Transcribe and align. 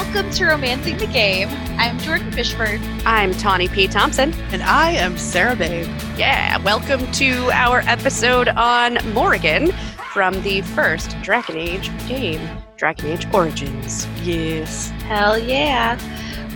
Welcome 0.00 0.30
to 0.30 0.46
Romancing 0.46 0.96
the 0.96 1.06
Game. 1.06 1.50
I'm 1.78 1.98
Jordan 1.98 2.32
Fishford. 2.32 2.80
I'm 3.04 3.34
Tawny 3.34 3.68
P. 3.68 3.86
Thompson. 3.86 4.32
And 4.50 4.62
I 4.62 4.92
am 4.92 5.18
Sarah 5.18 5.54
Babe. 5.54 5.86
Yeah, 6.16 6.56
welcome 6.62 7.12
to 7.12 7.50
our 7.52 7.80
episode 7.80 8.48
on 8.48 8.96
Morrigan 9.12 9.72
from 10.14 10.40
the 10.40 10.62
first 10.62 11.20
Dragon 11.20 11.58
Age 11.58 11.90
game, 12.08 12.40
Dragon 12.78 13.08
Age 13.08 13.26
Origins. 13.34 14.06
Yes. 14.22 14.88
Hell 15.02 15.38
yeah. 15.38 15.96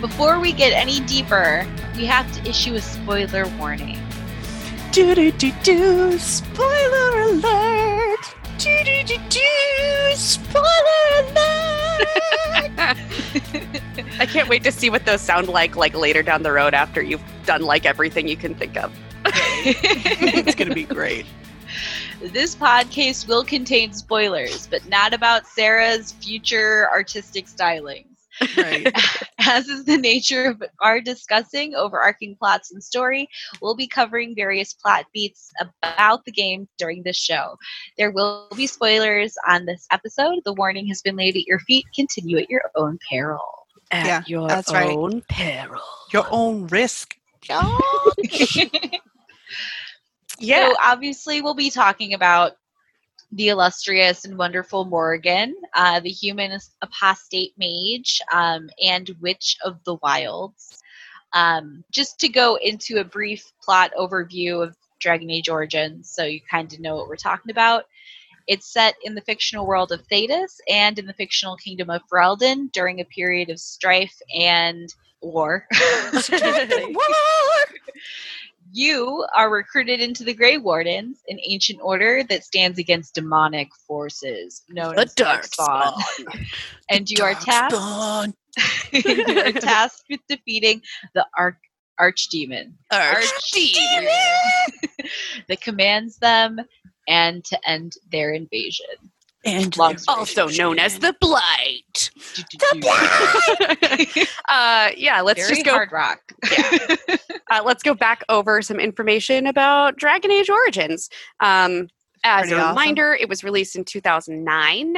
Before 0.01 0.39
we 0.39 0.51
get 0.51 0.73
any 0.73 0.99
deeper, 1.01 1.67
we 1.95 2.07
have 2.07 2.29
to 2.33 2.49
issue 2.49 2.73
a 2.73 2.81
spoiler 2.81 3.45
warning. 3.59 3.99
Do 4.91 5.13
do 5.13 5.31
do 5.31 5.51
do. 5.61 6.17
Spoiler 6.17 7.19
alert. 7.21 8.35
I 14.17 14.25
can't 14.25 14.47
wait 14.47 14.63
to 14.63 14.71
see 14.71 14.89
what 14.89 15.05
those 15.05 15.21
sound 15.21 15.47
like 15.49 15.75
like 15.75 15.95
later 15.95 16.23
down 16.23 16.43
the 16.43 16.51
road 16.51 16.73
after 16.73 17.01
you've 17.01 17.23
done 17.45 17.61
like 17.61 17.85
everything 17.85 18.27
you 18.27 18.37
can 18.37 18.55
think 18.55 18.77
of. 18.77 18.93
it's 19.25 20.55
gonna 20.55 20.73
be 20.73 20.83
great. 20.83 21.25
This 22.21 22.55
podcast 22.55 23.27
will 23.27 23.43
contain 23.43 23.93
spoilers, 23.93 24.67
but 24.67 24.87
not 24.87 25.13
about 25.13 25.45
Sarah's 25.47 26.13
future 26.13 26.87
artistic 26.91 27.47
stylings. 27.47 28.14
Right. 28.57 28.91
As 29.39 29.67
is 29.67 29.85
the 29.85 29.97
nature 29.97 30.45
of 30.45 30.61
our 30.81 30.99
discussing 31.01 31.73
overarching 31.75 32.35
plots 32.35 32.71
and 32.71 32.83
story, 32.83 33.27
we'll 33.61 33.75
be 33.75 33.87
covering 33.87 34.35
various 34.35 34.73
plot 34.73 35.05
beats 35.13 35.51
about 35.61 36.25
the 36.25 36.31
game 36.31 36.67
during 36.77 37.03
this 37.03 37.17
show. 37.17 37.55
There 37.97 38.11
will 38.11 38.47
be 38.55 38.67
spoilers 38.67 39.35
on 39.47 39.65
this 39.65 39.87
episode. 39.91 40.39
The 40.45 40.53
warning 40.53 40.87
has 40.87 41.01
been 41.01 41.15
laid 41.15 41.35
at 41.35 41.47
your 41.47 41.59
feet. 41.59 41.85
Continue 41.95 42.37
at 42.37 42.49
your 42.49 42.63
own 42.75 42.97
peril. 43.09 43.39
At 43.91 44.05
Yeah, 44.05 44.23
your 44.27 44.47
that's 44.47 44.71
right. 44.73 44.89
own 44.95 45.21
peril. 45.29 45.81
Your 46.11 46.25
own 46.31 46.67
risk. 46.67 47.15
Yeah. 50.39 50.67
So 50.69 50.75
obviously, 50.83 51.41
we'll 51.41 51.53
be 51.53 51.69
talking 51.69 52.13
about 52.13 52.53
the 53.31 53.49
illustrious 53.49 54.25
and 54.25 54.37
wonderful 54.37 54.85
Morrigan, 54.85 55.55
uh, 55.73 55.99
the 55.99 56.09
human 56.09 56.57
apostate 56.81 57.53
mage, 57.57 58.21
um, 58.31 58.69
and 58.83 59.15
witch 59.19 59.57
of 59.63 59.83
the 59.83 59.95
wilds. 59.95 60.81
Um, 61.33 61.83
just 61.91 62.19
to 62.19 62.29
go 62.29 62.55
into 62.55 62.99
a 62.99 63.03
brief 63.03 63.51
plot 63.61 63.91
overview 63.97 64.63
of 64.63 64.77
Dragon 64.99 65.29
Age 65.29 65.49
Origins, 65.49 66.09
so 66.09 66.23
you 66.23 66.39
kind 66.49 66.71
of 66.71 66.79
know 66.79 66.95
what 66.95 67.09
we're 67.09 67.17
talking 67.17 67.51
about. 67.51 67.85
It's 68.47 68.71
set 68.71 68.95
in 69.03 69.15
the 69.15 69.21
fictional 69.21 69.65
world 69.65 69.91
of 69.91 70.07
Thedas 70.07 70.57
and 70.69 70.97
in 70.99 71.05
the 71.05 71.13
fictional 71.13 71.57
kingdom 71.57 71.89
of 71.89 72.01
Ferelden 72.11 72.71
during 72.71 73.01
a 73.01 73.05
period 73.05 73.49
of 73.49 73.59
strife 73.59 74.15
and 74.33 74.87
war. 75.21 75.67
You 78.75 79.25
are 79.33 79.49
recruited 79.49 80.01
into 80.01 80.25
the 80.25 80.33
Grey 80.33 80.57
Wardens, 80.57 81.21
an 81.29 81.39
ancient 81.47 81.79
order 81.81 82.25
that 82.25 82.43
stands 82.43 82.77
against 82.77 83.15
demonic 83.15 83.69
forces 83.87 84.63
known 84.67 84.95
the 84.95 85.03
as 85.03 85.13
dark 85.13 85.45
spawn. 85.45 85.93
And 86.89 87.09
you 87.09 87.23
are 87.23 87.35
tasked 87.35 88.27
you 88.91 89.39
are 89.39 89.53
tasked 89.53 90.03
with 90.09 90.19
defeating 90.27 90.81
the 91.13 91.25
arch 91.37 91.55
archdemon 92.01 92.73
Archdemon. 92.91 94.09
that 95.47 95.61
commands 95.61 96.17
them 96.17 96.59
and 97.07 97.45
to 97.45 97.69
end 97.69 97.93
their 98.11 98.33
invasion. 98.33 98.85
And 99.45 99.77
Also 100.07 100.47
known 100.47 100.79
as 100.79 100.99
the 100.99 101.15
Blight. 101.21 102.09
Very 102.81 104.07
uh, 104.49 104.89
yeah, 104.97 105.21
let's 105.21 105.47
just 105.47 105.63
go. 105.65 105.71
hard 105.71 105.91
rock. 105.91 106.19
Uh, 107.51 107.61
let's 107.63 107.83
go 107.83 107.93
back 107.93 108.23
over 108.27 108.59
some 108.63 108.79
information 108.79 109.45
about 109.45 109.97
Dragon 109.97 110.31
Age 110.31 110.49
Origins. 110.49 111.09
Um, 111.41 111.89
as 112.23 112.47
Pretty 112.47 112.55
a 112.55 112.57
awesome. 112.63 112.69
reminder, 112.75 113.13
it 113.13 113.29
was 113.29 113.43
released 113.43 113.75
in 113.75 113.83
2009, 113.85 114.97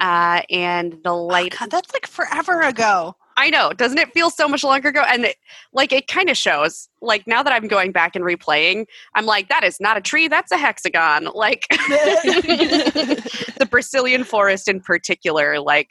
uh, 0.00 0.42
and 0.50 0.92
the 1.02 1.08
Oh, 1.08 1.24
light. 1.24 1.56
God, 1.58 1.70
that's 1.70 1.90
like 1.94 2.06
forever 2.06 2.60
ago. 2.60 3.16
I 3.38 3.50
know, 3.50 3.72
doesn't 3.72 3.98
it 3.98 4.12
feel 4.12 4.30
so 4.30 4.48
much 4.48 4.64
longer 4.64 4.88
ago? 4.88 5.04
And 5.08 5.24
it, 5.26 5.36
like 5.72 5.92
it 5.92 6.08
kind 6.08 6.28
of 6.28 6.36
shows. 6.36 6.88
Like 7.00 7.24
now 7.28 7.44
that 7.44 7.52
I'm 7.52 7.68
going 7.68 7.92
back 7.92 8.16
and 8.16 8.24
replaying, 8.24 8.86
I'm 9.14 9.26
like, 9.26 9.48
that 9.48 9.62
is 9.62 9.78
not 9.80 9.96
a 9.96 10.00
tree, 10.00 10.26
that's 10.26 10.50
a 10.50 10.56
hexagon. 10.58 11.28
Like 11.34 11.64
the 11.70 13.68
Brecilian 13.70 14.24
forest 14.24 14.66
in 14.66 14.80
particular. 14.80 15.60
Like, 15.60 15.90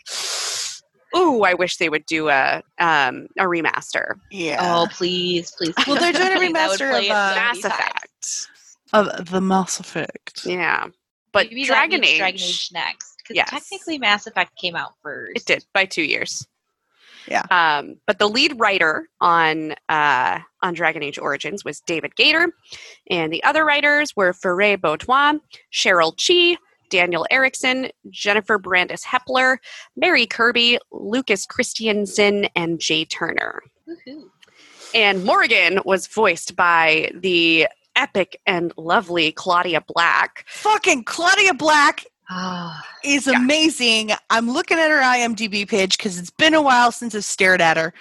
ooh, 1.15 1.43
I 1.43 1.53
wish 1.53 1.77
they 1.77 1.87
would 1.87 2.05
do 2.05 2.27
a 2.27 2.61
um, 2.79 3.27
a 3.39 3.43
remaster. 3.43 4.15
Yeah. 4.29 4.57
Oh, 4.61 4.87
please, 4.91 5.51
please. 5.57 5.73
Well, 5.87 5.95
they're 5.99 6.11
doing 6.11 6.33
a 6.33 6.37
please, 6.37 6.55
I 6.57 6.67
would 6.67 6.79
remaster 6.79 6.99
of, 6.99 7.05
uh, 7.05 7.35
Mass. 7.35 7.63
Effect. 7.63 8.47
Of 8.91 9.29
the 9.31 9.39
Mass 9.41 9.79
Effect. 9.79 10.45
Yeah, 10.45 10.87
but 11.31 11.47
Maybe 11.47 11.63
that 11.63 11.67
Dragon 11.67 12.03
Age, 12.03 12.17
Dragon 12.17 12.41
Age 12.41 12.69
next. 12.73 13.15
Because 13.19 13.35
Yes. 13.37 13.49
technically 13.49 13.97
Mass 13.99 14.27
Effect 14.27 14.51
came 14.59 14.75
out 14.75 14.93
first. 15.01 15.31
it 15.37 15.45
did 15.45 15.65
by 15.73 15.85
two 15.85 16.03
years. 16.03 16.45
Yeah. 17.27 17.43
Um, 17.51 17.95
but 18.05 18.19
the 18.19 18.27
lead 18.27 18.59
writer 18.59 19.07
on 19.21 19.75
uh, 19.89 20.39
on 20.61 20.73
Dragon 20.73 21.03
Age 21.03 21.19
Origins 21.19 21.65
was 21.65 21.81
David 21.81 22.13
Gaider, 22.15 22.47
and 23.09 23.31
the 23.31 23.43
other 23.43 23.65
writers 23.65 24.15
were 24.15 24.33
Ferret 24.33 24.81
Baudoin, 24.81 25.39
Sheryl 25.71 26.13
Chee, 26.17 26.57
Daniel 26.89 27.25
Erickson, 27.29 27.89
Jennifer 28.09 28.57
Brandes 28.57 29.03
Hepler, 29.03 29.57
Mary 29.95 30.25
Kirby, 30.25 30.79
Lukas 30.91 31.45
Kristjanson, 31.45 32.49
and 32.55 32.79
Jay 32.79 33.05
Turner. 33.05 33.61
Woohoo. 33.87 34.29
And 34.95 35.25
Morgan 35.25 35.79
was 35.83 36.07
voiced 36.07 36.55
by 36.55 37.11
the 37.13 37.67
epic 37.95 38.39
and 38.45 38.71
lovely 38.77 39.31
Claudia 39.31 39.81
Black. 39.81 40.45
Fucking 40.47 41.03
Claudia 41.03 41.53
Black 41.53 42.05
Ah, 42.29 42.83
is 43.03 43.27
Yeah. 43.27 43.37
amazing. 43.37 44.11
I'm 44.29 44.51
looking 44.51 44.77
at 44.79 44.89
her 44.89 45.01
IMDb 45.01 45.67
page 45.67 45.97
because 45.97 46.17
it's 46.19 46.29
been 46.31 46.53
a 46.53 46.61
while 46.61 46.91
since 46.91 47.15
I've 47.15 47.23
stared 47.23 47.61
at 47.61 47.77
her. 47.77 47.93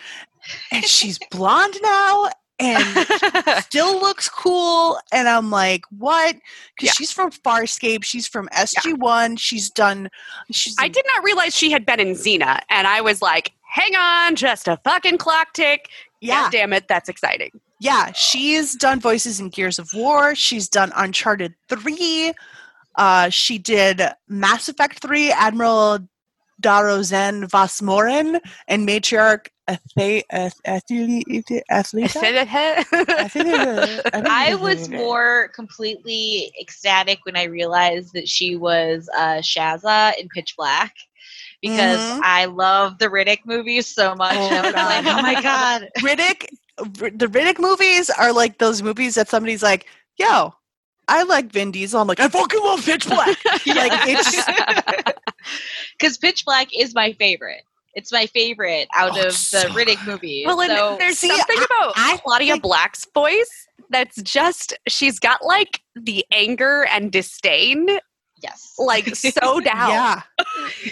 And 0.73 0.85
she's 0.85 1.19
blonde 1.31 1.77
now 1.83 2.31
and 2.59 2.83
still 3.63 4.01
looks 4.01 4.29
cool. 4.29 4.99
And 5.13 5.29
I'm 5.29 5.51
like, 5.51 5.83
what? 5.97 6.35
Because 6.77 6.87
Yeah. 6.87 6.93
she's 6.93 7.13
from 7.13 7.31
Farscape. 7.31 8.03
She's 8.05 8.27
from 8.27 8.49
SG1. 8.49 9.39
She's 9.39 9.71
done. 9.71 10.09
She's 10.51 10.75
I 10.79 10.89
did 10.89 11.05
not 11.15 11.23
realize 11.23 11.55
she 11.55 11.71
had 11.71 11.85
been 11.87 12.01
in 12.01 12.13
Xena, 12.15 12.61
and 12.71 12.87
I 12.87 13.01
was 13.03 13.21
like, 13.23 13.53
hang 13.69 13.95
on, 13.95 14.37
just 14.37 14.69
a 14.69 14.79
fucking 14.85 15.19
clock 15.19 15.53
tick. 15.53 15.89
Yeah. 16.21 16.45
God 16.45 16.53
damn 16.53 16.73
it, 16.73 16.89
that's 16.89 17.09
exciting. 17.09 17.51
Yeah, 17.79 18.11
she's 18.13 18.75
done 18.75 19.01
voices 19.01 19.39
in 19.39 19.51
Gears 19.51 19.79
of 19.79 19.91
War. 19.93 20.35
She's 20.35 20.67
done 20.67 20.93
Uncharted 20.97 21.55
3. 21.69 22.33
Uh, 22.97 23.29
she 23.29 23.59
did 23.59 24.03
Mass 24.29 24.69
Effect 24.69 25.01
3, 25.01 25.31
Admiral 25.33 25.99
Daro'Xen 26.63 27.51
vas 27.51 27.83
Moreh, 27.83 28.41
and 28.69 28.89
Matriarch 28.89 29.49
Athe- 29.69 30.23
Ath- 30.31 30.61
I 34.15 34.55
was 34.61 34.89
more 34.89 35.49
completely 35.55 36.53
ecstatic 36.61 37.19
when 37.25 37.37
I 37.37 37.45
realized 37.45 38.13
that 38.15 38.29
she 38.29 38.57
was 38.57 39.09
uh, 39.17 39.39
Shazza 39.43 40.17
in 40.19 40.29
Pitch 40.29 40.55
Black 40.57 40.95
because 41.61 42.01
Mhm. 42.01 42.21
I 42.23 42.45
love 42.47 42.99
the 42.99 43.07
Riddick 43.09 43.41
movies 43.45 43.87
so 43.87 44.15
much. 44.15 44.37
Oh, 44.37 44.49
and 44.51 44.67
I 44.77 44.99
was 44.99 45.05
like, 45.05 45.15
oh 45.15 45.23
my 45.23 45.43
god. 45.43 45.89
Riddick. 45.99 46.47
The 46.79 47.27
Riddick 47.27 47.59
movies 47.59 48.11
are 48.11 48.33
like 48.33 48.59
those 48.59 48.83
movies 48.83 49.15
that 49.15 49.29
somebody's 49.29 49.63
like, 49.63 49.87
yo, 50.19 50.55
I 51.09 51.23
like 51.23 51.47
Vin 51.53 51.71
Diesel. 51.71 52.01
I'm 52.01 52.07
like, 52.09 52.21
I 52.21 52.29
fucking 52.29 52.61
love 52.61 52.85
Pitch 52.85 53.07
Black. 53.07 53.29
like, 53.45 53.93
it's 54.09 55.13
Because 55.99 56.19
Pitch 56.19 56.45
Black 56.45 56.69
is 56.77 56.95
my 56.95 57.13
favorite. 57.13 57.63
It's 57.95 58.13
my 58.13 58.27
favorite 58.27 58.89
out 58.95 59.13
Oh, 59.17 59.21
of 59.21 59.27
it's 59.27 59.51
the 59.51 59.61
so 59.61 59.69
Riddick 59.71 60.05
movies. 60.07 60.47
Well, 60.47 60.61
and 60.61 60.71
so 60.73 60.97
there's 60.99 61.19
See, 61.19 61.29
something 61.29 61.57
I- 61.59 61.65
about 61.65 61.93
I 61.97 62.21
Claudia 62.25 62.53
think- 62.55 62.63
Black's 62.65 63.07
voice 63.15 63.69
that's 63.91 64.21
just, 64.23 64.75
she's 64.89 65.19
got 65.19 65.45
like 65.45 65.81
the 65.95 66.25
anger 66.33 66.85
and 66.91 67.11
disdain, 67.13 67.89
yes, 68.43 68.75
like 68.79 69.07
so 69.17 69.61
down. 69.61 69.91
yeah. 69.91 70.23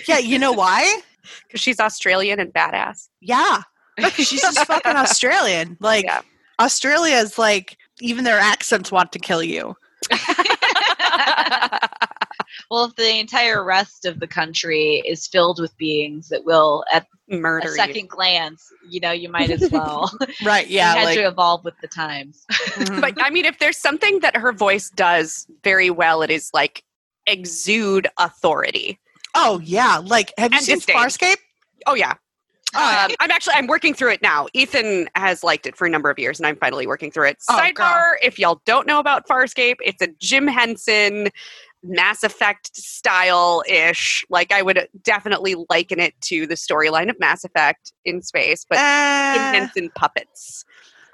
Yeah, 0.07 0.19
you 0.19 0.39
know 0.39 0.53
why? 0.53 1.01
Because 1.47 1.61
she's 1.61 1.81
Australian 1.81 2.39
and 2.41 2.53
badass. 2.55 3.09
Yeah. 3.21 3.63
She's 4.15 4.41
just 4.41 4.59
fucking 4.67 4.97
Australian. 4.97 5.77
Like 5.81 6.05
Yeah. 6.05 6.21
Australia 6.61 7.17
is 7.17 7.37
like 7.39 7.77
even 8.01 8.25
their 8.25 8.39
accents 8.39 8.91
want 8.93 9.13
to 9.13 9.19
kill 9.19 9.43
you. 9.43 9.77
well, 12.71 12.85
if 12.87 12.95
the 12.97 13.19
entire 13.19 13.65
rest 13.65 14.05
of 14.05 14.21
the 14.21 14.27
country 14.27 15.03
is 15.07 15.27
filled 15.27 15.61
with 15.61 15.77
beings 15.77 16.29
that 16.29 16.45
will, 16.45 16.85
at 16.93 17.07
Murder 17.29 17.69
a 17.69 17.71
you. 17.71 17.77
second 17.77 18.09
glance, 18.11 18.63
you 18.89 19.01
know, 19.01 19.13
you 19.13 19.29
might 19.31 19.51
as 19.51 19.69
well. 19.73 20.13
Right. 20.45 20.67
you 20.69 20.77
Yeah. 20.77 20.95
had 20.95 21.05
Like 21.05 21.15
to 21.17 21.27
evolve 21.27 21.65
with 21.65 21.75
the 21.81 21.89
times. 21.89 22.45
mhm. 22.53 23.01
But 23.01 23.15
I 23.23 23.31
mean, 23.31 23.45
if 23.47 23.59
there's 23.59 23.79
something 23.79 24.21
that 24.21 24.37
her 24.37 24.53
voice 24.53 24.91
does 24.91 25.47
very 25.63 25.89
well, 25.91 26.23
it 26.23 26.31
is 26.31 26.51
like 26.53 26.85
exude 27.27 28.09
authority. 28.19 28.99
oh 29.35 29.61
yeah. 29.65 29.99
Like 30.05 30.33
have 30.39 30.53
you 30.53 30.59
And 30.59 30.67
seen 30.67 30.77
disdain. 30.77 30.97
Farscape? 30.97 31.37
Oh 31.87 31.95
yeah, 31.95 32.15
Um, 32.75 33.11
I'm 33.21 33.31
actually 33.31 33.55
I'm 33.57 33.67
working 33.67 33.95
through 33.95 34.13
it 34.13 34.23
now. 34.23 34.47
Ethan 34.55 35.09
has 35.15 35.45
liked 35.45 35.67
it 35.67 35.77
for 35.77 35.87
a 35.87 35.91
number 35.91 36.11
of 36.11 36.19
years, 36.19 36.39
and 36.41 36.47
I'm 36.47 36.57
finally 36.57 36.87
working 36.87 37.11
through 37.11 37.29
it. 37.29 37.37
Oh, 37.49 37.59
Sidebar: 37.59 37.75
girl. 37.75 38.15
If 38.23 38.39
y'all 38.39 38.61
don't 38.67 38.87
know 38.87 38.99
about 38.99 39.27
Farscape, 39.29 39.77
it's 39.85 40.03
a 40.03 40.09
Jim 40.19 40.47
Henson 40.47 41.29
Mass 41.83 42.25
Effect 42.25 42.75
style 42.77 43.63
ish. 43.69 44.25
Like 44.31 44.53
I 44.53 44.63
would 44.63 44.89
definitely 45.03 45.55
liken 45.71 46.01
it 46.01 46.15
to 46.23 46.47
the 46.47 46.55
storyline 46.55 47.11
of 47.11 47.19
Mass 47.21 47.45
Effect 47.45 47.93
in 48.05 48.23
space, 48.23 48.65
but 48.69 48.77
Jim 48.77 48.85
Eh, 48.85 49.53
Henson 49.59 49.91
puppets. 49.95 50.65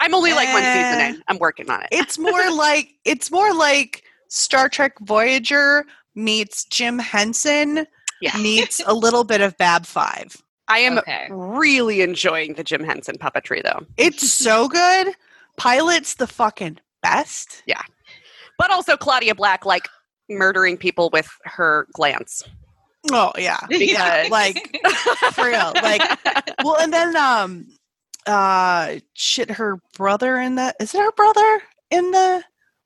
I'm 0.00 0.14
only 0.14 0.32
like 0.32 0.50
one 0.52 0.62
season 0.62 1.00
in. 1.00 1.22
I'm 1.28 1.38
working 1.38 1.68
on 1.70 1.82
it. 1.82 1.88
it's 1.92 2.18
more 2.18 2.50
like 2.56 2.90
it's 3.04 3.30
more 3.30 3.52
like 3.52 4.04
Star 4.28 4.68
Trek 4.68 4.94
Voyager 5.00 5.84
meets 6.14 6.64
Jim 6.64 6.98
Henson 6.98 7.86
Yeah. 8.22 8.36
meets 8.38 8.80
a 8.86 8.94
little 8.94 9.24
bit 9.24 9.40
of 9.40 9.56
Bab 9.58 9.84
Five. 9.86 10.36
I 10.70 10.78
am 10.78 10.98
Okay. 10.98 11.26
really 11.30 12.00
enjoying 12.00 12.54
the 12.54 12.64
Jim 12.64 12.82
Henson 12.84 13.16
puppetry 13.18 13.62
though. 13.62 13.84
It's 13.96 14.30
so 14.30 14.68
good. 14.68 15.14
Pilot's 15.56 16.14
the 16.14 16.26
fucking 16.26 16.78
best. 17.02 17.62
Yeah. 17.66 17.82
But 18.58 18.70
also 18.70 18.96
Claudia 18.96 19.34
Black 19.34 19.64
like 19.66 19.88
murdering 20.28 20.76
people 20.76 21.10
with 21.12 21.28
her 21.44 21.86
glance. 21.92 22.42
Oh 23.10 23.32
yeah, 23.38 23.58
yeah, 23.70 24.24
Because- 24.24 24.30
like 24.30 24.78
for 25.32 25.46
real. 25.46 25.72
Like 25.74 26.02
well, 26.64 26.76
and 26.80 26.92
then 26.92 27.16
um, 27.16 27.66
uh, 28.26 28.96
shit, 29.14 29.50
her 29.50 29.80
brother 29.96 30.36
in 30.36 30.54
the 30.56 30.74
is 30.80 30.94
it 30.94 30.98
her 31.00 31.12
brother 31.12 31.62
in 31.90 32.10
the, 32.10 32.44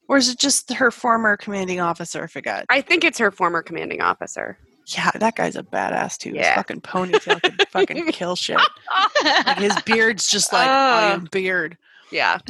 or 0.09 0.17
is 0.17 0.29
it 0.29 0.39
just 0.39 0.73
her 0.73 0.91
former 0.93 1.37
commanding 1.37 1.81
officer? 1.81 2.23
I 2.23 2.27
forgot. 2.29 2.65
I 2.71 2.81
think 2.81 3.03
it's 3.05 3.19
her 3.19 3.31
former 3.33 3.61
commanding 3.63 4.01
officer. 4.01 4.57
Yeah, 4.87 5.11
that 5.15 5.35
guy's 5.37 5.57
a 5.57 5.63
badass 5.63 6.19
too. 6.19 6.31
His 6.31 6.39
Yeah. 6.41 6.55
fucking 6.57 6.83
ponytail 6.83 7.41
can 7.43 7.57
fucking 7.71 8.07
kill 8.13 8.37
shit. 8.37 8.59
Like 9.25 9.59
his 9.59 9.75
beard's 9.83 10.29
just 10.29 10.53
like 10.53 10.69
I 10.69 11.11
Uh. 11.11 11.15
am 11.15 11.29
beard. 11.31 11.77
Yeah. 12.11 12.39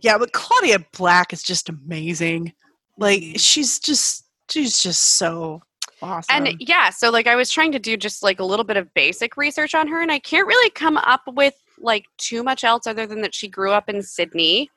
Yeah, 0.00 0.16
but 0.16 0.32
Claudia 0.32 0.78
Black 0.96 1.32
is 1.32 1.42
just 1.42 1.68
amazing. 1.68 2.52
Like 2.96 3.22
she's 3.36 3.78
just 3.80 4.24
she's 4.48 4.78
just 4.78 5.02
so 5.18 5.60
awesome. 6.00 6.46
And 6.46 6.56
yeah, 6.60 6.90
so 6.90 7.10
like 7.10 7.26
I 7.26 7.34
was 7.34 7.50
trying 7.50 7.72
to 7.72 7.78
do 7.80 7.96
just 7.96 8.22
like 8.22 8.38
a 8.40 8.44
little 8.44 8.64
bit 8.64 8.76
of 8.76 8.92
basic 8.94 9.36
research 9.36 9.74
on 9.74 9.88
her, 9.88 10.00
and 10.00 10.10
I 10.12 10.20
can't 10.20 10.46
really 10.46 10.70
come 10.70 10.96
up 10.98 11.22
with 11.26 11.54
like 11.80 12.04
too 12.16 12.42
much 12.44 12.64
else 12.64 12.86
other 12.86 13.06
than 13.06 13.20
that 13.22 13.34
she 13.34 13.48
grew 13.48 13.72
up 13.72 13.88
in 13.88 14.02
Sydney, 14.02 14.70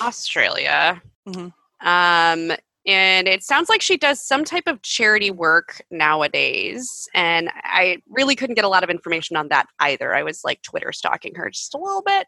Australia. 0.00 1.02
Mhm. 1.28 1.52
Um, 1.80 2.56
and 2.88 3.28
it 3.28 3.42
sounds 3.42 3.68
like 3.68 3.82
she 3.82 3.98
does 3.98 4.18
some 4.18 4.44
type 4.44 4.66
of 4.66 4.80
charity 4.80 5.30
work 5.30 5.82
nowadays. 5.90 7.06
And 7.12 7.50
I 7.62 7.98
really 8.08 8.34
couldn't 8.34 8.54
get 8.54 8.64
a 8.64 8.68
lot 8.68 8.82
of 8.82 8.88
information 8.88 9.36
on 9.36 9.48
that 9.48 9.66
either. 9.78 10.14
I 10.14 10.22
was 10.22 10.40
like 10.42 10.62
Twitter 10.62 10.90
stalking 10.90 11.34
her 11.34 11.50
just 11.50 11.74
a 11.74 11.78
little 11.78 12.02
bit. 12.02 12.26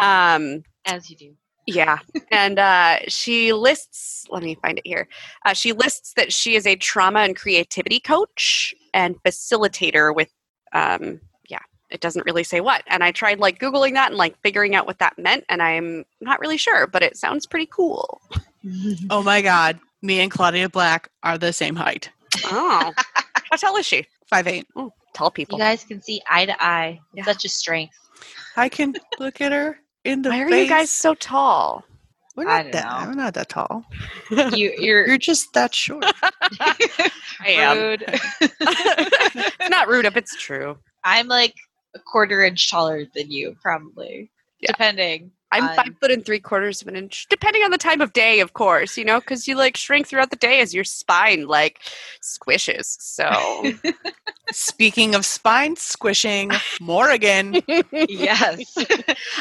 Um, 0.00 0.62
As 0.86 1.10
you 1.10 1.16
do. 1.16 1.34
yeah. 1.66 1.98
and 2.30 2.58
uh, 2.58 3.00
she 3.06 3.52
lists, 3.52 4.24
let 4.30 4.42
me 4.42 4.56
find 4.62 4.78
it 4.78 4.86
here. 4.86 5.08
Uh, 5.44 5.52
she 5.52 5.72
lists 5.72 6.14
that 6.16 6.32
she 6.32 6.56
is 6.56 6.66
a 6.66 6.74
trauma 6.74 7.20
and 7.20 7.36
creativity 7.36 8.00
coach 8.00 8.74
and 8.94 9.22
facilitator 9.22 10.14
with, 10.14 10.30
um, 10.72 11.20
yeah, 11.50 11.58
it 11.90 12.00
doesn't 12.00 12.24
really 12.24 12.44
say 12.44 12.60
what. 12.62 12.82
And 12.86 13.04
I 13.04 13.12
tried 13.12 13.40
like 13.40 13.58
Googling 13.58 13.92
that 13.92 14.08
and 14.08 14.16
like 14.16 14.40
figuring 14.42 14.74
out 14.74 14.86
what 14.86 15.00
that 15.00 15.18
meant. 15.18 15.44
And 15.50 15.62
I'm 15.62 16.06
not 16.22 16.40
really 16.40 16.56
sure, 16.56 16.86
but 16.86 17.02
it 17.02 17.18
sounds 17.18 17.46
pretty 17.46 17.68
cool. 17.70 18.22
Oh 19.10 19.22
my 19.22 19.42
god, 19.42 19.78
me 20.02 20.20
and 20.20 20.30
Claudia 20.30 20.68
Black 20.68 21.08
are 21.22 21.38
the 21.38 21.52
same 21.52 21.76
height. 21.76 22.10
Oh. 22.46 22.92
How 23.50 23.56
tall 23.56 23.76
is 23.76 23.86
she? 23.86 24.06
Five 24.26 24.46
eight. 24.46 24.66
Tall 25.14 25.30
people. 25.30 25.58
You 25.58 25.64
guys 25.64 25.84
can 25.84 26.00
see 26.00 26.20
eye 26.30 26.46
to 26.46 26.62
eye. 26.64 27.00
Yeah. 27.14 27.24
Such 27.24 27.44
a 27.44 27.48
strength. 27.48 27.94
I 28.56 28.68
can 28.68 28.94
look 29.18 29.40
at 29.40 29.52
her 29.52 29.78
in 30.04 30.22
the 30.22 30.30
Why 30.30 30.42
are 30.42 30.48
you 30.48 30.68
guys 30.68 30.90
so 30.90 31.14
tall? 31.14 31.84
We're 32.34 32.44
not 32.44 32.72
that. 32.72 32.84
know. 32.84 33.10
I'm 33.10 33.16
not 33.16 33.34
that 33.34 33.50
tall. 33.50 33.84
You, 34.30 34.72
you're 34.78 35.06
You're 35.06 35.18
just 35.18 35.52
that 35.52 35.74
short. 35.74 36.04
I 36.60 37.10
am. 37.48 37.76
rude. 37.76 38.04
it's 38.40 39.68
not 39.70 39.88
rude 39.88 40.06
if 40.06 40.16
it's 40.16 40.34
true. 40.36 40.78
I'm 41.04 41.28
like 41.28 41.54
a 41.94 41.98
quarter 41.98 42.42
inch 42.42 42.70
taller 42.70 43.04
than 43.14 43.30
you, 43.30 43.54
probably. 43.60 44.30
Yeah. 44.60 44.68
Depending. 44.72 45.32
I'm 45.52 45.64
on- 45.68 45.76
five 45.76 45.94
foot 46.00 46.10
and 46.10 46.24
three 46.24 46.40
quarters 46.40 46.82
of 46.82 46.88
an 46.88 46.96
inch, 46.96 47.26
depending 47.28 47.62
on 47.62 47.70
the 47.70 47.78
time 47.78 48.00
of 48.00 48.12
day, 48.12 48.40
of 48.40 48.52
course, 48.54 48.96
you 48.98 49.04
know, 49.04 49.20
because 49.20 49.46
you 49.46 49.56
like 49.56 49.76
shrink 49.76 50.06
throughout 50.08 50.30
the 50.30 50.36
day 50.36 50.60
as 50.60 50.74
your 50.74 50.84
spine 50.84 51.46
like 51.46 51.78
squishes. 52.22 52.96
So, 53.00 53.72
Speaking 54.50 55.14
of 55.14 55.24
spine 55.24 55.76
squishing, 55.76 56.50
Morrigan. 56.80 57.60
yes. 57.92 58.74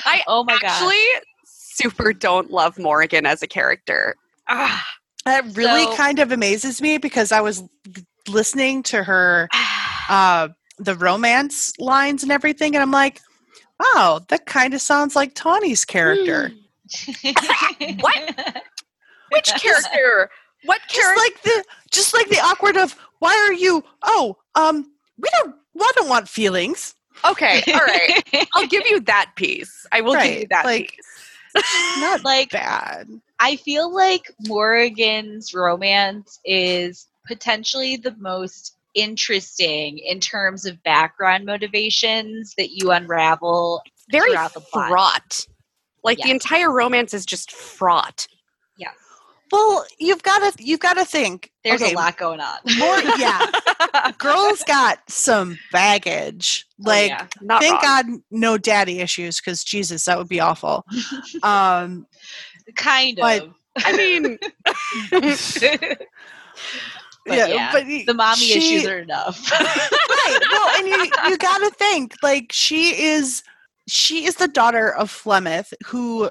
I 0.06 0.22
oh 0.28 0.44
my 0.44 0.58
god. 0.60 0.63
actually 0.66 1.04
super 1.46 2.14
don't 2.14 2.52
love 2.52 2.78
Morrigan 2.78 3.25
as 3.25 3.42
a 3.42 3.48
character. 3.48 4.16
Ah, 4.48 4.86
That 5.25 5.46
really 5.56 5.84
So- 5.86 5.96
kind 5.96 6.19
of 6.19 6.31
amazes 6.31 6.81
me 6.81 6.98
because 6.98 7.31
I 7.31 7.42
was 7.42 7.64
listening 8.28 8.84
to 8.84 9.04
her 9.04 9.50
uh 10.10 10.50
the 10.78 10.96
romance 10.96 11.74
lines 11.80 12.24
and 12.24 12.31
everything 12.31 12.75
and 12.75 12.81
I'm 12.81 12.92
like, 12.92 13.22
wow, 13.81 14.19
that 14.30 14.45
kind 14.45 14.74
of 14.74 14.81
sounds 14.81 15.16
like 15.16 15.33
Tawny's 15.36 15.86
character. 15.86 16.51
What? 18.01 18.63
Which 19.31 19.54
character? 19.62 20.30
What 20.66 20.81
character? 20.89 20.92
Just 20.92 21.18
like 21.18 21.42
the 21.44 21.63
just 21.92 22.13
like 22.13 22.30
the 22.30 22.39
awkward 22.39 22.75
of 22.78 22.95
why 23.19 23.33
are 23.48 23.54
you 23.54 23.83
oh, 24.04 24.38
um 24.56 24.92
we 25.18 25.30
don't 25.38 25.56
I 25.80 25.92
don't 25.95 26.10
want 26.10 26.28
feelings. 26.28 26.94
okay, 27.25 27.62
all 27.74 27.80
right. 27.80 28.48
I'll 28.54 28.68
give 28.68 28.86
you 28.88 29.00
that 29.01 29.31
piece. 29.36 29.86
I 29.92 30.01
will 30.01 30.16
give 30.16 30.42
you 30.42 30.48
that 30.50 30.66
like- 30.66 30.92
piece. 30.92 31.62
Not 32.00 32.24
like 32.24 32.51
bad. 32.51 33.07
I 33.39 33.56
feel 33.57 33.94
like 33.94 34.31
Morrigan's 34.48 35.54
romance 35.54 36.39
is 36.45 37.07
potentially 37.28 37.98
the 37.98 38.16
most 38.19 38.75
interesting 38.94 39.98
in 40.00 40.20
terms 40.20 40.66
of 40.66 40.82
background 40.84 41.46
motivations 41.46 42.54
that 42.58 42.72
you 42.72 42.92
unravel. 42.92 43.82
Very 44.12 44.32
the 44.32 44.62
fraught. 44.72 45.48
Like 46.04 46.18
the 46.18 46.32
entire 46.32 46.72
romance 46.72 47.14
is 47.14 47.26
just 47.26 47.52
fraught. 47.52 48.28
Yes. 48.78 48.94
Well, 49.52 49.86
you've 50.00 50.24
got 50.24 50.40
to 50.58 50.64
you've 50.64 50.80
got 50.80 50.96
to 50.96 51.06
think. 51.06 51.52
There's 51.64 51.81
okay, 51.81 51.94
a 51.94 51.95
lot 51.95 52.18
going 52.18 52.40
on. 52.40 52.57
More 52.78 53.00
yeah. 53.18 53.45
Girls 54.18 54.64
got 54.64 55.00
some 55.07 55.57
baggage. 55.71 56.66
Oh, 56.80 56.83
Like 56.90 57.10
yeah. 57.10 57.28
Not 57.42 57.62
thank 57.62 57.81
wrong. 57.83 58.04
God 58.12 58.21
no 58.31 58.57
daddy 58.57 59.00
issues 59.00 59.40
because 59.40 59.64
Jesus, 59.64 60.06
that 60.06 60.18
would 60.18 60.30
be 60.30 60.40
awful. 60.40 60.86
um 61.44 62.07
kind 62.76 63.18
but- 63.21 63.44
of. 63.44 63.54
I 63.78 63.95
mean, 63.95 64.38
But 67.25 67.37
yeah, 67.37 67.47
yeah, 67.47 67.71
but 67.71 67.85
the 67.85 68.13
mommy 68.13 68.37
she- 68.42 68.57
issues 68.57 68.87
are 68.87 68.99
enough. 68.99 69.51
right. 69.59 70.40
Well, 70.51 70.69
and 70.80 70.87
you 70.87 71.04
you 71.30 71.37
got 71.37 71.59
to 71.59 71.69
think 71.71 72.16
like 72.23 72.51
she 72.51 72.99
is 73.04 73.44
she 73.87 74.25
is 74.25 74.35
the 74.35 74.47
daughter 74.47 74.94
of 74.94 75.11
Flemeth, 75.11 75.73
who, 75.85 76.30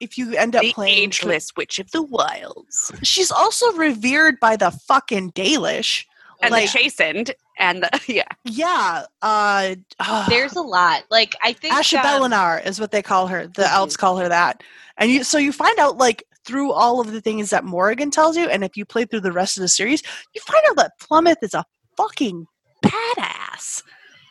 if 0.00 0.16
you 0.16 0.34
end 0.34 0.56
up 0.56 0.62
the 0.62 0.72
playing, 0.72 0.98
ageless 1.08 1.50
witch 1.56 1.78
of 1.78 1.90
the 1.90 2.02
wilds, 2.02 2.92
she's 3.02 3.30
also 3.30 3.72
revered 3.72 4.38
by 4.40 4.56
the 4.56 4.70
fucking 4.70 5.32
Dalish. 5.32 6.04
and 6.40 6.52
Like- 6.52 6.70
the 6.72 6.78
Chasind, 6.78 7.32
and 7.58 7.82
the 7.82 8.00
yeah. 8.12 8.24
Yeah, 8.44 9.04
uh, 9.22 9.74
uh, 9.98 10.28
There's 10.28 10.54
a 10.56 10.62
lot. 10.62 11.02
Like 11.10 11.34
I 11.42 11.52
think 11.52 11.74
Asha 11.74 11.98
um, 12.02 12.06
Belinar 12.22 12.64
is 12.64 12.80
what 12.80 12.92
they 12.92 13.02
call 13.02 13.26
her. 13.26 13.46
The 13.46 13.62
Mhm. 13.64 13.72
elves 13.74 13.96
call 13.98 14.16
her 14.18 14.28
that. 14.28 14.62
And 14.96 15.10
you 15.10 15.22
so 15.24 15.36
you 15.38 15.52
find 15.52 15.78
out 15.78 15.98
like 15.98 16.22
through 16.50 16.72
all 16.72 17.00
of 17.00 17.12
the 17.12 17.20
things 17.20 17.50
that 17.50 17.64
Morrigan 17.64 18.10
tells 18.10 18.36
you, 18.36 18.48
and 18.48 18.64
if 18.64 18.76
you 18.76 18.84
play 18.84 19.04
through 19.04 19.20
the 19.20 19.30
rest 19.30 19.56
of 19.56 19.60
the 19.62 19.68
series, 19.68 20.02
you 20.34 20.40
find 20.40 20.62
out 20.68 20.76
that 20.76 20.92
Flemeth 21.00 21.36
is 21.42 21.54
a 21.54 21.64
fucking 21.96 22.44
badass. 22.84 23.82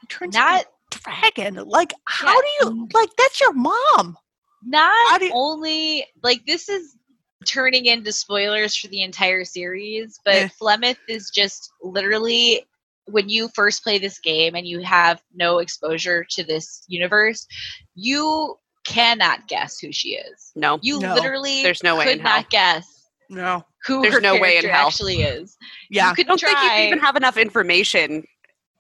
Turns 0.10 0.36
not 0.36 0.66
dragon. 0.92 1.56
Like, 1.56 1.94
how 2.06 2.28
Yeah. 2.34 2.42
do 2.42 2.48
you 2.72 2.88
like 2.94 3.10
that's 3.18 3.40
your 3.40 3.54
mom? 3.54 4.18
Not 4.66 5.22
you- 5.22 5.32
only 5.34 6.06
like 6.24 6.46
this 6.46 6.68
is 6.68 6.96
turning 7.48 7.86
into 7.86 8.12
spoilers 8.12 8.76
for 8.76 8.90
the 8.90 9.02
entire 9.04 9.46
series, 9.46 10.20
but 10.26 10.34
Eh. 10.36 10.50
Flemeth 10.60 10.98
is 11.08 11.30
just 11.30 11.72
literally 11.82 12.66
when 13.06 13.30
you 13.30 13.50
first 13.56 13.82
play 13.82 13.98
this 13.98 14.20
game 14.20 14.56
and 14.56 14.68
you 14.68 14.82
have 14.82 15.22
no 15.34 15.60
exposure 15.60 16.24
to 16.32 16.44
this 16.44 16.84
universe, 16.88 17.48
you 17.96 18.56
cannot 18.86 19.48
guess 19.48 19.80
who 19.80 19.92
she 19.92 20.10
is. 20.16 20.52
No, 20.56 20.80
You 20.82 21.00
No. 21.00 21.14
literally 21.16 21.64
There's 21.64 21.84
no 21.84 21.96
way 21.96 22.06
could 22.06 22.14
in 22.18 22.20
hell. 22.20 22.38
not 22.38 22.50
guess 22.50 22.86
No. 23.30 23.66
who 23.86 24.02
There's 24.02 24.16
her 24.16 24.22
no 24.22 24.40
way 24.40 24.58
in 24.58 24.66
hell. 24.66 24.88
actually 24.88 25.22
is. 25.22 25.58
Yeah. 25.90 26.10
You 26.10 26.16
could 26.16 26.26
I 26.26 26.30
don't 26.30 26.38
try. 26.40 26.54
think 26.54 26.74
you 26.74 26.88
even 26.88 27.00
have 27.00 27.16
enough 27.16 27.38
information 27.38 28.24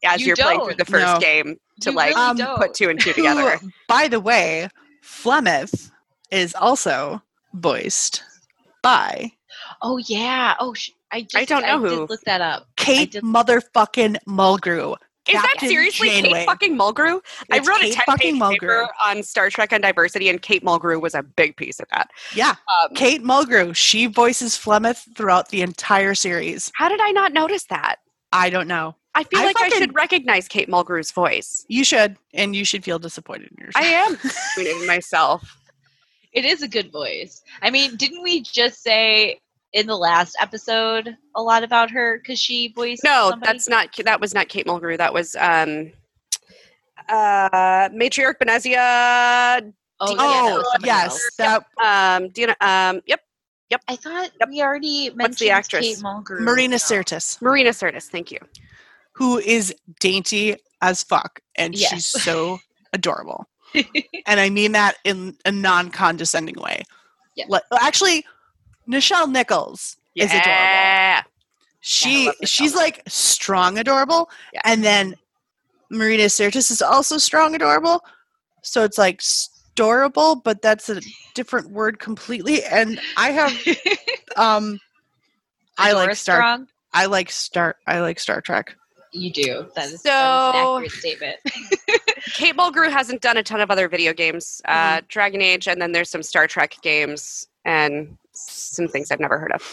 as 0.04 0.22
You 0.22 0.28
you 0.28 0.34
are 0.34 0.36
playing 0.38 0.64
through 0.66 0.76
the 0.76 0.86
first 0.86 1.06
No. 1.06 1.20
game 1.20 1.58
to 1.82 1.90
You 1.92 1.96
like 1.96 2.16
really 2.16 2.42
um, 2.44 2.58
put 2.58 2.74
two 2.74 2.90
and 2.90 3.00
two 3.00 3.10
Who, 3.12 3.16
together. 3.24 3.60
by 3.88 4.08
the 4.08 4.20
way, 4.20 4.70
Flemeth 5.04 5.92
is 6.32 6.56
also 6.56 7.22
voiced 7.54 8.24
by 8.82 9.32
Oh 9.82 9.98
yeah. 9.98 10.56
Oh, 10.60 10.74
sh- 10.74 10.92
I 11.12 11.22
just 11.24 11.36
I 11.36 11.46
don't 11.46 11.62
know 11.64 11.82
did 11.90 11.98
who. 11.98 12.06
look 12.08 12.22
that 12.22 12.42
up. 12.42 12.68
Kate 12.78 13.12
did- 13.12 13.24
motherfucking 13.24 14.18
Mulgrew. 14.28 14.96
Is 15.30 15.42
that 15.42 15.56
seriously 15.60 16.10
Janeway. 16.10 16.32
Kate 16.40 16.46
fucking 16.46 16.78
Mulgrew? 16.78 17.22
I 17.52 17.60
wrote 17.60 17.80
Kate 17.80 17.94
a 17.94 17.96
10 17.96 18.04
fucking 18.06 18.34
page 18.34 18.42
Mulgrew. 18.42 18.60
paper 18.60 18.90
on 19.04 19.24
Star 19.24 19.50
Trek 19.50 19.72
and 19.74 19.82
diversity, 19.82 20.30
and 20.30 20.42
Kate 20.42 20.64
Mulgrew 20.64 21.02
was 21.02 21.16
a 21.16 21.24
big 21.24 21.56
piece 21.58 21.80
of 21.80 21.88
that. 21.92 22.10
Yeah, 22.36 22.56
Um, 22.84 22.94
Kate 22.96 23.24
Mulgrew. 23.24 23.76
She 23.76 24.06
voices 24.08 24.56
Flemeth 24.58 25.06
throughout 25.16 25.50
the 25.50 25.62
entire 25.62 26.16
series. 26.16 26.72
how 26.76 26.90
did 26.90 27.00
I 27.02 27.12
not 27.12 27.34
notice 27.34 27.66
that? 27.70 27.98
I 28.32 28.50
don't 28.50 28.68
know. 28.68 28.96
I 29.16 29.24
feel 29.24 29.40
I 29.40 29.46
like 29.46 29.58
I 29.60 29.70
should 29.70 29.96
recognize 29.96 30.48
Kate 30.48 30.70
Mulgrew's 30.70 31.12
voice. 31.12 31.66
You 31.68 31.84
should, 31.84 32.16
and 32.34 32.56
you 32.56 32.64
should 32.64 32.84
feel 32.84 33.00
disappointed 33.00 33.50
in 33.58 33.66
yourself. 33.66 33.84
I 33.84 33.88
am 33.88 34.16
disappointed 34.22 34.82
in 34.82 34.88
myself. 34.88 35.58
It 36.32 36.46
is 36.46 36.62
a 36.62 36.68
good 36.68 36.92
voice. 36.92 37.42
I 37.64 37.72
mean, 37.72 37.96
didn't 37.96 38.22
we 38.22 38.42
just 38.42 38.84
say 38.84 39.42
in 39.74 39.86
the 39.88 39.96
last 39.98 40.36
episode 40.42 41.16
a 41.36 41.42
lot 41.42 41.64
about 41.64 41.92
her 41.92 42.20
because 42.20 42.40
she 42.40 42.74
voiced? 42.76 43.04
No, 43.04 43.30
somebody? 43.30 43.52
that's 43.52 43.70
not. 43.70 43.90
That 44.04 44.20
was 44.22 44.34
not 44.34 44.48
Kate 44.50 44.66
Mulgrew. 44.66 44.98
That 44.98 45.14
was 45.14 45.36
um, 45.36 45.92
uh, 47.08 47.90
matriarch 47.90 48.36
Benezia. 48.42 49.72
Oh, 50.02 50.12
yeah, 50.12 50.16
that 50.16 50.52
Oh 50.54 50.56
was 50.58 50.78
yes, 50.86 51.12
else. 51.12 51.30
that 51.38 51.66
Um, 52.18 52.30
Dina. 52.30 52.56
Um, 52.62 53.02
yep, 53.06 53.20
yep, 53.70 53.82
I 53.88 53.96
thought 53.98 54.32
Yep. 54.40 54.50
we 54.50 54.62
already 54.62 55.10
mentioned 55.10 55.20
What's 55.22 55.40
the 55.40 55.50
actress? 55.52 55.86
Kate 55.86 55.98
Mulgrew. 55.98 56.40
Marina 56.40 56.78
Sirtis, 56.78 57.42
Marina 57.42 57.72
Sirtis. 57.72 58.06
Thank 58.06 58.32
you. 58.32 58.40
who 59.14 59.38
is 59.40 59.76
dainty 60.00 60.56
as 60.82 61.04
fuck, 61.04 61.42
and 61.58 61.76
Yes. 61.76 61.90
she's 61.90 62.06
so 62.06 62.60
adorable. 62.94 63.46
and 64.26 64.40
I 64.40 64.50
mean 64.50 64.72
that 64.72 64.96
in 65.04 65.36
a 65.46 65.52
non-condescending 65.52 66.56
way. 66.58 66.84
Yeah. 67.36 67.46
Like- 67.50 67.64
actually, 67.82 68.26
Nichelle 68.90 69.30
Nichols 69.32 69.98
is 70.16 70.26
adorable. 70.32 70.46
Yeah. 70.52 71.24
She 71.82 72.32
she's 72.44 72.76
like 72.76 73.04
strong 73.08 73.78
adorable, 73.78 74.30
Yeah. 74.54 74.62
and 74.66 74.84
then 74.84 75.16
Marina 75.90 76.26
Sirtis 76.26 76.72
is 76.72 76.82
also 76.82 77.18
strong 77.18 77.56
adorable. 77.56 78.04
So 78.64 78.84
it's 78.84 78.98
like 78.98 79.22
storable, 79.22 80.44
but 80.44 80.62
that's 80.62 80.90
a 80.90 81.02
different 81.36 81.70
word 81.72 82.00
completely. 82.00 82.64
And 82.66 83.00
I 83.16 83.32
have 83.32 83.54
um, 84.38 84.80
I 85.78 85.94
like 85.94 86.16
Star. 86.16 86.38
Strong. 86.38 86.68
I 86.94 87.06
like 87.06 87.32
Star. 87.32 87.76
I 87.88 88.02
like 88.02 88.20
Star 88.20 88.42
Trek. 88.42 88.76
You 89.14 89.32
do. 89.32 89.66
That 89.76 89.86
is, 89.86 90.02
that 90.04 90.52
is 90.52 90.52
So- 90.54 90.76
an 90.78 90.84
accurate 90.84 90.92
statement. 90.92 91.38
Kate 92.34 92.56
Mulgrew 92.56 92.92
hasn't 92.92 93.22
done 93.22 93.38
a 93.38 93.44
ton 93.44 93.62
of 93.62 93.72
other 93.72 93.88
video 93.88 94.14
games. 94.14 94.62
Uh, 94.66 95.02
Dragon 95.08 95.42
Age, 95.42 95.68
and 95.68 95.82
then 95.82 95.94
there's 95.94 96.10
some 96.10 96.22
Star 96.24 96.46
Trek 96.48 96.76
games 96.84 97.48
and 97.66 98.18
some 98.48 98.88
things 98.88 99.12
I've 99.12 99.20
never 99.20 99.38
heard 99.40 99.52
of. 99.52 99.64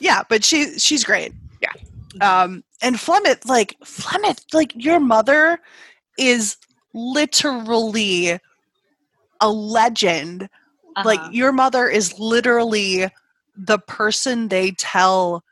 Yeah, 0.00 0.22
but 0.28 0.44
she 0.44 0.78
she's 0.78 1.04
great. 1.04 1.32
Yeah. 1.60 1.72
Um, 2.20 2.62
and 2.82 2.96
Flemeth, 2.96 3.48
like 3.48 3.76
Flemeth, 3.84 4.44
like 4.52 4.72
your 4.76 5.00
mother 5.00 5.58
is 6.18 6.56
literally 6.92 8.38
a 9.40 9.50
legend. 9.50 10.48
Like 11.04 11.18
Uh-huh. 11.18 11.30
your 11.32 11.50
mother 11.52 11.88
is 11.88 12.18
literally 12.20 13.08
the 13.56 13.78
person 13.78 14.48
they 14.48 14.70
tell 14.72 15.42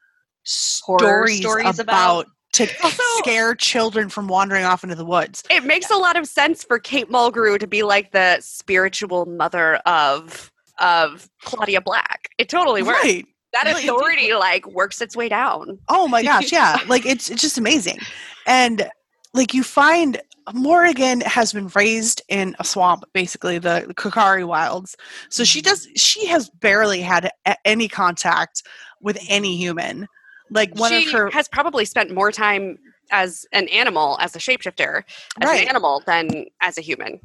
stories, 0.44 1.40
stories 1.40 1.78
about, 1.80 2.20
about. 2.20 2.26
to 2.52 2.68
Also- 2.84 3.02
scare 3.18 3.54
children 3.56 4.08
from 4.08 4.28
wandering 4.28 4.64
off 4.64 4.84
into 4.84 4.94
the 4.94 5.04
woods. 5.04 5.42
It 5.50 5.64
makes 5.64 5.90
a 5.90 5.96
lot 5.96 6.16
of 6.16 6.28
sense 6.28 6.62
for 6.62 6.78
Kate 6.78 7.10
Mulgrew 7.10 7.58
to 7.58 7.66
be 7.66 7.82
like 7.82 8.12
the 8.12 8.38
spiritual 8.40 9.26
mother 9.26 9.76
of 9.86 10.51
of 10.78 11.28
Claudia 11.42 11.80
Black. 11.80 12.28
It 12.38 12.48
totally 12.48 12.82
works. 12.82 13.02
Right. 13.02 13.26
That 13.52 13.66
authority 13.66 14.32
like 14.32 14.66
works 14.66 15.02
its 15.02 15.14
way 15.14 15.28
down. 15.28 15.78
Oh 15.88 16.08
my 16.08 16.22
gosh, 16.22 16.50
yeah. 16.52 16.78
like 16.88 17.04
it's 17.04 17.30
it's 17.30 17.42
just 17.42 17.58
amazing. 17.58 17.98
And 18.46 18.88
like 19.34 19.52
you 19.52 19.62
find 19.62 20.20
Morrigan 20.54 21.20
has 21.20 21.52
been 21.52 21.68
raised 21.68 22.22
in 22.28 22.56
a 22.58 22.64
swamp, 22.64 23.04
basically 23.12 23.58
the, 23.58 23.92
Korcari 23.96 24.46
wilds. 24.46 24.96
So 25.28 25.44
she 25.44 25.60
mm-hmm. 25.60 25.68
does 25.68 25.88
she 25.96 26.26
has 26.26 26.48
barely 26.48 27.00
had 27.00 27.30
a- 27.46 27.66
any 27.66 27.88
contact 27.88 28.62
with 29.00 29.18
any 29.28 29.56
human. 29.56 30.08
Like 30.50 30.74
one 30.76 30.90
she 30.90 31.06
of 31.06 31.12
her 31.12 31.30
has 31.30 31.48
probably 31.48 31.84
spent 31.84 32.12
more 32.12 32.32
time 32.32 32.78
as 33.10 33.46
an 33.52 33.68
animal, 33.68 34.18
as 34.20 34.34
a 34.34 34.38
shapeshifter, 34.38 35.02
as 35.40 35.48
Right. 35.48 35.62
an 35.62 35.68
animal 35.68 36.02
than 36.06 36.46
as 36.60 36.78
a 36.78 36.80
human. 36.80 37.20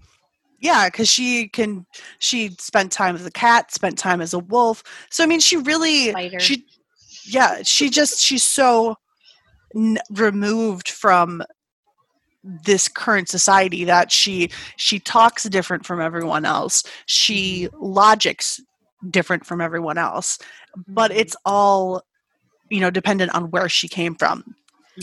Yeah, 0.60 0.88
because 0.90 1.10
she 1.10 1.48
can 1.50 1.86
she 2.20 2.50
spent 2.60 2.92
time 2.92 3.16
as 3.16 3.26
a 3.26 3.32
cat, 3.32 3.72
spent 3.74 3.98
time 3.98 4.22
as 4.22 4.34
a 4.34 4.40
wolf. 4.40 4.84
So 5.10 5.24
I 5.24 5.28
mean 5.28 5.40
she 5.40 5.58
really 5.58 6.14
she 6.40 6.66
yeah 7.26 7.62
she 7.64 7.90
just 7.90 8.20
she's 8.20 8.44
so 8.44 8.96
n- 9.76 10.00
removed 10.12 10.90
from 10.90 11.44
this 12.44 12.88
current 12.88 13.30
society 13.30 13.84
that 13.84 14.12
she 14.12 14.50
she 14.78 15.00
talks 15.00 15.44
different 15.44 15.86
from 15.86 16.02
everyone 16.02 16.46
else. 16.46 16.84
She 17.06 17.66
mm-hmm. 17.68 17.84
logics 17.84 18.62
different 19.12 19.46
from 19.46 19.62
everyone 19.62 20.00
else 20.00 20.40
but 20.88 21.12
mm-hmm. 21.12 21.20
it's 21.20 21.36
all 21.46 22.04
you 22.70 22.80
know 22.80 22.90
dependent 22.90 23.34
on 23.34 23.50
where 23.52 23.70
she 23.70 23.88
came 23.88 24.16
from. 24.16 24.56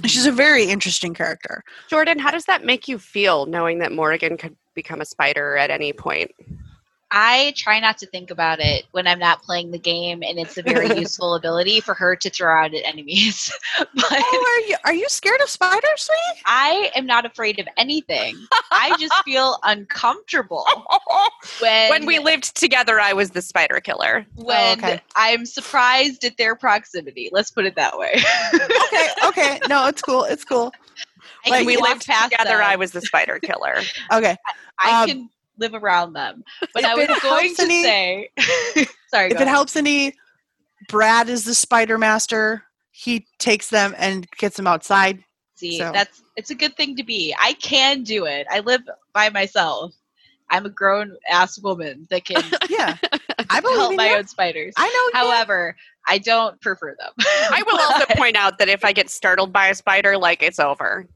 She's 0.04 0.22
mm-hmm. 0.22 0.30
a 0.30 0.36
very 0.36 0.64
interesting 0.64 1.14
character. 1.14 1.62
Jordan, 1.88 2.18
how 2.18 2.30
does 2.30 2.46
that 2.46 2.64
make 2.64 2.88
you 2.88 2.98
feel 2.98 3.46
knowing 3.46 3.78
that 3.78 3.92
morgan 3.92 4.36
could 4.36 4.56
become 4.74 5.00
a 5.00 5.04
spider 5.04 5.56
at 5.56 5.70
any 5.70 5.92
point? 5.92 6.30
I 7.16 7.54
try 7.56 7.78
not 7.78 7.98
to 7.98 8.06
think 8.06 8.32
about 8.32 8.58
it 8.58 8.86
when 8.90 9.06
I'm 9.06 9.20
not 9.20 9.40
playing 9.42 9.70
the 9.70 9.78
game, 9.78 10.24
and 10.24 10.36
it's 10.36 10.58
a 10.58 10.62
very 10.62 10.98
useful 10.98 11.36
ability 11.36 11.80
for 11.80 11.94
her 11.94 12.16
to 12.16 12.28
throw 12.28 12.52
out 12.52 12.74
at 12.74 12.84
enemies. 12.84 13.52
but 13.78 14.04
oh 14.10 14.60
are 14.64 14.68
you 14.68 14.76
are 14.84 14.94
you 14.94 15.08
scared 15.08 15.40
of 15.40 15.48
spiders 15.48 15.82
sweetie 15.96 16.42
I 16.44 16.90
am 16.96 17.06
not 17.06 17.24
afraid 17.24 17.60
of 17.60 17.68
anything. 17.76 18.36
I 18.72 18.96
just 18.98 19.14
feel 19.24 19.58
uncomfortable 19.62 20.66
when 21.60 21.90
when 21.90 22.04
we 22.04 22.18
lived 22.18 22.56
together, 22.56 22.98
I 22.98 23.12
was 23.12 23.30
the 23.30 23.42
spider 23.42 23.78
killer. 23.78 24.26
Oh, 24.36 24.44
when 24.44 24.78
okay. 24.78 25.00
I'm 25.14 25.46
surprised 25.46 26.24
at 26.24 26.36
their 26.36 26.56
proximity. 26.56 27.30
Let's 27.30 27.52
put 27.52 27.64
it 27.64 27.76
that 27.76 27.96
way. 27.96 28.14
okay 28.54 29.08
okay 29.24 29.60
no 29.68 29.86
it's 29.86 30.02
cool 30.02 30.24
it's 30.24 30.44
cool 30.44 30.72
Like, 31.46 31.58
can 31.60 31.66
we 31.66 31.76
walk 31.76 31.88
lived 31.90 32.06
past 32.06 32.30
together, 32.32 32.58
them. 32.58 32.62
I 32.62 32.76
was 32.76 32.92
the 32.92 33.00
spider 33.00 33.38
killer. 33.38 33.76
okay 34.12 34.36
I 34.78 35.02
um, 35.02 35.08
can 35.08 35.30
live 35.58 35.74
around 35.74 36.14
them. 36.14 36.42
But 36.72 36.84
I 36.84 36.94
was 36.94 37.06
going 37.22 37.54
to 37.54 37.62
any- 37.62 37.82
say, 37.82 38.28
sorry. 39.08 39.26
if 39.26 39.32
it 39.32 39.34
ahead. 39.36 39.48
helps 39.48 39.76
any 39.76 40.14
brad 40.88 41.28
is 41.28 41.44
the 41.44 41.54
spider 41.54 41.96
master 41.98 42.64
he 42.90 43.26
takes 43.38 43.70
them 43.70 43.94
and 43.98 44.28
gets 44.32 44.56
them 44.56 44.66
outside 44.66 45.24
See, 45.56 45.78
So- 45.78 45.92
that's 45.92 46.22
it's 46.36 46.50
a 46.50 46.54
good 46.54 46.76
thing 46.76 46.96
to 46.96 47.04
be. 47.04 47.34
I 47.40 47.52
can 47.54 48.02
do 48.02 48.24
it. 48.24 48.46
I 48.50 48.58
live 48.60 48.82
by 49.12 49.30
myself. 49.30 49.94
I'm 50.50 50.66
a 50.66 50.70
grown 50.70 51.16
ass 51.30 51.58
woman 51.60 52.06
that 52.10 52.24
can 52.24 52.42
yeah 52.68 52.96
i 53.50 53.60
believe 53.60 53.78
help 53.78 53.96
my 53.96 54.10
you. 54.10 54.16
own 54.16 54.26
spiders. 54.26 54.74
i 54.76 54.82
know 54.86 55.20
you. 55.20 55.26
However, 55.26 55.76
I 56.06 56.18
don't 56.18 56.60
prefer 56.60 56.94
them. 56.98 57.12
I 57.50 57.62
will 57.66 57.78
also 57.80 58.04
point 58.16 58.36
out 58.36 58.58
that 58.58 58.68
if 58.68 58.84
I 58.84 58.92
get 58.92 59.08
startled 59.08 59.52
by 59.52 59.68
a 59.68 59.74
spider, 59.74 60.18
like 60.18 60.42
it's 60.42 60.58
over. 60.58 61.06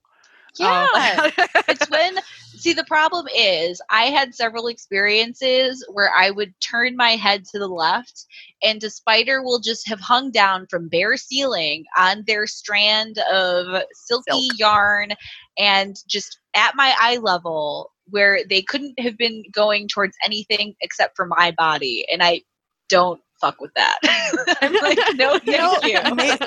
Um, 0.60 0.88
yeah. 0.94 1.30
it's 1.68 1.88
when 1.90 2.16
see 2.56 2.72
the 2.72 2.84
problem 2.84 3.26
is 3.34 3.80
I 3.90 4.04
had 4.06 4.34
several 4.34 4.66
experiences 4.66 5.86
where 5.92 6.10
I 6.16 6.30
would 6.30 6.52
turn 6.60 6.96
my 6.96 7.10
head 7.12 7.44
to 7.52 7.58
the 7.58 7.68
left 7.68 8.26
and 8.62 8.82
a 8.82 8.90
spider 8.90 9.42
will 9.42 9.60
just 9.60 9.88
have 9.88 10.00
hung 10.00 10.30
down 10.30 10.66
from 10.68 10.88
bare 10.88 11.16
ceiling 11.16 11.84
on 11.96 12.24
their 12.26 12.46
strand 12.46 13.18
of 13.32 13.82
silky 13.92 14.48
Silk. 14.48 14.58
yarn 14.58 15.08
and 15.56 15.96
just 16.08 16.38
at 16.54 16.74
my 16.74 16.94
eye 17.00 17.18
level 17.18 17.92
where 18.10 18.40
they 18.48 18.62
couldn't 18.62 18.98
have 18.98 19.16
been 19.16 19.42
going 19.52 19.86
towards 19.86 20.16
anything 20.24 20.74
except 20.80 21.14
for 21.16 21.26
my 21.26 21.52
body 21.56 22.06
and 22.10 22.22
I 22.22 22.42
don't 22.88 23.20
fuck 23.40 23.60
with 23.60 23.72
that. 23.76 23.98
I'm 24.62 24.72
like 24.74 24.98
no 25.14 25.38
thank 25.46 25.46
know, 25.46 25.78
you. 25.84 26.14
may- 26.14 26.38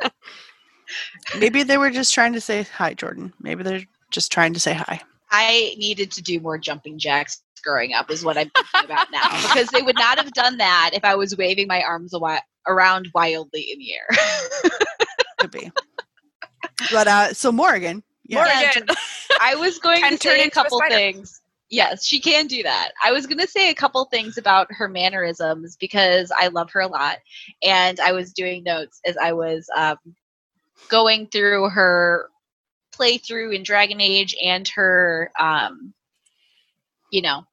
maybe 1.39 1.63
they 1.63 1.77
were 1.77 1.89
just 1.89 2.13
trying 2.13 2.33
to 2.33 2.41
say 2.41 2.63
hi 2.63 2.93
jordan 2.93 3.31
maybe 3.39 3.63
they're 3.63 3.83
just 4.11 4.31
trying 4.31 4.53
to 4.53 4.59
say 4.59 4.73
hi 4.73 5.01
I 5.31 5.75
needed 5.77 6.11
to 6.11 6.21
do 6.21 6.39
more 6.41 6.57
jumping 6.57 6.99
jacks 6.99 7.41
growing 7.63 7.93
up, 7.93 8.11
is 8.11 8.25
what 8.25 8.37
I'm 8.37 8.49
thinking 8.49 8.91
about 8.91 9.11
now. 9.11 9.29
Because 9.41 9.69
they 9.69 9.81
would 9.81 9.95
not 9.95 10.17
have 10.17 10.33
done 10.33 10.57
that 10.57 10.91
if 10.93 11.05
I 11.05 11.15
was 11.15 11.37
waving 11.37 11.67
my 11.67 11.81
arms 11.81 12.13
awi- 12.13 12.41
around 12.67 13.09
wildly 13.13 13.61
in 13.71 13.79
the 13.79 13.93
air. 13.93 14.07
could 15.39 15.51
be 15.51 15.71
but 16.91 17.07
uh 17.07 17.33
so 17.33 17.51
morgan 17.51 18.03
yeah 18.25 18.43
Morgan. 18.43 18.87
I 19.39 19.55
was 19.55 19.79
going 19.79 20.03
to 20.03 20.09
turn 20.09 20.19
say 20.19 20.41
a 20.41 20.43
into 20.43 20.59
a 20.59 20.63
couple 20.63 20.81
things. 20.87 21.41
Yes, 21.69 22.05
she 22.05 22.19
can 22.19 22.47
do 22.47 22.61
that. 22.63 22.91
I 23.03 23.11
was 23.11 23.25
going 23.25 23.39
to 23.39 23.47
say 23.47 23.69
a 23.69 23.73
couple 23.73 24.03
things 24.05 24.37
about 24.37 24.67
her 24.71 24.87
mannerisms 24.87 25.77
because 25.77 26.31
I 26.37 26.47
love 26.47 26.69
her 26.73 26.81
a 26.81 26.87
lot. 26.87 27.17
And 27.63 27.99
I 28.01 28.11
was 28.11 28.33
doing 28.33 28.63
notes 28.63 28.99
as 29.05 29.15
I 29.17 29.31
was 29.31 29.67
um, 29.75 29.97
going 30.89 31.27
through 31.27 31.69
her 31.69 32.29
playthrough 32.91 33.55
in 33.55 33.63
Dragon 33.63 34.01
Age 34.01 34.35
and 34.43 34.67
her, 34.69 35.31
um, 35.39 35.93
you 37.11 37.21
know, 37.21 37.43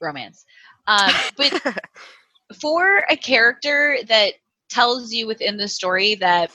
romance. 0.00 0.44
Um, 0.86 1.12
but 1.36 1.62
for 2.60 3.04
a 3.10 3.16
character 3.16 3.98
that 4.08 4.34
tells 4.68 5.12
you 5.12 5.26
within 5.26 5.56
the 5.56 5.68
story 5.68 6.14
that 6.16 6.50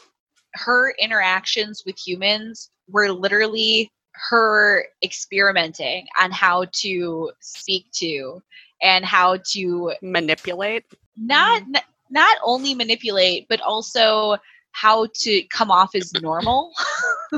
her 0.53 0.93
interactions 0.99 1.83
with 1.85 1.97
humans 1.97 2.71
were 2.87 3.11
literally 3.11 3.91
her 4.13 4.85
experimenting 5.03 6.05
on 6.19 6.31
how 6.31 6.65
to 6.73 7.31
speak 7.39 7.85
to 7.93 8.41
and 8.81 9.05
how 9.05 9.37
to 9.51 9.93
Manipulate. 10.01 10.85
not 11.15 11.61
n- 11.61 11.81
not 12.09 12.37
only 12.43 12.73
manipulate 12.73 13.45
but 13.47 13.61
also 13.61 14.35
how 14.71 15.07
to 15.13 15.43
come 15.51 15.71
off 15.71 15.95
as 15.95 16.13
normal. 16.21 16.71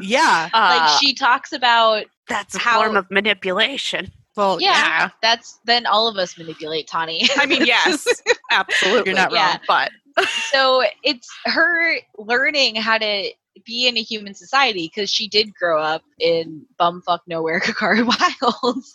Yeah. 0.02 0.48
Uh, 0.54 0.78
like 0.80 1.02
she 1.02 1.14
talks 1.14 1.52
about 1.52 2.06
that's 2.30 2.56
a 2.56 2.60
how- 2.60 2.82
form 2.82 2.96
of 2.96 3.12
manipulation. 3.12 4.10
Well, 4.38 4.62
Yeah. 4.62 4.70
yeah. 4.72 5.10
that's 5.22 5.60
then 5.66 5.86
all 5.86 6.08
of 6.08 6.16
us 6.16 6.38
manipulate 6.38 6.88
Tawny. 6.88 7.28
I 7.36 7.46
mean, 7.46 7.66
yes, 7.66 8.08
absolutely. 8.52 9.12
You're 9.12 9.20
not 9.20 9.34
Yeah. 9.34 9.58
wrong. 9.68 9.90
But 10.16 10.30
so 10.50 10.84
it's 11.04 11.28
her 11.44 11.98
learning 12.18 12.76
how 12.76 13.00
to 13.00 13.32
be 13.66 13.86
in 13.90 13.98
a 13.98 14.02
human 14.02 14.34
society 14.34 14.88
because 14.88 15.12
she 15.12 15.28
did 15.28 15.54
grow 15.54 15.82
up 15.82 16.04
in 16.20 16.66
bumfuck 16.80 17.20
nowhere 17.28 17.60
Korcari 17.60 18.06
Wilds 18.54 18.94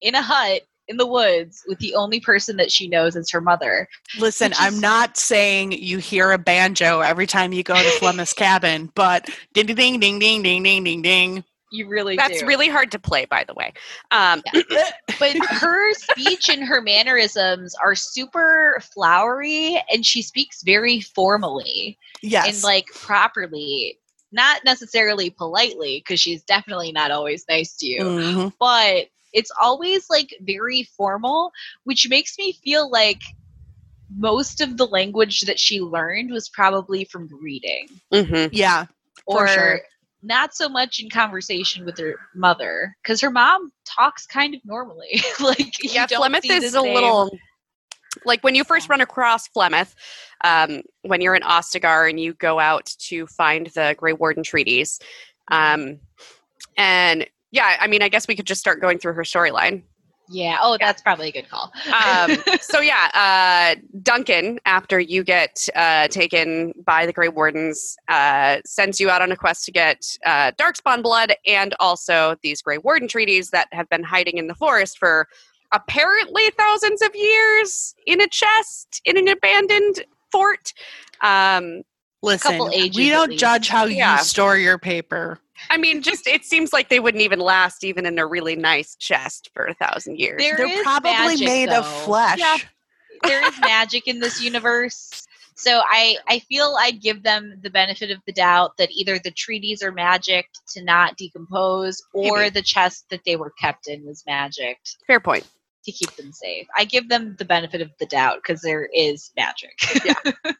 in 0.00 0.14
a 0.14 0.22
hut 0.22 0.62
in 0.88 0.96
the 0.96 1.06
woods 1.06 1.62
with 1.68 1.78
the 1.78 1.94
only 1.94 2.18
person 2.20 2.56
that 2.56 2.72
she 2.72 2.88
knows 2.88 3.14
is 3.14 3.30
her 3.30 3.40
mother. 3.40 3.86
Listen, 4.18 4.50
Which 4.50 4.58
I'm 4.60 4.80
not 4.80 5.16
saying 5.16 5.72
you 5.72 5.98
hear 5.98 6.32
a 6.32 6.38
banjo 6.38 7.00
every 7.00 7.26
time 7.26 7.52
you 7.52 7.62
go 7.62 7.74
to 7.74 7.90
Flemeth's 7.98 8.32
cabin, 8.34 8.90
but 8.94 9.28
ding 9.52 9.66
ding 9.66 10.00
ding 10.00 10.18
ding 10.18 10.42
ding 10.42 10.62
ding 10.62 10.84
ding 10.84 11.02
ding. 11.02 11.44
You 11.70 11.86
really 11.86 12.16
that's 12.16 12.40
do. 12.40 12.46
really 12.46 12.68
hard 12.70 12.90
to 12.92 12.98
play, 12.98 13.26
by 13.26 13.44
the 13.44 13.52
way. 13.52 13.74
Um, 14.10 14.42
but 15.18 15.36
her 15.48 15.92
speech 15.92 16.48
and 16.48 16.64
her 16.64 16.80
mannerisms 16.80 17.74
are 17.74 17.94
super 17.94 18.80
flowery 18.94 19.82
and 19.92 20.04
she 20.06 20.22
speaks 20.22 20.62
very 20.62 21.00
formally 21.02 21.98
Yes. 22.22 22.48
and 22.54 22.62
like 22.64 22.86
properly 22.94 23.98
not 24.32 24.62
necessarily 24.64 25.30
politely 25.30 25.98
because 26.04 26.20
she's 26.20 26.42
definitely 26.42 26.92
not 26.92 27.10
always 27.10 27.44
nice 27.48 27.76
to 27.76 27.86
you 27.86 28.00
Mhm. 28.02 28.52
but 28.58 29.06
it's 29.32 29.50
always 29.60 30.08
like 30.10 30.34
very 30.42 30.82
formal, 30.96 31.52
which 31.84 32.08
makes 32.08 32.36
me 32.38 32.52
feel 32.52 32.90
like 32.90 33.20
most 34.16 34.60
of 34.60 34.76
the 34.78 34.86
language 34.86 35.42
that 35.42 35.58
she 35.58 35.80
learned 35.80 36.30
was 36.30 36.48
probably 36.48 37.04
from 37.04 37.28
reading 37.42 37.88
mhm. 38.12 38.48
Yeah. 38.52 38.86
Or 39.26 39.46
sure. 39.46 39.80
not 40.22 40.54
so 40.54 40.68
much 40.68 40.98
in 40.98 41.10
conversation 41.10 41.84
with 41.84 41.98
her 41.98 42.14
mother 42.34 42.96
because 43.02 43.20
her 43.20 43.30
mom 43.30 43.70
talks 43.84 44.24
kind 44.26 44.54
of 44.54 44.62
normally 44.64 45.22
like 45.40 45.82
you 45.82 45.90
Yeah, 45.92 46.06
don't 46.06 46.22
Flemeth 46.22 46.42
see 46.42 46.52
is 46.54 46.72
the 46.72 46.78
a 46.78 46.82
same- 46.82 46.94
little 46.94 47.30
like 48.24 48.42
when 48.42 48.54
you 48.54 48.64
first 48.64 48.88
run 48.88 49.02
across 49.02 49.46
Flemeth, 49.48 49.94
um, 50.42 50.80
when 51.02 51.20
you're 51.20 51.34
in 51.34 51.42
Ostagar 51.42 52.08
and 52.08 52.18
you 52.18 52.32
go 52.32 52.58
out 52.58 52.86
to 53.00 53.26
find 53.26 53.66
the 53.68 53.94
Grey 53.98 54.14
Warden 54.14 54.42
treaties. 54.42 54.98
Um, 55.52 56.00
and 56.76 57.26
yeah, 57.50 57.76
I 57.80 57.86
mean, 57.86 58.02
I 58.02 58.08
guess 58.08 58.28
we 58.28 58.36
could 58.36 58.46
just 58.46 58.60
start 58.60 58.80
going 58.80 58.98
through 58.98 59.14
her 59.14 59.22
storyline. 59.22 59.82
yeah 60.30 60.58
oh 60.60 60.76
that's 60.78 61.00
probably 61.00 61.28
a 61.28 61.32
good 61.32 61.48
call 61.48 61.72
Um, 61.86 62.36
so 62.60 62.80
yeah, 62.80 63.08
uh, 63.14 63.80
Duncan, 64.02 64.58
after 64.66 65.00
you 65.00 65.24
get 65.24 65.66
uh, 65.74 66.08
taken 66.08 66.72
by 66.84 67.06
the 67.06 67.12
Grey 67.12 67.28
Wardens, 67.28 67.96
uh, 68.08 68.58
sends 68.66 69.00
you 69.00 69.08
out 69.08 69.22
on 69.22 69.32
a 69.32 69.36
quest 69.36 69.64
to 69.64 69.72
get 69.72 70.04
uh, 70.26 70.52
Darkspawn 70.52 71.02
blood 71.02 71.34
and 71.46 71.74
also 71.80 72.36
these 72.42 72.60
Grey 72.60 72.78
Warden 72.78 73.08
treaties 73.08 73.50
that 73.50 73.68
have 73.72 73.88
been 73.88 74.02
hiding 74.02 74.36
in 74.36 74.48
the 74.48 74.54
forest 74.54 74.98
for 74.98 75.26
apparently 75.72 76.42
thousands 76.58 77.00
of 77.02 77.10
years 77.14 77.94
in 78.06 78.20
a 78.20 78.28
chest 78.28 79.00
in 79.04 79.16
an 79.16 79.28
abandoned 79.28 80.04
fort. 80.30 80.72
Um, 81.22 81.82
Listen, 82.22 82.58
we 82.68 83.10
don't 83.10 83.36
judge 83.36 83.68
how 83.68 83.84
Yeah. 83.84 84.18
you 84.18 84.24
store 84.24 84.56
your 84.56 84.78
paper. 84.78 85.38
I 85.70 85.76
mean, 85.76 86.02
just 86.02 86.26
it 86.26 86.44
seems 86.44 86.72
like 86.72 86.88
they 86.88 87.00
wouldn't 87.00 87.22
even 87.22 87.38
last 87.40 87.84
even 87.84 88.06
in 88.06 88.18
a 88.18 88.26
really 88.26 88.56
nice 88.56 88.96
chest 88.96 89.50
for 89.54 89.66
a 89.66 89.74
thousand 89.74 90.18
years. 90.18 90.40
There 90.40 90.56
They're 90.56 90.82
probably 90.82 91.10
magic, 91.12 91.46
made 91.46 91.68
of 91.70 91.86
flesh. 92.04 92.38
Yeah. 92.38 92.56
there 93.24 93.44
is 93.46 93.58
magic 93.60 94.06
in 94.08 94.20
this 94.20 94.40
universe. 94.42 95.26
So 95.56 95.80
I 95.90 96.16
I 96.28 96.38
feel 96.40 96.76
I'd 96.78 97.02
give 97.02 97.24
them 97.24 97.58
the 97.62 97.70
benefit 97.70 98.12
of 98.12 98.18
the 98.26 98.32
doubt 98.32 98.76
that 98.78 98.90
either 98.92 99.18
the 99.18 99.32
treaties 99.32 99.82
are 99.82 99.90
magic 99.90 100.46
to 100.74 100.84
not 100.84 101.16
decompose, 101.16 102.00
or 102.14 102.38
Maybe. 102.38 102.50
the 102.50 102.62
chest 102.62 103.06
that 103.10 103.22
they 103.26 103.34
were 103.34 103.50
kept 103.60 103.88
in 103.88 104.04
was 104.06 104.22
magic. 104.26 104.78
Fair 105.06 105.18
point. 105.20 105.44
to 105.84 105.92
keep 105.92 106.14
them 106.16 106.30
safe. 106.32 106.66
I 106.76 106.84
give 106.84 107.08
them 107.08 107.34
the 107.38 107.44
benefit 107.44 107.80
of 107.80 107.90
the 107.98 108.06
doubt 108.06 108.36
because 108.42 108.60
there 108.60 108.88
is 108.92 109.32
magic. 109.36 109.72
Yeah. 110.04 110.32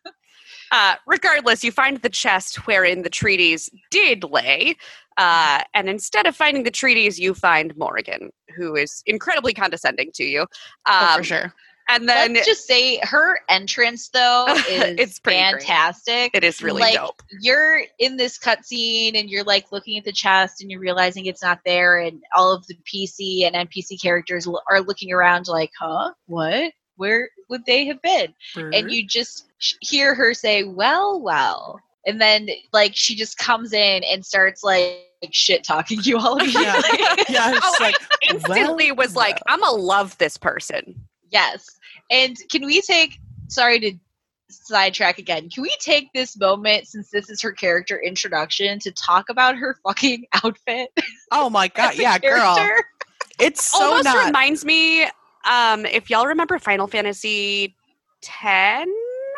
Uh, 0.70 0.94
regardless, 1.06 1.64
you 1.64 1.72
find 1.72 1.98
the 2.02 2.08
chest 2.08 2.66
wherein 2.66 3.02
the 3.02 3.10
treaties 3.10 3.68
did 3.90 4.24
lay. 4.24 4.76
Uh, 5.16 5.62
and 5.74 5.88
instead 5.88 6.26
of 6.26 6.36
finding 6.36 6.62
the 6.62 6.70
treaties, 6.70 7.18
you 7.18 7.34
find 7.34 7.76
Morrigan, 7.76 8.30
who 8.56 8.76
is 8.76 9.02
incredibly 9.06 9.52
condescending 9.52 10.10
to 10.14 10.24
you. 10.24 10.46
Oh, 10.86 11.08
Um, 11.12 11.18
for 11.18 11.24
sure. 11.24 11.54
And 11.90 12.06
then 12.06 12.34
Let's 12.34 12.46
just 12.46 12.66
say 12.66 13.00
her 13.02 13.40
entrance 13.48 14.10
though 14.10 14.44
is 14.68 14.94
It's 14.98 15.18
pretty 15.18 15.38
great. 15.38 15.62
fantastic. 15.62 16.32
it 16.34 16.44
is 16.44 16.62
really 16.62 16.82
like, 16.82 16.94
dope. 16.96 17.22
you're 17.40 17.80
in 17.98 18.18
this 18.18 18.38
cutscene 18.38 19.18
and 19.18 19.30
you're 19.30 19.42
like 19.42 19.72
looking 19.72 19.96
at 19.96 20.04
the 20.04 20.12
chest 20.12 20.60
and 20.60 20.70
you're 20.70 20.80
realizing 20.80 21.24
it's 21.24 21.42
not 21.42 21.60
there 21.64 21.98
and 21.98 22.20
all 22.36 22.52
of 22.52 22.66
the 22.66 22.74
pc 22.84 23.42
and 23.46 23.70
npc 23.70 24.00
characters 24.02 24.46
are 24.70 24.82
looking 24.82 25.10
around 25.12 25.48
like 25.48 25.70
huh 25.80 26.12
what 26.26 26.72
where 26.98 27.30
would 27.48 27.64
they 27.64 27.86
have 27.86 28.02
been? 28.02 28.34
And 28.54 28.92
you 28.92 29.06
just 29.06 29.46
hear 29.80 30.14
her 30.14 30.34
say 30.34 30.64
well 30.64 31.20
well. 31.20 31.80
And 32.06 32.20
then 32.20 32.48
like 32.72 32.92
she 32.94 33.14
just 33.16 33.38
comes 33.38 33.72
in 33.72 34.04
and 34.04 34.24
starts 34.24 34.62
like, 34.62 35.04
shit 35.32 35.64
talking 35.64 35.98
you 36.02 36.16
all 36.18 36.36
immediately 36.36 36.62
yeah, 36.62 37.14
it's 37.58 37.66
Oh, 37.66 37.76
like, 37.80 37.96
Instantly 38.30 38.92
well, 38.92 39.06
was 39.06 39.16
like, 39.16 39.40
I'm 39.48 39.60
going 39.60 39.74
to 39.74 39.80
love 39.82 40.16
this 40.18 40.36
person. 40.36 40.94
yes. 41.30 41.66
And 42.10 42.36
can 42.50 42.64
we 42.64 42.80
take 42.82 43.18
sorry 43.48 43.80
to 43.80 43.92
sidetrack 44.50 45.18
again 45.18 45.50
can 45.50 45.62
we 45.62 45.74
take 45.78 46.08
this 46.14 46.34
moment 46.38 46.86
since 46.86 47.10
this 47.10 47.28
is 47.28 47.42
her 47.42 47.52
character 47.52 48.00
introduction 48.02 48.78
to 48.78 48.90
talk 48.92 49.28
about 49.28 49.56
her 49.56 49.76
fucking 49.86 50.24
outfit? 50.42 50.90
Oh 51.32 51.50
my 51.50 51.68
god, 51.68 51.96
yeah, 51.96 52.18
girl. 52.18 52.56
It's 53.40 53.62
so 53.64 53.82
Almost 53.84 54.04
not. 54.04 54.26
reminds 54.26 54.64
me, 54.64 55.04
um, 55.48 55.86
if 55.86 56.10
y'all 56.10 56.26
remember 56.26 56.58
Final 56.58 56.86
Fantasy 56.86 57.74
10, 58.22 58.86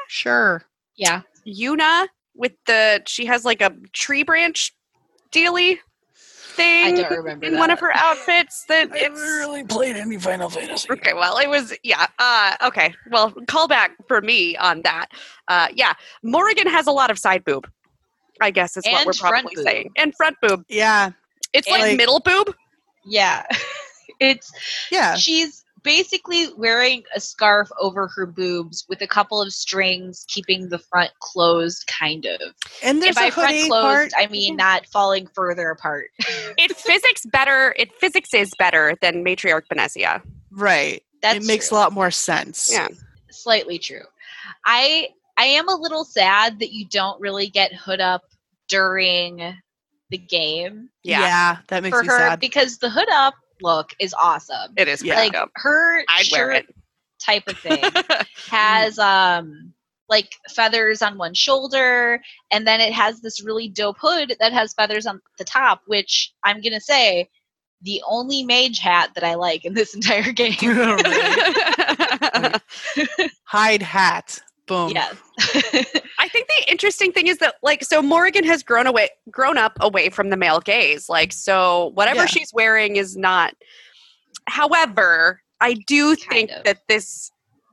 sure. 0.08 0.62
yeah 0.96 1.22
Yuna 1.46 2.08
with 2.34 2.52
the, 2.66 3.02
she 3.06 3.26
has 3.26 3.44
like 3.44 3.60
a 3.60 3.72
tree 3.92 4.22
branch 4.22 4.74
dealy 5.32 5.78
thing 6.14 6.98
I 6.98 7.02
don't 7.02 7.12
remember 7.18 7.46
in 7.46 7.58
one 7.58 7.70
of 7.70 7.78
her 7.80 7.92
outfits 7.94 8.64
that 8.68 8.90
I 8.92 8.96
it's 8.96 9.20
really 9.20 9.62
played 9.64 9.96
any 9.96 10.18
Final 10.18 10.50
Fantasy. 10.50 10.88
Okay, 10.90 11.12
well, 11.14 11.38
it 11.38 11.48
was 11.48 11.72
yeah. 11.84 12.06
Uh, 12.18 12.56
okay, 12.66 12.92
well, 13.10 13.30
callback 13.46 13.90
for 14.08 14.20
me 14.20 14.56
on 14.56 14.82
that. 14.82 15.06
Uh, 15.48 15.68
yeah, 15.74 15.92
Morrigan 16.24 16.66
has 16.66 16.86
a 16.88 16.90
lot 16.92 17.10
of 17.10 17.18
side 17.18 17.44
boob. 17.44 17.68
I 18.40 18.50
guess 18.50 18.76
is 18.76 18.84
what 18.86 19.06
we're 19.06 19.12
probably 19.12 19.54
boob. 19.54 19.64
saying, 19.64 19.90
and 19.96 20.14
front 20.16 20.36
boob. 20.42 20.64
Yeah, 20.68 21.12
It's 21.52 21.68
like, 21.68 21.82
Like- 21.82 21.96
middle 21.96 22.20
boob. 22.20 22.54
yeah 23.04 23.46
it's 24.20 24.50
yeah. 24.90 25.14
she's 25.16 25.64
basically 25.82 26.46
wearing 26.56 27.02
a 27.14 27.20
scarf 27.20 27.68
over 27.80 28.08
her 28.08 28.26
boobs 28.26 28.84
with 28.88 29.00
a 29.02 29.06
couple 29.06 29.40
of 29.40 29.52
strings 29.52 30.24
keeping 30.28 30.68
the 30.68 30.78
front 30.78 31.10
closed 31.20 31.86
kind 31.86 32.26
of 32.26 32.40
And 32.40 32.52
and 32.82 33.02
there's 33.02 33.14
by 33.16 33.26
a 33.26 33.30
front 33.30 33.50
hoodie 33.50 33.68
closed 33.68 34.12
part. 34.12 34.12
i 34.18 34.26
mean 34.28 34.56
not 34.56 34.86
falling 34.86 35.26
further 35.34 35.70
apart 35.70 36.06
It 36.58 36.76
physics 36.76 37.24
better. 37.26 37.74
It 37.78 37.92
physics 38.00 38.34
is 38.34 38.50
better 38.58 38.94
than 39.00 39.24
matriarch 39.24 39.62
Benezia. 39.72 40.22
right. 40.50 41.02
that's 41.22 41.44
it 41.44 41.46
makes 41.46 41.68
true. 41.68 41.76
a 41.76 41.80
lot 41.80 41.92
more 41.92 42.10
sense. 42.10 42.70
Yeah. 42.72 42.88
slightly 43.30 43.78
true 43.78 44.04
i 44.66 45.08
i 45.38 45.44
am 45.44 45.68
a 45.68 45.74
little 45.76 46.04
sad 46.04 46.58
that 46.60 46.72
you 46.72 46.86
don't 46.86 47.20
really 47.20 47.48
get 47.48 47.72
hood 47.72 48.00
up 48.00 48.22
during 48.68 49.54
the 50.10 50.18
game 50.18 50.88
Yeah, 51.04 51.58
that 51.68 51.82
makes 51.84 51.96
for 51.96 52.02
me 52.02 52.08
her 52.08 52.18
sad. 52.18 52.40
because 52.40 52.78
the 52.78 52.90
hood 52.90 53.08
up 53.12 53.34
look 53.62 53.94
is 54.00 54.14
awesome 54.20 54.72
it 54.76 54.88
is. 54.88 55.02
Yeah. 55.02 55.14
pretty 55.14 55.28
like 55.28 55.32
dope. 55.40 55.50
her 55.56 56.00
I'd 56.08 56.24
wear 56.32 56.52
shirt 56.52 56.64
it. 56.68 56.74
type 57.20 57.44
of 57.48 57.58
thing 57.58 57.82
has 58.50 58.98
um 58.98 59.72
like 60.08 60.30
feathers 60.50 61.02
on 61.02 61.18
one 61.18 61.34
shoulder 61.34 62.20
and 62.50 62.66
then 62.66 62.80
it 62.80 62.92
has 62.92 63.20
this 63.20 63.42
really 63.44 63.68
dope 63.68 63.96
hood 64.00 64.34
that 64.40 64.52
has 64.52 64.74
feathers 64.74 65.06
on 65.06 65.20
the 65.38 65.44
top 65.44 65.82
which 65.86 66.32
i'm 66.44 66.60
gonna 66.60 66.80
say 66.80 67.28
the 67.82 68.02
only 68.08 68.42
mage 68.42 68.78
hat 68.78 69.10
that 69.14 69.24
i 69.24 69.34
like 69.34 69.64
in 69.64 69.72
this 69.74 69.94
entire 69.94 70.32
game 70.32 70.54
Hide 73.44 73.82
hat. 73.82 74.40
Boom. 74.70 74.90
yes 74.94 75.14
I 76.18 76.28
think 76.28 76.46
the 76.48 76.70
interesting 76.70 77.12
thing 77.12 77.26
is 77.26 77.38
that 77.38 77.56
like 77.62 77.82
so 77.84 78.00
Morgan 78.02 78.44
has 78.44 78.62
grown 78.62 78.86
away 78.86 79.08
grown 79.30 79.58
up 79.58 79.72
away 79.80 80.08
from 80.10 80.30
the 80.30 80.36
male 80.36 80.60
gaze. 80.60 81.08
Like 81.08 81.32
so 81.32 81.90
whatever 81.94 82.20
Yeah. 82.20 82.26
she's 82.26 82.52
wearing 82.54 82.96
is 82.96 83.16
not 83.16 83.54
however, 84.46 85.42
I 85.60 85.74
do 85.74 86.16
Kind 86.16 86.28
think 86.30 86.50
of. 86.50 86.64
that 86.64 86.78
this 86.88 87.30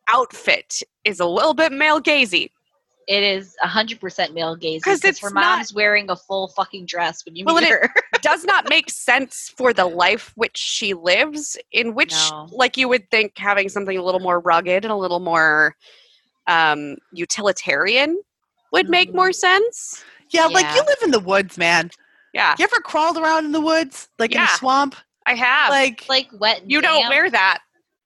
outfit 0.07 0.81
is 1.05 1.19
a 1.19 1.25
little 1.25 1.53
bit 1.53 1.71
male 1.71 2.01
gazy. 2.01 2.51
it 3.09 3.23
is 3.23 3.55
100% 3.63 4.33
male 4.33 4.55
gaze 4.57 4.83
'Cause 4.83 4.99
because 4.99 5.09
it's 5.09 5.19
her 5.21 5.29
not- 5.29 5.57
mom's 5.59 5.73
wearing 5.73 6.09
a 6.09 6.15
full 6.17 6.49
fucking 6.49 6.85
dress 6.85 7.23
when 7.25 7.35
you 7.37 7.45
Well, 7.45 7.55
meet 7.55 7.65
and 7.71 7.73
it- 7.83 7.89
her 7.93 8.01
does 8.21 8.43
not 8.43 8.67
make 8.69 8.89
sense 8.89 9.49
for 9.55 9.71
the 9.73 9.85
life 9.85 10.33
which 10.35 10.57
she 10.57 10.93
lives, 10.93 11.55
in 11.71 11.93
which, 11.95 12.13
No. 12.31 12.49
like, 12.51 12.75
you 12.75 12.89
would 12.89 13.09
think 13.09 13.37
having 13.37 13.69
something 13.69 13.97
a 13.97 14.03
little 14.03 14.19
more 14.19 14.41
rugged 14.41 14.83
and 14.83 14.91
a 14.91 14.95
little 14.97 15.21
more 15.21 15.75
um, 16.47 16.97
utilitarian 17.11 18.21
would 18.71 18.89
make 18.89 19.13
more 19.13 19.31
sense. 19.31 20.03
Yeah, 20.31 20.47
like 20.47 20.65
you 20.75 20.81
live 20.85 20.97
in 21.03 21.11
the 21.11 21.19
woods, 21.19 21.57
man. 21.57 21.89
Yeah, 22.33 22.55
You 22.59 22.65
ever 22.65 22.81
crawled 22.81 23.17
around 23.17 23.45
in 23.45 23.51
the 23.51 23.61
woods, 23.61 24.09
like 24.19 24.35
in 24.35 24.41
a 24.41 24.47
swamp? 24.47 24.95
I 25.25 25.33
have. 25.33 25.69
Like, 25.69 26.05
like 26.09 26.27
wet. 26.39 26.61
And 26.61 26.71
you 26.71 26.81
don't 26.81 27.07
wear 27.09 27.29
that. 27.29 27.59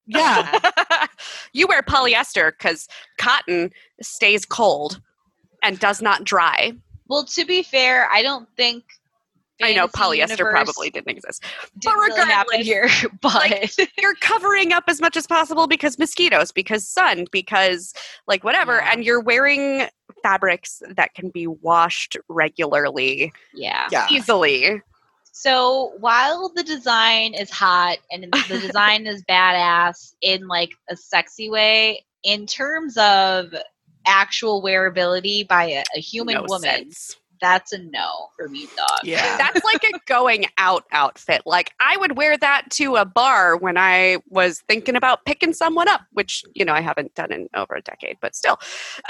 yeah, 0.06 1.08
you 1.54 1.68
wear 1.68 1.82
polyester 1.82 2.52
because 2.52 2.88
cotton 3.18 3.72
stays 4.02 4.46
cold 4.46 5.02
and 5.64 5.80
does 5.80 6.02
not 6.02 6.24
dry. 6.24 6.74
Well, 7.08 7.24
to 7.26 7.46
be 7.46 7.62
fair, 7.64 8.08
I 8.12 8.22
don't 8.22 8.48
think. 8.56 8.84
I 9.64 9.74
know 9.74 9.88
polyester 9.88 10.30
Universe 10.32 10.52
probably 10.52 10.90
didn't 10.90 11.10
exist. 11.10 11.44
didn't 11.80 11.98
really 12.00 12.20
happen 12.22 12.60
regardless, 12.60 12.66
here, 12.66 12.90
but 13.22 13.34
like, 13.34 13.74
You're 14.02 14.16
covering 14.16 14.74
up 14.74 14.86
as 14.88 15.02
much 15.02 15.16
as 15.18 15.28
possible 15.28 15.68
because 15.68 15.98
mosquitoes, 16.00 16.52
because 16.52 16.88
sun, 16.88 17.26
because 17.32 17.94
like 18.28 18.44
whatever, 18.44 18.78
Yeah. 18.78 18.92
and 18.94 19.04
you're 19.04 19.22
wearing 19.22 19.88
fabrics 20.24 20.82
that 20.96 21.14
can 21.14 21.30
be 21.30 21.48
washed 21.48 22.18
regularly, 22.30 23.34
yeah. 23.54 23.88
yeah. 23.92 24.08
easily. 24.12 24.82
So 25.34 25.94
while 26.00 26.52
the 26.54 26.64
design 26.64 27.34
is 27.34 27.50
hot 27.50 27.98
and 28.12 28.26
the 28.50 28.60
design 28.60 29.08
is 29.08 29.24
badass 29.24 30.14
in 30.22 30.48
like 30.48 30.72
a 30.90 30.96
sexy 30.96 31.50
way, 31.50 32.06
in 32.24 32.46
terms 32.46 32.98
of 32.98 33.54
actual 34.06 34.62
wearability 34.64 35.48
by 35.48 35.66
a, 35.66 35.84
a 35.96 36.00
human 36.00 36.36
No 36.36 36.46
woman, 36.48 36.92
sense. 36.92 37.16
That's 37.42 37.74
a 37.74 37.80
no 37.80 38.30
for 38.38 38.48
me, 38.48 38.68
dog. 38.78 39.00
Yeah. 39.04 39.38
That's 39.38 39.64
like 39.66 39.84
a 39.84 39.92
going 40.08 40.46
out 40.58 40.86
outfit. 40.92 41.42
Like 41.46 41.72
I 41.80 41.98
would 41.98 42.16
wear 42.18 42.38
that 42.38 42.64
to 42.72 42.96
a 42.98 43.06
bar 43.06 43.58
when 43.58 43.78
I 43.78 44.18
was 44.30 44.62
thinking 44.68 44.96
about 44.96 45.26
picking 45.26 45.54
someone 45.54 45.88
up, 45.88 46.02
which 46.14 46.44
you 46.54 46.64
know 46.66 46.74
I 46.74 46.82
haven't 46.82 47.16
done 47.16 47.32
in 47.32 47.50
over 47.56 47.76
a 47.76 47.82
decade, 47.82 48.18
but 48.22 48.36
still. 48.36 48.58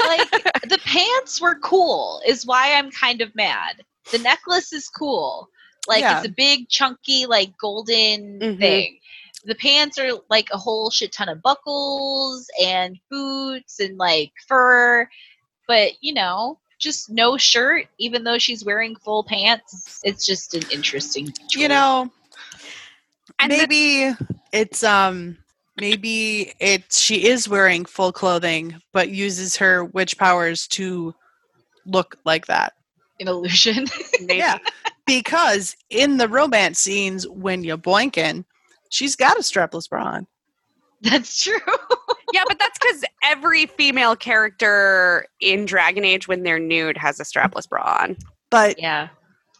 like 0.00 0.30
the 0.68 0.80
pants 0.84 1.40
were 1.40 1.56
cool, 1.56 2.20
is 2.26 2.46
why 2.46 2.74
I'm 2.74 2.90
kind 2.90 3.20
of 3.20 3.34
mad. 3.34 3.82
The 4.10 4.18
necklace 4.18 4.72
is 4.72 4.88
cool. 4.88 5.48
Like 5.86 6.00
Yeah. 6.00 6.18
it's 6.18 6.28
a 6.28 6.32
big, 6.32 6.68
chunky, 6.68 7.26
like 7.26 7.52
golden 7.60 8.38
Mhm. 8.40 8.58
thing. 8.58 8.98
The 9.44 9.54
pants 9.54 9.98
are 9.98 10.10
like 10.30 10.48
a 10.52 10.58
whole 10.58 10.90
shit 10.90 11.12
ton 11.12 11.28
of 11.28 11.40
buckles 11.42 12.46
and 12.62 12.98
boots 13.10 13.78
and 13.80 13.96
like 13.96 14.32
fur, 14.46 15.08
but 15.66 15.92
you 16.00 16.12
know, 16.14 16.58
just 16.78 17.10
no 17.10 17.36
shirt, 17.36 17.86
even 17.98 18.24
though 18.24 18.38
she's 18.38 18.64
wearing 18.64 18.94
full 18.96 19.24
pants. 19.24 20.00
It's 20.04 20.24
just 20.24 20.54
an 20.54 20.62
interesting. 20.72 21.32
you 21.50 21.68
know, 21.68 22.10
And 23.40 23.50
the- 23.52 23.56
maybe 23.56 24.16
it's 24.52 24.82
um 24.82 25.36
maybe 25.76 26.52
it 26.58 26.84
she 26.92 27.26
is 27.28 27.48
wearing 27.48 27.84
full 27.84 28.10
clothing 28.12 28.74
but 28.92 29.10
uses 29.10 29.56
her 29.56 29.84
witch 29.84 30.16
powers 30.18 30.66
to 30.66 31.14
look 31.86 32.16
like 32.24 32.46
that 32.46 32.72
an 33.20 33.28
illusion. 33.28 33.86
maybe. 34.20 34.36
yeah 34.38 34.58
because 35.06 35.76
in 35.90 36.16
the 36.16 36.26
romance 36.28 36.78
scenes 36.80 37.28
when 37.28 37.62
you're 37.62 37.76
boinking 37.78 38.44
she's 38.88 39.14
got 39.14 39.36
a 39.36 39.40
strapless 39.40 39.88
bra 39.88 40.04
on 40.04 40.26
That's 41.02 41.42
true. 41.42 41.58
yeah, 42.32 42.42
but 42.48 42.58
that's 42.58 42.78
because 42.78 43.04
every 43.22 43.66
female 43.66 44.16
character 44.16 45.26
in 45.40 45.64
Dragon 45.64 46.04
Age, 46.04 46.26
when 46.26 46.42
they're 46.42 46.58
nude, 46.58 46.96
has 46.96 47.20
a 47.20 47.22
strapless 47.24 47.68
bra 47.68 47.98
on. 48.02 48.16
but 48.50 48.80
yeah. 48.80 49.08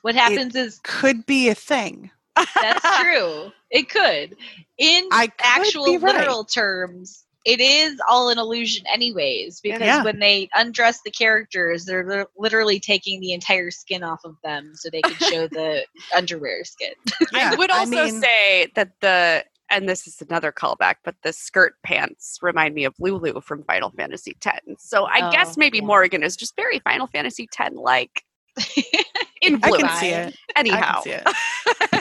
What 0.03 0.15
happens 0.15 0.55
is 0.57 0.81
could 0.85 1.27
be 1.27 1.49
a 1.49 1.55
thing 1.55 2.11
That's 2.37 2.99
true. 3.01 3.51
It 3.71 3.89
could. 3.91 4.37
In 4.79 5.09
I 5.13 5.27
could 5.27 5.35
actual 5.45 5.87
right. 5.99 6.15
literal 6.15 6.45
terms, 6.45 7.25
it 7.45 7.61
is 7.61 8.01
all 8.09 8.29
an 8.31 8.39
illusion, 8.39 8.85
anyways, 8.93 9.61
because 9.61 9.81
Yeah. 9.81 10.03
when 10.05 10.19
they 10.19 10.49
undress 10.55 11.01
the 11.05 11.11
characters, 11.11 11.85
they're 11.85 12.27
literally 12.37 12.79
taking 12.81 13.21
the 13.21 13.33
entire 13.33 13.71
skin 13.71 14.03
off 14.03 14.21
of 14.25 14.37
them 14.45 14.73
so 14.75 14.89
they 14.91 15.03
can 15.03 15.15
show 15.31 15.47
the 15.53 15.85
underwear 16.17 16.65
skin. 16.65 16.93
Yeah, 17.33 17.51
I 17.53 17.57
would 17.57 17.71
also 17.71 17.91
mean, 18.05 18.21
say 18.21 18.69
that 18.75 18.93
the 19.01 19.45
and 19.71 19.89
this 19.89 20.07
is 20.07 20.21
another 20.23 20.53
callback, 20.53 20.97
but 21.05 21.15
the 21.23 21.33
skirt 21.33 21.75
pants 21.83 22.39
remind 22.43 22.75
me 22.75 22.85
of 22.85 22.95
Lulu 22.99 23.41
from 23.41 23.65
Final 23.65 23.91
Fantasy 23.91 24.37
X. 24.45 24.61
So 24.79 25.05
I 25.07 25.29
Oh, 25.29 25.33
guess 25.33 25.57
maybe 25.57 25.79
yeah. 25.79 25.85
Morrigan 25.85 26.23
is 26.23 26.37
just 26.37 26.57
very 26.57 26.79
Final 26.81 27.07
Fantasy 27.09 27.49
X 27.59 27.71
like 27.75 28.23
in 29.43 29.61
I 29.63 29.71
can 29.71 29.89
see 30.01 30.09
it 30.09 30.37
Anyhow. 30.57 31.01
I 31.01 31.03
can 31.03 31.33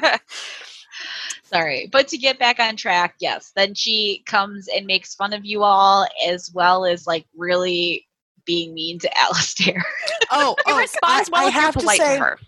see 0.01 0.07
it. 0.11 0.21
Sorry. 1.43 1.87
But 1.91 2.07
to 2.09 2.17
get 2.17 2.39
back 2.39 2.59
on 2.59 2.75
track, 2.75 3.15
yes, 3.19 3.51
then 3.55 3.73
she 3.73 4.23
comes 4.25 4.67
and 4.75 4.85
makes 4.85 5.15
fun 5.15 5.33
of 5.33 5.45
you 5.45 5.63
all 5.63 6.07
as 6.27 6.51
well 6.53 6.85
as 6.85 7.07
like 7.07 7.25
really 7.35 8.05
being 8.45 8.73
mean 8.73 8.99
to 8.99 9.17
Alistair. 9.19 9.83
oh, 10.31 10.55
oh 10.65 10.77
responds 10.77 11.29
I, 11.29 11.39
well 11.39 11.47
I 11.47 11.51
have 11.51 11.73
to 11.73 11.79
polite 11.79 11.97
say 11.99 12.17
her. 12.17 12.39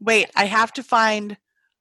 wait 0.00 0.30
i 0.36 0.44
have 0.44 0.70
to 0.74 0.82
find 0.82 1.38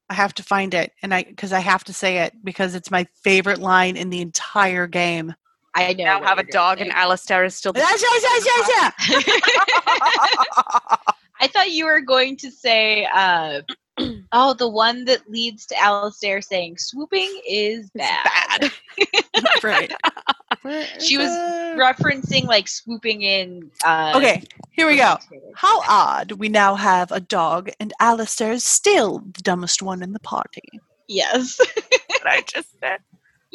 i 0.09 0.13
have 0.13 0.33
to 0.33 0.43
find 0.43 0.73
it 0.73 0.91
and 1.01 1.13
i 1.13 1.23
because 1.23 1.53
i 1.53 1.59
have 1.59 1.83
to 1.83 1.93
say 1.93 2.19
it 2.19 2.33
because 2.43 2.75
it's 2.75 2.91
my 2.91 3.05
favorite 3.23 3.59
line 3.59 3.97
in 3.97 4.09
the 4.09 4.21
entire 4.21 4.87
game 4.87 5.33
I 5.77 5.91
know. 5.91 6.05
Now 6.05 6.23
have 6.23 6.39
a 6.39 6.43
dog 6.43 6.79
and 6.79 6.89
Alistair 6.93 7.43
is 7.43 7.53
still 7.53 7.73
the 7.73 7.79
yes 7.79 8.01
yes 8.01 8.23
yes 8.23 8.45
yes 8.45 8.67
say. 9.07 9.23
I 11.41 11.47
thought 11.47 11.71
you 11.71 11.85
were 11.85 12.01
going 12.01 12.37
to 12.37 12.49
say, 12.49 13.07
uh, 13.13 13.61
oh, 14.31 14.53
the 14.53 14.69
one 14.69 15.05
that 15.05 15.29
leads 15.29 15.65
to 15.67 15.77
Alistair 15.77 16.41
saying 16.41 16.77
swooping 16.77 17.41
is 17.47 17.89
bad. 17.91 18.61
bad. 18.61 18.71
right 19.63 19.93
She 20.99 21.17
was 21.17 21.29
referencing 21.77 22.45
like 22.45 22.67
swooping 22.67 23.21
in. 23.21 23.71
Uh, 23.83 24.13
okay 24.15 24.43
here 24.71 24.87
we 24.87 24.97
go 24.97 25.17
how 25.55 25.81
odd 25.87 26.33
we 26.33 26.49
now 26.49 26.75
have 26.75 27.09
a 27.11 27.19
dog 27.19 27.69
and 27.79 27.93
Alistair 27.99 28.51
is 28.51 28.63
still 28.63 29.19
the 29.19 29.41
dumbest 29.41 29.81
one 29.81 30.03
in 30.03 30.11
the 30.11 30.19
party 30.19 30.81
Yes. 31.07 31.59
What 32.07 32.27
I 32.27 32.41
just 32.41 32.69
said. 32.79 32.99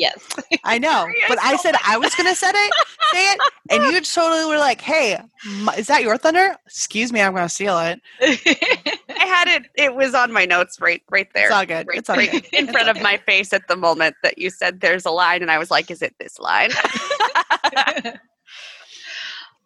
Yes. 0.01 0.27
I 0.65 0.79
know, 0.79 1.07
but 1.29 1.39
I 1.43 1.57
said 1.57 1.75
I 1.87 1.97
was 1.99 2.15
gonna 2.15 2.35
say 2.35 2.51
it, 2.51 2.73
say 3.13 3.33
it, 3.33 3.41
and 3.71 3.83
you 3.93 4.01
totally 4.01 4.47
were 4.47 4.59
like, 4.59 4.81
"Hey, 4.81 5.15
m- 5.47 5.71
is 5.77 5.87
that 5.87 6.03
your 6.03 6.17
thunder?" 6.17 6.57
Excuse 6.67 7.13
me, 7.13 7.21
I'm 7.21 7.35
gonna 7.35 7.49
steal 7.49 7.79
it. 7.79 8.01
I 8.21 9.25
had 9.27 9.49
it. 9.49 9.71
It 9.77 9.95
was 9.95 10.15
on 10.15 10.33
my 10.33 10.45
notes 10.47 10.81
right, 10.81 11.03
right 11.11 11.29
there. 11.35 11.47
It's 11.47 11.55
all 11.55 11.67
good. 11.67 11.87
Right, 11.87 11.99
It's 11.99 12.11
all 12.11 12.17
right 12.17 12.31
good. 12.31 12.47
in 12.53 12.67
front 12.73 12.89
of 12.89 13.01
my 13.03 13.17
face 13.19 13.53
at 13.53 13.69
the 13.69 13.77
moment 13.77 14.17
that 14.23 14.39
you 14.39 14.51
said 14.51 14.81
there's 14.81 15.05
a 15.07 15.11
line, 15.11 15.43
and 15.43 15.51
I 15.51 15.59
was 15.59 15.71
like, 15.71 15.91
"Is 15.91 16.03
it 16.03 16.15
this 16.19 16.39
line?" 16.39 16.71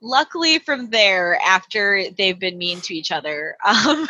Luckily, 0.01 0.59
from 0.59 0.90
there, 0.90 1.38
after 1.42 2.05
they've 2.18 2.38
been 2.38 2.59
mean 2.59 2.81
to 2.83 2.94
each 2.94 3.11
other, 3.11 3.57
um, 3.64 4.07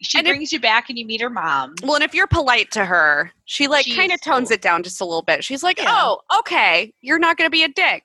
she 0.00 0.18
And 0.18 0.26
if- 0.26 0.32
brings 0.32 0.52
you 0.52 0.60
back 0.60 0.88
and 0.88 0.98
you 0.98 1.06
meet 1.06 1.20
her 1.20 1.30
mom. 1.30 1.74
well, 1.82 1.94
and 1.94 2.04
if 2.04 2.14
you're 2.14 2.26
polite 2.26 2.70
to 2.72 2.84
her, 2.84 3.32
she 3.46 3.66
like 3.68 3.86
kind 3.94 4.12
of 4.12 4.20
tones 4.20 4.48
cool. 4.48 4.54
it 4.54 4.62
down 4.62 4.82
just 4.82 5.00
a 5.00 5.04
little 5.04 5.22
bit. 5.22 5.42
She's 5.44 5.62
like, 5.62 5.78
Yeah. 5.78 5.86
"Oh, 5.88 6.20
okay, 6.40 6.92
you're 7.00 7.18
not 7.18 7.36
going 7.36 7.46
to 7.46 7.50
be 7.50 7.62
a 7.64 7.68
dick. 7.68 8.04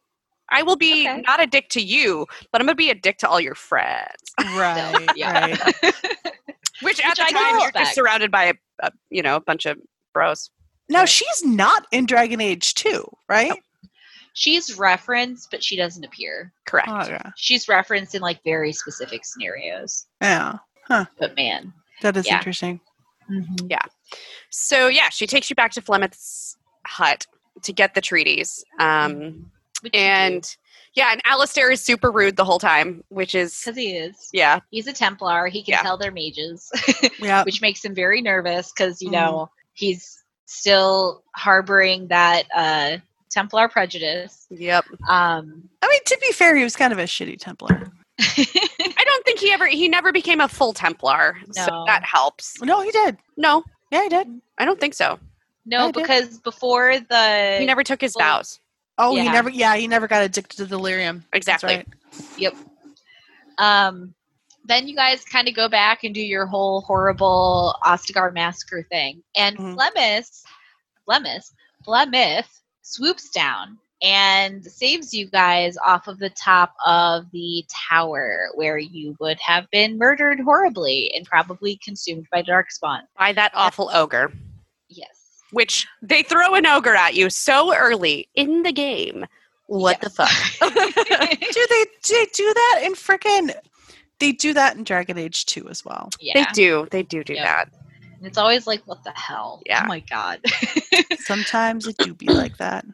I 0.50 0.64
will 0.64 0.76
be 0.76 1.08
Okay. 1.08 1.22
not 1.22 1.42
a 1.42 1.48
dick 1.48 1.70
to 1.70 1.82
you, 1.82 2.28
but 2.52 2.60
I'm 2.62 2.68
going 2.68 2.76
to 2.76 2.78
be 2.78 2.90
a 2.90 2.96
dick 2.96 3.18
to 3.20 3.30
all 3.30 3.40
your 3.42 3.56
friends." 3.56 4.08
Right, 4.56 5.08
yeah. 5.16 5.48
right. 5.48 5.60
Which 6.82 7.00
at 7.00 7.10
Which 7.10 7.18
the 7.18 7.24
I 7.24 7.32
can 7.32 7.34
time 7.34 7.50
you're 7.60 7.66
respect. 7.68 7.78
just 7.78 7.96
surrounded 7.96 8.32
by 8.32 8.46
a, 8.46 8.54
a 8.82 8.92
you 9.10 9.22
know 9.22 9.36
a 9.36 9.42
bunch 9.42 9.66
of 9.66 9.78
bros. 10.14 10.50
Now 10.90 11.06
she's 11.06 11.44
not 11.46 11.86
in 11.92 12.06
Dragon 12.06 12.42
Age 12.42 12.74
2, 12.74 13.06
right? 13.30 13.54
She's 14.34 14.78
referenced, 14.78 15.52
but 15.52 15.64
she 15.64 15.76
doesn't 15.78 16.04
appear. 16.04 16.52
Correct. 16.66 16.90
Oh, 16.90 17.06
yeah. 17.08 17.32
She's 17.38 17.68
referenced 17.70 18.16
in 18.16 18.22
like 18.22 18.42
very 18.44 18.72
specific 18.74 19.24
scenarios. 19.26 20.06
yeah, 20.22 20.58
Huh. 20.88 21.06
But 21.20 21.36
man. 21.36 21.74
That 22.02 22.18
is 22.18 22.28
interesting. 22.28 22.80
Yeah. 23.68 23.80
So 24.50 24.88
yeah, 24.88 25.10
she 25.10 25.26
takes 25.26 25.50
you 25.50 25.56
back 25.56 25.72
to 25.74 25.82
Flemeth's 25.82 26.58
hut 26.86 27.26
to 27.64 27.72
get 27.74 27.94
the 27.96 28.02
treaties. 28.02 28.64
Um, 28.80 29.50
Which 29.82 29.94
you 29.96 30.00
do, 30.00 30.00
and 30.00 30.58
yeah, 30.94 31.12
and 31.14 31.22
Alistair 31.26 31.72
is 31.72 31.82
super 31.82 32.12
rude 32.12 32.36
the 32.36 32.44
whole 32.44 32.60
time, 32.60 33.04
which 33.10 33.34
is 33.36 33.58
because 33.64 33.78
he 33.78 33.92
is. 33.96 34.30
yeah, 34.34 34.60
He's 34.72 34.88
a 34.88 34.94
Templar. 34.94 35.48
He 35.48 35.64
can 35.64 35.74
Yeah. 35.74 35.82
tell 35.82 35.98
they're 35.98 36.12
mages, 36.12 36.70
Yeah, 37.20 37.44
which 37.46 37.62
makes 37.62 37.84
him 37.86 37.96
very 37.96 38.22
nervous 38.22 38.72
because 38.76 39.02
you 39.02 39.10
Mhm. 39.10 39.14
know 39.14 39.50
he's 39.74 40.22
still 40.46 41.24
harboring 41.36 42.08
that 42.10 42.44
uh, 42.54 42.98
Templar 43.30 43.70
prejudice. 43.70 44.46
yep. 44.50 44.84
Um, 45.08 45.70
I 45.82 45.88
mean, 45.88 46.02
to 46.06 46.18
be 46.22 46.34
fair, 46.34 46.54
he 46.58 46.64
was 46.64 46.76
kind 46.76 46.92
of 46.92 47.00
a 47.00 47.04
shitty 47.04 47.40
Templar. 47.40 47.88
I 49.42 49.44
don't 49.44 49.60
think 49.60 49.70
he 49.70 49.76
ever 49.76 49.84
he 49.84 49.88
never 49.90 50.12
became 50.12 50.42
a 50.42 50.48
full 50.48 50.74
Templar, 50.74 51.38
so 51.52 51.66
No. 51.68 51.86
that 51.88 52.04
helps. 52.04 52.62
No, 52.62 52.82
he 52.82 52.92
did. 52.92 53.18
No, 53.38 53.64
Yeah, 53.92 54.04
he 54.04 54.10
did. 54.10 54.42
I 54.58 54.66
don't 54.66 54.80
think 54.80 54.94
so. 54.94 55.20
no, 55.66 55.88
I 55.88 55.92
did. 55.92 56.02
because 56.02 56.38
before 56.40 57.00
the 57.00 57.58
He 57.60 57.66
never 57.66 57.84
took 57.84 58.02
his 58.02 58.16
well, 58.16 58.38
vows. 58.38 58.60
Oh, 58.98 59.16
he 59.16 59.24
never. 59.24 59.50
Yeah, 59.50 59.76
he 59.76 59.88
never 59.88 60.08
got 60.08 60.24
addicted 60.24 60.58
to 60.58 60.66
delirium. 60.68 61.24
That's 61.34 61.48
Exactly. 61.48 61.84
right. 62.40 62.54
um 63.58 64.14
then 64.66 64.88
you 64.88 64.96
guys 64.96 65.26
kind 65.26 65.48
of 65.48 65.56
go 65.56 65.68
back 65.68 66.04
and 66.04 66.14
do 66.14 66.22
your 66.22 66.46
whole 66.46 66.82
horrible 66.82 67.76
Ostagar 67.84 68.32
massacre 68.32 68.84
thing. 68.84 69.24
And 69.36 69.58
Mhm. 69.58 69.74
Flemis, 69.74 70.44
Flemis, 71.08 71.52
Flemith 71.86 72.46
swoops 72.84 73.32
down 73.32 73.80
and 74.02 74.66
saves 74.66 75.14
you 75.14 75.28
guys 75.28 75.78
off 75.86 76.08
of 76.08 76.18
the 76.20 76.30
top 76.32 76.74
of 76.86 77.26
the 77.32 77.64
tower 77.90 78.48
where 78.56 78.78
you 78.78 79.16
would 79.20 79.40
have 79.40 79.70
been 79.72 79.98
murdered 79.98 80.40
horribly 80.40 81.12
and 81.16 81.26
probably 81.26 81.78
consumed 81.84 82.28
by 82.32 82.42
darkspawn. 82.42 83.02
By 83.18 83.34
that 83.34 83.52
awful 83.54 83.90
ogre. 83.94 84.32
Yes. 84.90 85.10
Which 85.52 85.86
they 86.02 86.24
throw 86.24 86.56
an 86.56 86.66
ogre 86.66 86.96
at 86.96 87.14
you 87.14 87.30
so 87.30 87.76
early 87.76 88.28
in 88.36 88.64
the 88.64 88.72
game. 88.72 89.26
What 89.68 90.02
the 90.02 90.10
fuck? 90.10 90.30
Do 90.60 90.70
they, 91.70 91.86
do 92.04 92.14
they 92.14 92.26
do 92.34 92.54
that 92.54 92.82
in 92.84 92.94
freaking? 92.94 93.54
They 94.20 94.32
do 94.34 94.54
that 94.54 94.76
in 94.76 94.84
Dragon 94.84 95.18
Age 95.18 95.46
2 95.46 95.70
as 95.70 95.84
well. 95.86 96.10
yeah. 96.20 96.34
They 96.36 96.46
do. 96.54 96.88
They 96.92 97.04
do 97.04 97.24
do 97.24 97.34
Yep. 97.34 97.44
that. 97.46 97.70
And 98.18 98.28
it's 98.28 98.38
always 98.38 98.68
like, 98.68 98.82
what 98.86 99.04
the 99.04 99.12
hell? 99.12 99.62
Yeah. 99.66 99.82
Oh 99.84 99.88
my 99.88 100.00
god. 100.02 100.42
Sometimes 101.20 101.88
it 101.88 101.98
do 101.98 102.14
be 102.14 102.28
like 102.34 102.58
that. 102.58 102.86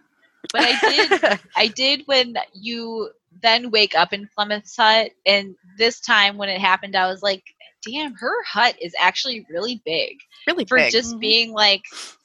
But 0.54 0.62
I 0.64 0.80
did 0.80 1.40
I 1.56 1.68
did 1.68 2.04
when 2.06 2.36
you 2.54 3.12
then 3.42 3.70
wake 3.72 3.94
up 3.96 4.14
in 4.14 4.28
Flemeth's 4.36 4.76
hut, 4.76 5.12
and 5.26 5.56
this 5.78 6.00
time 6.00 6.38
when 6.38 6.50
it 6.50 6.60
happened, 6.60 6.96
I 6.96 7.08
was 7.08 7.22
like, 7.22 7.44
"Damn, 7.86 8.14
her 8.16 8.44
hut 8.44 8.76
is 8.82 8.94
actually 9.00 9.46
really 9.50 9.82
big 9.86 10.18
really 10.48 10.66
for 10.66 10.78
big. 10.78 10.92
just 10.92 11.16
Mhm. 11.16 11.20
being 11.20 11.52
like 11.54 11.84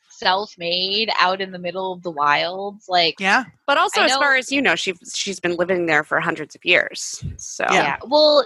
self-made 0.09 1.11
out 1.19 1.41
in 1.41 1.51
the 1.53 1.59
middle 1.59 1.93
of 1.93 2.03
the 2.03 2.11
wilds." 2.11 2.89
Like, 2.89 3.17
Yeah. 3.19 3.45
but 3.67 3.77
also, 3.79 4.01
I 4.01 4.05
as 4.07 4.11
know- 4.13 4.21
far 4.21 4.37
as 4.37 4.51
you 4.53 4.63
know, 4.63 4.75
she 4.77 4.95
she's 5.15 5.41
been 5.41 5.57
living 5.57 5.87
there 5.87 6.05
for 6.05 6.21
hundreds 6.21 6.55
of 6.55 6.65
years. 6.65 7.23
So 7.37 7.65
Yeah. 7.71 7.75
yeah. 7.83 7.97
Well, 8.07 8.45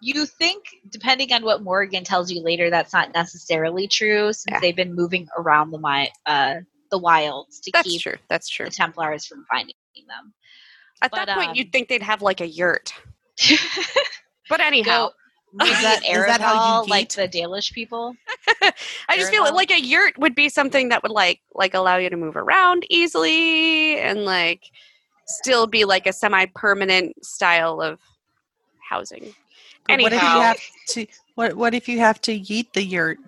you 0.00 0.24
think 0.24 0.64
depending 0.88 1.30
on 1.32 1.44
what 1.44 1.62
Morgan 1.62 2.04
tells 2.04 2.30
you 2.30 2.40
later, 2.42 2.70
that's 2.70 2.92
not 2.92 3.12
necessarily 3.12 3.86
true 3.86 4.32
since 4.32 4.46
Yeah. 4.50 4.60
they've 4.60 4.76
been 4.76 4.94
moving 4.94 5.28
around 5.36 5.70
the 5.72 6.08
uh, 6.26 6.54
the 6.90 6.98
wilds 6.98 7.60
to 7.60 7.70
that's 7.72 7.88
keep 7.88 8.00
true. 8.02 8.16
That's 8.28 8.48
true. 8.48 8.66
the 8.66 8.72
Templars 8.72 9.26
from 9.26 9.44
finding 9.50 9.74
them. 10.08 10.32
At 11.02 11.10
but, 11.10 11.26
that 11.26 11.36
point, 11.36 11.50
um, 11.50 11.54
you'd 11.54 11.72
think 11.72 11.88
they'd 11.88 12.02
have 12.02 12.22
like 12.22 12.40
a 12.40 12.46
yurt. 12.46 12.92
But 14.50 14.60
anyhow, 14.60 15.10
Go 15.58 15.64
Is 15.64 15.70
that- 15.70 16.00
that 16.02 16.40
how 16.40 16.52
you 16.54 16.84
Erebor, 16.84 16.88
like 16.88 17.08
the 17.10 17.28
Dalish 17.28 17.72
people. 17.72 18.14
I 19.08 19.16
just 19.16 19.30
feel 19.30 19.42
like 19.54 19.70
a 19.70 19.80
yurt 19.80 20.18
would 20.18 20.34
be 20.34 20.48
something 20.48 20.90
that 20.90 21.02
would 21.02 21.12
like 21.12 21.40
like 21.54 21.74
allow 21.74 21.96
you 21.96 22.10
to 22.10 22.16
move 22.16 22.36
around 22.36 22.84
easily 22.90 23.98
and 23.98 24.24
like 24.24 24.64
still 25.26 25.66
be 25.66 25.84
like 25.84 26.06
a 26.06 26.12
semi-permanent 26.12 27.24
style 27.24 27.80
of 27.80 27.98
housing. 28.88 29.34
But 29.88 30.00
what 30.00 30.12
if 30.12 30.22
you 30.22 30.28
Anyhow. 30.28 30.40
have 30.40 30.60
to? 30.90 31.06
What 31.34 31.56
What 31.56 31.74
if 31.74 31.88
you 31.88 31.98
have 31.98 32.20
to 32.22 32.38
yeet 32.38 32.72
the 32.74 32.84
yurt? 32.84 33.18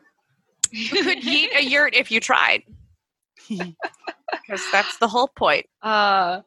You 0.71 1.03
could 1.03 1.25
eat 1.25 1.51
a 1.57 1.65
yurt 1.65 1.95
if 1.95 2.11
you 2.11 2.21
tried, 2.21 2.63
because 3.59 4.63
that's 4.73 4.99
the 4.99 5.09
whole 5.09 5.29
point. 5.29 5.67
Uh, 5.83 6.43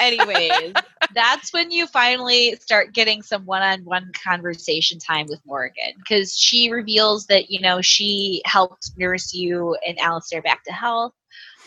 anyways, 0.00 0.74
that's 1.14 1.52
when 1.52 1.70
you 1.70 1.86
finally 1.86 2.56
start 2.56 2.92
getting 2.92 3.22
some 3.22 3.46
one-on-one 3.46 4.10
conversation 4.24 4.98
time 4.98 5.26
with 5.28 5.40
Morgan 5.46 5.92
because 5.98 6.36
she 6.36 6.72
reveals 6.72 7.26
that 7.26 7.50
you 7.50 7.60
know 7.60 7.80
she 7.80 8.42
helped 8.44 8.90
nurse 8.98 9.32
you 9.32 9.76
and 9.86 9.96
Alistair 10.00 10.42
back 10.42 10.64
to 10.64 10.72
health, 10.72 11.12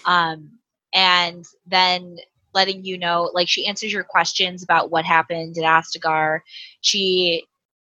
um, 0.04 0.50
and 0.94 1.46
then 1.66 2.18
letting 2.54 2.84
you 2.84 2.98
know, 2.98 3.30
like 3.34 3.48
she 3.48 3.66
answers 3.68 3.94
your 3.94 4.04
questions 4.04 4.64
about 4.64 4.92
what 4.92 5.06
happened 5.06 5.58
at 5.58 5.64
Ostagar. 5.64 6.42
She 6.82 7.46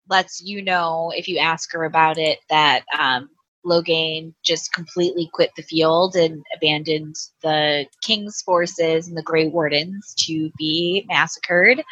lets 0.09 0.41
you 0.41 0.63
know 0.63 1.13
if 1.15 1.27
you 1.27 1.37
ask 1.37 1.71
her 1.73 1.83
about 1.83 2.17
it 2.17 2.39
that 2.49 2.83
um, 2.97 3.29
Loghain 3.69 4.33
just 4.43 4.73
completely 4.73 5.29
quit 5.33 5.51
the 5.55 5.63
field 5.63 6.15
and 6.15 6.43
abandoned 6.55 7.15
the 7.43 7.85
king's 8.01 8.41
forces 8.41 9.07
and 9.07 9.15
the 9.17 9.23
Grey 9.23 9.47
Wardens 9.47 10.15
to 10.25 10.49
be 10.57 11.05
massacred. 11.07 11.83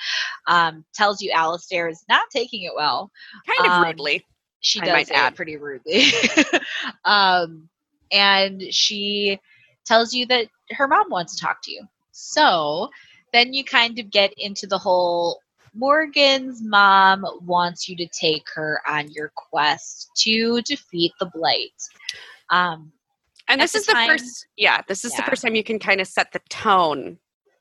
Um, 0.47 0.83
tells 0.93 1.21
you 1.21 1.31
Alistair 1.31 1.87
is 1.89 2.03
not 2.09 2.27
taking 2.31 2.63
it 2.63 2.73
well. 2.75 3.11
Kind 3.45 3.67
of 3.71 3.77
Um, 3.77 3.83
rudely. 3.87 4.25
She 4.59 4.79
does 4.81 5.11
add. 5.11 5.35
pretty 5.35 5.57
rudely. 5.57 6.05
um, 7.05 7.69
and 8.11 8.61
she 8.71 9.39
tells 9.85 10.13
you 10.13 10.25
that 10.27 10.47
her 10.71 10.87
mom 10.87 11.09
wants 11.09 11.35
to 11.35 11.41
talk 11.45 11.59
to 11.63 11.71
you. 11.71 11.83
So 12.11 12.89
then 13.33 13.53
you 13.53 13.63
kind 13.63 13.99
of 13.99 14.09
get 14.11 14.33
into 14.37 14.67
the 14.67 14.77
whole 14.77 15.39
Morgan's 15.77 16.61
mom 16.63 17.25
wants 17.45 17.87
you 17.87 17.95
to 17.97 18.07
take 18.07 18.43
her 18.55 18.81
on 18.87 19.09
your 19.11 19.31
quest 19.35 20.09
to 20.17 20.61
defeat 20.63 21.11
the 21.19 21.27
Blight. 21.27 21.71
Um, 22.49 22.91
And 23.47 23.61
this 23.61 23.73
the 23.73 23.79
is 23.79 23.85
the 23.85 23.93
time- 23.93 24.09
first, 24.09 24.47
yeah, 24.57 24.81
this 24.87 25.05
is 25.05 25.13
the 25.15 25.23
first 25.23 25.41
time 25.43 25.55
you 25.55 25.63
can 25.63 25.79
kind 25.79 26.01
of 26.01 26.07
set 26.07 26.31
the 26.33 26.39
tone 26.49 27.17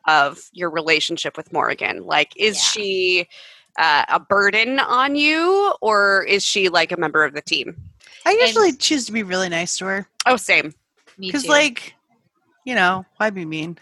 of 0.08 0.40
your 0.52 0.70
relationship 0.70 1.36
with 1.36 1.52
Morgan. 1.52 2.04
Like, 2.04 2.32
is 2.36 2.56
Yeah. 2.56 2.62
she 2.62 3.28
uh, 3.78 4.06
a 4.08 4.18
burden 4.18 4.78
on 4.80 5.14
you, 5.16 5.74
or 5.82 6.24
is 6.24 6.42
she 6.42 6.70
like 6.70 6.92
a 6.92 6.96
member 6.96 7.24
of 7.24 7.34
the 7.34 7.42
team? 7.42 7.76
I 8.24 8.30
usually 8.30 8.72
choose 8.72 9.04
to 9.04 9.12
be 9.12 9.22
really 9.22 9.50
nice 9.50 9.76
to 9.76 9.84
her 9.84 10.08
Oh, 10.24 10.36
same. 10.38 10.72
me 11.18 11.26
because, 11.28 11.46
like, 11.46 11.94
you 12.64 12.74
know, 12.74 13.04
why 13.18 13.28
be 13.28 13.44
mean? 13.44 13.78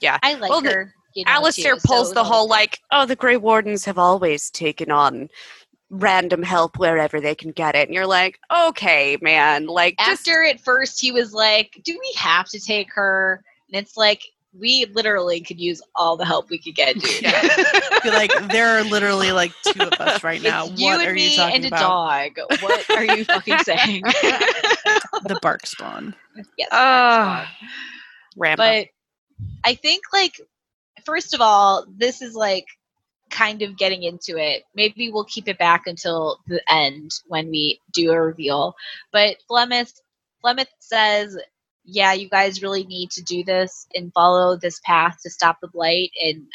Yeah, 0.00 0.16
I 0.22 0.34
like 0.34 0.48
well, 0.48 0.60
the- 0.60 0.70
her. 0.72 0.94
You 1.14 1.24
know, 1.24 1.32
Alistair 1.32 1.74
too, 1.76 1.80
pulls 1.84 2.10
it 2.10 2.14
the 2.14 2.24
whole 2.24 2.48
like, 2.48 2.78
oh, 2.90 3.06
the 3.06 3.16
Grey 3.16 3.36
Wardens 3.36 3.84
have 3.84 3.98
always 3.98 4.50
taken 4.50 4.90
on 4.90 5.28
random 5.90 6.42
help 6.42 6.78
wherever 6.78 7.20
they 7.20 7.34
can 7.34 7.50
get 7.52 7.74
it, 7.74 7.86
and 7.88 7.94
you're 7.94 8.06
like, 8.06 8.38
okay, 8.68 9.18
man, 9.20 9.66
like 9.66 9.96
just 9.98 10.26
after 10.28 10.42
at 10.44 10.60
first 10.60 11.00
he 11.00 11.12
was 11.12 11.32
like, 11.34 11.80
"Do 11.84 11.92
we 11.98 12.12
have 12.16 12.48
to 12.48 12.60
take 12.60 12.92
her?" 12.94 13.42
And 13.72 13.82
it's 13.82 13.96
like 13.96 14.22
we 14.58 14.84
literally 14.92 15.40
could 15.40 15.58
use 15.58 15.80
all 15.94 16.14
the 16.16 16.26
help 16.26 16.50
we 16.50 16.58
could 16.58 16.74
get, 16.74 16.94
dude. 16.98 17.22
Be 18.02 18.10
like, 18.10 18.30
there 18.50 18.68
are 18.78 18.82
literally 18.84 19.32
like 19.32 19.50
two 19.64 19.82
of 19.82 19.94
us 19.94 20.22
right 20.22 20.42
now. 20.42 20.66
It's 20.66 20.78
you 20.78 20.86
what 20.88 21.00
and 21.00 21.08
are 21.08 21.14
me 21.14 21.30
you 21.30 21.36
talking 21.36 21.54
and 21.56 21.64
a 21.64 21.68
about? 21.68 21.80
dog. 22.36 22.60
What 22.60 22.90
are 22.90 23.04
you 23.04 23.24
fucking 23.24 23.58
saying? 23.64 24.02
The 25.24 25.38
bark 25.40 25.66
spawn. 25.66 26.14
yes, 26.58 26.68
Ah, 26.72 27.48
that's 27.48 27.48
fine. 27.50 27.68
Rambo. 28.36 28.56
but 28.62 28.86
I 29.64 29.74
think 29.74 30.02
like 30.12 30.40
first 31.04 31.34
of 31.34 31.40
all, 31.40 31.86
this 31.98 32.22
is 32.22 32.34
like 32.34 32.66
kind 33.30 33.62
of 33.62 33.78
getting 33.78 34.02
into 34.04 34.36
it. 34.36 34.64
Maybe 34.74 35.10
we'll 35.10 35.24
keep 35.24 35.48
it 35.48 35.58
back 35.58 35.86
until 35.86 36.38
the 36.46 36.62
end 36.70 37.10
when 37.28 37.50
we 37.50 37.80
do 37.92 38.12
a 38.12 38.20
reveal. 38.20 38.74
But 39.12 39.36
Flemeth 39.50 39.94
Flemeth 40.44 40.68
says, 40.80 41.36
"Yeah, 41.84 42.12
you 42.12 42.28
guys 42.28 42.62
really 42.62 42.84
need 42.84 43.10
to 43.12 43.22
do 43.22 43.44
this 43.44 43.86
and 43.94 44.12
follow 44.14 44.56
this 44.56 44.80
path 44.84 45.18
to 45.22 45.30
stop 45.30 45.58
the 45.60 45.68
blight." 45.68 46.12
And 46.22 46.46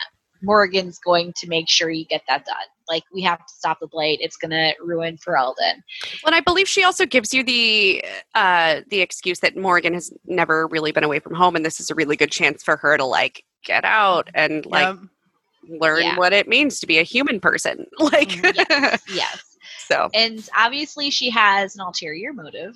Morgan's 0.41 0.99
going 0.99 1.33
to 1.37 1.47
make 1.47 1.69
sure 1.69 1.89
you 1.89 2.05
get 2.05 2.23
that 2.27 2.45
done. 2.45 2.76
Like 2.89 3.03
we 3.13 3.21
have 3.23 3.39
to 3.39 3.53
stop 3.53 3.79
the 3.79 3.87
blight. 3.87 4.19
It's 4.21 4.37
gonna 4.37 4.73
ruin 4.83 5.17
Ferelden. 5.17 5.81
and 6.25 6.35
I 6.35 6.39
believe 6.41 6.67
she 6.67 6.83
also 6.83 7.05
gives 7.05 7.33
you 7.33 7.43
the 7.43 8.03
uh, 8.35 8.81
the 8.89 9.01
excuse 9.01 9.39
that 9.39 9.57
Morgan 9.57 9.93
has 9.93 10.11
never 10.25 10.67
really 10.67 10.91
been 10.91 11.03
away 11.03 11.19
from 11.19 11.33
home, 11.35 11.55
and 11.55 11.65
this 11.65 11.79
is 11.79 11.89
a 11.89 11.95
really 11.95 12.15
good 12.15 12.31
chance 12.31 12.63
for 12.63 12.77
her 12.77 12.97
to 12.97 13.05
like 13.05 13.43
get 13.63 13.83
out 13.85 14.29
and 14.33 14.65
like 14.65 14.87
Yep. 14.87 15.79
learn 15.81 16.01
Yeah. 16.03 16.17
what 16.17 16.33
it 16.33 16.47
means 16.47 16.79
to 16.79 16.87
be 16.87 16.99
a 16.99 17.03
human 17.03 17.39
person. 17.39 17.85
Like, 17.99 18.31
Yes, 18.55 19.03
yes. 19.09 19.43
so 19.87 20.09
and 20.13 20.47
obviously 20.57 21.09
she 21.09 21.29
has 21.29 21.75
an 21.75 21.81
ulterior 21.81 22.31
motive 22.33 22.75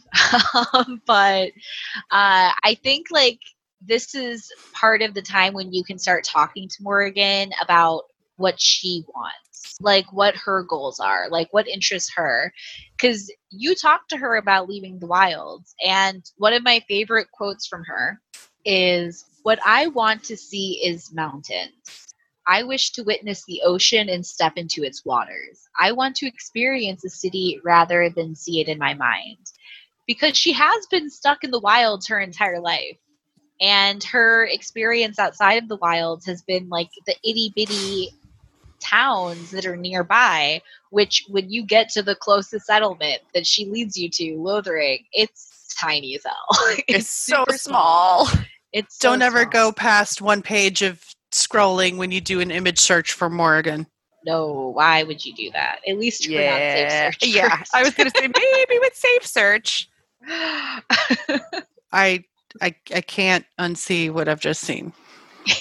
um, 0.74 1.02
but 1.08 1.50
uh, 2.12 2.52
i 2.64 2.78
think 2.84 3.08
like 3.12 3.40
this 3.82 4.14
is 4.14 4.50
part 4.74 5.02
of 5.02 5.14
the 5.14 5.22
time 5.22 5.54
when 5.54 5.74
you 5.74 5.84
can 5.84 5.98
start 5.98 6.24
talking 6.24 6.68
to 6.70 6.76
morgan 6.84 7.52
about 7.64 8.04
what 8.38 8.60
she 8.60 9.04
wants 9.14 9.51
like 9.80 10.12
what 10.12 10.36
her 10.36 10.64
goals 10.64 11.00
are 11.00 11.28
like 11.30 11.48
what 11.52 11.68
interests 11.68 12.12
her 12.16 12.54
because 12.98 13.32
you 13.50 13.76
talked 13.76 14.10
to 14.10 14.18
her 14.18 14.36
about 14.36 14.70
leaving 14.70 15.00
the 15.00 15.08
wilds 15.08 15.76
and 15.86 16.24
one 16.38 16.54
of 16.54 16.64
my 16.64 16.82
favorite 16.88 17.30
quotes 17.32 17.68
from 17.68 17.84
her 17.84 18.20
is 18.66 19.26
what 19.44 19.60
i 19.66 19.88
want 19.88 20.24
to 20.24 20.38
see 20.38 20.82
is 20.84 21.14
mountains 21.14 22.12
I 22.48 22.64
wish 22.64 22.92
to 22.92 23.04
witness 23.04 23.46
the 23.46 23.62
ocean 23.64 24.10
and 24.10 24.26
step 24.26 24.54
into 24.56 24.84
its 24.84 25.06
waters. 25.06 25.70
I 25.80 25.92
want 25.92 26.16
to 26.18 26.28
experience 26.28 27.06
a 27.06 27.10
city 27.10 27.60
rather 27.64 28.10
than 28.10 28.36
see 28.36 28.60
it 28.60 28.68
in 28.68 28.78
my 28.78 28.94
mind. 28.94 29.38
Because 30.08 30.36
she 30.36 30.52
has 30.54 30.86
been 30.88 31.10
stuck 31.10 31.44
in 31.44 31.52
the 31.52 31.60
wilds 31.60 32.08
her 32.08 32.20
entire 32.20 32.60
life. 32.60 32.98
And 33.62 34.04
her 34.06 34.46
experience 34.46 35.20
outside 35.20 35.62
of 35.62 35.70
the 35.70 35.78
wilds 35.78 36.26
has 36.26 36.42
been 36.42 36.68
like 36.68 36.90
the 37.06 37.16
itty 37.24 37.54
bitty 37.56 38.10
towns 38.82 39.52
that 39.52 39.66
are 39.66 39.78
nearby, 39.78 40.62
which 40.90 41.24
when 41.30 41.50
you 41.50 41.64
get 41.64 41.90
to 41.90 42.02
the 42.04 42.16
closest 42.16 42.66
settlement 42.66 43.22
that 43.34 43.46
she 43.48 43.66
leads 43.66 43.98
you 43.98 44.10
to, 44.10 44.36
Lothering, 44.38 45.06
it's 45.14 45.74
tiny 45.80 46.16
as 46.16 46.24
hell. 46.26 46.76
it's 46.88 47.10
so 47.10 47.44
super 47.48 47.58
small. 47.58 48.28
It's 48.74 48.98
so 49.00 49.10
Don't 49.10 49.22
ever 49.22 49.42
small. 49.42 49.52
go 49.52 49.72
past 49.72 50.22
one 50.22 50.42
page 50.42 50.82
of 50.82 51.04
scrolling 51.32 51.98
when 51.98 52.12
you 52.12 52.20
do 52.22 52.40
an 52.42 52.52
image 52.52 52.80
search 52.80 53.14
for 53.14 53.30
Morgan. 53.30 53.88
no, 54.26 54.72
why 54.76 55.04
would 55.04 55.24
you 55.26 55.34
do 55.34 55.50
that? 55.52 55.80
At 55.88 55.98
least 55.98 56.24
turn 56.26 56.48
on 56.48 56.60
safe 56.60 56.90
Yeah, 56.90 57.12
search. 57.12 57.28
yeah. 57.28 57.64
I 57.74 57.84
was 57.84 57.94
gonna 57.96 58.12
say 58.16 58.28
maybe 58.28 58.80
with 58.80 58.96
safe 58.96 59.26
search. 59.26 59.90
I 61.92 62.24
I 62.62 62.76
I 62.94 63.02
can't 63.02 63.46
unsee 63.60 64.12
what 64.12 64.28
I've 64.30 64.40
just 64.42 64.62
seen. 64.62 64.94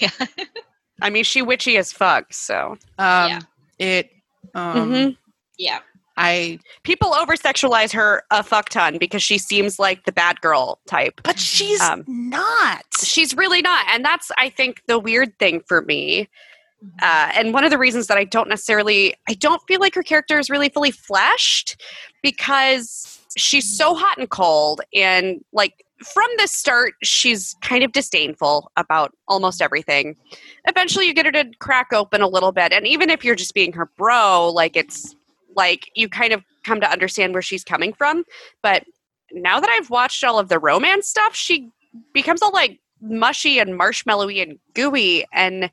yeah. 0.00 0.10
I 1.02 1.10
mean, 1.10 1.24
she 1.24 1.42
witchy 1.42 1.76
as 1.76 1.92
fuck. 1.92 2.32
So 2.32 2.76
Um, 2.98 3.28
Yeah. 3.30 3.40
It. 3.78 4.10
Um, 4.54 4.90
Mhm. 4.92 5.16
yeah. 5.58 5.80
I. 6.16 6.58
people 6.82 7.14
over 7.14 7.34
sexualize 7.36 7.92
her 7.92 8.22
a 8.30 8.42
fuck 8.42 8.68
ton 8.68 8.98
because 8.98 9.22
she 9.22 9.38
seems 9.38 9.78
like 9.78 10.04
the 10.04 10.12
bad 10.12 10.40
girl 10.42 10.78
type. 10.86 11.20
But 11.24 11.38
she's 11.38 11.80
Um, 11.80 12.04
not. 12.06 12.84
She's 13.02 13.34
really 13.34 13.62
not, 13.62 13.86
and 13.88 14.04
that's 14.04 14.30
I 14.36 14.50
think 14.50 14.82
the 14.86 14.98
weird 14.98 15.38
thing 15.38 15.62
for 15.66 15.80
me. 15.82 16.28
Uh, 17.02 17.30
and 17.34 17.52
one 17.54 17.62
of 17.64 17.70
the 17.70 17.78
reasons 17.78 18.06
that 18.06 18.16
I 18.18 18.24
don't 18.24 18.48
necessarily, 18.48 19.14
I 19.28 19.34
don't 19.34 19.60
feel 19.68 19.80
like 19.80 19.94
her 19.94 20.02
character 20.02 20.38
is 20.38 20.48
really 20.50 20.70
fully 20.70 20.90
fleshed 20.90 21.76
because 22.22 23.18
she's 23.36 23.76
so 23.76 23.94
hot 23.94 24.16
and 24.18 24.28
cold. 24.30 24.80
And 24.94 25.44
like 25.52 25.84
from 26.02 26.28
the 26.38 26.46
start, 26.46 26.94
she's 27.02 27.54
kind 27.60 27.84
of 27.84 27.92
disdainful 27.92 28.70
about 28.76 29.12
almost 29.28 29.60
everything. 29.60 30.16
Eventually, 30.66 31.06
you 31.06 31.14
get 31.14 31.26
her 31.26 31.32
to 31.32 31.50
crack 31.58 31.92
open 31.92 32.22
a 32.22 32.28
little 32.28 32.52
bit. 32.52 32.72
And 32.72 32.86
even 32.86 33.10
if 33.10 33.24
you're 33.24 33.34
just 33.34 33.54
being 33.54 33.72
her 33.72 33.90
bro, 33.96 34.50
like 34.50 34.76
it's 34.76 35.14
like 35.56 35.90
you 35.94 36.08
kind 36.08 36.32
of 36.32 36.42
come 36.64 36.80
to 36.80 36.90
understand 36.90 37.32
where 37.32 37.42
she's 37.42 37.64
coming 37.64 37.92
from. 37.92 38.24
But 38.62 38.84
now 39.32 39.60
that 39.60 39.70
I've 39.70 39.90
watched 39.90 40.24
all 40.24 40.38
of 40.38 40.48
the 40.48 40.58
romance 40.58 41.08
stuff, 41.08 41.34
she 41.34 41.70
becomes 42.12 42.42
all 42.42 42.52
like 42.52 42.80
mushy 43.00 43.58
and 43.58 43.78
marshmallowy 43.78 44.42
and 44.42 44.58
gooey. 44.74 45.26
And 45.32 45.70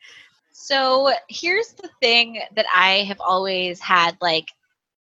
So 0.51 1.11
here's 1.29 1.73
the 1.73 1.89
thing 2.01 2.41
that 2.55 2.65
I 2.75 3.03
have 3.03 3.19
always 3.19 3.79
had 3.79 4.17
like 4.21 4.47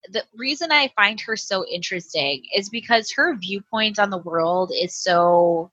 the 0.09 0.23
reason 0.35 0.71
I 0.71 0.91
find 0.95 1.19
her 1.21 1.37
so 1.37 1.65
interesting 1.65 2.43
is 2.55 2.69
because 2.69 3.11
her 3.11 3.35
viewpoint 3.35 3.99
on 3.99 4.09
the 4.09 4.17
world 4.17 4.71
is 4.73 4.95
so 4.95 5.71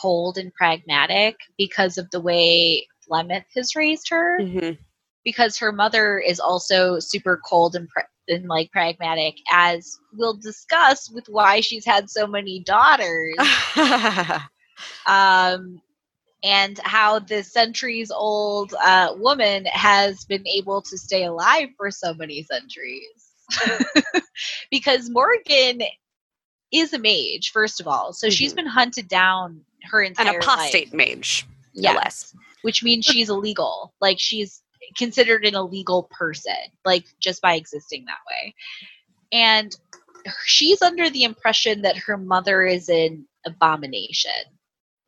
cold 0.00 0.38
and 0.38 0.52
pragmatic 0.54 1.36
because 1.56 1.98
of 1.98 2.10
the 2.10 2.20
way 2.20 2.86
Flemeth 3.08 3.44
has 3.54 3.76
raised 3.76 4.08
her. 4.10 4.38
Because 5.24 5.58
her 5.58 5.72
mother 5.72 6.18
is 6.18 6.40
also 6.40 6.98
super 6.98 7.40
cold 7.44 7.74
and, 7.74 7.88
pra- 7.88 8.08
and 8.28 8.46
like 8.46 8.70
pragmatic, 8.70 9.34
as 9.50 9.98
we'll 10.14 10.36
discuss 10.36 11.10
with 11.10 11.24
why 11.28 11.60
she's 11.60 11.84
had 11.84 12.08
so 12.08 12.26
many 12.26 12.60
daughters 12.60 13.36
um, 15.06 15.80
and 16.42 16.78
how 16.84 17.18
this 17.18 17.52
centuries 17.52 18.10
old 18.10 18.74
uh, 18.74 19.14
woman 19.16 19.64
has 19.66 20.24
been 20.24 20.46
able 20.46 20.80
to 20.82 20.96
stay 20.96 21.24
alive 21.24 21.68
for 21.76 21.90
so 21.90 22.14
many 22.14 22.42
centuries. 22.44 23.17
because 24.70 25.10
Morrigan 25.10 25.82
is 26.72 26.92
a 26.92 26.98
mage, 26.98 27.50
first 27.52 27.80
of 27.80 27.88
all. 27.88 28.12
So 28.12 28.28
she's 28.30 28.52
Mhm. 28.52 28.56
been 28.56 28.66
hunted 28.66 29.08
down 29.08 29.64
her 29.84 30.02
entire 30.02 30.28
An 30.30 30.42
apostate 30.42 30.86
life. 30.88 30.94
mage, 30.94 31.46
no 31.74 31.92
Yes. 31.92 31.96
less. 31.96 32.36
Which 32.62 32.82
means 32.82 33.04
she's 33.06 33.30
illegal. 33.30 33.94
Like 34.00 34.18
she's 34.18 34.62
considered 34.96 35.44
an 35.44 35.54
illegal 35.54 36.04
person, 36.10 36.56
like 36.84 37.04
just 37.20 37.40
by 37.42 37.54
existing 37.54 38.04
that 38.06 38.18
way. 38.30 38.54
And 39.32 39.74
she's 40.44 40.82
under 40.82 41.08
the 41.10 41.24
impression 41.24 41.82
that 41.82 41.96
her 41.96 42.16
mother 42.16 42.64
is 42.66 42.88
an 42.88 43.26
abomination. 43.46 44.30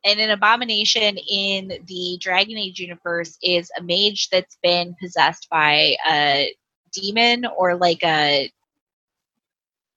And 0.03 0.19
an 0.19 0.31
abomination 0.31 1.17
in 1.29 1.83
the 1.85 2.17
Dragon 2.19 2.57
Age 2.57 2.79
universe 2.79 3.37
is 3.43 3.69
a 3.77 3.83
mage 3.83 4.29
that's 4.29 4.57
been 4.63 4.95
possessed 4.99 5.47
by 5.51 5.95
a 6.09 6.55
demon 6.93 7.45
or 7.45 7.75
like 7.75 8.03
a 8.03 8.51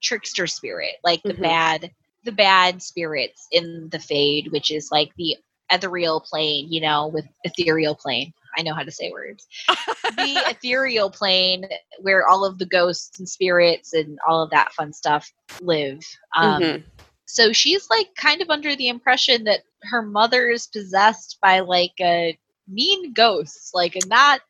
trickster 0.02 0.46
spirit, 0.46 0.96
like 1.04 1.22
the 1.22 1.34
Mhm. 1.34 1.42
bad 1.42 1.90
the 2.24 2.32
bad 2.32 2.82
spirits 2.82 3.46
in 3.52 3.88
the 3.90 3.98
Fade, 3.98 4.50
which 4.50 4.70
is 4.70 4.88
like 4.90 5.14
the 5.16 5.36
ethereal 5.70 6.20
plane, 6.20 6.72
you 6.72 6.80
know, 6.80 7.08
with 7.08 7.26
ethereal 7.44 7.94
plane. 7.94 8.32
I 8.56 8.62
know 8.62 8.72
how 8.74 8.82
to 8.82 8.90
say 8.90 9.10
words. 9.12 9.46
the 10.16 10.38
ethereal 10.48 11.10
plane 11.10 11.66
where 12.00 12.26
all 12.26 12.44
of 12.44 12.58
the 12.58 12.66
ghosts 12.66 13.18
and 13.18 13.28
spirits 13.28 13.92
and 13.92 14.18
all 14.26 14.42
of 14.42 14.50
that 14.50 14.72
fun 14.72 14.92
stuff 14.92 15.30
live. 15.60 16.00
Um, 16.36 16.62
Mhm. 16.62 16.84
So 17.26 17.52
she's 17.52 17.88
like 17.90 18.14
kind 18.16 18.40
of 18.42 18.50
under 18.50 18.76
the 18.76 18.88
impression 18.88 19.44
that 19.44 19.64
her 19.84 20.02
mother 20.02 20.48
is 20.50 20.66
possessed 20.66 21.38
by 21.42 21.60
like 21.60 21.94
a 22.00 22.38
mean 22.68 23.12
ghosts 23.12 23.70
Like, 23.74 23.94
and 23.94 24.10
that 24.10 24.40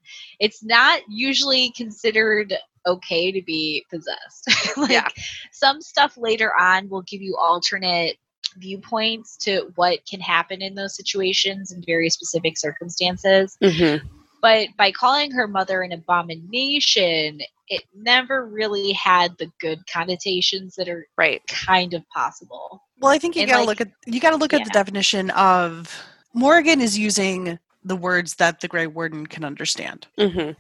it's 0.40 0.62
not 0.64 1.00
usually 1.08 1.70
considered 1.76 2.54
okay 2.86 3.32
to 3.32 3.40
be 3.42 3.84
possessed. 3.90 4.48
like, 4.76 4.90
Yeah. 4.90 5.08
some 5.52 5.80
stuff 5.80 6.16
later 6.16 6.52
on 6.58 6.88
will 6.88 7.02
give 7.02 7.22
you 7.22 7.36
alternate 7.36 8.16
viewpoints 8.58 9.36
to 9.38 9.72
what 9.76 9.98
can 10.08 10.20
happen 10.20 10.62
in 10.62 10.74
those 10.74 10.94
situations 10.94 11.72
in 11.72 11.82
very 11.86 12.08
specific 12.10 12.56
circumstances. 12.58 13.56
Mhm. 13.62 14.00
But 14.42 14.68
by 14.76 14.92
calling 14.92 15.30
her 15.32 15.48
mother 15.48 15.80
an 15.82 15.92
abomination, 15.92 17.40
it 17.68 17.82
never 17.94 18.46
really 18.46 18.92
had 18.92 19.36
the 19.38 19.50
good 19.60 19.80
connotations 19.90 20.74
that 20.76 20.88
are 20.88 21.06
Right. 21.16 21.40
kind 21.48 21.94
of 21.94 22.06
possible. 22.10 22.82
Well, 22.98 23.10
I 23.10 23.18
think 23.18 23.34
you 23.36 23.42
And, 23.42 23.50
got 23.50 23.56
to 23.56 23.64
like- 23.64 23.80
look 23.80 23.88
at 23.88 23.94
you 24.06 24.20
got 24.20 24.30
to 24.30 24.36
look 24.36 24.52
at 24.52 24.64
the 24.64 24.70
definition 24.70 25.30
of 25.30 25.90
Morrigan 26.34 26.80
is 26.80 26.98
using 26.98 27.58
the 27.84 27.96
words 27.96 28.36
that 28.36 28.60
the 28.60 28.68
Grey 28.68 28.86
Warden 28.86 29.26
can 29.26 29.44
understand. 29.44 30.06
Mhm. 30.18 30.56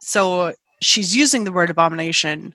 So 0.00 0.54
she's 0.80 1.16
using 1.16 1.44
the 1.44 1.52
word 1.52 1.70
abomination, 1.70 2.54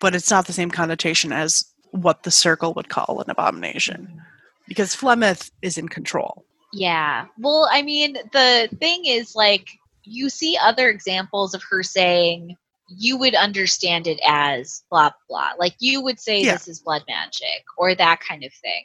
but 0.00 0.14
it's 0.14 0.30
not 0.30 0.46
the 0.46 0.52
same 0.52 0.70
connotation 0.70 1.32
as 1.32 1.64
what 1.90 2.22
the 2.22 2.30
circle 2.30 2.74
would 2.74 2.88
call 2.88 3.20
an 3.20 3.30
abomination 3.30 4.20
because 4.66 4.94
Flemeth 4.94 5.50
is 5.62 5.78
in 5.78 5.88
control. 5.88 6.44
Yeah. 6.72 7.26
Well, 7.38 7.68
I 7.70 7.82
mean, 7.82 8.14
the 8.32 8.68
thing 8.80 9.04
is, 9.04 9.34
like, 9.34 9.68
you 10.02 10.28
see 10.28 10.58
other 10.60 10.88
examples 10.88 11.54
of 11.54 11.62
her 11.70 11.82
saying, 11.82 12.56
you 12.88 13.16
would 13.16 13.34
understand 13.34 14.06
it 14.06 14.20
as 14.26 14.82
blah, 14.90 15.10
blah. 15.28 15.52
Like, 15.58 15.74
you 15.78 16.00
would 16.02 16.20
say 16.20 16.42
Yeah. 16.42 16.52
this 16.54 16.68
is 16.68 16.80
blood 16.80 17.02
magic 17.08 17.64
or 17.76 17.94
that 17.94 18.20
kind 18.20 18.44
of 18.44 18.52
thing. 18.52 18.84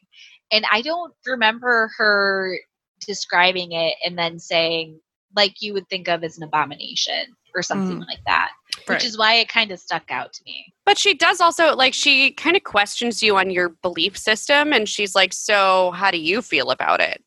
And 0.51 0.65
I 0.71 0.81
don't 0.81 1.13
remember 1.25 1.91
her 1.97 2.59
describing 3.05 3.71
it 3.71 3.95
and 4.05 4.17
then 4.17 4.39
saying, 4.39 4.99
like, 5.35 5.61
you 5.61 5.73
would 5.73 5.87
think 5.89 6.07
of 6.07 6.23
as 6.23 6.37
an 6.37 6.43
abomination 6.43 7.35
or 7.55 7.61
something 7.63 7.99
like 7.99 8.19
that, 8.27 8.51
Right. 8.87 8.95
which 8.95 9.05
is 9.05 9.17
why 9.17 9.35
it 9.35 9.49
kind 9.49 9.71
of 9.71 9.79
stuck 9.79 10.09
out 10.11 10.33
to 10.33 10.41
me. 10.45 10.73
But 10.85 10.97
she 10.97 11.13
does 11.13 11.41
also 11.41 11.75
like 11.75 11.93
she 11.93 12.31
kind 12.31 12.55
of 12.55 12.63
questions 12.63 13.21
you 13.23 13.37
on 13.37 13.49
your 13.49 13.69
belief 13.81 14.17
system 14.17 14.71
and 14.71 14.87
she's 14.87 15.15
like, 15.15 15.33
"So, 15.33 15.91
how 15.91 16.11
do 16.11 16.17
you 16.17 16.41
feel 16.41 16.69
about 16.71 16.99
it? 16.99 17.23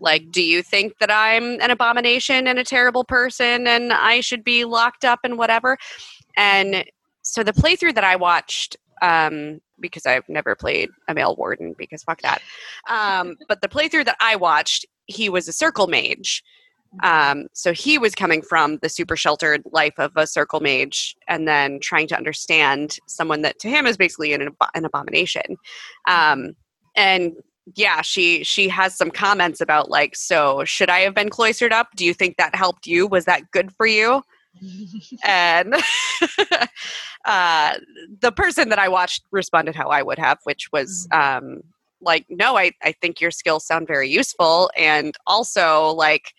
Like, 0.00 0.30
do 0.30 0.42
you 0.42 0.62
think 0.62 0.98
that 1.00 1.10
I'm 1.10 1.60
an 1.60 1.70
abomination 1.70 2.46
and 2.46 2.58
a 2.58 2.64
terrible 2.64 3.04
person 3.04 3.66
and 3.66 3.92
I 3.92 4.20
should 4.20 4.44
be 4.44 4.64
locked 4.64 5.04
up 5.04 5.20
and 5.24 5.36
whatever?" 5.38 5.76
And 6.36 6.84
so 7.22 7.42
the 7.42 7.52
playthrough 7.52 7.94
that 7.94 8.04
I 8.04 8.16
watched 8.16 8.76
um 9.02 9.60
because 9.80 10.06
I've 10.06 10.28
never 10.28 10.54
played 10.54 10.90
a 11.08 11.14
male 11.14 11.36
warden 11.36 11.74
because 11.76 12.02
fuck 12.02 12.20
that. 12.22 12.42
Um 12.88 13.36
but 13.48 13.60
the 13.60 13.68
playthrough 13.68 14.06
that 14.06 14.16
I 14.20 14.36
watched, 14.36 14.86
he 15.06 15.28
was 15.28 15.48
a 15.48 15.52
circle 15.52 15.86
mage. 15.86 16.42
Um, 17.02 17.48
so 17.52 17.72
he 17.72 17.98
was 17.98 18.14
coming 18.14 18.40
from 18.40 18.78
the 18.80 18.88
super 18.88 19.16
sheltered 19.16 19.62
life 19.72 19.94
of 19.98 20.12
a 20.16 20.26
circle 20.26 20.60
mage 20.60 21.16
and 21.26 21.48
then 21.48 21.80
trying 21.80 22.06
to 22.08 22.16
understand 22.16 22.98
someone 23.06 23.42
that 23.42 23.58
to 23.60 23.68
him 23.68 23.86
is 23.86 23.96
basically 23.96 24.32
an, 24.32 24.48
an 24.74 24.84
abomination. 24.84 25.56
Um, 26.06 26.54
and 26.96 27.32
yeah, 27.74 28.02
she 28.02 28.44
she 28.44 28.68
has 28.68 28.96
some 28.96 29.10
comments 29.10 29.60
about 29.60 29.90
like, 29.90 30.14
so 30.14 30.64
should 30.64 30.90
I 30.90 31.00
have 31.00 31.14
been 31.14 31.30
cloistered 31.30 31.72
up? 31.72 31.88
Do 31.96 32.04
you 32.04 32.14
think 32.14 32.36
that 32.36 32.54
helped 32.54 32.86
you? 32.86 33.06
Was 33.06 33.24
that 33.24 33.50
good 33.50 33.72
for 33.76 33.86
you? 33.86 34.22
And 35.24 35.74
uh, 37.24 37.74
the 38.20 38.32
person 38.32 38.68
that 38.68 38.78
I 38.78 38.88
watched 38.88 39.24
responded 39.30 39.74
how 39.74 39.88
I 39.88 40.02
would 40.02 40.18
have, 40.18 40.38
which 40.44 40.70
was 40.72 41.08
um, 41.12 41.62
like, 42.00 42.26
no, 42.28 42.56
I, 42.56 42.72
I 42.82 42.92
think 42.92 43.20
your 43.20 43.30
skills 43.30 43.66
sound 43.66 43.86
very 43.86 44.08
useful. 44.08 44.70
And 44.76 45.14
also, 45.26 45.88
like, 45.90 46.32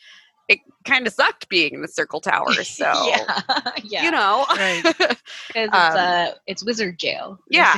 it 0.47 0.59
kind 0.85 1.07
of 1.07 1.13
sucked 1.13 1.49
being 1.49 1.73
in 1.73 1.81
the 1.81 1.87
circle 1.87 2.21
tower. 2.21 2.53
So, 2.63 2.85
yeah. 3.07 3.41
yeah. 3.83 4.03
you 4.03 4.11
know, 4.11 4.45
Right. 4.51 4.83
because 4.83 5.17
it's, 5.55 5.73
um, 5.73 5.97
uh, 5.97 6.27
it's 6.47 6.63
wizard 6.63 6.99
jail. 6.99 7.39
yeah. 7.49 7.77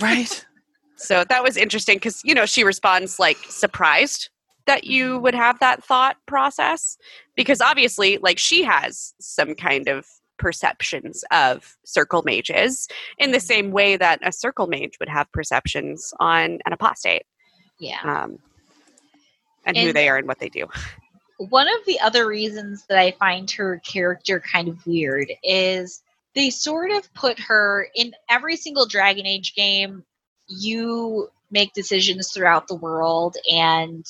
right. 0.00 0.44
so 0.96 1.24
that 1.28 1.42
was 1.42 1.56
interesting 1.56 1.96
because, 1.96 2.20
you 2.24 2.34
know, 2.34 2.46
she 2.46 2.64
responds 2.64 3.18
like 3.18 3.36
surprised 3.48 4.30
that 4.66 4.84
you 4.84 5.18
would 5.18 5.34
have 5.34 5.58
that 5.60 5.84
thought 5.84 6.16
process 6.26 6.96
because 7.36 7.60
obviously, 7.60 8.18
like, 8.18 8.38
she 8.38 8.62
has 8.62 9.14
some 9.20 9.54
kind 9.54 9.88
of 9.88 10.06
perceptions 10.38 11.24
of 11.30 11.76
circle 11.84 12.22
mages 12.24 12.88
in 13.18 13.30
the 13.30 13.40
same 13.40 13.70
way 13.70 13.96
that 13.96 14.18
a 14.22 14.32
circle 14.32 14.66
mage 14.66 14.98
would 14.98 15.08
have 15.08 15.30
perceptions 15.32 16.12
on 16.18 16.58
an 16.66 16.72
apostate 16.72 17.24
yeah. 17.78 18.00
um, 18.02 18.38
and, 19.64 19.76
who 19.76 19.92
they 19.92 20.08
are 20.08 20.16
and 20.16 20.26
what 20.26 20.38
they 20.38 20.48
do. 20.48 20.66
one 21.38 21.68
of 21.68 21.84
the 21.86 22.00
other 22.00 22.26
reasons 22.26 22.84
that 22.88 22.98
I 22.98 23.12
find 23.12 23.50
her 23.52 23.80
character 23.84 24.40
kind 24.40 24.68
of 24.68 24.86
weird 24.86 25.32
is 25.42 26.02
they 26.34 26.50
sort 26.50 26.90
of 26.90 27.12
put 27.14 27.38
her 27.40 27.88
in 27.94 28.12
every 28.28 28.56
single 28.56 28.86
Dragon 28.86 29.26
Age 29.26 29.54
game. 29.54 30.04
You 30.48 31.28
make 31.50 31.72
decisions 31.72 32.32
throughout 32.32 32.66
the 32.66 32.74
world, 32.74 33.36
and 33.50 34.04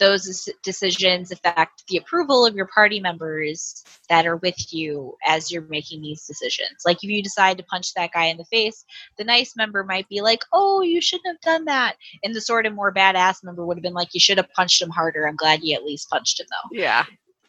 those 0.00 0.48
decisions 0.64 1.30
affect 1.30 1.86
the 1.86 1.98
approval 1.98 2.44
of 2.44 2.56
your 2.56 2.66
party 2.66 2.98
members 2.98 3.84
that 4.08 4.26
are 4.26 4.38
with 4.38 4.72
you 4.72 5.14
as 5.24 5.50
you're 5.50 5.62
making 5.62 6.02
these 6.02 6.26
decisions. 6.26 6.82
Like 6.84 7.04
if 7.04 7.10
you 7.10 7.22
decide 7.22 7.58
to 7.58 7.64
punch 7.64 7.94
that 7.94 8.12
guy 8.12 8.24
in 8.24 8.38
the 8.38 8.44
face, 8.46 8.84
the 9.18 9.24
nice 9.24 9.54
member 9.56 9.84
might 9.84 10.08
be 10.08 10.20
like, 10.22 10.42
"Oh, 10.52 10.82
you 10.82 11.00
shouldn't 11.00 11.28
have 11.28 11.40
done 11.40 11.66
that," 11.66 11.96
and 12.24 12.34
the 12.34 12.40
sort 12.40 12.66
of 12.66 12.74
more 12.74 12.92
badass 12.92 13.44
member 13.44 13.64
would 13.64 13.76
have 13.76 13.82
been 13.82 13.94
like, 13.94 14.14
"You 14.14 14.20
should 14.20 14.38
have 14.38 14.50
punched 14.54 14.82
him 14.82 14.90
harder. 14.90 15.28
I'm 15.28 15.36
glad 15.36 15.62
you 15.62 15.76
at 15.76 15.84
least 15.84 16.10
punched 16.10 16.40
him 16.40 16.46
though." 16.50 16.76
Yeah. 16.76 17.04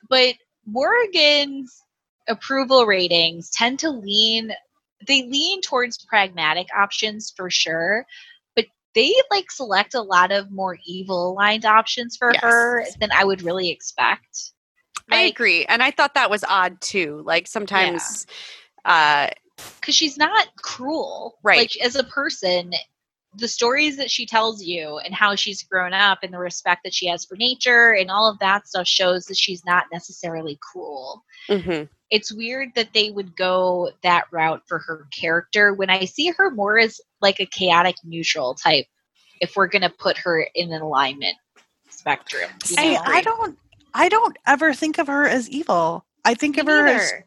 But 0.10 0.36
Morrigan's 0.66 1.82
approval 2.28 2.86
ratings 2.86 3.50
tend 3.50 3.80
to 3.80 3.90
lean 3.90 4.54
they 5.08 5.24
lean 5.24 5.62
towards 5.62 6.06
pragmatic 6.06 6.68
options 6.78 7.34
for 7.36 7.50
sure 7.50 8.06
they 8.94 9.14
like 9.30 9.52
select 9.52 9.94
a 9.94 10.02
lot 10.02 10.32
of 10.32 10.52
more 10.52 10.78
evil 10.86 11.32
aligned 11.32 11.66
options 11.66 12.18
for 12.18 12.32
Yes. 12.32 12.42
her 12.44 12.86
than 13.00 13.12
I 13.12 13.24
would 13.24 13.42
really 13.42 13.70
expect. 13.70 14.52
I 15.12 15.22
agree. 15.22 15.66
And 15.66 15.84
I 15.84 15.92
thought 15.92 16.14
that 16.14 16.30
was 16.30 16.44
odd 16.48 16.80
too. 16.82 17.22
Like 17.26 17.48
sometimes 17.48 18.26
uh 18.86 19.28
because 19.80 19.96
she's 19.96 20.18
not 20.18 20.48
cruel. 20.58 21.38
Right. 21.44 21.58
Like 21.58 21.78
as 21.82 21.96
a 21.96 22.04
person, 22.04 22.72
the 23.36 23.48
stories 23.48 23.98
that 23.98 24.12
she 24.12 24.26
tells 24.26 24.64
you 24.64 24.98
and 25.00 25.14
how 25.14 25.36
she's 25.36 25.64
grown 25.64 25.94
up 25.94 26.20
and 26.24 26.34
the 26.34 26.38
respect 26.38 26.82
that 26.84 26.94
she 26.94 27.08
has 27.08 27.24
for 27.26 27.38
nature 27.38 27.94
and 27.94 28.12
all 28.12 28.30
of 28.30 28.38
that 28.40 28.68
stuff 28.68 28.88
shows 28.88 29.26
that 29.26 29.38
she's 29.38 29.64
not 29.66 29.86
necessarily 29.92 30.58
cruel. 30.62 31.24
mhm. 31.48 31.88
It's 32.10 32.34
weird 32.34 32.70
that 32.76 32.92
they 32.94 33.10
would 33.10 33.38
go 33.38 33.92
that 34.04 34.26
route 34.32 34.64
for 34.68 34.80
her 34.80 35.08
character 35.18 35.74
when 35.74 35.90
I 35.90 36.04
see 36.04 36.28
her 36.28 36.52
more 36.52 36.78
as 36.78 37.00
like 37.22 37.40
a 37.40 37.46
chaotic 37.46 37.96
neutral 38.04 38.54
type 38.54 38.86
if 39.40 39.56
we're 39.56 39.68
gonna 39.68 39.90
put 39.90 40.18
her 40.18 40.46
in 40.54 40.74
an 40.74 40.82
alignment 40.82 41.38
spectrum. 41.90 42.50
you 42.68 42.76
know? 42.76 43.02
I 43.06 43.22
don't 43.22 43.58
I 43.94 44.10
don't 44.10 44.38
ever 44.46 44.74
think 44.74 44.98
of 44.98 45.08
her 45.08 45.26
as 45.26 45.50
evil. 45.50 46.06
I 46.26 46.34
think 46.34 46.58
Me 46.58 46.62
of 46.62 46.68
her 46.68 46.86
as 46.88 47.12
neither. 47.12 47.26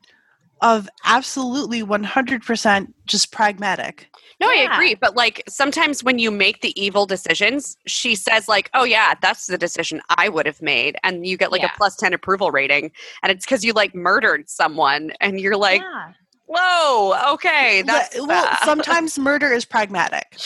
Of 0.61 0.89
absolutely 1.05 1.83
100% 1.83 2.93
just 3.07 3.33
pragmatic. 3.33 4.09
No, 4.41 4.49
I 4.49 4.69
agree. 4.73 4.95
But 4.95 5.15
like 5.15 5.43
sometimes 5.49 6.03
when 6.03 6.19
you 6.19 6.31
make 6.31 6.61
the 6.61 6.79
evil 6.81 7.07
decisions, 7.07 7.77
she 7.87 8.15
says 8.15 8.49
like, 8.49 8.69
"Oh 8.75 8.85
yeah, 8.85 9.15
that's 9.23 9.47
the 9.47 9.57
decision 9.57 10.03
I 10.11 10.29
would 10.29 10.45
have 10.45 10.61
made," 10.61 10.97
and 11.05 11.25
you 11.27 11.37
get 11.37 11.53
like 11.53 11.63
Yeah. 11.63 11.71
a 11.73 11.77
plus 11.77 11.97
ten 11.97 12.13
approval 12.13 12.51
rating, 12.51 12.91
and 13.23 13.31
it's 13.31 13.45
because 13.47 13.65
you 13.65 13.73
like 13.73 13.95
murdered 13.95 14.51
someone, 14.51 15.13
and 15.21 15.41
you're 15.41 15.57
like, 15.57 15.81
Yeah. 15.81 16.13
"Whoa, 16.47 17.33
okay, 17.35 17.83
that's 17.83 18.19
Le- 18.19 18.27
well, 18.27 18.57
sometimes 18.65 19.19
murder 19.19 19.53
is 19.53 19.65
pragmatic. 19.65 20.37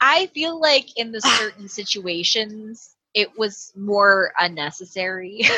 I 0.00 0.26
feel 0.28 0.58
like 0.60 0.96
in 0.96 1.10
the 1.12 1.20
certain 1.40 1.68
situations 1.68 2.93
it 3.14 3.38
was 3.38 3.72
more 3.76 4.32
unnecessary. 4.38 5.42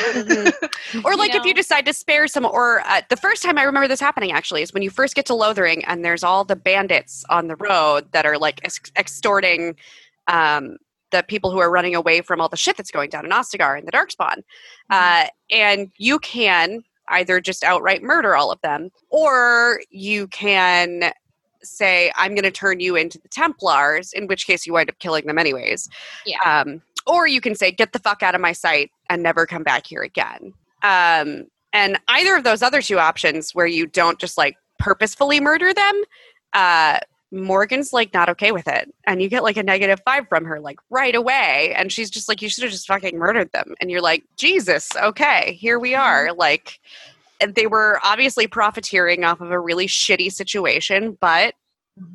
Or 1.03 1.11
You 1.11 1.17
like 1.17 1.35
if 1.35 1.43
you 1.43 1.53
decide 1.53 1.85
to 1.87 1.93
spare 1.93 2.27
some, 2.27 2.45
or 2.45 2.79
uh, 2.85 3.01
the 3.09 3.17
first 3.17 3.43
time 3.43 3.57
I 3.57 3.63
remember 3.63 3.89
this 3.89 3.99
happening 3.99 4.31
actually 4.31 4.61
is 4.61 4.73
when 4.73 4.83
you 4.83 4.89
first 4.89 5.15
get 5.15 5.25
to 5.25 5.33
Lothering 5.33 5.83
and 5.83 6.05
there's 6.05 6.23
all 6.23 6.45
the 6.45 6.55
bandits 6.55 7.25
on 7.29 7.47
the 7.47 7.57
road 7.57 8.09
that 8.13 8.25
are 8.25 8.37
like 8.37 8.61
ex- 8.63 8.91
extorting 8.97 9.75
um, 10.27 10.77
the 11.11 11.23
people 11.23 11.51
who 11.51 11.59
are 11.59 11.69
running 11.69 11.93
away 11.93 12.21
from 12.21 12.39
all 12.39 12.47
the 12.47 12.55
shit 12.55 12.77
that's 12.77 12.91
going 12.91 13.09
down 13.09 13.25
in 13.25 13.31
Ostagar 13.31 13.77
and 13.77 13.85
the 13.85 13.91
Darkspawn. 13.91 14.43
Uh, 14.89 15.25
and 15.51 15.91
you 15.97 16.19
can 16.19 16.83
either 17.09 17.41
just 17.41 17.63
outright 17.63 18.01
murder 18.01 18.35
all 18.35 18.51
of 18.51 18.61
them, 18.61 18.89
or 19.09 19.81
you 19.89 20.27
can 20.27 21.11
say, 21.63 22.11
I'm 22.15 22.33
going 22.33 22.43
to 22.43 22.51
turn 22.51 22.79
you 22.79 22.95
into 22.95 23.19
the 23.19 23.29
Templars, 23.29 24.13
in 24.13 24.27
which 24.27 24.47
case 24.47 24.65
you 24.65 24.73
wind 24.73 24.89
up 24.89 24.99
killing 24.99 25.25
them 25.25 25.37
anyways. 25.37 25.89
Yeah. 26.25 26.37
Um, 26.45 26.81
or 27.07 27.27
you 27.27 27.41
can 27.41 27.55
say, 27.55 27.71
get 27.71 27.93
the 27.93 27.99
fuck 27.99 28.21
out 28.21 28.35
of 28.35 28.41
my 28.41 28.51
sight 28.51 28.91
and 29.09 29.23
never 29.23 29.45
come 29.45 29.63
back 29.63 29.87
here 29.87 30.01
again. 30.01 30.53
Um, 30.83 31.45
and 31.73 31.99
either 32.07 32.35
of 32.35 32.43
those 32.43 32.61
other 32.61 32.81
two 32.81 32.99
options, 32.99 33.53
where 33.53 33.65
you 33.65 33.87
don't 33.87 34.19
just 34.19 34.37
like 34.37 34.57
purposefully 34.79 35.39
murder 35.39 35.73
them, 35.73 36.03
uh, 36.53 36.99
Morrigan's 37.31 37.91
like 37.91 38.13
not 38.13 38.29
okay 38.29 38.51
with 38.51 38.67
it. 38.67 38.93
And 39.05 39.21
you 39.21 39.29
get 39.29 39.43
like 39.43 39.57
a 39.57 39.63
negative 39.63 39.99
five 40.05 40.27
from 40.29 40.45
her, 40.45 40.59
like 40.59 40.79
right 40.89 41.13
away. 41.13 41.73
And 41.75 41.91
she's 41.91 42.09
just 42.09 42.29
like, 42.29 42.41
you 42.41 42.49
should 42.49 42.63
have 42.63 42.71
just 42.71 42.87
fucking 42.87 43.17
murdered 43.17 43.51
them. 43.51 43.75
And 43.81 43.91
you're 43.91 44.01
like, 44.01 44.23
Jesus, 44.37 44.89
okay, 44.95 45.57
here 45.59 45.77
we 45.77 45.93
are. 45.93 46.33
Like, 46.33 46.79
and 47.41 47.53
they 47.55 47.67
were 47.67 47.99
obviously 48.03 48.47
profiteering 48.47 49.23
off 49.23 49.41
of 49.41 49.51
a 49.51 49.59
really 49.59 49.87
shitty 49.87 50.31
situation, 50.31 51.17
but 51.19 51.53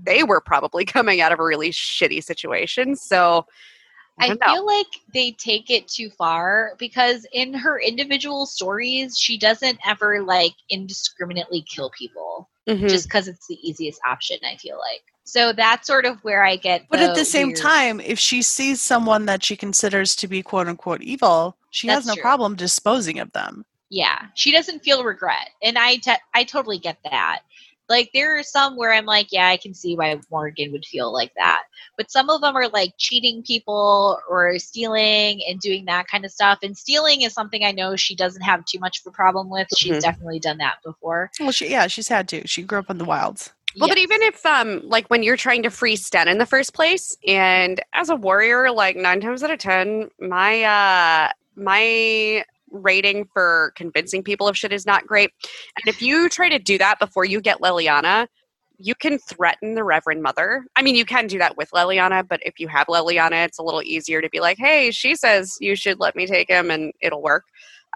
they 0.03 0.23
were 0.25 0.41
probably 0.41 0.85
coming 0.87 1.21
out 1.21 1.33
of 1.33 1.39
a 1.39 1.45
really 1.45 1.71
shitty 1.71 2.23
situation. 2.25 2.97
So 2.97 3.47
I, 4.21 4.37
I 4.41 4.53
feel 4.53 4.67
like 4.67 4.87
they 5.15 5.33
take 5.33 5.71
it 5.71 5.89
too 5.89 6.11
far 6.11 6.75
because 6.79 7.27
in 7.33 7.55
her 7.55 7.81
individual 7.81 8.47
stories, 8.47 9.17
she 9.19 9.39
doesn't 9.39 9.79
ever 9.87 10.23
like 10.23 10.55
indiscriminately 10.69 11.63
kill 11.63 11.91
people 11.97 12.49
Mhm. 12.69 12.89
just 12.89 13.09
because 13.09 13.27
it's 13.27 13.47
the 13.49 13.59
easiest 13.69 14.01
option. 14.07 14.37
I 14.45 14.57
feel 14.57 14.79
like 14.79 15.03
so 15.25 15.53
that's 15.53 15.87
sort 15.87 16.05
of 16.05 16.19
where 16.25 16.45
I 16.45 16.57
get. 16.57 16.89
But 16.91 17.01
at 17.01 17.15
the 17.15 17.25
same 17.25 17.49
weird- 17.49 17.59
time, 17.59 18.01
if 18.01 18.19
she 18.19 18.43
sees 18.43 18.81
someone 18.81 19.27
that 19.27 19.43
she 19.45 19.57
considers 19.57 20.15
to 20.17 20.29
be 20.29 20.43
quote 20.43 20.69
unquote 20.69 21.03
evil, 21.03 21.57
she 21.71 21.89
has 21.89 22.07
no 22.07 22.15
true. 22.15 22.23
problem 22.23 22.55
disposing 22.57 23.19
of 23.19 23.33
them. 23.33 23.65
yeah, 23.95 24.27
she 24.35 24.51
doesn't 24.53 24.83
feel 24.83 25.05
regret, 25.05 25.51
and 25.63 25.77
I 25.77 25.97
te- 25.97 26.13
I 26.33 26.45
totally 26.45 26.79
get 26.79 26.97
that. 27.05 27.41
Like 27.89 28.11
there 28.15 28.39
are 28.39 28.43
some 28.43 28.77
where 28.77 28.93
I'm 28.93 29.07
like, 29.07 29.29
yeah, 29.33 29.49
I 29.49 29.57
can 29.57 29.75
see 29.75 29.97
why 29.97 30.19
Morrigan 30.31 30.73
would 30.73 30.85
feel 30.85 31.13
like 31.13 31.33
that. 31.37 31.65
But 31.97 32.11
some 32.11 32.31
of 32.31 32.41
them 32.41 32.57
are 32.57 32.69
like 32.69 32.95
cheating 32.99 33.43
people 33.43 34.19
or 34.29 34.59
stealing 34.59 35.43
and 35.49 35.61
doing 35.61 35.85
that 35.87 36.07
kind 36.09 36.25
of 36.25 36.31
stuff. 36.31 36.61
And 36.63 36.77
stealing 36.77 37.23
is 37.23 37.35
something 37.35 37.65
I 37.65 37.73
know 37.73 37.97
she 37.97 38.15
doesn't 38.15 38.43
have 38.43 38.65
too 38.65 38.79
much 38.79 39.01
of 39.01 39.07
a 39.07 39.11
problem 39.11 39.51
with. 39.51 39.69
Mhm. 39.69 39.79
She's 39.79 40.03
definitely 40.03 40.39
done 40.39 40.59
that 40.59 40.77
before. 40.85 41.31
Well, 41.39 41.53
she, 41.53 41.69
yeah, 41.69 41.87
she's 41.89 42.09
had 42.09 42.29
to. 42.31 42.47
She 42.47 42.63
grew 42.63 42.79
up 42.79 42.89
in 42.91 42.99
the 42.99 43.05
wilds. 43.05 43.53
Well, 43.79 43.89
but 43.89 43.99
even 43.99 44.21
if, 44.23 44.45
um, 44.45 44.81
like, 44.85 45.09
when 45.09 45.23
you're 45.23 45.37
trying 45.37 45.63
to 45.63 45.71
free 45.71 45.97
Sten 45.97 46.29
in 46.29 46.37
the 46.37 46.45
first 46.45 46.75
place, 46.75 47.17
and 47.27 47.81
as 47.95 48.11
a 48.11 48.17
warrior, 48.17 48.71
like 48.71 48.97
nine 48.97 49.21
times 49.21 49.43
out 49.43 49.51
of 49.51 49.59
ten, 49.59 50.11
my 50.21 50.63
uh, 50.63 51.33
my 51.57 52.45
rating 52.73 53.29
for 53.33 53.73
convincing 53.77 54.23
people 54.23 54.49
of 54.49 54.57
shit 54.57 54.73
is 54.73 54.87
not 54.87 55.07
great. 55.07 55.31
And 55.77 55.95
if 55.95 56.03
you 56.03 56.29
try 56.29 56.49
to 56.49 56.59
do 56.59 56.79
that 56.79 56.99
before 56.99 57.25
you 57.25 57.41
get 57.41 57.61
Leliana, 57.61 58.27
you 58.79 58.95
can 58.95 59.19
threaten 59.19 59.75
the 59.75 59.85
Reverend 59.85 60.23
Mother. 60.23 60.65
I 60.75 60.83
mean, 60.83 60.97
you 60.97 61.05
can 61.05 61.27
do 61.27 61.39
that 61.39 61.57
with 61.57 61.71
Leliana, 61.71 62.27
but 62.27 62.41
if 62.45 62.59
you 62.59 62.69
have 62.69 62.89
Leliana, 62.89 63.45
it's 63.45 63.59
a 63.59 63.63
little 63.63 63.83
easier 63.83 64.21
to 64.21 64.29
be 64.29 64.41
like, 64.41 64.59
"Hey, 64.59 64.91
she 64.91 65.15
says 65.15 65.57
you 65.61 65.77
should 65.77 66.01
let 66.01 66.17
me 66.17 66.27
take 66.27 66.49
him," 66.49 66.71
and 66.71 66.93
it'll 67.01 67.23
work. 67.23 67.45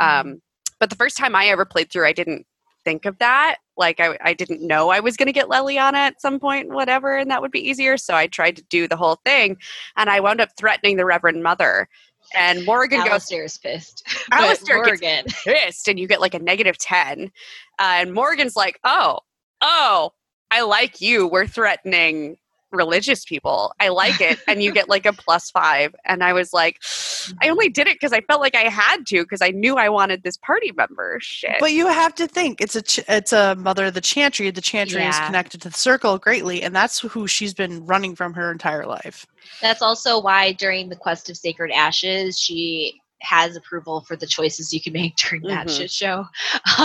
Um, 0.01 0.41
but 0.79 0.91
the 0.91 0.97
first 0.97 1.17
time 1.17 1.35
I 1.35 1.47
ever 1.47 1.65
played 1.65 1.91
through, 1.91 2.07
I 2.07 2.13
didn't 2.13 2.47
think 2.85 3.05
of 3.05 3.19
that. 3.19 3.57
Like 3.77 4.01
I, 4.01 4.17
I 4.23 4.33
didn't 4.33 4.65
know 4.67 4.91
I 4.91 5.01
was 5.01 5.17
going 5.17 5.27
to 5.27 5.33
get 5.33 5.49
Leliana 5.49 5.95
at 5.95 6.21
some 6.21 6.39
point, 6.39 6.71
whatever, 6.71 7.17
and 7.17 7.31
that 7.31 7.43
would 7.43 7.51
be 7.51 7.69
easier. 7.69 7.99
So 7.99 8.15
I 8.15 8.27
tried 8.29 8.57
to 8.57 8.63
do 8.71 8.87
the 8.87 8.97
whole 8.97 9.19
thing, 9.25 9.57
and 9.97 10.09
I 10.09 10.21
wound 10.21 10.41
up 10.41 10.51
threatening 10.57 10.97
the 10.97 11.05
Reverend 11.05 11.43
Mother. 11.43 11.89
And 12.35 12.65
Morrigan 12.65 13.01
goes 13.01 13.09
Alistair's 13.11 13.59
pissed. 13.59 14.07
Alistair 14.33 14.83
but 14.83 15.01
gets- 15.01 15.01
Morrigan. 15.01 15.25
pissed, 15.45 15.89
and 15.89 15.99
you 15.99 16.07
get 16.07 16.21
like 16.21 16.35
a 16.35 16.39
negative 16.39 16.79
ten. 16.79 17.31
Uh, 17.79 17.83
and 18.01 18.13
Morrigan's 18.15 18.57
like, 18.57 18.79
"Oh, 18.85 19.21
oh, 19.61 20.13
I 20.51 20.63
like 20.63 21.01
you. 21.01 21.27
We're 21.27 21.47
threatening 21.47 22.37
religious 22.73 23.25
people. 23.25 23.73
I 23.81 23.89
like 23.89 24.21
it." 24.21 24.39
and 24.47 24.63
you 24.63 24.73
get 24.73 24.89
like 24.89 25.07
a 25.07 25.13
plus 25.13 25.51
five. 25.51 25.95
And 26.05 26.23
I 26.23 26.33
was 26.33 26.53
like, 26.53 26.81
I 27.43 27.49
only 27.49 27.69
did 27.69 27.87
it 27.87 27.95
because 27.95 28.13
I 28.13 28.21
felt 28.23 28.41
like 28.41 28.55
I 28.55 28.69
had 28.69 29.07
to 29.07 29.23
because 29.23 29.43
I 29.43 29.51
knew 29.51 29.77
I 29.77 29.89
wanted 29.89 30.23
this 30.23 30.37
party 30.37 30.73
member. 30.77 31.19
Shit. 31.21 31.57
But 31.61 31.73
you 31.73 31.87
have 31.87 32.15
to 32.17 32.27
think 32.27 32.61
it's 32.61 32.77
a 32.77 32.83
ch- 32.83 33.01
it's 33.09 33.33
a 33.33 33.55
mother 33.57 33.87
of 33.87 33.95
the 33.95 34.01
chantry. 34.01 34.51
The 34.51 34.61
chantry 34.61 35.05
is 35.05 35.19
connected 35.21 35.63
to 35.63 35.71
the 35.71 35.77
circle 35.77 36.19
greatly, 36.19 36.63
and 36.63 36.75
that's 36.75 37.01
who 37.01 37.27
she's 37.27 37.55
been 37.55 37.85
running 37.87 38.15
from 38.15 38.35
her 38.35 38.51
entire 38.51 38.87
life. 38.87 39.27
That's 39.61 39.83
also 39.83 40.21
why 40.21 40.53
during 40.53 40.89
the 40.89 40.97
quest 40.97 41.31
of 41.31 41.37
sacred 41.37 41.71
ashes, 41.71 42.39
she 42.39 43.01
has 43.23 43.57
approval 43.57 44.03
for 44.03 44.15
the 44.17 44.27
choices 44.27 44.73
you 44.73 44.81
can 44.81 44.93
make 44.93 45.17
during 45.29 45.43
that 45.45 45.67
Mhm. 45.67 45.77
shit 45.77 45.91
show. 45.91 46.25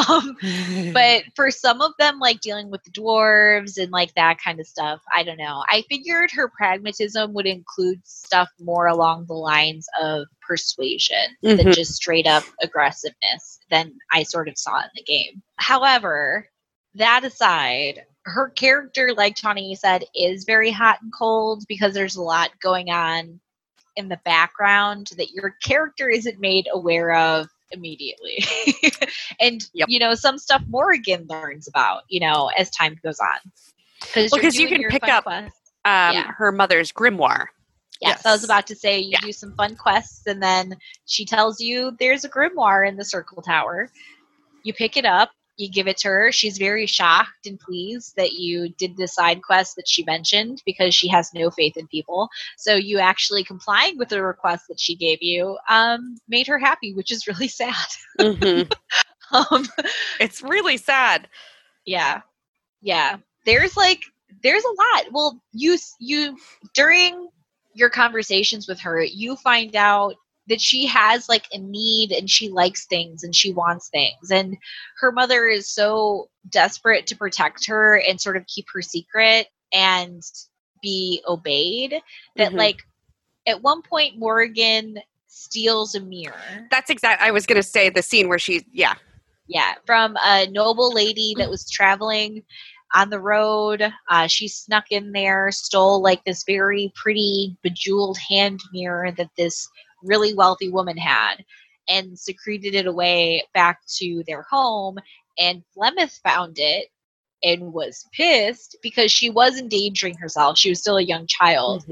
Um, 0.10 0.38
but 0.94 1.24
for 1.36 1.52
some 1.52 1.82
of 1.82 1.92
them, 2.00 2.20
like 2.20 2.40
dealing 2.42 2.70
with 2.72 2.84
the 2.84 2.92
dwarves 2.92 3.78
and 3.78 3.92
like 3.92 4.14
that 4.16 4.38
kind 4.42 4.60
of 4.60 4.68
stuff, 4.68 5.02
I 5.14 5.24
don't 5.24 5.38
know. 5.38 5.64
I 5.70 5.84
figured 5.90 6.32
her 6.32 6.48
pragmatism 6.50 7.34
would 7.34 7.46
include 7.46 8.00
stuff 8.06 8.50
more 8.60 8.88
along 8.88 9.26
the 9.26 9.34
lines 9.34 9.88
of 10.02 10.28
persuasion 10.42 11.18
than 11.42 11.58
Mhm. 11.58 11.74
just 11.74 11.94
straight 11.96 12.28
up 12.28 12.44
aggressiveness 12.62 13.60
than 13.70 13.94
I 14.12 14.24
sort 14.24 14.48
of 14.48 14.58
saw 14.58 14.80
in 14.80 14.90
the 14.96 15.04
game. 15.04 15.42
However, 15.58 16.50
that 16.96 17.24
aside, 17.24 18.06
her 18.26 18.50
character, 18.50 19.14
like 19.16 19.36
Tawny 19.36 19.76
said, 19.76 20.06
is 20.16 20.44
very 20.46 20.72
hot 20.72 21.02
and 21.02 21.12
cold 21.18 21.64
because 21.68 21.94
there's 21.94 22.16
a 22.16 22.22
lot 22.22 22.52
going 22.62 22.90
on 22.92 23.40
in 23.96 24.10
the 24.10 24.20
background 24.24 25.10
that 25.18 25.32
your 25.32 25.56
character 25.64 26.10
isn't 26.10 26.40
made 26.40 26.68
aware 26.72 27.14
of 27.14 27.48
immediately. 27.72 28.44
and 29.40 29.66
Yep. 29.74 29.88
you 29.90 30.00
know, 30.00 30.14
some 30.16 30.38
stuff 30.38 30.62
Morrigan 30.68 31.26
learns 31.30 31.68
about, 31.68 32.04
you 32.10 32.20
know, 32.20 32.50
as 32.58 32.70
time 32.72 32.96
goes 33.04 33.20
on. 33.20 33.52
Because 34.02 34.32
Well, 34.32 34.42
'cause 34.42 34.56
you 34.56 34.68
can 34.68 34.84
pick 34.90 35.08
up- 35.08 35.28
um, 35.28 35.44
Yeah. 35.86 36.32
her 36.38 36.52
mother's 36.52 36.92
grimoire. 36.92 37.48
Yes, 38.02 38.26
I 38.26 38.32
was 38.32 38.44
about 38.44 38.66
to 38.68 38.76
say 38.76 39.00
you 39.00 39.12
Yeah. 39.12 39.20
do 39.22 39.32
some 39.32 39.54
fun 39.56 39.76
quests, 39.76 40.26
and 40.26 40.42
then 40.42 40.76
she 41.06 41.24
tells 41.24 41.60
you 41.62 41.96
there's 42.00 42.26
a 42.26 42.30
grimoire 42.30 42.88
in 42.88 42.98
the 42.98 43.06
Circle 43.06 43.44
Tower. 43.44 43.90
You 44.64 44.74
pick 44.74 44.98
it 44.98 45.06
up, 45.06 45.30
you 45.62 45.70
give 45.72 45.88
it 45.88 45.98
to 46.00 46.08
her. 46.10 46.32
She's 46.32 46.58
very 46.58 46.86
shocked 46.86 47.46
and 47.46 47.60
pleased 47.60 48.16
that 48.18 48.34
you 48.34 48.70
did 48.70 48.98
the 48.98 49.08
side 49.08 49.42
quest 49.44 49.76
that 49.78 49.88
she 49.88 50.04
mentioned 50.04 50.62
because 50.66 50.94
she 50.96 51.08
has 51.10 51.34
no 51.34 51.52
faith 51.52 51.78
in 51.78 51.88
people. 51.88 52.30
So 52.58 52.76
you 52.76 53.00
actually 53.00 53.44
complying 53.44 53.98
with 53.98 54.10
the 54.10 54.24
request 54.24 54.66
that 54.70 54.80
she 54.80 54.96
gave 54.96 55.20
you 55.22 55.58
um, 55.70 56.18
made 56.28 56.48
her 56.48 56.60
happy, 56.60 56.94
which 56.94 57.12
is 57.12 57.28
really 57.28 57.48
sad. 57.62 57.76
Mhm. 58.20 58.74
um, 59.32 59.66
it's 60.20 60.42
really 60.42 60.78
sad. 60.78 61.28
yeah, 61.86 62.22
yeah. 62.82 63.18
There's 63.46 63.78
like 63.78 64.02
there's 64.44 64.64
a 64.64 64.68
lot. 64.70 65.12
Well, 65.12 65.42
you 65.54 65.78
you 66.00 66.38
during 66.74 67.30
your 67.74 67.90
conversations 67.90 68.68
with 68.68 68.80
her, 68.82 69.04
you 69.04 69.36
find 69.38 69.76
out 69.76 70.16
that 70.52 70.62
she 70.62 70.86
has 70.86 71.28
like 71.30 71.48
a 71.54 71.58
need 71.58 72.12
and 72.12 72.30
she 72.30 72.50
likes 72.50 72.86
things 72.86 73.24
and 73.24 73.34
she 73.34 73.54
wants 73.54 73.90
things 73.90 74.30
and 74.30 74.58
her 75.00 75.12
mother 75.12 75.48
is 75.48 75.68
so 75.74 76.30
desperate 76.50 77.08
to 77.08 77.16
protect 77.16 77.66
her 77.66 78.00
and 78.08 78.20
sort 78.20 78.36
of 78.38 78.46
keep 78.48 78.66
her 78.74 78.82
secret 78.82 79.48
and 79.74 80.22
be 80.82 81.24
obeyed 81.28 82.02
that 82.36 82.52
Mhm. 82.52 82.58
like 82.58 82.78
at 83.48 83.62
one 83.62 83.82
point 83.82 84.18
Morrigan 84.20 84.98
steals 85.28 85.96
a 85.96 86.02
mirror 86.02 86.68
That's 86.70 86.90
exact. 86.90 87.22
I 87.22 87.32
was 87.32 87.46
going 87.46 87.56
to 87.62 87.64
say 87.68 87.90
the 87.90 88.04
scene 88.04 88.28
where 88.28 88.38
she, 88.40 88.66
yeah, 88.74 88.96
yeah, 89.48 89.76
from 89.86 90.18
a 90.24 90.48
noble 90.52 90.94
lady 90.94 91.34
that 91.38 91.50
was 91.50 91.70
traveling 91.70 92.44
on 92.94 93.10
the 93.10 93.20
road. 93.20 93.92
Uh, 94.10 94.28
she 94.28 94.48
snuck 94.48 94.86
in 94.92 95.12
there, 95.14 95.52
stole 95.52 96.02
like 96.02 96.24
this 96.26 96.44
very 96.46 96.92
pretty 96.96 97.56
bejeweled 97.64 98.18
hand 98.18 98.60
mirror 98.74 99.12
that 99.12 99.30
this 99.38 99.68
really 100.04 100.34
wealthy 100.34 100.70
woman 100.70 100.98
had, 100.98 101.44
and 101.90 102.18
secreted 102.18 102.76
it 102.76 102.88
away 102.88 103.44
back 103.54 103.80
to 103.98 104.24
their 104.28 104.44
home. 104.44 104.98
And 105.40 105.64
Flemeth 105.76 106.20
found 106.22 106.58
it 106.60 106.88
and 107.44 107.74
was 107.74 108.06
pissed 108.12 108.78
because 108.82 109.12
she 109.12 109.30
was 109.30 109.58
endangering 109.58 110.18
herself. 110.18 110.58
She 110.58 110.70
was 110.70 110.80
still 110.80 110.98
a 110.98 111.04
young 111.04 111.28
child, 111.28 111.86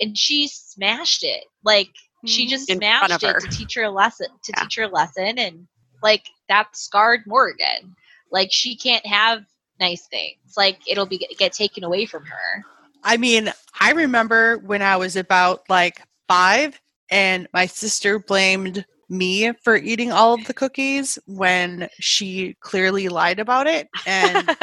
and 0.00 0.16
she 0.16 0.48
smashed 0.48 1.22
it. 1.24 1.44
Like 1.64 1.90
she 2.24 2.46
Mhm. 2.46 2.50
just 2.50 2.66
In 2.68 2.78
smashed 2.78 3.22
it 3.22 3.32
her. 3.32 3.40
to 3.40 3.48
teach 3.48 3.74
her 3.74 3.84
a 3.84 3.90
lesson. 3.90 4.28
To 4.44 4.52
Yeah. 4.56 4.62
teach 4.62 4.76
her 4.76 4.84
a 4.84 4.88
lesson, 4.88 5.38
and 5.38 5.66
like 6.02 6.24
that 6.48 6.76
scarred 6.76 7.22
Morrigan. 7.26 7.94
Like 8.30 8.48
she 8.52 8.76
can't 8.76 9.06
have 9.06 9.44
nice 9.80 10.06
things. 10.08 10.54
Like 10.56 10.78
it'll 10.86 11.06
be 11.06 11.18
get 11.38 11.52
taken 11.52 11.84
away 11.84 12.06
from 12.06 12.24
her. 12.24 12.64
I 13.02 13.16
mean, 13.16 13.52
I 13.80 13.92
remember 13.92 14.58
when 14.58 14.82
I 14.82 14.96
was 14.96 15.16
about 15.16 15.68
like 15.68 16.02
five 16.28 16.80
and 17.10 17.48
my 17.52 17.66
sister 17.66 18.18
blamed 18.18 18.84
me 19.08 19.52
for 19.64 19.76
eating 19.76 20.12
all 20.12 20.34
of 20.34 20.44
the 20.46 20.54
cookies 20.54 21.18
when 21.26 21.88
she 21.98 22.54
clearly 22.60 23.08
lied 23.08 23.40
about 23.40 23.66
it. 23.66 23.88
And 24.06 24.56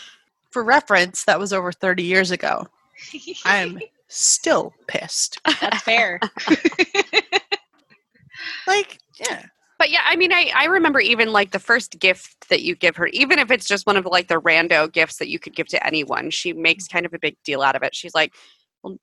for 0.50 0.62
reference, 0.62 1.24
that 1.24 1.38
was 1.38 1.52
over 1.52 1.72
30 1.72 2.02
years 2.02 2.30
ago. 2.30 2.66
I'm 3.44 3.80
still 4.08 4.74
pissed. 4.86 5.40
That's 5.60 5.82
fair. 5.82 6.20
Like, 8.66 8.98
yeah. 9.18 9.46
But 9.78 9.90
yeah, 9.90 10.02
I 10.04 10.16
mean, 10.16 10.32
I, 10.32 10.50
I 10.54 10.66
remember 10.66 11.00
even 11.00 11.32
like 11.32 11.50
the 11.50 11.58
first 11.58 11.98
gift 11.98 12.48
that 12.48 12.62
you 12.62 12.76
give 12.76 12.96
her, 12.96 13.08
even 13.08 13.38
if 13.38 13.50
it's 13.50 13.66
just 13.66 13.86
one 13.86 13.96
of 13.96 14.06
like 14.06 14.28
the 14.28 14.40
rando 14.40 14.90
gifts 14.90 15.16
that 15.18 15.28
you 15.28 15.38
could 15.38 15.54
give 15.54 15.66
to 15.68 15.86
anyone, 15.86 16.30
she 16.30 16.52
makes 16.52 16.86
mm. 16.86 16.92
kind 16.92 17.06
of 17.06 17.12
a 17.12 17.18
big 17.18 17.36
deal 17.44 17.62
out 17.62 17.76
of 17.76 17.82
it. 17.82 17.94
She's 17.94 18.14
like, 18.14 18.32
well, 18.82 18.96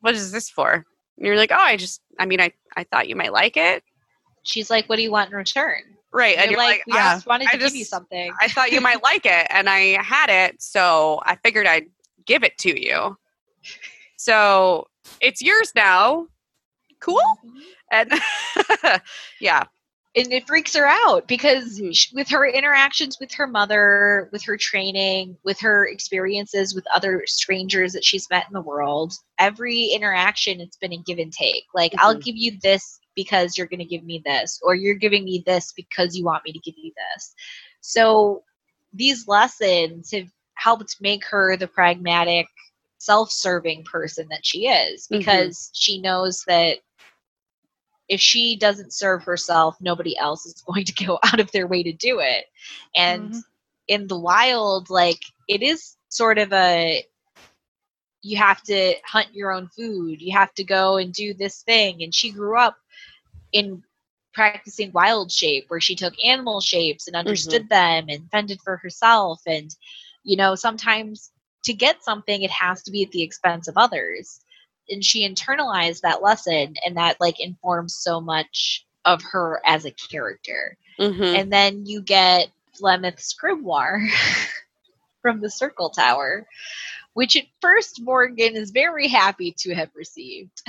what 0.00 0.14
is 0.14 0.30
this 0.30 0.48
for? 0.48 0.84
And 1.16 1.26
you're 1.26 1.36
like, 1.36 1.52
oh, 1.52 1.56
I 1.56 1.76
just, 1.76 2.00
I 2.18 2.26
mean, 2.26 2.40
I, 2.40 2.52
I 2.76 2.84
thought 2.84 3.08
you 3.08 3.16
might 3.16 3.32
like 3.32 3.56
it. 3.56 3.82
She's 4.42 4.70
like, 4.70 4.86
"What 4.88 4.96
do 4.96 5.02
you 5.02 5.10
want 5.10 5.30
in 5.30 5.36
return?" 5.36 5.82
Right. 6.12 6.36
And 6.36 6.50
You're 6.50 6.60
you're 6.60 6.68
like, 6.68 6.78
like, 6.78 6.86
"We 6.86 6.94
yeah, 6.94 7.14
just 7.14 7.26
wanted 7.26 7.48
I 7.48 7.52
to 7.52 7.58
give 7.58 7.74
you 7.74 7.84
something." 7.84 8.32
I 8.40 8.48
thought 8.48 8.70
you 8.72 8.80
might 8.80 9.02
like 9.02 9.24
it 9.24 9.46
and 9.50 9.68
I 9.68 10.02
had 10.02 10.28
it, 10.28 10.62
so 10.62 11.20
I 11.24 11.36
figured 11.36 11.66
I'd 11.66 11.86
give 12.26 12.44
it 12.44 12.56
to 12.58 12.80
you. 12.80 13.16
So 14.16 14.86
it's 15.20 15.42
yours 15.42 15.72
now. 15.74 16.26
Cool. 17.00 17.20
Mm-hmm. 17.44 18.92
And 18.92 19.00
yeah. 19.40 19.64
And 20.16 20.32
it 20.32 20.46
freaks 20.46 20.74
her 20.74 20.86
out 20.86 21.26
because 21.26 21.80
Mhm. 21.80 21.94
sh 21.94 22.12
with 22.12 22.28
her 22.28 22.46
interactions 22.46 23.18
with 23.20 23.32
her 23.32 23.46
mother, 23.46 24.28
with 24.32 24.44
her 24.44 24.56
training, 24.56 25.36
with 25.44 25.58
her 25.60 25.86
experiences 25.86 26.74
with 26.74 26.86
other 26.94 27.24
strangers 27.26 27.92
that 27.92 28.04
she's 28.04 28.28
met 28.30 28.46
in 28.46 28.52
the 28.54 28.60
world, 28.60 29.12
every 29.38 29.86
interaction 29.86 30.60
it's 30.60 30.76
been 30.76 30.92
a 30.92 30.98
give 30.98 31.18
and 31.18 31.32
take. 31.32 31.64
Like, 31.74 31.92
I'll 31.98 32.16
Mhm. 32.16 32.24
give 32.24 32.36
you 32.36 32.58
this 32.62 33.00
because 33.16 33.56
you're 33.56 33.66
going 33.66 33.78
to 33.80 33.84
give 33.84 34.04
me 34.04 34.22
this, 34.24 34.60
or 34.62 34.74
you're 34.74 34.94
giving 34.94 35.24
me 35.24 35.42
this 35.46 35.72
because 35.72 36.16
you 36.16 36.24
want 36.24 36.44
me 36.44 36.52
to 36.52 36.58
give 36.60 36.74
you 36.76 36.92
this. 37.14 37.34
So 37.80 38.44
these 38.92 39.26
lessons 39.28 40.10
have 40.12 40.28
helped 40.54 40.96
make 41.00 41.24
her 41.26 41.56
the 41.56 41.66
pragmatic, 41.68 42.46
self-serving 42.98 43.84
person 43.84 44.26
that 44.30 44.46
she 44.46 44.66
is 44.66 45.06
Mhm. 45.06 45.18
because 45.18 45.70
she 45.74 46.00
knows 46.00 46.42
that 46.46 46.78
if 48.08 48.20
she 48.20 48.56
doesn't 48.56 48.92
serve 48.92 49.24
herself, 49.24 49.76
nobody 49.80 50.16
else 50.18 50.46
is 50.46 50.62
going 50.66 50.84
to 50.84 51.04
go 51.04 51.18
out 51.22 51.40
of 51.40 51.50
their 51.52 51.66
way 51.66 51.82
to 51.82 51.92
do 51.92 52.20
it. 52.20 52.46
And 52.96 53.32
Mhm. 53.32 53.42
in 53.88 54.06
the 54.08 54.18
wild, 54.18 54.90
like 54.90 55.20
it 55.48 55.62
is 55.62 55.96
sort 56.08 56.38
of 56.38 56.52
a 56.52 57.04
you 58.22 58.36
have 58.38 58.62
to 58.62 58.94
hunt 59.06 59.34
your 59.34 59.52
own 59.52 59.68
food. 59.68 60.20
You 60.20 60.36
have 60.36 60.52
to 60.54 60.64
go 60.64 60.96
and 60.96 61.12
do 61.12 61.34
this 61.34 61.62
thing. 61.62 62.02
And 62.02 62.14
she 62.14 62.30
grew 62.32 62.58
up 62.58 62.76
in 63.52 63.82
practicing 64.34 64.92
wild 64.92 65.30
shape 65.30 65.64
where 65.68 65.80
she 65.80 65.94
took 65.94 66.14
animal 66.24 66.60
shapes 66.60 67.06
and 67.06 67.16
understood 67.16 67.68
them 67.68 68.06
and 68.08 68.30
fended 68.30 68.60
for 68.62 68.76
herself. 68.76 69.40
And, 69.46 69.74
you 70.24 70.36
know, 70.36 70.54
sometimes 70.54 71.30
to 71.64 71.72
get 71.74 72.02
something, 72.02 72.42
it 72.42 72.50
has 72.50 72.82
to 72.84 72.90
be 72.90 73.02
at 73.04 73.10
the 73.12 73.22
expense 73.22 73.68
of 73.68 73.76
others. 73.76 74.40
And 74.90 75.04
she 75.04 75.28
internalized 75.28 76.02
that 76.02 76.22
lesson, 76.22 76.74
and 76.84 76.96
that 76.96 77.20
like 77.20 77.40
informs 77.40 77.94
so 77.94 78.20
much 78.20 78.84
of 79.04 79.22
her 79.22 79.60
as 79.64 79.84
a 79.84 79.90
character. 79.90 80.76
Mhm. 80.98 81.38
And 81.38 81.52
then 81.52 81.86
you 81.86 82.00
get 82.00 82.48
Flemeth's 82.80 83.34
grimoire 83.34 84.06
from 85.22 85.40
the 85.40 85.50
Circle 85.50 85.90
Tower, 85.90 86.46
which 87.14 87.36
at 87.36 87.44
first 87.60 88.00
Morrigan 88.02 88.56
is 88.56 88.70
very 88.70 89.08
happy 89.08 89.52
to 89.58 89.74
have 89.74 89.90
received. 89.94 90.62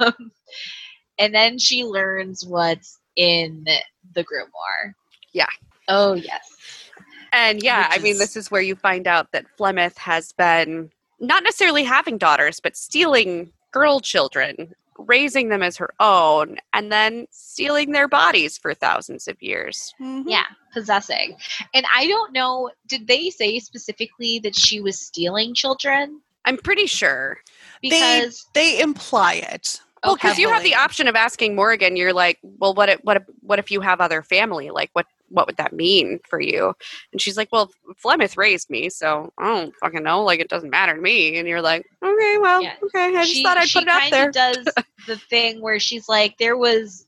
um, 0.00 0.32
and 1.18 1.34
then 1.34 1.58
she 1.58 1.84
learns 1.84 2.44
what's 2.46 2.98
in 3.16 3.66
the 4.14 4.24
grimoire. 4.24 4.94
Yeah. 5.32 5.48
Oh, 5.88 6.14
yes. 6.14 6.90
And 7.32 7.62
yeah, 7.62 7.88
Which 7.88 8.00
I 8.00 8.02
mean, 8.02 8.18
this 8.18 8.36
is 8.36 8.50
where 8.50 8.62
you 8.62 8.74
find 8.74 9.06
out 9.06 9.32
that 9.32 9.44
Flemeth 9.58 9.98
has 9.98 10.32
been 10.32 10.90
not 11.20 11.42
necessarily 11.42 11.84
having 11.84 12.18
daughters, 12.18 12.60
but 12.60 12.76
stealing 12.76 13.52
girl 13.70 14.00
children, 14.00 14.74
raising 14.98 15.48
them 15.48 15.62
as 15.62 15.76
her 15.76 15.90
own, 16.00 16.58
and 16.72 16.90
then 16.90 17.26
stealing 17.30 17.92
their 17.92 18.08
bodies 18.08 18.58
for 18.58 18.74
thousands 18.74 19.28
of 19.28 19.40
years. 19.42 19.94
Mhm. 20.00 20.24
Yeah, 20.26 20.46
possessing. 20.72 21.36
And 21.74 21.86
I 21.94 22.06
don't 22.06 22.32
know, 22.32 22.70
did 22.86 23.06
they 23.06 23.30
say 23.30 23.58
specifically 23.60 24.38
that 24.40 24.56
she 24.56 24.80
was 24.80 24.98
stealing 25.00 25.54
children? 25.54 26.20
I'm 26.44 26.56
pretty 26.56 26.86
sure. 26.86 27.38
Because 27.82 28.46
They 28.54 28.80
imply 28.80 29.34
it. 29.34 29.80
Well, 30.04 30.14
because 30.14 30.38
you 30.38 30.48
have 30.48 30.62
the 30.62 30.76
option 30.76 31.08
of 31.08 31.16
asking 31.16 31.54
Morrigan, 31.56 31.96
you're 31.96 32.12
like, 32.12 32.38
well, 32.42 32.72
what 32.72 32.88
if, 32.88 33.00
what 33.02 33.16
if, 33.18 33.24
what 33.40 33.58
if 33.58 33.70
you 33.70 33.80
have 33.80 34.00
other 34.00 34.22
family? 34.22 34.70
Like, 34.70 34.90
what 34.92 35.06
what 35.30 35.46
would 35.46 35.56
that 35.58 35.72
mean 35.72 36.20
for 36.28 36.40
you? 36.40 36.74
And 37.12 37.20
she's 37.20 37.36
like, 37.36 37.48
well, 37.52 37.70
Flemeth 38.04 38.36
raised 38.36 38.70
me, 38.70 38.88
so 38.90 39.32
I 39.38 39.44
don't 39.46 39.74
fucking 39.76 40.02
know. 40.02 40.22
Like, 40.24 40.40
it 40.40 40.48
doesn't 40.48 40.70
matter 40.70 40.94
to 40.94 41.00
me. 41.00 41.38
And 41.38 41.46
you're 41.48 41.62
like, 41.62 41.86
okay, 42.02 42.38
well, 42.40 42.62
Yeah. 42.62 42.74
okay. 42.84 43.16
I 43.16 43.22
just 43.22 43.34
she, 43.34 43.42
thought 43.42 43.58
I'd 43.58 43.68
put 43.70 43.82
it 43.82 43.88
out 43.88 44.10
there. 44.10 44.30
does 44.30 44.66
the 45.06 45.16
thing 45.16 45.60
where 45.60 45.78
she's 45.78 46.08
like, 46.08 46.36
there 46.38 46.56
was 46.56 47.06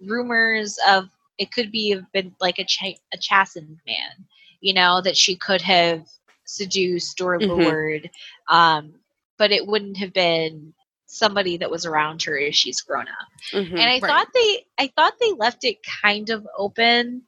rumors 0.00 0.78
of 0.88 1.08
it 1.38 1.52
could 1.52 1.70
be 1.70 1.90
have 1.90 2.10
been 2.12 2.34
like 2.40 2.58
a 2.58 2.64
ch- 2.64 3.00
a 3.12 3.18
Chasind 3.18 3.76
man, 3.86 4.26
you 4.60 4.74
know, 4.74 5.00
that 5.00 5.16
she 5.16 5.36
could 5.36 5.62
have 5.62 6.06
seduced 6.44 7.20
or 7.20 7.38
Mhm. 7.38 7.48
lured, 7.48 8.10
um, 8.48 8.94
but 9.36 9.52
it 9.52 9.66
wouldn't 9.66 9.96
have 9.98 10.12
been 10.12 10.72
somebody 11.06 11.56
that 11.56 11.70
was 11.70 11.86
around 11.86 12.22
her 12.22 12.38
as 12.38 12.56
she's 12.56 12.80
grown 12.80 13.06
up. 13.08 13.28
Mhm. 13.52 13.70
And 13.72 13.80
I 13.80 13.98
Right. 13.98 14.02
thought 14.02 14.28
they, 14.34 14.66
I 14.78 14.88
thought 14.88 15.14
they 15.20 15.32
left 15.32 15.64
it 15.64 15.78
kind 16.02 16.28
of 16.30 16.46
open. 16.56 17.22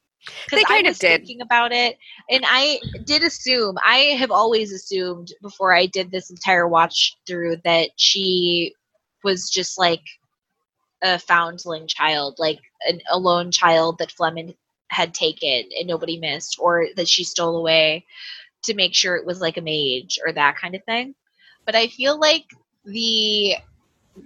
They 0.50 0.64
kind 0.64 0.86
I 0.86 0.90
of 0.90 0.98
did. 0.98 1.20
thinking 1.20 1.40
about 1.40 1.72
it, 1.72 1.96
and 2.28 2.44
I 2.46 2.80
did 3.04 3.22
assume. 3.22 3.76
I 3.84 4.16
have 4.18 4.30
always 4.30 4.72
assumed 4.72 5.32
before 5.42 5.74
I 5.74 5.86
did 5.86 6.10
this 6.10 6.30
entire 6.30 6.68
watch 6.68 7.16
through 7.26 7.56
that 7.64 7.90
she 7.96 8.74
was 9.24 9.50
just 9.50 9.78
like 9.78 10.02
a 11.02 11.18
foundling 11.18 11.86
child, 11.86 12.36
like 12.38 12.60
an, 12.86 13.00
a 13.10 13.18
lone 13.18 13.50
child 13.50 13.98
that 13.98 14.12
Flemeth 14.12 14.54
had 14.88 15.14
taken 15.14 15.68
and 15.78 15.86
nobody 15.86 16.18
missed, 16.18 16.56
or 16.58 16.88
that 16.96 17.08
she 17.08 17.24
stole 17.24 17.56
away 17.56 18.04
to 18.64 18.74
make 18.74 18.94
sure 18.94 19.16
it 19.16 19.26
was 19.26 19.40
like 19.40 19.56
a 19.56 19.62
mage 19.62 20.18
or 20.24 20.32
that 20.32 20.56
kind 20.56 20.74
of 20.74 20.84
thing. 20.84 21.14
But 21.64 21.74
I 21.74 21.86
feel 21.88 22.18
like 22.18 22.44
the 22.84 23.56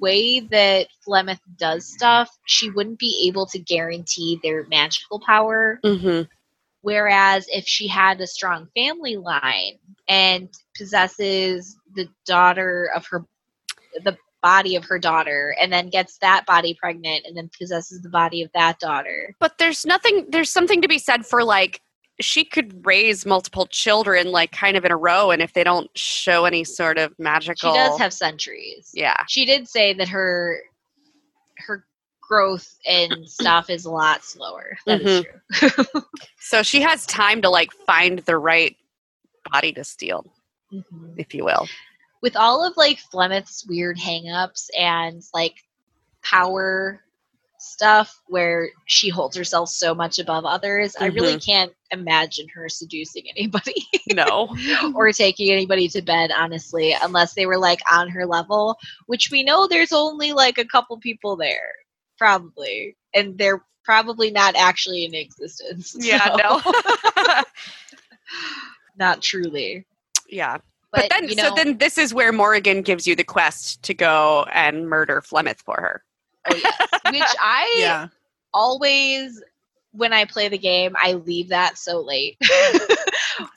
way 0.01 0.40
that 0.40 0.88
Flemeth 1.07 1.40
does 1.59 1.86
stuff, 1.86 2.30
she 2.47 2.70
wouldn't 2.70 2.99
be 2.99 3.26
able 3.28 3.47
to 3.47 3.59
guarantee 3.59 4.40
their 4.42 4.66
magical 4.68 5.20
power. 5.20 5.80
Mm-hmm. 5.84 6.22
Whereas 6.82 7.47
if 7.49 7.66
she 7.66 7.88
had 7.88 8.20
a 8.20 8.26
strong 8.26 8.68
family 8.76 9.16
line 9.16 9.78
and 10.07 10.49
possesses 10.76 11.76
the 11.95 12.09
daughter 12.26 12.90
of 12.95 13.07
her, 13.07 13.24
the 14.05 14.16
body 14.42 14.76
of 14.76 14.84
her 14.84 14.99
daughter, 14.99 15.57
and 15.59 15.72
then 15.72 15.88
gets 15.88 16.18
that 16.18 16.45
body 16.45 16.76
pregnant 16.78 17.24
and 17.26 17.34
then 17.34 17.51
possesses 17.59 18.03
the 18.03 18.11
body 18.11 18.42
of 18.42 18.51
that 18.53 18.78
daughter. 18.78 19.34
But 19.40 19.57
there's 19.59 19.86
nothing. 19.86 20.26
There's 20.28 20.51
something 20.51 20.82
to 20.82 20.88
be 20.88 20.99
said 20.99 21.24
for 21.24 21.42
like 21.42 21.80
she 22.21 22.45
could 22.45 22.87
raise 22.87 23.27
multiple 23.27 23.67
children 23.67 24.31
like 24.31 24.53
kind 24.53 24.77
of 24.77 24.85
in 24.85 24.93
a 24.93 24.97
row, 24.97 25.31
and 25.31 25.43
if 25.43 25.53
they 25.53 25.65
don't 25.65 25.91
show 25.97 26.45
any 26.45 26.62
sort 26.65 26.97
of 26.99 27.12
magical 27.19 27.73
She 27.73 27.79
does 27.79 27.99
have 27.99 28.12
centuries. 28.12 28.91
yeah. 28.95 29.17
She 29.29 29.45
did 29.45 29.67
say 29.69 29.93
that 29.95 30.09
her 30.09 30.61
her 31.59 31.85
growth 32.21 32.77
and 32.87 33.29
stuff 33.29 33.69
is 33.71 33.85
a 33.85 33.91
lot 33.91 34.25
slower. 34.25 34.77
That 34.87 35.01
is 35.03 35.25
true. 35.53 36.03
So 36.41 36.62
she 36.62 36.81
has 36.83 37.05
time 37.07 37.43
to 37.43 37.51
like 37.51 37.73
find 37.87 38.21
the 38.21 38.37
right 38.39 38.77
body 39.53 39.73
to 39.73 39.85
steal, 39.85 40.25
Mhm. 40.73 41.15
if 41.17 41.35
you 41.35 41.45
will. 41.45 41.67
with 42.23 42.37
all 42.37 42.65
of 42.67 42.75
like 42.79 42.99
Flemeth's 43.11 43.67
weird 43.67 43.99
hangups 43.99 44.69
and 44.79 45.23
like 45.35 45.55
power 46.23 47.03
stuff 47.65 48.21
where 48.27 48.69
she 48.87 49.09
holds 49.09 49.37
herself 49.37 49.69
so 49.69 49.95
much 49.95 50.19
above 50.19 50.45
others, 50.45 50.95
I 51.01 51.07
really 51.07 51.33
mm-hmm. 51.35 51.51
can't 51.51 51.73
imagine 51.91 52.47
her 52.55 52.69
seducing 52.69 53.25
anybody 53.31 53.87
No. 54.12 54.55
or 54.95 55.12
taking 55.12 55.51
anybody 55.51 55.89
to 55.89 56.03
bed, 56.03 56.31
honestly, 56.37 56.95
unless 57.03 57.35
they 57.35 57.47
were 57.47 57.59
like 57.59 57.81
on 57.91 58.09
her 58.09 58.27
level, 58.27 58.77
which 59.07 59.31
we 59.31 59.43
know 59.43 59.67
there's 59.67 59.93
only 59.93 60.33
like 60.33 60.59
a 60.59 60.65
couple 60.65 60.99
people 60.99 61.37
there, 61.37 61.73
probably. 62.19 62.97
And 63.15 63.37
they're 63.39 63.65
probably 63.85 64.31
not 64.31 64.55
actually 64.57 65.05
in 65.05 65.15
existence. 65.15 65.97
yeah. 66.01 66.37
so- 66.37 66.61
No. 67.17 67.43
not 68.99 69.23
truly. 69.23 69.87
yeah. 70.29 70.59
But, 70.93 71.09
But, 71.09 71.11
then, 71.11 71.29
you 71.29 71.35
know, 71.35 71.49
so 71.49 71.55
then 71.57 71.79
this 71.79 71.99
is 71.99 72.15
where 72.15 72.31
Morrigan 72.31 72.83
gives 72.83 73.05
you 73.05 73.17
the 73.17 73.25
quest 73.25 73.83
to 73.83 73.95
go 73.95 74.47
and 74.53 74.89
murder 74.89 75.21
Flemeth 75.21 75.61
for 75.61 75.75
her. 75.75 76.05
Oh, 76.51 76.55
yes. 76.55 76.88
which 77.11 77.36
I 77.40 77.74
Yeah. 77.78 78.09
always 78.53 79.42
when 79.92 80.12
I 80.12 80.24
play 80.24 80.49
the 80.49 80.59
game, 80.59 80.95
I 80.99 81.12
leave 81.12 81.49
that 81.51 81.78
so 81.78 82.01
late. 82.01 82.36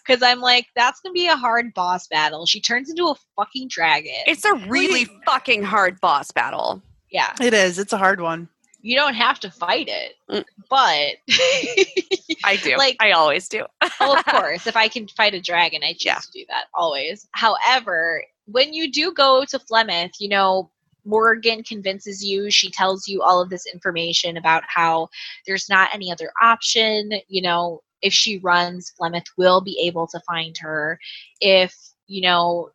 Because 0.07 0.23
I'm 0.23 0.39
like, 0.39 0.65
that's 0.75 1.01
going 1.01 1.13
to 1.13 1.19
be 1.19 1.27
a 1.27 1.35
hard 1.35 1.71
boss 1.75 2.07
battle. 2.07 2.47
She 2.47 2.59
turns 2.59 2.89
into 2.89 3.09
a 3.09 3.15
fucking 3.35 3.67
dragon. 3.67 4.11
It's 4.25 4.43
a 4.43 4.55
really 4.67 5.05
fucking 5.25 5.61
hard 5.61 6.01
boss 6.01 6.31
battle. 6.31 6.81
yeah. 7.11 7.35
It 7.39 7.53
is. 7.53 7.77
It's 7.77 7.93
a 7.93 7.97
hard 7.97 8.19
one. 8.19 8.49
You 8.81 8.95
don't 8.95 9.13
have 9.13 9.39
to 9.41 9.51
fight 9.51 9.88
it. 9.88 10.13
Mm. 10.31 10.45
But, 10.67 11.17
I 12.43 12.55
do. 12.63 12.75
Like- 12.77 12.95
I 12.99 13.11
always 13.11 13.47
do. 13.49 13.65
well, 13.99 14.17
of 14.17 14.25
course, 14.25 14.65
if 14.65 14.75
I 14.75 14.88
can 14.88 15.07
fight 15.09 15.35
a 15.35 15.41
dragon, 15.41 15.83
I 15.83 15.91
choose 15.93 16.05
Yeah. 16.05 16.15
to 16.19 16.31
do 16.33 16.45
that 16.49 16.65
always. 16.73 17.27
However, 17.33 18.23
when 18.45 18.73
you 18.73 18.91
do 18.91 19.11
go 19.13 19.45
to 19.45 19.59
Flemeth, 19.59 20.13
you 20.19 20.29
know, 20.29 20.71
Morrigan 21.08 21.64
convinces 21.64 22.24
you, 22.24 22.51
she 22.51 22.70
tells 22.70 23.08
you 23.08 23.22
all 23.22 23.41
of 23.41 23.49
this 23.49 23.66
information 23.66 24.38
about 24.38 24.64
how 24.68 25.10
there's 25.47 25.70
not 25.70 25.89
any 25.93 26.12
other 26.12 26.32
option. 26.41 27.12
You 27.28 27.41
know, 27.41 27.82
if 28.01 28.14
she 28.14 28.39
runs, 28.39 28.93
Flemeth 28.99 29.28
will 29.38 29.62
be 29.62 29.80
able 29.86 30.05
to 30.08 30.20
find 30.28 30.55
her. 30.60 30.99
If, 31.39 31.74
you 32.08 32.22
know, 32.22 32.72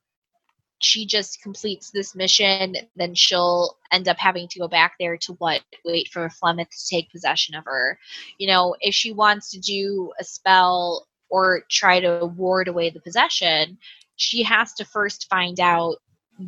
she 0.81 1.07
just 1.07 1.41
completes 1.43 1.91
this 1.91 2.15
mission, 2.15 2.75
then 2.97 3.15
she'll 3.15 3.77
end 3.93 4.09
up 4.09 4.19
having 4.19 4.49
to 4.49 4.59
go 4.59 4.67
back 4.67 4.95
there 4.99 5.17
to 5.19 5.35
what? 5.35 5.61
Wait 5.85 6.09
for 6.09 6.29
Flemeth 6.29 6.71
to 6.71 6.89
take 6.89 7.13
possession 7.13 7.55
of 7.55 7.65
her. 7.65 7.99
You 8.39 8.49
know, 8.49 8.75
if 8.81 8.95
she 8.95 9.13
wants 9.13 9.51
to 9.53 9.61
do 9.61 10.13
a 10.19 10.25
spell 10.25 11.07
or 11.31 11.63
try 11.71 12.01
to 12.01 12.33
ward 12.37 12.67
away 12.67 12.91
the 12.91 13.01
possession, 13.01 13.79
she 14.17 14.43
has 14.43 14.73
to 14.75 14.85
first 14.85 15.29
find 15.31 15.61
out 15.61 15.97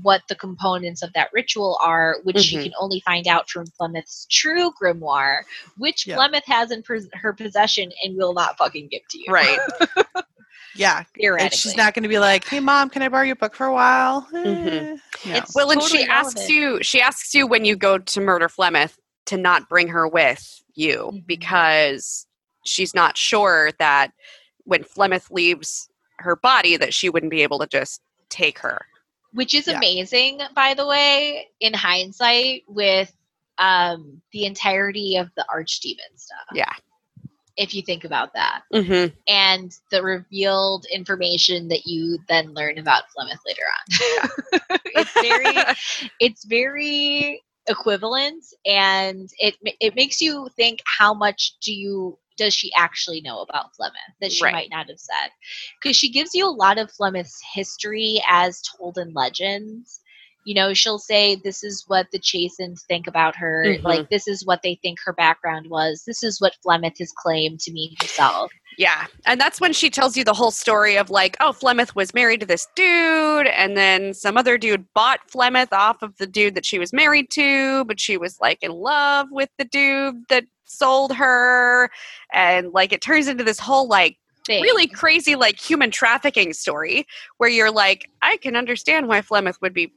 what 0.03 0.23
the 0.29 0.35
components 0.35 1.03
of 1.03 1.13
that 1.15 1.29
ritual 1.33 1.79
are, 1.83 2.17
which 2.25 2.39
she 2.39 2.57
Mhm. 2.57 2.63
can 2.65 2.73
only 2.79 3.01
find 3.01 3.27
out 3.29 3.49
from 3.49 3.67
Flemeth's 3.67 4.27
true 4.31 4.73
grimoire, 4.81 5.43
which 5.77 6.07
Yeah. 6.07 6.17
Flemeth 6.17 6.45
has 6.47 6.71
in 6.71 6.83
pers- 6.83 7.09
her 7.15 7.33
possession 7.33 7.93
and 8.03 8.17
will 8.17 8.35
not 8.35 8.57
fucking 8.59 8.89
give 8.89 9.07
to 9.11 9.19
you. 9.19 9.27
Right. 9.33 9.59
Yeah. 10.77 11.05
Theoretically. 11.17 11.45
And 11.47 11.55
she's 11.55 11.77
not 11.77 11.95
going 11.95 12.03
to 12.03 12.09
be 12.09 12.19
like, 12.19 12.45
"Hey, 12.49 12.59
mom, 12.59 12.91
can 12.91 13.01
I 13.03 13.09
borrow 13.09 13.23
your 13.23 13.37
book 13.37 13.55
for 13.55 13.67
a 13.67 13.73
while?" 13.73 14.27
Eh, 14.35 14.39
Mhm. 14.43 15.01
no. 15.27 15.33
It's- 15.37 15.55
Well, 15.55 15.71
and 15.71 15.81
totally 15.81 16.03
she 16.03 16.09
asks 16.09 16.35
relevant. 16.35 16.51
you. 16.59 16.83
She 16.83 17.01
asks 17.01 17.33
you 17.33 17.47
when 17.47 17.65
you 17.65 17.77
go 17.77 17.97
to 17.99 18.21
murder 18.21 18.49
Flemeth 18.49 18.99
to 19.27 19.37
not 19.37 19.69
bring 19.69 19.87
her 19.89 20.09
with 20.09 20.61
you 20.75 21.11
Mhm. 21.15 21.27
because 21.29 22.27
she's 22.65 22.93
not 22.93 23.17
sure 23.17 23.71
that 23.79 24.11
when 24.65 24.83
Flemeth 24.83 25.31
leaves 25.31 25.89
her 26.19 26.35
body 26.35 26.77
that 26.77 26.93
she 26.93 27.09
wouldn't 27.09 27.31
be 27.31 27.43
able 27.45 27.61
to 27.61 27.69
just 27.69 28.01
take 28.29 28.59
her. 28.59 28.85
Which 29.35 29.55
is 29.55 29.69
Yeah. 29.69 29.77
amazing 29.79 30.41
by 30.55 30.75
the 30.75 30.87
way 30.87 31.49
in 31.61 31.75
hindsight 31.75 32.63
with 32.69 33.13
um 33.59 34.23
the 34.33 34.47
entirety 34.47 35.17
of 35.17 35.29
the 35.37 35.45
archdemon 35.55 36.17
stuff 36.17 36.47
Yeah. 36.55 36.73
if 37.57 37.75
you 37.75 37.83
think 37.83 38.05
about 38.05 38.33
that 38.35 38.63
Mm-hmm. 38.73 39.15
and 39.29 39.73
the 39.91 40.03
revealed 40.03 40.87
information 40.93 41.69
that 41.69 41.87
you 41.87 42.19
then 42.29 42.55
learn 42.55 42.79
about 42.79 43.05
Flemeth 43.17 43.41
later 43.47 43.63
on 43.77 44.29
Yeah. 44.63 44.77
it's 44.87 45.13
very 45.21 45.57
it's 46.21 46.45
very 46.45 47.43
equivalent 47.69 48.45
and 48.67 49.31
it 49.39 49.57
it 49.81 49.95
makes 49.95 50.21
you 50.21 50.49
think 50.57 50.81
how 50.99 51.15
much 51.15 51.55
do 51.63 51.73
you 51.73 52.19
does 52.37 52.55
she 52.55 52.71
actually 52.77 53.21
know 53.21 53.41
about 53.41 53.71
Flemeth 53.79 53.93
that 54.21 54.33
she 54.33 54.43
Right. 54.45 54.53
might 54.53 54.71
not 54.71 54.89
have 54.89 54.99
said 55.01 55.31
because 55.83 55.97
she 55.97 56.11
gives 56.11 56.35
you 56.35 56.47
a 56.47 56.51
lot 56.51 56.79
of 56.79 56.91
Flemeth's 56.93 57.41
history 57.55 58.23
as 58.29 58.61
told 58.63 58.99
in 58.99 59.13
legends 59.13 60.01
you 60.45 60.55
know 60.55 60.75
she'll 60.75 60.99
say 60.99 61.37
this 61.37 61.65
is 61.65 61.85
what 61.87 62.07
the 62.13 62.19
Chasind 62.19 62.79
think 62.89 63.07
about 63.07 63.35
her 63.37 63.65
Mhm. 63.67 63.83
like 63.83 64.11
this 64.11 64.29
is 64.29 64.45
what 64.45 64.61
they 64.63 64.79
think 64.83 64.99
her 65.05 65.13
background 65.13 65.69
was 65.71 66.03
this 66.07 66.23
is 66.23 66.41
what 66.41 66.57
Flemeth 66.65 66.99
has 66.99 67.13
claimed 67.13 67.61
to 67.61 67.73
me 67.73 67.97
himself 68.01 68.51
Yeah. 68.77 69.07
And 69.25 69.41
that's 69.41 69.61
when 69.61 69.73
she 69.73 69.89
tells 69.89 70.17
you 70.17 70.25
the 70.25 70.35
whole 70.35 70.51
story 70.51 70.97
of 70.99 71.09
like, 71.09 71.37
oh, 71.39 71.53
Flemeth 71.53 71.95
was 71.95 72.13
married 72.13 72.41
to 72.41 72.47
this 72.47 72.67
dude, 72.75 73.47
and 73.47 73.77
then 73.77 74.13
some 74.13 74.37
other 74.37 74.59
dude 74.59 74.85
bought 74.95 75.21
Flemeth 75.31 75.73
off 75.73 76.03
of 76.03 76.17
the 76.17 76.27
dude 76.27 76.57
that 76.57 76.67
she 76.67 76.81
was 76.81 76.93
married 76.93 77.31
to, 77.31 77.85
but 77.85 78.01
she 78.01 78.17
was 78.17 78.41
like 78.41 78.59
in 78.65 78.73
love 78.73 79.29
with 79.31 79.49
the 79.59 79.65
dude 79.65 80.25
that 80.29 80.43
sold 80.77 81.15
her. 81.15 81.91
And 82.33 82.73
like 82.73 82.93
it 82.93 83.01
turns 83.01 83.29
into 83.29 83.45
this 83.45 83.59
whole 83.59 83.89
like 83.89 84.19
thing. 84.47 84.63
really 84.63 84.87
crazy 84.87 85.37
like 85.37 85.59
human 85.59 85.91
trafficking 85.91 86.53
story 86.53 87.07
where 87.39 87.51
you're 87.51 87.71
like, 87.71 88.11
I 88.23 88.37
can 88.39 88.57
understand 88.57 89.09
why 89.09 89.21
Flemeth 89.21 89.61
would 89.61 89.75
be 89.75 89.93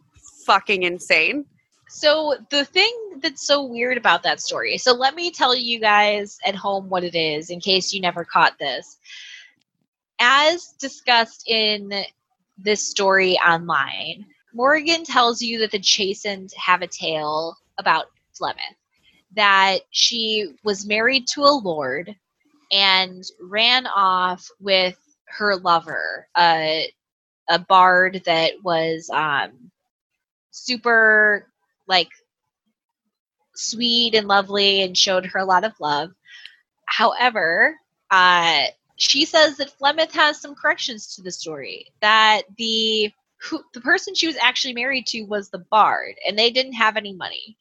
fucking 0.46 0.84
insane. 0.84 1.46
So 1.90 2.36
the 2.50 2.66
thing 2.66 2.92
that's 3.22 3.46
so 3.46 3.64
weird 3.64 3.98
about 3.98 4.24
that 4.24 4.42
story. 4.42 4.78
So 4.78 4.94
let 4.94 5.16
me 5.16 5.32
tell 5.32 5.56
you 5.56 5.80
guys 5.80 6.38
at 6.46 6.56
home 6.56 6.90
what 6.90 7.04
it 7.04 7.16
is 7.16 7.50
in 7.50 7.60
case 7.60 7.94
you 7.94 8.02
never 8.02 8.26
caught 8.26 8.58
this. 8.60 8.98
As 10.20 10.74
discussed 10.80 11.48
in 11.48 12.04
this 12.58 12.88
story 12.88 13.38
online, 13.38 14.26
Morrigan 14.54 15.04
tells 15.04 15.42
you 15.42 15.60
that 15.60 15.72
the 15.72 15.80
Chasind 15.80 16.54
have 16.56 16.82
a 16.82 16.88
tale 16.88 17.56
about 17.78 18.08
Flemeth. 18.40 18.76
That 19.36 19.80
she 19.92 20.56
was 20.64 20.86
married 20.88 21.28
to 21.30 21.42
a 21.44 21.52
lord 21.64 22.16
and 22.72 23.24
ran 23.42 23.88
off 23.88 24.48
with 24.60 24.98
her 25.28 25.56
lover, 25.58 26.28
a 26.38 26.92
a 27.50 27.60
bard 27.60 28.24
that 28.26 28.54
was 28.64 29.10
um, 29.14 29.72
super 30.52 31.48
like 31.88 32.10
sweet 33.56 34.16
and 34.16 34.28
lovely 34.28 34.82
and 34.82 34.98
showed 34.98 35.26
her 35.26 35.40
a 35.40 35.46
lot 35.46 35.64
of 35.64 35.74
love. 35.80 36.12
However, 36.86 37.76
uh, 38.12 38.66
she 38.98 39.26
says 39.26 39.58
that 39.58 39.78
Flemeth 39.80 40.14
has 40.14 40.42
some 40.42 40.56
corrections 40.56 41.16
to 41.16 41.22
the 41.22 41.32
story. 41.32 41.88
That 42.02 42.44
the 42.58 43.12
who, 43.42 43.62
the 43.74 43.82
person 43.82 44.16
she 44.16 44.28
was 44.28 44.38
actually 44.38 44.74
married 44.74 45.06
to 45.08 45.24
was 45.24 45.50
the 45.50 45.66
bard, 45.72 46.16
and 46.28 46.38
they 46.38 46.52
didn't 46.52 46.74
have 46.74 46.98
any 46.98 47.14
money. 47.14 47.58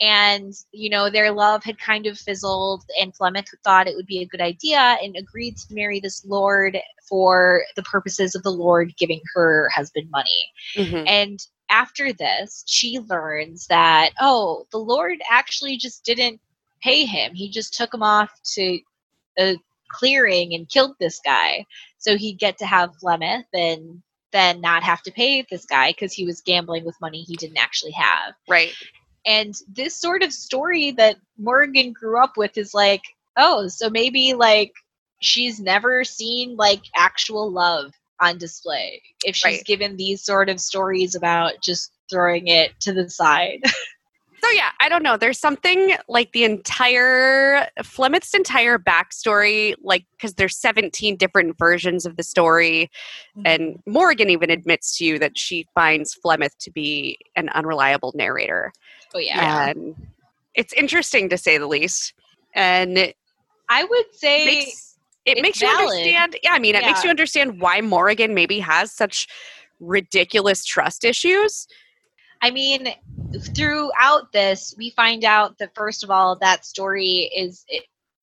And 0.00 0.54
you 0.72 0.88
know 0.88 1.10
their 1.10 1.30
love 1.30 1.62
had 1.62 1.78
kind 1.78 2.06
of 2.06 2.18
fizzled, 2.18 2.84
and 3.00 3.14
Flemeth 3.14 3.48
thought 3.64 3.86
it 3.86 3.96
would 3.96 4.06
be 4.06 4.20
a 4.20 4.26
good 4.26 4.40
idea 4.40 4.96
and 5.02 5.14
agreed 5.16 5.56
to 5.58 5.74
marry 5.74 6.00
this 6.00 6.24
lord 6.24 6.78
for 7.08 7.62
the 7.76 7.82
purposes 7.82 8.34
of 8.34 8.42
the 8.42 8.50
lord 8.50 8.96
giving 8.96 9.20
her 9.34 9.68
husband 9.74 10.08
money. 10.10 10.52
Mm-hmm. 10.76 11.06
And 11.06 11.40
after 11.70 12.12
this, 12.12 12.64
she 12.66 12.98
learns 12.98 13.66
that, 13.68 14.10
oh, 14.20 14.66
the 14.72 14.78
Lord 14.78 15.18
actually 15.30 15.76
just 15.76 16.04
didn't 16.04 16.40
pay 16.82 17.04
him. 17.04 17.34
He 17.34 17.48
just 17.48 17.74
took 17.74 17.94
him 17.94 18.02
off 18.02 18.30
to 18.54 18.80
a 19.38 19.56
clearing 19.90 20.54
and 20.54 20.68
killed 20.68 20.96
this 20.98 21.20
guy. 21.24 21.64
So 21.98 22.16
he'd 22.16 22.38
get 22.38 22.58
to 22.58 22.66
have 22.66 22.96
Flemeth 23.02 23.44
and 23.54 24.02
then 24.32 24.60
not 24.60 24.82
have 24.82 25.02
to 25.02 25.12
pay 25.12 25.44
this 25.48 25.64
guy 25.64 25.90
because 25.90 26.12
he 26.12 26.24
was 26.24 26.40
gambling 26.40 26.84
with 26.84 27.00
money 27.00 27.22
he 27.22 27.36
didn't 27.36 27.58
actually 27.58 27.92
have. 27.92 28.34
Right. 28.48 28.72
And 29.26 29.54
this 29.68 29.96
sort 29.96 30.22
of 30.22 30.32
story 30.32 30.92
that 30.92 31.16
Morrigan 31.38 31.92
grew 31.92 32.22
up 32.22 32.36
with 32.36 32.56
is 32.56 32.74
like, 32.74 33.02
oh, 33.36 33.68
so 33.68 33.90
maybe 33.90 34.34
like 34.34 34.72
she's 35.20 35.60
never 35.60 36.04
seen 36.04 36.56
like 36.56 36.82
actual 36.96 37.50
love 37.50 37.92
on 38.20 38.38
display 38.38 39.02
if 39.24 39.36
she's 39.36 39.58
Right. 39.58 39.64
given 39.64 39.96
these 39.96 40.24
sort 40.24 40.48
of 40.48 40.60
stories 40.60 41.14
about 41.14 41.54
just 41.62 41.92
throwing 42.10 42.48
it 42.48 42.72
to 42.80 42.92
the 42.92 43.08
side. 43.10 43.62
So 44.42 44.50
yeah, 44.50 44.70
I 44.80 44.88
don't 44.88 45.02
know. 45.02 45.16
There's 45.16 45.38
something 45.38 45.96
like 46.08 46.32
the 46.32 46.44
entire 46.44 47.68
Flemeth's 47.80 48.34
entire 48.34 48.78
backstory, 48.78 49.74
like 49.82 50.06
because 50.12 50.34
there's 50.34 50.56
17 50.56 51.16
different 51.16 51.58
versions 51.58 52.06
of 52.06 52.16
the 52.16 52.22
story, 52.22 52.90
and 53.44 53.74
mm-hmm. 53.74 53.92
Morrigan 53.92 54.30
even 54.30 54.50
admits 54.50 54.96
to 54.98 55.04
you 55.04 55.18
that 55.18 55.38
she 55.38 55.66
finds 55.74 56.14
Flemeth 56.14 56.56
to 56.60 56.70
be 56.70 57.18
an 57.36 57.48
unreliable 57.50 58.12
narrator, 58.14 58.72
oh 59.14 59.18
yeah. 59.18 59.68
and 59.68 59.94
it's 60.54 60.72
interesting 60.72 61.28
to 61.28 61.38
say 61.38 61.58
the 61.58 61.66
least. 61.66 62.14
And 62.54 63.12
I 63.68 63.84
would 63.84 64.14
say 64.14 64.44
makes 64.46 64.98
it 65.24 65.32
it's 65.32 65.42
makes 65.42 65.60
you 65.60 65.68
understand. 65.68 66.36
Yeah, 66.42 66.52
I 66.52 66.58
mean, 66.58 66.74
it 66.74 66.82
makes 66.82 67.04
you 67.04 67.10
understand 67.10 67.60
why 67.60 67.80
Morrigan 67.80 68.34
maybe 68.34 68.58
has 68.60 68.90
such 68.90 69.28
ridiculous 69.80 70.64
trust 70.64 71.04
issues. 71.04 71.66
I 72.42 72.50
mean, 72.50 72.88
throughout 73.54 74.32
this, 74.32 74.74
we 74.76 74.90
find 74.90 75.24
out 75.24 75.58
that 75.58 75.74
first 75.74 76.02
of 76.04 76.10
all, 76.10 76.36
that 76.36 76.64
story 76.64 77.30
is 77.36 77.64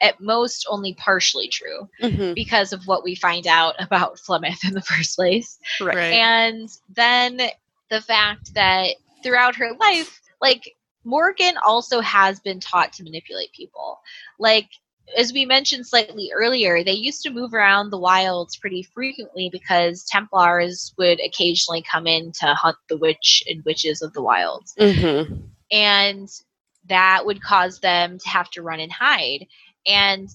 at 0.01 0.20
most 0.20 0.68
only 0.70 0.93
partially 0.93 1.47
true 1.47 1.89
Mhm. 2.01 2.36
because 2.36 2.72
of 2.72 2.86
what 2.86 3.03
we 3.03 3.15
find 3.15 3.47
out 3.47 3.76
about 3.80 4.18
Flemeth 4.20 4.63
in 4.68 4.74
the 4.74 4.82
first 4.82 5.15
place. 5.15 5.59
Right. 5.82 6.13
And 6.13 6.70
then 6.89 7.41
the 7.89 8.01
fact 8.01 8.53
that 8.53 8.95
throughout 9.24 9.55
her 9.55 9.74
life, 9.80 10.22
like 10.41 10.76
Morrigan 11.03 11.55
also 11.65 12.01
has 12.01 12.39
been 12.39 12.59
taught 12.59 12.93
to 12.93 13.03
manipulate 13.03 13.51
people. 13.53 13.99
Like, 14.39 14.70
as 15.16 15.32
we 15.32 15.45
mentioned 15.45 15.88
slightly 15.88 16.32
earlier, 16.34 16.84
they 16.84 16.91
used 16.93 17.22
to 17.24 17.30
move 17.30 17.53
around 17.53 17.89
the 17.89 17.97
wilds 17.97 18.58
pretty 18.58 18.84
frequently 18.84 19.49
because 19.51 20.03
Templars 20.03 20.93
would 20.97 21.20
occasionally 21.22 21.84
come 21.89 22.08
in 22.08 22.32
to 22.39 22.53
hunt 22.53 22.78
the 22.89 22.97
witch 22.97 23.43
and 23.47 23.64
witches 23.64 24.01
of 24.01 24.14
the 24.14 24.22
wilds 24.22 24.74
Mhm. 24.78 25.49
and 25.72 26.30
that 26.86 27.26
would 27.26 27.41
cause 27.41 27.80
them 27.80 28.18
to 28.20 28.30
have 28.30 28.49
to 28.51 28.62
run 28.62 28.80
and 28.80 28.91
hide. 28.91 29.45
And 29.86 30.30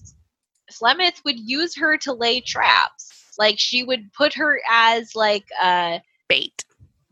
Flemeth 0.71 1.23
would 1.25 1.39
use 1.39 1.75
her 1.77 1.97
to 1.97 2.13
lay 2.13 2.41
traps. 2.41 3.11
Like 3.37 3.59
she 3.59 3.83
would 3.83 4.13
put 4.13 4.33
her 4.35 4.61
as 4.69 5.15
like 5.15 5.45
a 5.61 6.01
Bait. 6.27 6.63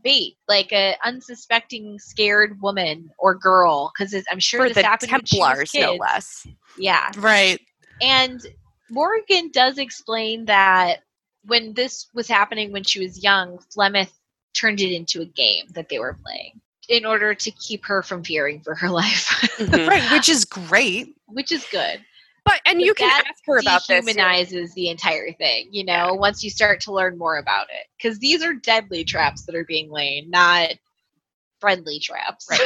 Bait, 0.03 0.35
like 0.47 0.71
a 0.71 0.95
unsuspecting, 1.03 1.97
scared 1.99 2.59
woman 2.61 3.09
or 3.19 3.35
girl. 3.35 3.91
Because 3.97 4.13
I'm 4.31 4.39
sure 4.39 4.61
For 4.61 4.67
this 4.69 4.75
the 4.75 4.83
happened 4.83 5.11
when 5.11 5.25
she 5.25 5.37
Templars, 5.37 5.73
no 5.75 5.95
less. 5.95 6.47
Yeah, 6.77 7.11
Right. 7.17 7.59
and 8.01 8.41
Morrigan 8.89 9.49
does 9.51 9.77
explain 9.77 10.45
that 10.45 10.99
when 11.45 11.73
this 11.73 12.07
was 12.13 12.27
happening 12.27 12.71
when 12.71 12.83
she 12.83 12.99
was 13.03 13.23
young, 13.23 13.59
Flemeth 13.75 14.11
turned 14.53 14.81
it 14.81 14.93
into 14.93 15.21
a 15.21 15.25
game 15.25 15.65
that 15.73 15.89
they 15.89 15.97
were 15.99 16.17
playing 16.25 16.59
in 16.89 17.05
order 17.05 17.33
to 17.33 17.51
keep 17.51 17.85
her 17.85 18.01
from 18.03 18.23
fearing 18.23 18.59
for 18.61 18.75
her 18.75 18.89
life, 19.01 19.27
Mhm. 19.57 19.87
Right, 19.87 20.11
which 20.11 20.27
is 20.29 20.45
great. 20.45 21.15
which 21.27 21.51
is 21.51 21.65
good. 21.71 22.03
But 22.43 22.59
and 22.65 22.79
But 22.79 22.85
you 22.85 22.93
can 22.93 23.23
ask 23.27 23.43
her 23.45 23.59
about 23.59 23.87
this. 23.87 24.05
Dehumanizes 24.05 24.73
the 24.73 24.89
entire 24.89 25.31
thing, 25.33 25.67
you 25.71 25.85
know, 25.85 26.13
once 26.13 26.43
you 26.43 26.49
start 26.49 26.79
to 26.81 26.91
learn 26.91 27.17
more 27.17 27.37
about 27.37 27.67
it. 27.69 27.87
Because 27.97 28.19
these 28.19 28.43
are 28.43 28.53
deadly 28.53 29.03
traps 29.03 29.45
that 29.45 29.55
are 29.55 29.65
being 29.65 29.91
laid, 29.91 30.29
not 30.29 30.71
friendly 31.61 31.99
traps. 31.99 32.49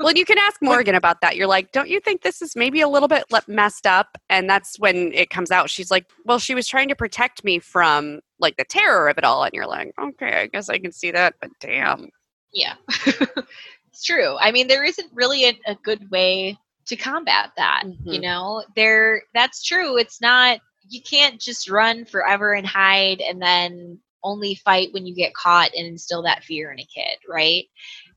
Well, 0.00 0.12
you 0.12 0.26
can 0.26 0.36
ask 0.36 0.60
Morrigan 0.60 0.96
about 0.96 1.22
that. 1.22 1.34
You're 1.34 1.46
like, 1.46 1.72
don't 1.72 1.88
you 1.88 1.98
think 1.98 2.20
this 2.20 2.42
is 2.42 2.54
maybe 2.54 2.82
a 2.82 2.88
little 2.88 3.08
bit 3.08 3.24
messed 3.48 3.86
up? 3.86 4.18
And 4.28 4.50
that's 4.50 4.78
when 4.78 5.12
it 5.14 5.30
comes 5.30 5.50
out. 5.50 5.70
She's 5.70 5.90
like, 5.90 6.04
well, 6.26 6.38
she 6.38 6.54
was 6.54 6.68
trying 6.68 6.88
to 6.88 6.94
protect 6.94 7.42
me 7.42 7.58
from 7.58 8.20
like 8.38 8.58
the 8.58 8.64
terror 8.64 9.08
of 9.08 9.16
it 9.16 9.24
all. 9.24 9.44
And 9.44 9.54
you're 9.54 9.66
like, 9.66 9.94
okay, 9.98 10.42
I 10.42 10.46
guess 10.48 10.68
I 10.68 10.78
can 10.78 10.92
see 10.92 11.10
that. 11.12 11.36
But 11.40 11.50
damn. 11.58 12.10
Yeah. 12.52 12.74
it's 13.06 14.02
true. 14.04 14.36
I 14.38 14.52
mean, 14.52 14.68
there 14.68 14.84
isn't 14.84 15.10
really 15.14 15.46
a, 15.46 15.58
a 15.66 15.74
good 15.76 16.10
way 16.10 16.58
to 16.86 16.96
combat 16.96 17.52
that. 17.56 17.84
You 18.04 18.20
Mhm. 18.20 18.22
know, 18.22 18.64
there 18.76 19.22
that's 19.34 19.62
true. 19.62 19.96
It's 19.98 20.20
not 20.20 20.60
you 20.88 21.00
can't 21.02 21.40
just 21.40 21.70
run 21.70 22.04
forever 22.04 22.52
and 22.52 22.66
hide 22.66 23.20
and 23.20 23.40
then 23.40 23.98
only 24.22 24.54
fight 24.54 24.92
when 24.92 25.06
you 25.06 25.14
get 25.14 25.34
caught 25.34 25.70
and 25.76 25.86
instill 25.86 26.22
that 26.22 26.44
fear 26.44 26.72
in 26.72 26.80
a 26.80 26.84
kid, 26.84 27.18
right? 27.28 27.64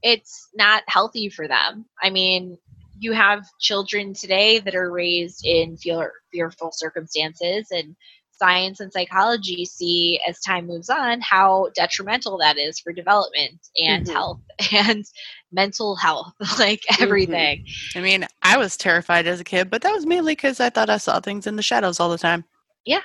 It's 0.01 0.49
not 0.55 0.84
healthy 0.88 1.30
for 1.30 1.47
them. 1.47 1.86
I 2.01 2.09
mean, 2.09 2.57
you 2.99 3.11
have 3.13 3.45
children 3.59 4.13
today 4.13 4.59
that 4.59 4.76
are 4.76 4.91
raised 4.91 5.45
in 5.45 5.78
fear, 5.78 6.13
fearful 6.32 6.72
circumstances 6.74 7.68
and 7.72 7.95
science 8.38 8.80
and 8.80 8.92
psychology 8.92 9.66
see 9.66 10.20
as 10.28 10.40
time 10.42 10.68
moves 10.68 10.90
on 10.90 11.20
how 11.22 11.70
detrimental 11.76 12.38
that 12.38 12.58
is 12.58 12.80
for 12.80 12.94
development 12.94 13.70
and 13.78 14.06
Mhm. 14.06 14.12
health 14.14 14.40
and 14.74 15.06
mental 15.52 15.96
health 15.96 16.34
like 16.60 16.82
everything 17.00 17.64
I 17.96 18.02
mean, 18.02 18.28
I 18.44 18.58
was 18.58 18.78
terrified 18.78 19.26
as 19.28 19.40
a 19.40 19.44
kid, 19.44 19.70
but 19.70 19.82
that 19.82 19.92
was 19.94 20.06
mainly 20.06 20.34
because 20.34 20.60
I 20.60 20.70
thought 20.70 20.90
I 20.90 20.98
saw 20.98 21.20
things 21.20 21.48
in 21.48 21.56
the 21.56 21.64
shadows 21.64 22.00
all 22.00 22.10
the 22.10 22.18
time. 22.18 22.44
Yeah. 22.86 23.02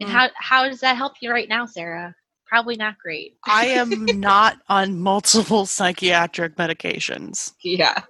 And 0.00 0.08
Mm. 0.10 0.12
how 0.12 0.28
how 0.36 0.68
does 0.68 0.80
that 0.80 0.96
help 0.96 1.14
you 1.20 1.30
right 1.30 1.48
now 1.48 1.66
sarah 1.66 2.14
probably 2.46 2.76
not 2.76 2.98
great 2.98 3.36
I 3.46 3.66
am 3.66 4.20
not 4.20 4.58
on 4.68 4.98
multiple 5.00 5.66
psychiatric 5.66 6.56
medications. 6.56 7.52
yeah 7.62 8.02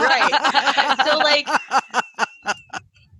right 0.00 0.32
so 1.06 1.18
like 1.18 1.46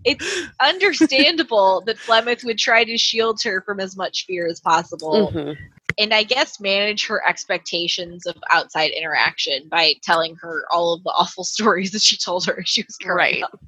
it's 0.09 0.49
understandable 0.61 1.83
that 1.87 1.97
Flemeth 1.99 2.45
would 2.45 2.59
try 2.59 2.85
to 2.85 2.97
shield 2.97 3.41
her 3.43 3.63
from 3.63 3.81
as 3.81 3.97
much 3.97 4.25
fear 4.27 4.47
as 4.47 4.61
possible 4.61 5.33
Mhm. 5.33 5.57
and 5.99 6.15
I 6.15 6.23
guess 6.23 6.61
manage 6.61 7.07
her 7.07 7.27
expectations 7.29 8.25
of 8.27 8.37
outside 8.51 8.91
interaction 8.93 9.69
by 9.69 9.95
telling 10.03 10.37
her 10.37 10.65
all 10.73 10.95
of 10.95 11.03
the 11.03 11.11
awful 11.11 11.45
stories 11.55 11.91
that 11.93 12.03
she 12.03 12.17
told 12.17 12.47
her 12.47 12.61
as 12.61 12.69
she 12.69 12.83
was 12.83 12.97
growing 12.97 13.17
Right. 13.17 13.43
up. 13.43 13.59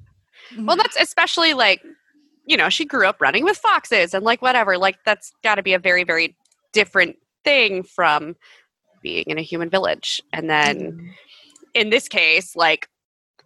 Well, 0.59 0.77
that's 0.77 0.97
especially 0.97 1.55
like, 1.55 1.81
you 2.45 2.57
know, 2.57 2.69
she 2.69 2.85
grew 2.85 3.07
up 3.07 3.21
running 3.21 3.45
with 3.45 3.57
foxes 3.59 4.15
and 4.15 4.25
like 4.25 4.43
whatever. 4.43 4.79
Like, 4.79 4.99
that's 5.05 5.33
got 5.43 5.57
to 5.57 5.63
be 5.63 5.75
a 5.75 5.79
very, 5.79 6.03
very 6.05 6.37
different 6.73 7.17
thing 7.45 7.83
from 7.85 8.35
being 9.03 9.25
in 9.27 9.39
a 9.39 9.43
human 9.43 9.71
village. 9.71 10.21
And 10.33 10.51
then 10.51 11.15
in 11.75 11.91
this 11.91 12.09
case, 12.09 12.57
like, 12.57 12.89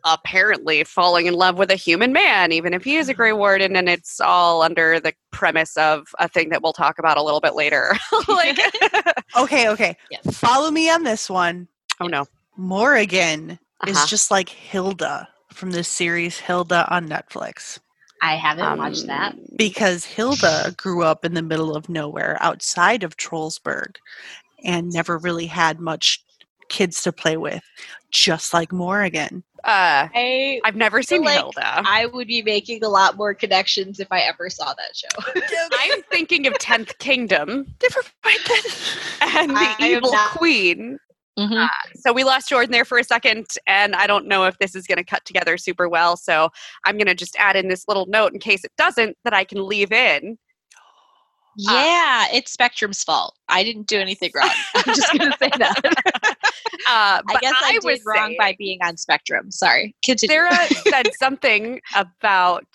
apparently 0.04 0.84
falling 0.84 1.26
in 1.26 1.34
love 1.34 1.56
with 1.58 1.70
a 1.70 1.76
human 1.76 2.12
man, 2.12 2.52
even 2.52 2.74
if 2.74 2.84
he 2.84 2.96
is 2.96 3.08
a 3.08 3.14
Grey 3.14 3.32
Warden, 3.32 3.74
and 3.76 3.88
it's 3.88 4.20
all 4.20 4.62
under 4.62 5.00
the 5.00 5.14
premise 5.30 5.76
of 5.76 6.06
a 6.18 6.28
thing 6.28 6.50
that 6.50 6.62
we'll 6.62 6.72
talk 6.72 6.98
about 6.98 7.16
a 7.16 7.22
little 7.22 7.40
bit 7.40 7.54
later. 7.54 7.96
like, 8.28 8.58
Okay, 9.36 9.68
okay. 9.70 9.96
Yes. 10.10 10.36
Follow 10.38 10.70
me 10.70 10.90
on 10.90 11.02
this 11.04 11.28
one. 11.30 11.68
oh 12.00 12.06
no. 12.06 12.26
Morrigan 12.56 13.58
is 13.86 13.96
Uh-huh. 13.96 14.06
just 14.06 14.30
like 14.30 14.48
Hilda 14.48 15.28
from 15.52 15.70
this 15.70 15.88
series 15.88 16.38
Hilda 16.38 16.86
on 16.94 17.08
Netflix. 17.08 17.78
I 18.22 18.36
haven't 18.36 18.78
watched 18.78 19.06
that. 19.06 19.32
Um, 19.34 19.40
Because 19.56 20.04
Hilda 20.04 20.74
grew 20.76 21.02
up 21.02 21.24
in 21.24 21.34
the 21.34 21.42
middle 21.42 21.76
of 21.76 21.88
nowhere 21.88 22.38
outside 22.40 23.02
of 23.02 23.16
Trolberg 23.16 23.96
and 24.64 24.90
never 24.92 25.18
really 25.18 25.46
had 25.46 25.78
much 25.78 26.24
kids 26.70 27.02
to 27.02 27.12
play 27.12 27.36
with, 27.36 27.62
just 28.10 28.54
like 28.54 28.72
Morrigan. 28.72 29.44
Uh, 29.64 30.08
I 30.14 30.60
I've 30.64 30.76
never 30.76 31.02
seen 31.02 31.22
like 31.24 31.36
Hilda. 31.38 31.82
I 31.86 32.06
would 32.06 32.28
be 32.28 32.42
making 32.42 32.84
a 32.84 32.88
lot 32.88 33.16
more 33.16 33.32
connections 33.32 33.98
if 33.98 34.08
I 34.10 34.20
ever 34.20 34.50
saw 34.50 34.74
that 34.74 34.94
show. 34.94 35.40
I'm 35.78 36.02
thinking 36.10 36.46
of 36.46 36.58
Tenth 36.58 36.98
Kingdom 36.98 37.74
Never 37.82 38.00
mind 38.24 38.38
that. 38.46 39.34
and 39.38 39.50
the 39.50 39.54
I 39.56 39.76
evil 39.80 40.12
queen. 40.32 40.98
Mhm. 41.38 41.68
So 41.96 42.12
we 42.12 42.22
lost 42.22 42.48
Jordan 42.48 42.70
there 42.70 42.84
for 42.84 42.98
a 42.98 43.02
second, 43.04 43.46
and 43.66 43.96
I 43.96 44.06
don't 44.06 44.28
know 44.28 44.44
if 44.44 44.56
this 44.58 44.76
is 44.76 44.86
going 44.86 44.98
to 44.98 45.04
cut 45.04 45.24
together 45.24 45.56
super 45.56 45.88
well. 45.88 46.16
So 46.16 46.50
I'm 46.84 46.96
going 46.96 47.08
to 47.08 47.14
just 47.14 47.34
add 47.40 47.56
in 47.56 47.68
this 47.68 47.88
little 47.88 48.06
note 48.06 48.32
in 48.34 48.38
case 48.38 48.64
it 48.64 48.70
doesn't 48.78 49.16
that 49.24 49.34
I 49.34 49.42
can 49.44 49.66
leave 49.66 49.90
in. 49.90 50.38
Yeah, 51.56 52.26
it's 52.32 52.52
Spectrum's 52.52 53.02
fault. 53.04 53.36
I 53.48 53.62
didn't 53.64 53.86
do 53.86 53.98
anything 53.98 54.30
wrong. 54.34 54.50
I'm 54.74 54.94
just 54.94 55.12
gonna 55.16 55.36
say 55.38 55.50
that. 55.58 56.36
Uh, 56.86 57.22
I 57.28 57.38
guess 57.40 57.54
I, 57.64 57.78
was 57.82 58.00
did 58.00 58.02
wrong 58.04 58.26
saying- 58.26 58.36
by 58.38 58.54
being 58.58 58.78
on 58.82 58.96
Spectrum. 58.98 59.50
Sorry. 59.50 59.94
Continue. 60.04 60.34
Sarah 60.34 60.66
said 60.88 61.08
something 61.18 61.80
about 61.94 62.66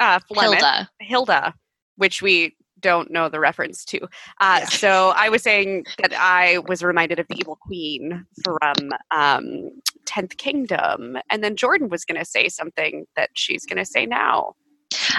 uh, 0.00 0.18
Flemeth, 0.32 0.54
Hilda. 0.58 0.90
Hilda, 1.00 1.54
which 1.96 2.22
we 2.22 2.56
don't 2.80 3.12
know 3.12 3.28
the 3.28 3.38
reference 3.38 3.84
to. 3.84 4.00
Uh, 4.40 4.58
Yeah. 4.60 4.64
So 4.64 5.12
I 5.14 5.28
was 5.28 5.42
saying 5.42 5.84
that 5.98 6.12
I 6.18 6.58
was 6.66 6.82
reminded 6.82 7.20
of 7.20 7.28
the 7.28 7.36
Evil 7.36 7.56
Queen 7.56 8.26
from 8.42 8.90
um, 9.12 9.70
Tenth 10.06 10.36
Kingdom, 10.38 11.18
and 11.30 11.44
then 11.44 11.54
Jordan 11.54 11.88
was 11.88 12.04
going 12.04 12.18
to 12.18 12.24
say 12.24 12.48
something 12.48 13.06
that 13.14 13.30
she's 13.34 13.64
going 13.64 13.78
to 13.78 13.84
say 13.86 14.06
now. 14.06 14.54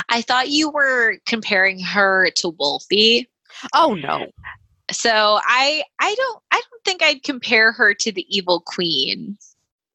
I 0.09 0.21
thought 0.21 0.49
you 0.49 0.69
were 0.69 1.17
comparing 1.25 1.79
her 1.79 2.29
to 2.37 2.49
Wolfie. 2.49 3.29
Oh 3.73 3.93
no, 3.93 4.27
So 4.91 5.39
I 5.43 5.83
I 5.99 6.15
don't 6.15 6.43
I 6.51 6.55
don't 6.55 6.83
think 6.85 7.01
I'd 7.03 7.23
compare 7.23 7.71
her 7.71 7.93
to 7.93 8.11
the 8.11 8.25
evil 8.35 8.61
queen. 8.65 9.37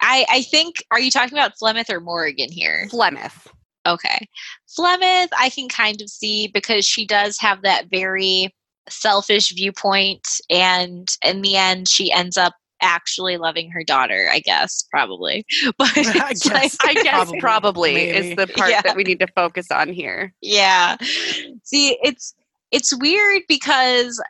I 0.00 0.24
I 0.28 0.42
think 0.42 0.76
are 0.90 1.00
you 1.00 1.10
talking 1.10 1.36
about 1.36 1.58
Flemeth 1.58 1.90
or 1.90 2.00
Morrigan 2.00 2.50
here? 2.50 2.86
Flemeth. 2.90 3.46
Okay. 3.86 4.28
Flemeth 4.68 5.28
I 5.38 5.50
can 5.50 5.68
kind 5.68 6.00
of 6.00 6.08
see 6.08 6.48
because 6.48 6.84
she 6.84 7.06
does 7.06 7.38
have 7.38 7.62
that 7.62 7.88
very 7.90 8.54
selfish 8.88 9.52
viewpoint 9.54 10.26
and 10.48 11.08
in 11.22 11.42
the 11.42 11.56
end 11.56 11.88
she 11.88 12.10
ends 12.10 12.36
up 12.36 12.54
actually 12.80 13.36
loving 13.36 13.70
her 13.70 13.82
daughter, 13.84 14.28
I 14.30 14.40
guess, 14.40 14.84
probably. 14.90 15.44
But 15.78 15.90
I 15.96 16.32
guess. 16.34 16.46
like 16.50 16.72
I 16.84 16.94
guess 16.94 17.12
Probably, 17.14 17.40
probably, 17.40 17.94
is 18.10 18.36
the 18.36 18.46
part 18.56 18.70
Yeah. 18.70 18.82
that 18.82 18.96
we 18.96 19.04
need 19.04 19.18
to 19.20 19.26
focus 19.34 19.70
on 19.70 19.92
here. 19.92 20.32
yeah 20.42 20.96
see 21.64 21.98
it's 22.02 22.34
it's 22.70 22.96
weird 22.98 23.42
because 23.48 24.22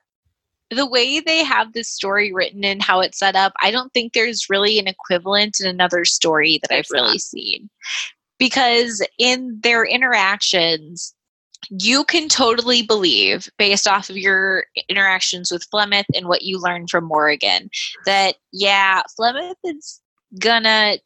the 0.71 0.87
way 0.87 1.19
they 1.21 1.43
have 1.43 1.73
this 1.73 1.89
story 1.89 2.33
written 2.33 2.63
and 2.65 2.83
how 2.83 3.01
it's 3.01 3.19
set 3.19 3.35
up 3.35 3.53
i 3.63 3.71
don't 3.71 3.93
think 3.95 4.13
there's 4.13 4.51
really 4.51 4.79
an 4.79 4.87
equivalent 4.87 5.57
in 5.61 5.67
another 5.67 6.05
story 6.05 6.59
that 6.63 6.73
i've 6.75 6.91
really 6.93 7.19
seen 7.19 7.69
because 8.39 9.03
in 9.19 9.59
their 9.63 9.85
interactions 9.85 11.15
you 11.71 12.05
can 12.05 12.29
totally 12.29 12.83
believe 12.83 13.49
based 13.59 13.87
off 13.87 14.11
of 14.11 14.17
your 14.17 14.65
interactions 14.89 15.51
with 15.51 15.69
Flemeth 15.71 16.07
and 16.15 16.29
what 16.29 16.43
you 16.43 16.61
learned 16.61 16.91
from 16.91 17.05
Morrigan 17.05 17.69
that 18.07 18.37
yeah 18.53 19.03
Flemeth 19.19 19.57
is 19.65 20.01
gonna 20.39 20.99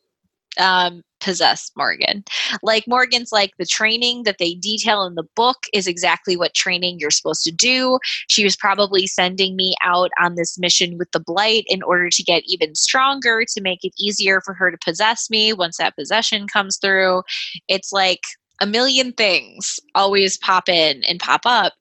um, 0.58 1.02
possess 1.20 1.70
Morrigan. 1.76 2.24
Like 2.62 2.86
Morrigan's 2.86 3.32
like 3.32 3.52
the 3.58 3.66
training 3.66 4.24
that 4.24 4.36
they 4.38 4.54
detail 4.54 5.04
in 5.04 5.14
the 5.14 5.26
book 5.36 5.56
is 5.72 5.86
exactly 5.86 6.36
what 6.36 6.54
training 6.54 6.98
you're 6.98 7.10
supposed 7.10 7.42
to 7.44 7.52
do. 7.52 7.98
She 8.28 8.44
was 8.44 8.56
probably 8.56 9.06
sending 9.06 9.56
me 9.56 9.74
out 9.84 10.10
on 10.20 10.34
this 10.34 10.58
mission 10.58 10.98
with 10.98 11.10
the 11.12 11.20
blight 11.20 11.64
in 11.68 11.82
order 11.82 12.10
to 12.10 12.22
get 12.22 12.42
even 12.46 12.74
stronger 12.74 13.44
to 13.54 13.60
make 13.60 13.84
it 13.84 13.94
easier 13.98 14.40
for 14.40 14.54
her 14.54 14.70
to 14.70 14.78
possess 14.84 15.30
me 15.30 15.52
once 15.52 15.78
that 15.78 15.96
possession 15.96 16.46
comes 16.48 16.76
through. 16.76 17.22
It's 17.68 17.92
like 17.92 18.20
a 18.62 18.66
million 18.66 19.12
things 19.12 19.80
always 19.94 20.36
pop 20.38 20.68
in 20.68 21.02
and 21.04 21.18
pop 21.18 21.42
up 21.44 21.72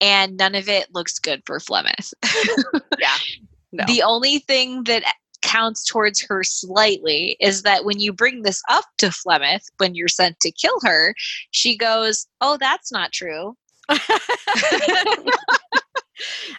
and 0.00 0.36
none 0.38 0.54
of 0.54 0.68
it 0.68 0.88
looks 0.94 1.18
good 1.18 1.42
for 1.46 1.58
Flemeth. 1.60 2.12
Yeah. 2.98 3.16
No. 3.72 3.84
The 3.86 4.02
only 4.02 4.38
thing 4.40 4.84
that 4.84 5.02
counts 5.42 5.84
towards 5.84 6.20
her 6.22 6.42
slightly 6.44 7.36
is 7.40 7.62
that 7.62 7.84
when 7.84 7.98
you 7.98 8.12
bring 8.12 8.42
this 8.42 8.62
up 8.70 8.84
to 8.98 9.06
Flemeth 9.08 9.64
when 9.78 9.94
you're 9.94 10.08
sent 10.08 10.38
to 10.40 10.50
kill 10.52 10.78
her, 10.84 11.14
she 11.50 11.76
goes, 11.76 12.26
"Oh, 12.40 12.56
that's 12.60 12.92
not 12.92 13.12
true." 13.12 13.56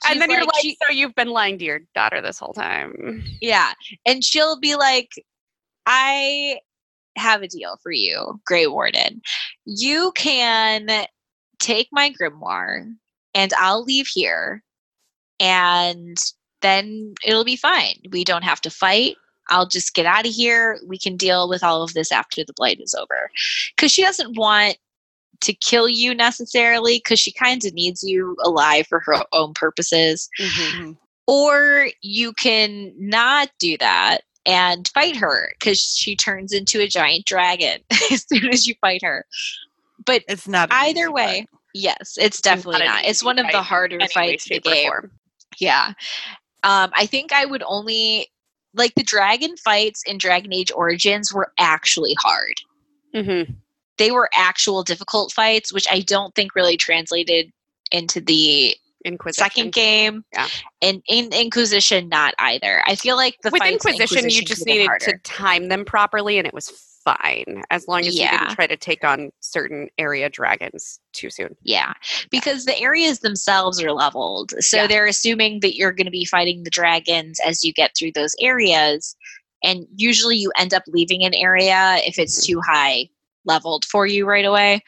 And 0.09 0.19
then 0.19 0.29
you're 0.29 0.41
like, 0.43 0.61
she- 0.61 0.77
so 0.86 0.91
you've 0.91 1.15
been 1.15 1.29
lying 1.29 1.57
to 1.59 1.63
your 1.65 1.79
daughter 1.95 2.21
this 2.21 2.38
whole 2.39 2.53
time. 2.53 3.23
yeah, 3.41 3.71
and 4.05 4.21
she'll 4.23 4.59
be 4.59 4.75
like, 4.75 5.11
"I 5.86 6.57
have 7.16 7.41
a 7.41 7.47
deal 7.47 7.78
for 7.82 7.91
you, 7.91 8.39
Grey 8.45 8.68
Warden. 8.68 9.22
You 9.66 10.11
can 10.16 11.05
take 11.59 11.88
my 11.91 12.11
grimoire, 12.11 12.93
and 13.34 13.53
I'll 13.53 13.84
leave 13.84 14.07
here, 14.07 14.64
and 15.39 16.18
then 16.61 17.14
it'll 17.26 17.43
be 17.43 17.55
fine. 17.55 17.95
We 18.11 18.24
don't 18.24 18.43
have 18.43 18.61
to 18.61 18.70
fight." 18.70 19.16
I'll 19.49 19.68
just 19.68 19.93
get 19.93 20.05
out 20.05 20.26
of 20.26 20.32
here. 20.32 20.80
We 20.88 20.97
can 20.97 21.18
deal 21.18 21.49
with 21.49 21.64
all 21.64 21.84
of 21.84 21.93
this 21.93 22.14
after 22.14 22.45
the 22.45 22.53
blight 22.53 22.80
is 22.80 22.93
over. 22.93 23.30
Because 23.76 23.91
she 23.91 24.01
doesn't 24.01 24.38
want 24.38 24.78
to 25.41 25.53
kill 25.53 25.89
you 25.89 26.16
necessarily, 26.16 26.99
because 26.99 27.20
she 27.20 27.34
kind 27.34 27.64
of 27.66 27.74
needs 27.74 28.03
you 28.03 28.38
alive 28.45 28.88
for 28.88 29.01
her 29.01 29.22
own 29.34 29.53
purposes. 29.53 30.30
Mhm. 30.39 30.97
Or 31.28 31.89
you 32.01 32.32
can 32.34 32.93
not 32.97 33.49
do 33.59 33.78
that 33.80 34.22
and 34.46 34.89
fight 34.94 35.16
her 35.18 35.52
because 35.60 35.80
she 35.80 36.16
turns 36.16 36.52
into 36.54 36.80
a 36.82 36.88
giant 36.88 37.26
dragon 37.26 37.80
as 38.12 38.26
soon 38.28 38.48
as 38.50 38.68
you 38.68 38.76
fight 38.82 39.02
her. 39.04 39.26
But 40.06 40.24
It's 40.28 40.48
not 40.48 40.70
either 40.72 41.12
way, 41.12 41.39
fight. 41.41 41.50
yes, 41.74 42.18
it's 42.20 42.41
definitely 42.41 42.82
an 42.82 42.88
not. 42.88 43.06
It's 43.06 43.24
one 43.24 43.39
of 43.39 43.48
the 43.52 43.62
harder 43.62 43.96
Any 44.02 44.08
fights 44.10 44.48
in 44.50 44.56
the 44.64 44.70
game. 44.70 44.88
form. 44.89 45.12
Yeah. 45.60 45.94
Um, 46.64 46.91
I 46.96 47.06
think 47.06 47.32
I 47.32 47.46
would 47.46 47.64
only 47.66 48.30
like 48.74 48.96
the 48.96 49.04
dragon 49.04 49.56
fights 49.58 50.02
in 50.06 50.18
Dragon 50.18 50.52
Age 50.52 50.72
Origins 50.74 51.34
were 51.34 51.52
actually 51.60 52.16
hard. 52.20 52.56
Mhm. 53.14 53.56
They 53.98 54.10
were 54.12 54.30
actual 54.36 54.82
difficult 54.84 55.32
fights, 55.32 55.72
which 55.72 55.88
I 55.91 56.00
don't 56.00 56.34
think 56.34 56.56
really 56.56 56.76
translated 56.78 57.52
into 57.91 58.20
the 58.20 58.76
Inquisition. 59.06 59.43
second 59.43 59.74
game. 59.74 60.24
Yeah. 60.34 60.47
And 60.82 61.01
in 61.08 61.32
Inquisition, 61.34 62.10
not 62.10 62.34
either. 62.39 62.84
I 62.88 62.95
feel 62.95 63.16
like 63.16 63.38
the 63.43 63.49
With 63.51 63.62
fights 63.62 63.86
in 63.86 63.91
Inquisition, 63.93 64.30
you 64.30 64.41
just 64.43 64.66
needed 64.66 64.88
harder. 64.88 65.06
to 65.06 65.18
time 65.20 65.68
them 65.70 65.86
properly, 65.86 66.38
and 66.38 66.47
it 66.47 66.54
was 66.54 66.70
fine 67.04 67.62
as 67.70 67.86
long 67.89 67.99
as 68.06 68.16
you 68.18 68.26
didn't 68.30 68.51
try 68.56 68.66
to 68.66 68.78
take 68.78 69.04
on 69.04 69.30
certain 69.41 69.89
area 69.97 70.30
dragons 70.30 71.01
too 71.12 71.30
soon. 71.30 71.54
Yeah, 71.62 71.91
because 72.32 72.64
the 72.64 72.80
areas 72.80 73.20
themselves 73.20 73.84
are 73.84 73.91
leveled. 73.91 74.54
So 74.60 74.78
Yeah. 74.78 74.88
they're 74.88 75.06
assuming 75.06 75.60
that 75.60 75.76
you're 75.76 75.91
going 75.91 76.06
to 76.06 76.12
be 76.12 76.24
fighting 76.24 76.64
the 76.64 76.70
dragons 76.70 77.39
as 77.45 77.62
you 77.64 77.74
get 77.74 77.91
through 77.97 78.14
those 78.16 78.34
areas. 78.39 79.18
And 79.66 79.86
usually 79.95 80.38
you 80.38 80.51
end 80.58 80.74
up 80.74 80.84
leaving 80.88 81.24
an 81.26 81.34
area 81.34 81.97
if 82.06 82.18
it's 82.18 82.39
Mm-hmm. 82.47 82.54
too 82.54 82.62
high 82.62 83.10
leveled 83.45 83.84
for 83.84 84.08
you 84.08 84.26
right 84.26 84.45
away. 84.45 84.82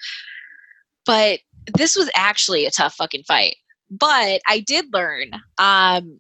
But 1.06 1.40
this 1.78 1.96
was 1.96 2.10
actually 2.16 2.66
a 2.66 2.72
tough 2.72 2.96
fucking 2.96 3.24
fight. 3.28 3.58
But 3.90 4.42
I 4.48 4.60
did 4.66 4.92
learn 4.94 5.32
um, 5.58 6.20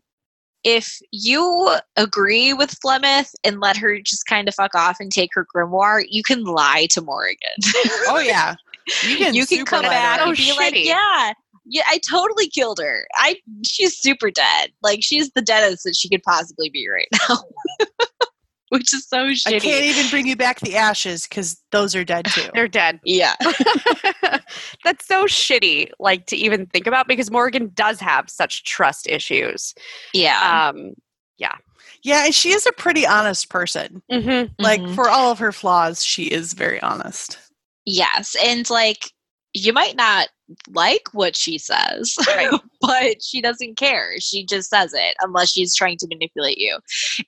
if 0.66 1.00
you 1.12 1.78
agree 1.96 2.54
with 2.54 2.78
Flemeth 2.84 3.34
and 3.44 3.60
let 3.60 3.78
her 3.78 4.00
just 4.00 4.26
kind 4.26 4.48
of 4.48 4.56
fuck 4.56 4.74
off 4.76 4.98
and 5.00 5.12
take 5.12 5.30
her 5.34 5.46
grimoire, 5.56 6.04
you 6.10 6.24
can 6.24 6.44
lie 6.44 6.88
to 6.92 7.02
Morrigan. 7.02 7.50
Oh 8.08 8.20
yeah, 8.20 8.56
you 9.04 9.18
can. 9.18 9.34
you 9.34 9.46
can 9.46 9.66
come 9.66 9.84
back. 9.84 10.20
Oh, 10.22 10.30
and 10.30 10.38
be 10.38 10.54
like, 10.54 10.76
yeah, 10.76 11.34
yeah, 11.66 11.84
I 11.88 12.00
totally 12.00 12.48
killed 12.48 12.80
her. 12.80 13.08
I 13.16 13.38
she's 13.64 13.98
super 13.98 14.32
dead. 14.32 14.72
Like 14.82 15.00
she's 15.02 15.32
the 15.32 15.42
deadest 15.42 15.84
that 15.84 15.96
she 15.96 16.10
could 16.10 16.24
possibly 16.24 16.70
be 16.70 16.88
right 16.88 17.08
now. 17.30 17.38
Which 18.76 18.94
is 18.94 19.08
so 19.08 19.26
shitty. 19.28 19.56
I 19.56 19.60
can't 19.60 19.86
even 19.86 20.10
bring 20.10 20.28
you 20.28 20.36
back 20.36 20.60
the 20.60 20.76
ashes 20.76 21.28
because 21.28 21.62
those 21.72 21.96
are 21.96 22.04
dead 22.04 22.26
too. 22.26 22.50
They're 22.54 22.68
dead. 22.68 23.00
yeah. 23.04 23.36
That's 24.84 25.06
so 25.08 25.26
shitty, 25.26 25.90
like 26.00 26.26
to 26.28 26.36
even 26.38 26.66
think 26.68 26.88
about 26.88 27.08
because 27.08 27.32
Morrigan 27.32 27.72
does 27.74 28.00
have 28.00 28.30
such 28.30 28.64
trust 28.64 29.08
issues. 29.08 29.74
Yeah. 30.14 30.70
Um, 30.70 30.94
Yeah, 31.38 31.56
Yeah, 32.04 32.26
and 32.26 32.34
she 32.36 32.52
is 32.52 32.66
a 32.66 32.72
pretty 32.72 33.06
honest 33.06 33.50
person. 33.50 34.02
mhm. 34.12 34.52
Like 34.60 34.82
Mhm. 34.82 34.96
for 34.96 35.10
all 35.10 35.32
of 35.32 35.40
her 35.40 35.52
flaws, 35.52 36.04
she 36.04 36.26
is 36.26 36.54
very 36.54 36.80
honest. 36.82 37.38
yes. 37.86 38.36
And 38.44 38.70
like 38.70 39.12
you 39.56 39.72
might 39.74 39.96
not 39.96 40.28
like 40.70 41.08
what 41.14 41.36
she 41.36 41.58
says, 41.58 42.16
Right. 42.28 42.52
but 42.82 43.24
she 43.24 43.42
doesn't 43.42 43.78
care. 43.78 44.12
She 44.20 44.46
just 44.46 44.70
says 44.70 44.94
it 44.94 45.16
unless 45.22 45.52
she's 45.52 45.74
trying 45.74 45.98
to 46.00 46.08
manipulate 46.08 46.58
you. 46.58 46.78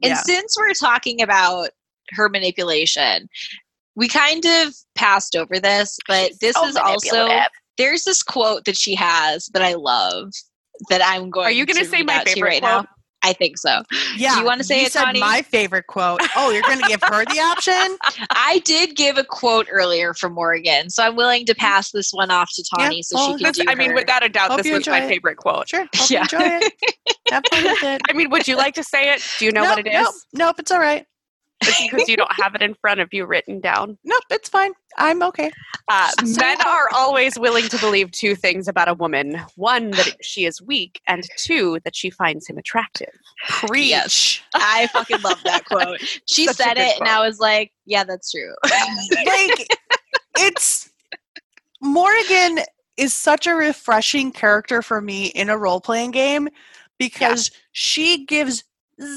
And 0.03 0.11
Yeah. 0.11 0.15
since 0.15 0.55
we're 0.57 0.73
talking 0.73 1.21
about 1.21 1.69
her 2.11 2.27
manipulation, 2.29 3.29
we 3.95 4.07
kind 4.07 4.45
of 4.45 4.73
passed 4.95 5.35
over 5.35 5.57
this, 5.59 5.97
but 6.07 6.27
She's 6.27 6.37
this 6.39 6.55
so 6.55 6.67
is 6.67 6.75
also 6.75 7.27
there's 7.77 8.03
this 8.03 8.21
quote 8.23 8.65
that 8.65 8.77
she 8.77 8.93
has 8.95 9.47
that 9.53 9.61
I 9.61 9.73
love 9.75 10.31
that 10.89 11.01
I'm 11.03 11.29
going 11.29 11.47
Are 11.47 11.51
you 11.51 11.65
going 11.65 11.77
to 11.77 11.85
say 11.85 12.03
my 12.03 12.23
favorite 12.25 12.41
right 12.49 12.61
quote? 12.61 12.85
now. 12.85 12.89
I 13.23 13.33
think 13.33 13.57
so. 13.57 13.81
Yeah. 14.15 14.35
Do 14.35 14.39
you 14.39 14.45
wanna 14.45 14.63
say 14.63 14.79
you 14.79 14.85
it, 14.85 14.91
said 14.91 15.03
Connie? 15.05 15.19
my 15.19 15.41
favorite 15.41 15.87
quote. 15.87 16.21
Oh, 16.35 16.51
you're 16.51 16.61
going 16.61 16.79
to 16.79 16.87
give 16.87 17.01
her 17.03 17.25
the 17.25 17.39
option? 17.39 17.97
I 18.29 18.59
did 18.63 18.95
give 18.95 19.17
a 19.17 19.23
quote 19.23 19.67
earlier 19.71 20.13
from 20.13 20.33
Morrigan, 20.33 20.89
so 20.89 21.03
I'm 21.03 21.15
willing 21.15 21.45
to 21.47 21.53
mm. 21.53 21.57
pass 21.57 21.91
this 21.91 22.11
one 22.11 22.31
off 22.31 22.49
to 22.53 22.63
Yeah, 22.77 22.85
Tawny 22.85 23.01
so 23.03 23.15
well, 23.15 23.37
she 23.37 23.43
can 23.43 23.53
This- 23.53 23.57
do 23.57 23.65
I 23.67 23.75
mean, 23.75 23.93
without 23.93 24.23
a 24.23 24.29
doubt, 24.29 24.51
Hope 24.51 24.57
this 24.57 24.67
you 24.67 24.73
was 24.73 24.87
my 24.87 25.03
it. 25.03 25.07
favorite 25.07 25.37
quote. 25.37 25.69
Sure. 25.69 25.87
Hope 25.95 26.09
Yeah. 26.09 26.19
you 26.31 26.37
enjoy 26.37 26.65
it. 26.65 26.73
Have 27.31 27.43
fun 27.51 27.63
with 27.63 27.83
it. 27.83 28.01
I 28.09 28.13
mean, 28.13 28.29
would 28.29 28.47
you 28.47 28.55
like 28.55 28.75
to 28.75 28.83
say 28.83 29.11
it? 29.13 29.21
Do 29.39 29.45
you 29.45 29.51
know 29.51 29.63
what 29.63 29.79
it 29.79 29.87
is? 29.87 29.93
Nope, 29.93 30.13
nope, 30.33 30.55
it's 30.59 30.71
all 30.71 30.79
right. 30.79 31.05
It's 31.61 31.89
because 31.89 32.07
you 32.07 32.17
don't 32.17 32.31
have 32.33 32.53
it 32.55 32.61
in 32.61 32.75
front 32.75 32.99
of 32.99 33.09
you 33.11 33.25
written 33.25 33.59
down. 33.59 33.97
Nope, 34.03 34.23
it's 34.29 34.49
fine. 34.49 34.73
I'm 34.97 35.23
okay. 35.23 35.51
Uh, 35.87 36.11
men 36.37 36.57
are 36.65 36.89
always 36.93 37.37
willing 37.37 37.67
to 37.69 37.77
believe 37.79 38.11
two 38.11 38.35
things 38.35 38.67
about 38.67 38.87
a 38.87 38.93
woman 38.93 39.41
one, 39.55 39.91
that 39.91 40.17
she 40.21 40.45
is 40.45 40.61
weak, 40.61 41.01
and 41.07 41.27
two, 41.37 41.79
that 41.83 41.95
she 41.95 42.09
finds 42.09 42.47
him 42.47 42.57
attractive. 42.57 43.09
Preach. 43.47 43.89
Yes. 43.89 44.41
I 44.53 44.87
fucking 44.87 45.21
love 45.21 45.41
that 45.45 45.65
quote. 45.69 45.99
She 46.25 46.45
Such 46.45 46.57
said 46.57 46.75
good 46.75 46.81
it, 46.81 46.99
and. 46.99 47.09
I 47.09 47.25
was 47.25 47.39
like, 47.39 47.71
"Yeah, 47.85 48.03
that's 48.03 48.31
true." 48.31 48.53
like 49.25 49.67
it's 50.37 50.89
Morrigan 51.81 52.59
is 52.97 53.13
such 53.13 53.47
a 53.47 53.53
refreshing 53.53 54.31
character 54.31 54.81
for 54.81 55.01
me 55.01 55.27
in 55.27 55.49
a 55.49 55.57
role 55.57 55.81
playing 55.81 56.11
game 56.11 56.49
because 56.97 57.51
she 57.71 58.25
gives 58.25 58.63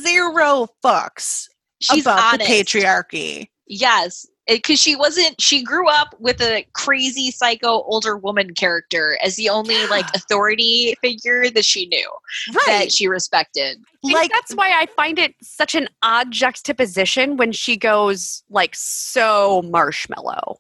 zero 0.03 0.69
fucks 0.85 1.49
She's 1.81 2.05
about 2.05 2.35
honest. 2.35 2.49
the 2.49 2.55
patriarchy. 2.81 3.49
Yes, 3.67 4.27
because 4.49 4.81
she 4.81 4.97
wasn't. 4.97 5.41
She 5.41 5.63
grew 5.63 5.89
up 5.89 6.15
with 6.19 6.41
a 6.43 6.67
crazy 6.73 7.31
psycho 7.31 7.83
older 7.83 8.17
woman 8.17 8.53
character 8.55 9.17
as 9.23 9.37
the 9.37 9.49
only 9.49 9.87
like 9.87 10.07
authority 10.15 10.95
figure 11.01 11.49
that 11.51 11.65
she 11.65 11.87
knew 11.87 12.11
Right. 12.53 12.67
that 12.81 12.93
she 12.93 13.07
respected. 13.07 13.79
Like- 14.03 14.31
that's 14.33 14.55
why 14.55 14.71
I 14.73 14.87
find 14.97 15.19
it 15.19 15.35
such 15.43 15.75
an 15.75 15.89
odd 16.03 16.33
juxtaposition 16.33 17.37
when 17.37 17.53
she 17.53 17.77
goes 17.77 18.43
like 18.51 18.75
so 18.75 19.63
marshmallow. 19.63 20.57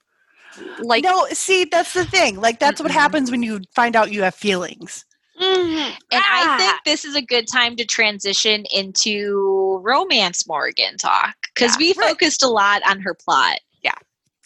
Like 0.81 1.05
no, 1.05 1.27
see, 1.33 1.65
that's 1.65 1.95
the 1.95 2.05
thing. 2.05 2.37
Like 2.41 2.59
that's 2.61 2.81
what 2.81 2.91
Mm-mm. 2.91 2.95
happens 2.95 3.31
when 3.31 3.43
you 3.43 3.61
find 3.75 3.97
out 3.97 4.13
you 4.13 4.23
have 4.23 4.35
feelings. 4.35 5.05
And 6.13 6.23
I 6.23 6.45
ah. 6.47 6.57
think 6.59 6.75
this 6.85 7.05
is 7.05 7.15
a 7.17 7.23
good 7.23 7.47
time 7.49 7.75
to 7.77 7.85
transition 7.85 8.65
into 8.75 9.81
romance 9.83 10.47
Morrigan 10.47 10.97
talk 10.99 11.35
because 11.55 11.73
Yeah. 11.73 11.79
we 11.79 11.95
Right. 11.97 12.09
focused 12.11 12.43
a 12.43 12.49
lot 12.49 12.83
on 12.89 13.01
her 13.01 13.15
plot, 13.15 13.59
Yeah. 13.83 13.95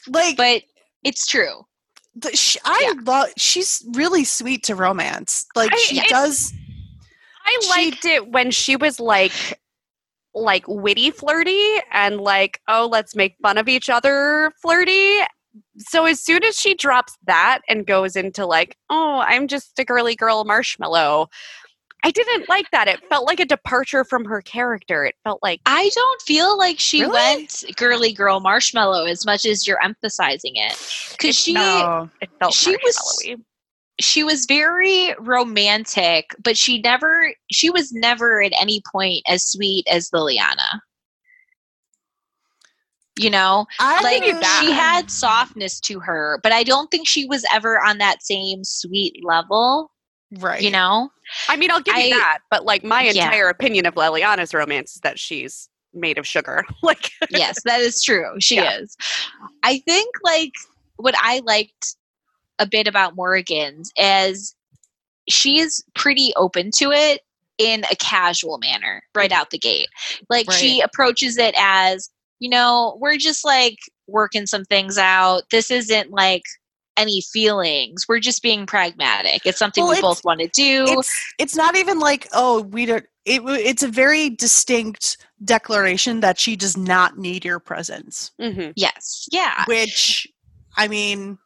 Like 0.09 0.36
but 0.36 0.62
it's 1.03 1.26
true. 1.26 1.66
I 2.24 2.80
Yeah. 2.82 2.92
love. 3.05 3.28
She's 3.36 3.84
really 3.95 4.22
sweet 4.24 4.62
to 4.64 4.74
romance. 4.76 5.47
Like 5.57 5.72
I- 5.74 5.78
she 5.78 6.01
does. 6.07 6.53
I 7.45 7.59
she- 7.62 7.68
liked 7.70 8.05
it 8.05 8.28
when 8.28 8.51
she 8.53 8.76
was 8.76 9.01
like 9.01 9.32
like 10.36 10.64
witty 10.68 11.11
flirty 11.12 11.76
and 11.92 12.20
like 12.20 12.61
oh 12.68 12.88
let's 12.90 13.14
make 13.14 13.36
fun 13.42 13.57
of 13.59 13.68
each 13.68 13.88
other 13.88 14.53
flirty 14.61 15.18
so 15.78 16.05
as 16.07 16.20
soon 16.20 16.42
as 16.44 16.57
she 16.59 16.74
drops 16.74 17.16
that 17.26 17.61
and 17.68 17.86
goes 17.86 18.16
into 18.16 18.44
like 18.46 18.76
oh 18.90 19.22
i'm 19.26 19.46
just 19.48 19.78
a 19.78 19.84
girly 19.84 20.14
girl 20.16 20.44
marshmallow 20.44 21.28
i 22.05 22.11
didn't 22.11 22.48
like 22.48 22.70
that 22.70 22.88
it 22.88 23.00
felt 23.09 23.26
like 23.26 23.40
a 23.40 23.44
departure 23.44 24.05
from 24.05 24.24
her 24.24 24.40
character 24.42 25.05
it 25.05 25.14
felt 25.24 25.40
like 25.42 25.61
I 25.66 25.90
don't 25.94 26.22
feel 26.22 26.59
like 26.59 26.78
she 26.78 27.00
Really? 27.02 27.12
went 27.12 27.64
girly 27.76 28.12
girl 28.12 28.40
marshmallow 28.40 29.05
as 29.07 29.24
much 29.24 29.46
as 29.46 29.66
you're 29.66 29.82
emphasizing 29.82 30.52
it 30.57 30.76
because 31.12 31.36
she 31.36 31.52
No. 31.55 32.11
it 32.20 32.28
felt 32.38 32.52
she 32.55 32.76
was- 32.84 32.96
marshmallowy. 33.26 33.42
she 34.00 34.24
was 34.24 34.44
very 34.46 35.14
romantic, 35.20 36.34
but 36.42 36.57
she 36.59 36.80
never 36.80 37.32
she 37.52 37.70
was 37.70 37.92
never 37.92 38.42
at 38.42 38.52
any 38.61 38.82
point 38.92 39.22
as 39.28 39.44
sweet 39.48 39.86
as 39.88 40.11
Leliana. 40.11 40.80
You 43.16 43.30
know, 43.30 43.66
I 43.78 44.02
like 44.02 44.22
give 44.22 44.34
you 44.34 44.40
that. 44.40 44.60
she 44.64 44.72
had 44.72 45.10
softness 45.10 45.78
to 45.80 46.00
her, 46.00 46.40
but 46.42 46.52
I 46.52 46.64
don't 46.64 46.90
think 46.90 47.06
she 47.06 47.26
was 47.26 47.44
ever 47.52 47.78
on 47.84 47.98
that 47.98 48.22
same 48.24 48.64
sweet 48.64 49.24
level. 49.24 49.92
right. 50.38 50.60
You 50.60 50.70
know, 50.70 51.10
i 51.48 51.56
mean 51.56 51.70
i'll 51.70 51.80
give 51.80 51.96
you 51.96 52.10
that 52.10 52.40
but 52.50 52.64
like 52.66 52.84
my 52.84 53.02
Yeah. 53.04 53.24
entire 53.24 53.48
opinion 53.48 53.86
of 53.86 53.94
Leliana's 53.94 54.52
romance 54.52 54.94
is 54.96 55.00
that 55.00 55.18
she's 55.18 55.68
made 55.94 56.18
of 56.18 56.26
sugar 56.26 56.64
like 56.82 57.10
yes, 57.30 57.62
that 57.64 57.80
is 57.80 58.02
true. 58.02 58.34
She 58.40 58.56
Yeah. 58.56 58.78
is. 58.78 58.96
I 59.62 59.78
think 59.78 60.14
like 60.24 60.52
what 60.96 61.14
I 61.18 61.40
liked 61.46 61.96
a 62.58 62.66
bit 62.66 62.86
about 62.88 63.14
Morrigan's 63.16 63.90
is 63.96 64.54
she's 65.28 65.82
pretty 65.94 66.32
open 66.36 66.70
to 66.78 66.90
it 66.90 67.20
in 67.58 67.84
a 67.90 67.96
casual 67.96 68.58
manner 68.58 69.02
right 69.14 69.30
mm-hmm. 69.30 69.40
out 69.40 69.50
the 69.50 69.58
gate. 69.58 69.88
Like 70.28 70.50
she 70.50 70.80
approaches 70.80 71.36
it 71.38 71.54
as, 71.56 72.10
you 72.45 72.51
know, 72.51 72.99
we're 73.01 73.16
just 73.16 73.42
like 73.42 73.78
working 74.07 74.45
some 74.47 74.64
things 74.66 74.99
out. 74.99 75.45
This 75.51 75.70
isn't 75.70 76.11
like 76.11 76.42
any 76.99 77.22
feelings. 77.32 78.05
We're 78.07 78.20
just 78.20 78.42
being 78.42 78.66
pragmatic. 78.66 79.47
It's 79.47 79.59
something 79.59 79.82
Well, 79.82 79.92
we 79.92 79.97
it's- 79.99 80.14
both 80.16 80.24
want 80.26 80.40
to 80.40 80.49
do. 80.49 80.84
it's 80.99 81.11
it's 81.38 81.57
not 81.57 81.74
even 81.74 81.99
like 81.99 82.28
oh 82.34 82.61
we 82.62 82.84
don't 82.84 83.07
it, 83.24 83.40
it's 83.47 83.82
a 83.82 83.88
very 83.88 84.28
distinct 84.28 85.16
declaration 85.42 86.20
that 86.20 86.38
she 86.38 86.55
does 86.55 86.76
not 86.76 87.16
need 87.18 87.45
your 87.45 87.59
presence 87.59 88.30
mhm. 88.38 88.72
yes. 88.76 89.26
Yeah. 89.32 89.64
which 89.66 90.26
i 90.76 90.86
mean 90.88 91.38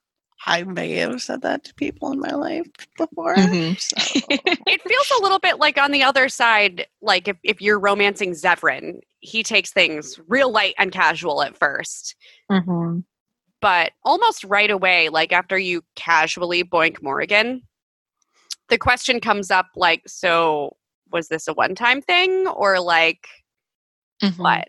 i 0.46 0.62
may 0.64 0.92
have 0.94 1.22
said 1.22 1.42
that 1.42 1.62
to 1.64 1.74
people 1.74 2.10
in 2.12 2.18
my 2.18 2.30
life 2.34 2.66
before 2.96 3.36
Mhm. 3.36 3.78
so. 3.80 4.20
it 4.30 4.80
feels 4.82 5.12
a 5.18 5.22
little 5.22 5.38
bit 5.38 5.58
like 5.60 5.78
on 5.78 5.92
the 5.92 6.02
other 6.02 6.28
side, 6.28 6.86
like 7.00 7.28
if, 7.28 7.36
if 7.44 7.60
you're 7.60 7.78
romancing 7.78 8.32
Zevran, 8.32 9.00
he 9.20 9.42
takes 9.42 9.72
things 9.72 10.18
real 10.28 10.50
light 10.50 10.74
and 10.78 10.92
casual 10.92 11.42
at 11.42 11.56
first, 11.56 12.14
Mhm. 12.50 13.04
but 13.60 13.92
almost 14.04 14.44
right 14.44 14.70
away, 14.70 15.08
like 15.08 15.32
after 15.32 15.58
you 15.58 15.82
casually 15.96 16.62
boink 16.64 17.02
Morrigan, 17.02 17.62
the 18.68 18.78
question 18.78 19.20
comes 19.20 19.50
up 19.50 19.66
like, 19.76 20.02
so 20.06 20.76
was 21.10 21.28
this 21.28 21.48
a 21.48 21.54
one 21.54 21.74
time 21.74 22.02
thing 22.02 22.46
or 22.46 22.78
like 22.80 23.26
Mhm. 24.22 24.38
what? 24.38 24.68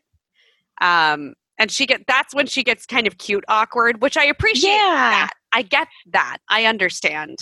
Um, 0.82 1.34
and 1.58 1.70
she 1.70 1.86
get 1.86 2.08
that's 2.08 2.34
when 2.34 2.48
she 2.48 2.64
gets 2.64 2.86
kind 2.86 3.06
of 3.08 3.18
cute 3.18 3.44
awkward, 3.50 4.02
which 4.02 4.16
I 4.16 4.24
appreciate. 4.24 4.72
Yeah. 4.72 4.78
that. 5.28 5.30
I 5.52 5.62
get 5.64 5.88
that. 6.12 6.38
I 6.48 6.66
understand. 6.66 7.38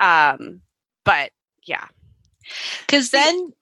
Um, 0.00 0.62
but 1.04 1.30
yeah. 1.66 1.86
because 2.80 3.10
then 3.10 3.52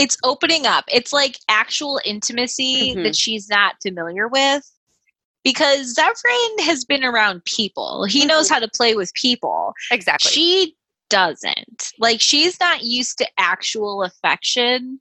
it's 0.00 0.16
opening 0.24 0.66
up. 0.66 0.84
It's 0.88 1.12
like 1.12 1.38
actual 1.48 2.00
intimacy 2.04 2.94
Mhm. 2.94 3.04
that 3.04 3.16
she's 3.16 3.48
not 3.48 3.76
familiar 3.82 4.28
with 4.28 4.62
because 5.44 5.94
Zevran 5.94 6.60
has 6.60 6.84
been 6.84 7.04
around 7.04 7.44
people. 7.44 8.04
He 8.04 8.24
knows 8.24 8.48
how 8.48 8.58
to 8.58 8.68
play 8.68 8.94
with 8.94 9.12
people. 9.14 9.74
Exactly. 9.90 10.30
she 10.30 10.76
doesn't. 11.10 11.92
Like 11.98 12.20
she's 12.20 12.58
not 12.60 12.84
used 12.84 13.18
to 13.18 13.26
actual 13.38 14.02
affection 14.04 15.00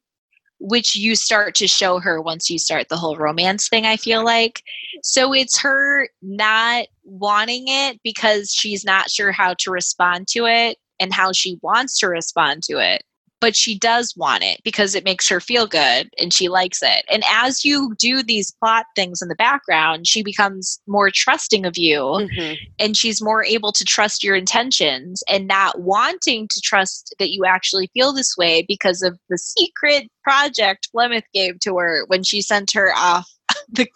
which 0.62 0.94
you 0.94 1.16
start 1.16 1.56
to 1.56 1.68
show 1.68 2.00
her 2.00 2.22
once 2.22 2.50
you 2.50 2.60
start 2.60 2.90
the 2.90 2.98
whole 2.98 3.16
romance 3.16 3.70
thing 3.70 3.86
i 3.86 3.96
feel 3.96 4.26
like. 4.26 4.62
So 5.04 5.34
it's 5.34 5.58
her 5.60 6.10
not 6.22 6.88
wanting 7.06 7.66
it 7.70 8.02
because 8.04 8.52
she's 8.52 8.84
not 8.84 9.10
sure 9.10 9.32
how 9.32 9.54
to 9.54 9.72
respond 9.72 10.28
to 10.30 10.46
it 10.48 10.78
and 11.00 11.14
how 11.14 11.32
she 11.32 11.58
wants 11.62 11.98
to 12.00 12.08
respond 12.10 12.64
to 12.64 12.78
it 12.80 13.04
but 13.42 13.56
she 13.56 13.78
does 13.78 14.14
want 14.18 14.44
it 14.44 14.60
because 14.64 14.96
it 14.96 15.04
makes 15.04 15.28
her 15.30 15.40
feel 15.40 15.66
good 15.68 16.10
and 16.20 16.34
she 16.34 16.48
likes 16.50 16.80
it 16.82 17.06
and 17.12 17.24
as 17.30 17.64
you 17.64 17.94
do 18.00 18.22
these 18.24 18.52
plot 18.60 18.86
things 18.96 19.22
in 19.22 19.28
the 19.28 19.36
background 19.36 20.08
she 20.08 20.22
becomes 20.24 20.80
more 20.88 21.10
trusting 21.14 21.66
of 21.66 21.78
you 21.78 22.00
Mhm. 22.02 22.58
and 22.80 22.98
she's 22.98 23.22
more 23.22 23.44
able 23.44 23.72
to 23.72 23.84
trust 23.84 24.24
your 24.24 24.36
intentions 24.36 25.24
and 25.30 25.48
not 25.48 25.80
wanting 25.80 26.48
to 26.48 26.62
trust 26.62 27.14
that 27.20 27.32
you 27.32 27.46
actually 27.46 27.90
feel 27.94 28.14
this 28.14 28.36
way 28.38 28.64
because 28.68 29.02
of 29.02 29.18
the 29.30 29.38
secret 29.38 30.10
project 30.24 30.90
Flemeth 30.94 31.24
gave 31.34 31.60
to 31.62 31.78
her 31.78 32.04
when 32.08 32.24
she 32.24 32.42
sent 32.42 32.72
her 32.72 32.92
off 32.96 33.28
the, 33.72 33.88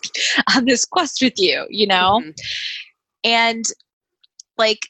on 0.55 0.65
this 0.65 0.83
quest 0.85 1.21
with 1.21 1.33
you, 1.37 1.65
you 1.69 1.85
know? 1.85 2.21
Mhm. 2.23 2.33
And 3.23 3.65
like 4.57 4.89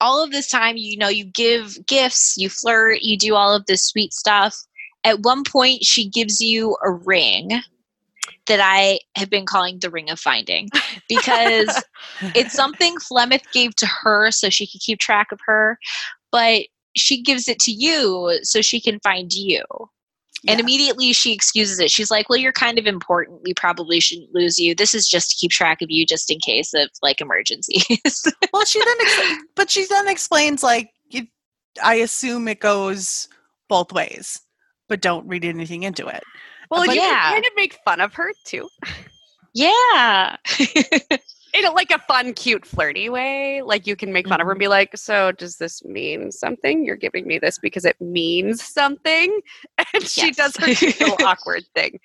all 0.00 0.22
of 0.22 0.30
this 0.30 0.48
time, 0.48 0.76
you 0.76 0.96
know, 0.96 1.08
you 1.08 1.24
give 1.24 1.84
gifts, 1.86 2.36
you 2.36 2.48
flirt, 2.48 3.02
you 3.02 3.16
do 3.16 3.34
all 3.34 3.54
of 3.54 3.66
this 3.66 3.86
sweet 3.86 4.12
stuff. 4.12 4.56
At 5.04 5.20
one 5.20 5.44
point, 5.44 5.84
she 5.84 6.08
gives 6.08 6.40
you 6.40 6.76
a 6.84 6.90
ring 6.90 7.62
that 8.46 8.60
I 8.62 9.00
have 9.16 9.30
been 9.30 9.46
calling 9.46 9.78
the 9.78 9.90
ring 9.90 10.10
of 10.10 10.20
finding 10.20 10.68
because 11.08 11.82
it's 12.34 12.54
something 12.54 12.96
Flemeth 12.98 13.50
gave 13.52 13.74
to 13.76 13.86
her 13.86 14.30
so 14.30 14.50
she 14.50 14.66
could 14.66 14.80
keep 14.80 14.98
track 14.98 15.32
of 15.32 15.40
her, 15.46 15.78
but 16.30 16.62
she 16.96 17.22
gives 17.22 17.48
it 17.48 17.58
to 17.60 17.72
you 17.72 18.38
so 18.42 18.62
she 18.62 18.80
can 18.80 19.00
find 19.00 19.32
you. 19.32 19.62
And 20.48 20.60
immediately 20.60 21.12
she 21.12 21.32
excuses 21.32 21.78
it. 21.80 21.90
She's 21.90 22.10
like, 22.10 22.28
Well, 22.28 22.38
you're 22.38 22.52
kind 22.52 22.78
of 22.78 22.86
important. 22.86 23.40
We 23.44 23.54
probably 23.54 24.00
shouldn't 24.00 24.34
lose 24.34 24.58
you. 24.58 24.74
This 24.74 24.94
is 24.94 25.08
just 25.08 25.30
to 25.30 25.36
keep 25.36 25.50
track 25.50 25.82
of 25.82 25.90
you 25.90 26.04
just 26.06 26.30
in 26.30 26.38
case 26.38 26.72
of 26.74 26.88
like 27.02 27.20
emergencies. 27.20 27.84
well 28.52 28.64
she 28.64 28.78
then 28.84 28.96
ex- 29.00 29.42
but 29.54 29.70
she 29.70 29.84
then 29.86 30.08
explains 30.08 30.62
like 30.62 30.90
you, 31.10 31.26
i 31.82 31.94
assume 31.96 32.48
it 32.48 32.60
goes 32.60 33.28
both 33.68 33.92
ways 33.92 34.40
but 34.88 35.00
don't 35.00 35.26
read 35.28 35.44
anything 35.44 35.82
into 35.82 36.06
it 36.06 36.22
Well, 36.70 36.84
But 36.86 36.94
you 36.94 37.00
yeah. 37.02 37.22
can 37.22 37.32
kind 37.34 37.44
of 37.46 37.52
make 37.56 37.78
fun 37.84 38.00
of 38.00 38.14
her 38.14 38.32
too, 38.44 38.68
yeah. 39.54 40.36
in 41.58 41.64
a, 41.66 41.70
like 41.72 41.90
a 41.90 41.98
fun, 42.08 42.32
cute, 42.34 42.66
flirty 42.66 43.08
way. 43.08 43.62
Like 43.62 43.86
you 43.86 43.96
can 43.96 44.12
make 44.12 44.28
fun 44.28 44.40
of 44.40 44.46
her 44.46 44.52
and 44.52 44.58
be 44.60 44.68
like, 44.68 44.96
"So, 44.96 45.32
does 45.32 45.56
this 45.56 45.84
mean 45.84 46.30
something? 46.32 46.84
You're 46.84 46.96
giving 46.96 47.26
me 47.26 47.38
this 47.38 47.58
because 47.58 47.84
it 47.84 48.00
means 48.00 48.62
something." 48.62 49.40
And 49.94 50.02
she 50.04 50.30
does 50.32 50.56
her 50.56 50.66
little 50.66 51.16
awkward 51.26 51.64
thing. 51.74 51.98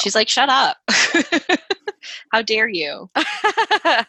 She's 0.00 0.14
like, 0.14 0.28
Shut 0.28 0.48
up. 0.48 0.76
How 2.32 2.42
dare 2.42 2.68
you? 2.68 3.10
but 3.14 3.24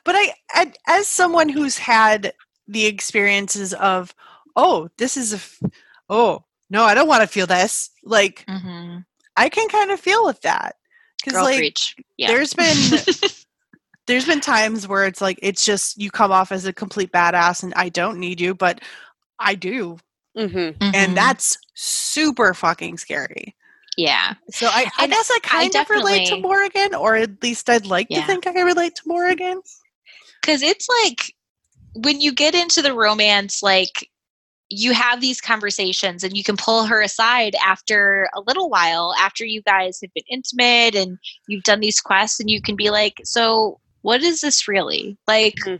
I, 0.07 0.34
I 0.51 0.72
as 0.88 1.07
someone 1.07 1.49
who's 1.49 1.78
had 1.78 2.34
the 2.68 2.86
experiences 2.86 3.74
of 3.74 4.14
oh 4.55 4.89
this 4.97 5.18
is 5.18 5.34
a 5.34 5.38
f- 5.38 5.62
oh 6.09 6.43
no 6.70 6.84
i 6.84 6.93
don't 6.93 7.07
want 7.07 7.22
to 7.22 7.28
feel 7.28 7.47
this 7.47 7.89
like 8.03 8.45
Mm-hmm. 8.47 8.99
i 9.36 9.49
can 9.49 9.68
kind 9.70 9.91
of 9.91 9.99
feel 9.99 10.24
with 10.26 10.39
that 10.41 10.76
because 11.24 11.41
like. 11.41 11.76
Yeah. 12.18 12.28
there's 12.28 12.53
been 12.53 12.76
there's 14.12 14.26
been 14.26 14.41
times 14.41 14.88
where 14.88 15.05
it's 15.05 15.22
like 15.22 15.39
it's 15.41 15.64
just 15.66 15.97
you 15.97 16.12
come 16.12 16.32
off 16.32 16.51
as 16.51 16.66
a 16.66 16.74
complete 16.74 17.12
badass 17.12 17.64
and 17.64 17.74
I 17.76 17.88
don't 17.89 18.20
need 18.20 18.41
you, 18.41 18.53
but 18.53 18.82
I 19.39 19.55
do. 19.55 19.97
Mm-hmm. 20.38 20.57
Mhm. 20.84 20.91
And 20.95 21.16
that's 21.18 21.57
super 21.76 22.53
fucking 22.53 22.97
scary. 22.97 23.55
yeah. 23.97 24.34
So 24.51 24.68
I, 24.68 24.89
I 24.99 25.07
guess 25.07 25.30
I 25.32 25.39
kind 25.43 25.76
of 25.76 25.89
relate 25.89 26.28
to 26.28 26.38
Morrigan, 26.41 26.93
or 26.95 27.16
at 27.16 27.41
least 27.41 27.70
I'd 27.70 27.86
like 27.86 28.07
Yeah. 28.09 28.22
to 28.22 28.28
think 28.28 28.47
I 28.47 28.62
relate 28.62 28.95
to 28.95 29.01
Morrigan. 29.05 29.62
because 30.41 30.62
it's 30.62 30.88
like 31.03 31.34
when 31.95 32.20
you 32.22 32.34
get 32.34 32.53
into 32.55 32.82
the 32.82 32.93
romance 32.93 33.62
like 33.64 34.09
you 34.70 34.93
have 34.93 35.20
these 35.20 35.41
conversations 35.41 36.24
and 36.24 36.38
you 36.38 36.43
can 36.45 36.55
pull 36.55 36.86
her 36.86 37.01
aside 37.01 37.53
after 37.66 38.30
a 38.34 38.39
little 38.47 38.70
while 38.70 39.14
after 39.20 39.43
you 39.43 39.62
guys 39.64 39.99
have 40.01 40.14
been 40.14 40.24
intimate 40.30 40.95
and 40.95 41.18
you've 41.49 41.64
done 41.64 41.82
these 41.82 41.99
quests 41.99 42.39
and 42.39 42.49
you 42.49 42.62
can 42.62 42.78
be 42.78 42.89
like 42.89 43.16
so 43.26 43.78
what 44.02 44.22
is 44.22 44.41
this 44.41 44.68
really 44.68 45.18
like 45.28 45.56
Mhm. 45.66 45.80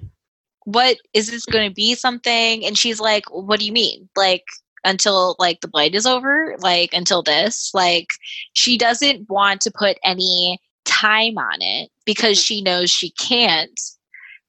what 0.66 0.98
is 1.14 1.30
this 1.30 1.46
going 1.46 1.70
to 1.70 1.74
be 1.74 1.96
something 1.96 2.66
and 2.66 2.78
she's 2.78 3.00
like 3.00 3.24
what 3.32 3.60
do 3.60 3.66
you 3.66 3.72
mean 3.72 4.10
like 4.16 4.44
until 4.84 5.36
like 5.40 5.62
the 5.62 5.68
blight 5.68 5.94
is 5.96 6.06
over 6.06 6.56
like 6.60 6.92
until 6.94 7.22
this 7.22 7.72
like 7.74 8.08
she 8.54 8.78
doesn't 8.78 9.30
want 9.30 9.62
to 9.62 9.72
put 9.72 9.98
any 10.04 10.58
time 10.86 11.38
on 11.38 11.62
it 11.62 11.90
because 12.06 12.38
she 12.40 12.62
knows 12.62 12.90
she 12.90 13.12
can't 13.12 13.80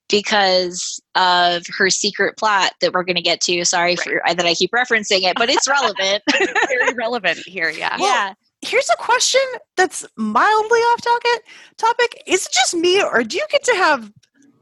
because 0.09 1.01
of 1.15 1.63
her 1.77 1.89
secret 1.89 2.37
plot 2.37 2.73
that 2.81 2.93
we're 2.93 3.03
going 3.03 3.15
to 3.15 3.21
get 3.21 3.41
to. 3.41 3.63
Sorry 3.65 3.95
for 3.95 4.21
that 4.27 4.45
I 4.45 4.53
keep 4.53 4.71
referencing 4.71 5.23
it, 5.23 5.35
but 5.37 5.49
it's 5.49 5.67
relevant. 5.67 6.21
Very 6.67 6.93
relevant 6.93 7.39
here. 7.47 7.69
Yeah. 7.69 7.97
Well, 7.99 8.07
yeah. 8.07 8.33
Here's 8.65 8.89
a 8.89 8.95
question 8.97 9.41
that's 9.75 10.05
mildly 10.15 10.79
off 10.79 11.01
topic. 11.01 11.45
Topic 11.77 12.23
is 12.27 12.45
it 12.45 12.51
just 12.53 12.75
me, 12.75 13.01
or 13.03 13.23
do 13.23 13.37
you 13.37 13.45
get 13.51 13.63
to 13.65 13.75
have 13.75 14.11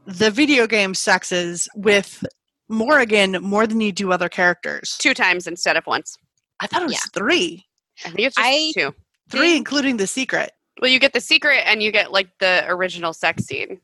the 0.06 0.30
video 0.30 0.66
game 0.66 0.94
sexes 0.94 1.68
with 1.76 2.24
Morrigan 2.68 3.32
more 3.42 3.66
than 3.66 3.80
you 3.80 3.92
do 3.92 4.10
other 4.12 4.28
characters? 4.28 4.96
Two 4.98 5.14
times 5.14 5.46
instead 5.46 5.76
of 5.76 5.86
once. 5.86 6.16
I 6.60 6.66
thought 6.66 6.82
it 6.82 6.86
was 6.86 6.94
Yeah. 6.94 7.10
three, 7.14 7.66
I 8.04 8.08
think 8.08 8.20
it's 8.20 8.36
just 8.36 8.46
I- 8.48 8.72
two. 8.74 8.94
three 9.30 9.40
Think- 9.40 9.56
including 9.58 9.96
the 9.98 10.06
secret. 10.06 10.50
Well, 10.80 10.90
you 10.90 10.98
get 10.98 11.12
the 11.12 11.20
secret 11.20 11.62
and 11.66 11.82
you 11.82 11.92
get 11.92 12.10
like 12.10 12.28
the 12.40 12.64
original 12.66 13.12
sex 13.12 13.44
scene. 13.44 13.80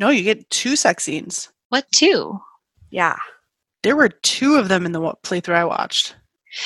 No, 0.00 0.08
you 0.10 0.22
get 0.24 0.50
two 0.50 0.74
sex 0.74 1.04
scenes. 1.04 1.48
What 1.68 1.86
two? 1.92 2.40
Yeah. 2.90 3.16
There 3.84 3.94
were 3.94 4.08
two 4.08 4.56
of 4.56 4.68
them 4.68 4.84
in 4.86 4.92
the 4.92 5.00
playthrough 5.00 5.54
I 5.54 5.64
watched. 5.64 6.16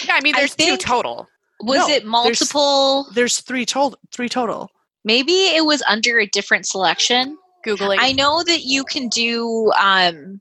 Yeah. 0.07 0.14
I 0.14 0.20
mean, 0.22 0.34
I 0.34 0.39
there's 0.39 0.55
two 0.55 0.76
total. 0.78 1.28
Was 1.61 1.79
No, 1.79 1.89
it 1.89 2.05
multiple? 2.07 3.09
There's 3.15 3.41
three 3.41 3.67
total. 3.67 3.99
Three 4.13 4.29
total. 4.29 4.71
Maybe 5.05 5.33
it 5.33 5.65
was 5.65 5.83
under 5.89 6.19
a 6.19 6.27
different 6.27 6.67
selection. 6.67 7.37
Googling. 7.67 7.97
I 7.99 8.13
know 8.13 8.43
that 8.45 8.63
you 8.63 8.85
can 8.85 9.09
do 9.09 9.73
um, 9.81 10.41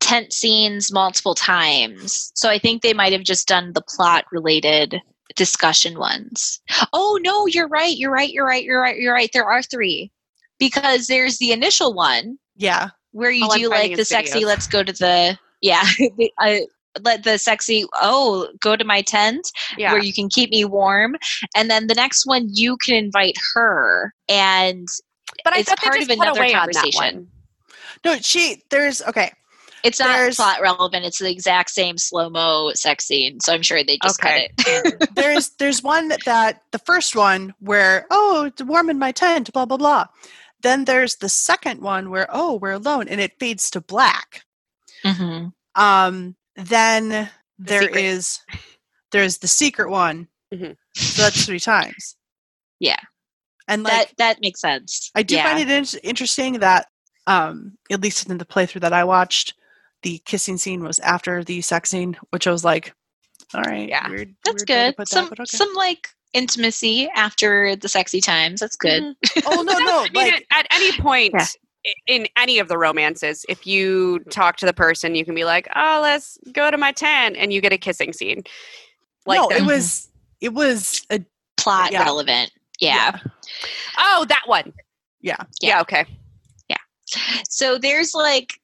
tent 0.00 0.32
scenes 0.32 0.92
multiple 0.92 1.34
times. 1.34 2.32
So 2.34 2.48
I 2.48 2.58
think 2.58 2.82
they 2.82 2.92
might 2.94 3.12
have 3.12 3.22
just 3.22 3.46
done 3.46 3.72
the 3.74 3.82
plot 3.82 4.24
related 4.32 5.00
discussion 5.36 5.98
ones. 5.98 6.60
Oh, 6.92 7.18
no, 7.22 7.46
you're 7.46 7.68
right. 7.68 7.96
You're 7.96 8.12
right. 8.12 8.30
You're 8.30 8.46
right. 8.46 8.64
You're 8.64 8.80
right. 8.80 8.98
You're 8.98 9.14
right. 9.14 9.30
There 9.32 9.44
are 9.48 9.62
three. 9.62 10.10
Because 10.58 11.06
there's 11.06 11.38
the 11.38 11.52
initial 11.52 11.94
one 11.94 12.38
Yeah. 12.56 12.88
where 13.12 13.30
you 13.30 13.46
I'm 13.48 13.58
do 13.60 13.68
like 13.68 13.94
the 13.96 14.04
sexy 14.04 14.44
let's 14.44 14.66
go 14.66 14.82
to 14.82 14.92
the 14.92 15.38
yeah 15.60 15.84
the, 16.16 16.32
uh, 16.38 16.56
let 17.02 17.22
the 17.24 17.38
sexy 17.38 17.84
oh 17.94 18.48
go 18.60 18.76
to 18.76 18.84
my 18.84 19.02
tent 19.02 19.50
yeah. 19.76 19.92
where 19.92 20.02
you 20.02 20.12
can 20.12 20.28
keep 20.28 20.50
me 20.50 20.64
warm 20.64 21.16
and 21.56 21.70
then 21.70 21.86
the 21.86 21.94
next 21.94 22.26
one 22.26 22.48
you 22.52 22.76
can 22.78 22.94
invite 22.94 23.36
her 23.54 24.12
and 24.28 24.88
but 25.44 25.52
I 25.54 25.58
it's 25.58 25.68
thought 25.68 25.78
part 25.78 26.00
of 26.02 26.08
another 26.08 26.40
away 26.40 26.54
on 26.54 26.66
that 26.66 26.74
conversation. 26.74 27.16
one. 27.16 27.28
No, 28.04 28.16
she. 28.16 28.62
There's 28.70 29.02
okay. 29.02 29.30
it's 29.84 30.00
not 30.00 30.16
There's- 30.16 30.36
plot 30.36 30.60
relevant 30.60 31.04
it's 31.04 31.18
the 31.18 31.30
exact 31.30 31.70
same 31.70 31.98
slow-mo 31.98 32.72
sex 32.74 33.04
scene 33.06 33.38
so 33.40 33.52
i'm 33.54 33.62
sure 33.62 33.84
they 33.84 33.98
just 34.02 34.18
Okay. 34.22 34.48
cut 34.58 34.86
it 34.86 35.10
there's 35.14 35.50
there's 35.58 35.82
one 35.82 36.08
that 36.26 36.62
the 36.72 36.78
first 36.80 37.14
one 37.14 37.54
where 37.60 38.06
oh 38.10 38.46
it's 38.46 38.62
warm 38.62 38.90
in 38.90 38.98
my 38.98 39.12
tent 39.12 39.52
blah 39.52 39.66
blah 39.66 39.76
blah 39.76 40.06
then 40.62 40.84
there's 40.86 41.16
the 41.16 41.28
second 41.28 41.80
one 41.80 42.10
where 42.10 42.26
oh 42.30 42.56
we're 42.56 42.72
alone 42.72 43.06
and 43.06 43.20
it 43.20 43.38
fades 43.38 43.70
to 43.70 43.80
black 43.80 44.42
Mhm. 45.04 45.52
um 45.76 46.34
then 46.58 47.30
there 47.58 47.82
secret. 47.82 48.04
is 48.04 48.40
there's 49.12 49.38
the 49.38 49.48
secret 49.48 49.88
one 49.90 50.28
Mhm. 50.52 50.76
so 50.94 51.22
that's 51.22 51.44
three 51.46 51.60
times 51.60 52.16
Yeah. 52.80 52.96
and 53.68 53.82
like 53.82 54.08
that 54.08 54.16
that 54.18 54.40
makes 54.40 54.60
sense 54.60 55.10
i 55.14 55.22
do 55.22 55.34
yeah. 55.36 55.44
find 55.44 55.58
it 55.60 55.70
in- 55.70 56.00
interesting 56.02 56.54
that 56.60 56.86
um 57.26 57.76
at 57.90 58.00
least 58.00 58.28
in 58.28 58.38
the 58.38 58.44
playthrough 58.44 58.80
that 58.80 58.92
i 58.92 59.04
watched 59.04 59.54
the 60.02 60.18
kissing 60.24 60.56
scene 60.56 60.82
was 60.82 60.98
after 61.00 61.42
the 61.44 61.60
sex 61.60 61.90
scene 61.90 62.16
which 62.30 62.46
i 62.46 62.50
was 62.50 62.64
like 62.64 62.92
all 63.54 63.62
right 63.62 63.88
Yeah. 63.88 64.08
weird- 64.08 64.34
that's 64.44 64.62
weird 64.62 64.66
good 64.68 64.96
put 64.96 65.08
that, 65.08 65.14
some 65.14 65.26
okay. 65.26 65.44
some 65.46 65.72
like 65.74 66.08
intimacy 66.34 67.08
after 67.14 67.74
the 67.76 67.88
sexy 67.88 68.20
times 68.20 68.60
that's 68.60 68.76
good 68.76 69.02
Mhm. 69.02 69.42
oh 69.46 69.62
no 69.62 69.78
no 69.78 69.98
I 70.00 70.02
mean, 70.04 70.12
like 70.14 70.46
at, 70.50 70.60
at 70.60 70.66
any 70.72 70.92
point 70.98 71.32
Yeah. 71.36 71.46
I- 71.88 71.94
in 72.06 72.28
any 72.36 72.58
of 72.58 72.68
the 72.68 72.76
romances, 72.78 73.44
if 73.48 73.66
you 73.66 74.18
talk 74.30 74.56
to 74.58 74.66
the 74.66 74.72
person, 74.72 75.14
you 75.14 75.24
can 75.24 75.34
be 75.34 75.44
like, 75.44 75.66
"Oh, 75.74 76.00
let's 76.02 76.38
go 76.52 76.70
to 76.70 76.76
my 76.76 76.92
tent," 76.92 77.36
and 77.38 77.52
you 77.52 77.60
get 77.60 77.72
a 77.72 77.78
kissing 77.78 78.12
scene. 78.12 78.44
Like, 79.26 79.40
no 79.40 79.48
the- 79.48 79.56
it 79.56 79.62
was 79.66 80.08
it 80.40 80.52
was 80.54 81.04
a 81.10 81.20
plot 81.56 81.90
Yeah. 81.92 82.04
relevant 82.04 82.52
yeah. 82.80 83.18
oh, 83.98 84.24
that 84.28 84.42
one. 84.46 84.72
Yeah. 85.20 85.42
Yeah. 85.60 85.80
Okay. 85.80 86.06
Yeah. 86.68 86.76
So 87.48 87.76
there's 87.78 88.14
like 88.14 88.60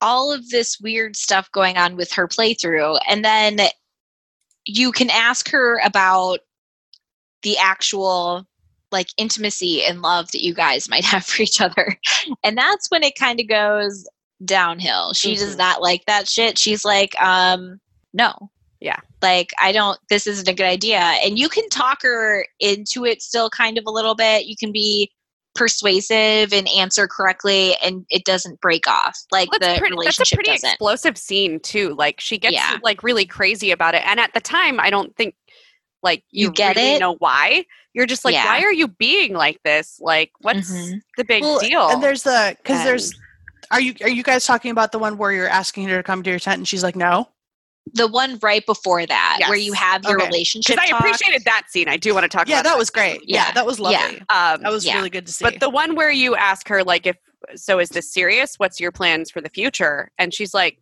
all 0.00 0.32
of 0.32 0.48
this 0.50 0.80
weird 0.80 1.14
stuff 1.16 1.50
going 1.52 1.76
on 1.76 1.94
with 1.96 2.10
her 2.12 2.26
playthrough, 2.26 2.98
and 3.08 3.24
then 3.24 3.58
you 4.64 4.90
can 4.90 5.10
ask 5.10 5.48
her 5.50 5.78
about 5.84 6.40
the 7.42 7.56
actual 7.58 8.44
like 8.92 9.08
intimacy 9.16 9.82
and 9.84 10.02
love 10.02 10.30
that 10.32 10.42
you 10.44 10.54
guys 10.54 10.88
might 10.88 11.04
have 11.12 11.24
for 11.24 11.42
each 11.42 11.60
other. 11.60 11.96
And 12.44 12.56
that's 12.56 12.90
when 12.90 13.02
it 13.02 13.18
kind 13.18 13.40
of 13.40 13.48
goes 13.48 14.06
downhill. 14.44 15.12
She 15.14 15.34
does 15.34 15.54
Mhm. 15.54 15.58
not 15.58 15.82
like 15.82 16.04
that 16.06 16.28
shit. 16.28 16.58
She's 16.58 16.84
like, 16.84 17.20
um, 17.20 17.80
no. 18.12 18.50
Yeah. 18.80 18.98
Like, 19.22 19.48
I 19.60 19.72
don't, 19.72 19.98
this 20.10 20.26
isn't 20.26 20.46
a 20.48 20.52
good 20.54 20.66
idea. 20.66 20.98
And 20.98 21.38
you 21.38 21.48
can 21.48 21.68
talk 21.70 22.02
her 22.02 22.46
into 22.60 23.04
it 23.06 23.22
still 23.22 23.48
kind 23.48 23.78
of 23.78 23.84
a 23.86 23.90
little 23.90 24.14
bit. 24.14 24.44
You 24.44 24.54
can 24.56 24.70
be 24.72 25.10
persuasive 25.54 26.52
and 26.52 26.68
answer 26.68 27.08
correctly 27.08 27.74
and 27.82 28.04
it 28.10 28.24
doesn't 28.24 28.60
break 28.60 28.86
off. 28.86 29.18
Like 29.32 29.50
Well, 29.50 29.58
the 29.58 29.66
that's, 29.66 29.78
pretty, 29.80 29.96
that's 30.04 30.20
a 30.32 30.34
pretty 30.34 30.50
doesn't. 30.52 30.68
explosive 30.70 31.16
scene 31.18 31.58
too. 31.60 31.94
Like 31.94 32.20
she 32.20 32.38
gets 32.38 32.54
Yeah. 32.54 32.76
like 32.82 33.02
really 33.02 33.24
crazy 33.26 33.70
about 33.70 33.94
it, 33.94 34.02
and 34.06 34.20
at 34.20 34.32
the 34.34 34.40
time, 34.40 34.78
I 34.78 34.90
don't 34.90 35.16
think 35.16 35.34
like 36.06 36.24
you, 36.30 36.46
You 36.46 36.52
get 36.52 36.76
really 36.76 36.94
it? 36.94 37.00
know 37.00 37.16
why. 37.16 37.66
You're 37.92 38.06
just 38.06 38.24
like, 38.24 38.32
Yeah. 38.34 38.46
why 38.46 38.62
are 38.62 38.72
you 38.72 38.88
being 38.88 39.34
like 39.34 39.60
this? 39.64 39.98
Like, 40.00 40.30
what's 40.40 40.70
Mhm. 40.70 41.02
the 41.18 41.24
big 41.24 41.42
Well, 41.42 41.58
deal? 41.58 41.88
And 41.88 42.02
there's 42.02 42.22
the 42.22 42.56
because 42.62 42.82
there's 42.84 43.12
are 43.70 43.80
you 43.80 43.94
are 44.02 44.08
you 44.08 44.22
guys 44.22 44.46
talking 44.46 44.70
about 44.70 44.92
the 44.92 44.98
one 44.98 45.18
where 45.18 45.32
you're 45.32 45.48
asking 45.48 45.88
her 45.88 45.96
to 45.98 46.02
come 46.02 46.22
to 46.22 46.30
your 46.30 46.38
tent 46.38 46.58
and 46.58 46.68
she's 46.68 46.82
like 46.82 46.96
no? 46.96 47.28
the 47.94 48.08
one 48.08 48.36
right 48.42 48.66
before 48.66 49.06
that 49.06 49.38
where 49.48 49.56
you 49.56 49.72
have 49.72 50.02
your 50.04 50.16
Okay. 50.20 50.26
relationship 50.26 50.74
because 50.76 50.84
I 50.84 50.90
talk. 50.90 51.04
appreciated 51.04 51.44
that 51.44 51.64
scene. 51.68 51.88
I 51.88 51.96
do 51.96 52.12
want 52.14 52.24
to 52.24 52.28
talk 52.28 52.48
Yeah, 52.48 52.56
about 52.60 52.70
that 52.70 52.78
was 52.78 52.90
great. 52.90 53.20
Yeah, 53.24 53.46
Yeah. 53.46 53.52
that 53.52 53.64
was 53.64 53.78
lovely. 53.78 54.16
Yeah. 54.28 54.52
Um, 54.54 54.62
That 54.62 54.72
was 54.72 54.84
Yeah. 54.84 54.96
really 54.96 55.08
good 55.08 55.24
to 55.26 55.32
see. 55.32 55.44
But 55.44 55.60
the 55.60 55.70
one 55.70 55.94
where 55.94 56.10
you 56.10 56.34
ask 56.34 56.66
her, 56.68 56.82
like, 56.82 57.06
if 57.06 57.16
so, 57.54 57.78
is 57.78 57.90
this 57.90 58.12
serious? 58.12 58.58
What's 58.58 58.80
your 58.80 58.90
plans 58.90 59.30
for 59.30 59.40
the 59.40 59.48
future? 59.50 60.10
And 60.18 60.34
she's 60.34 60.52
like, 60.52 60.78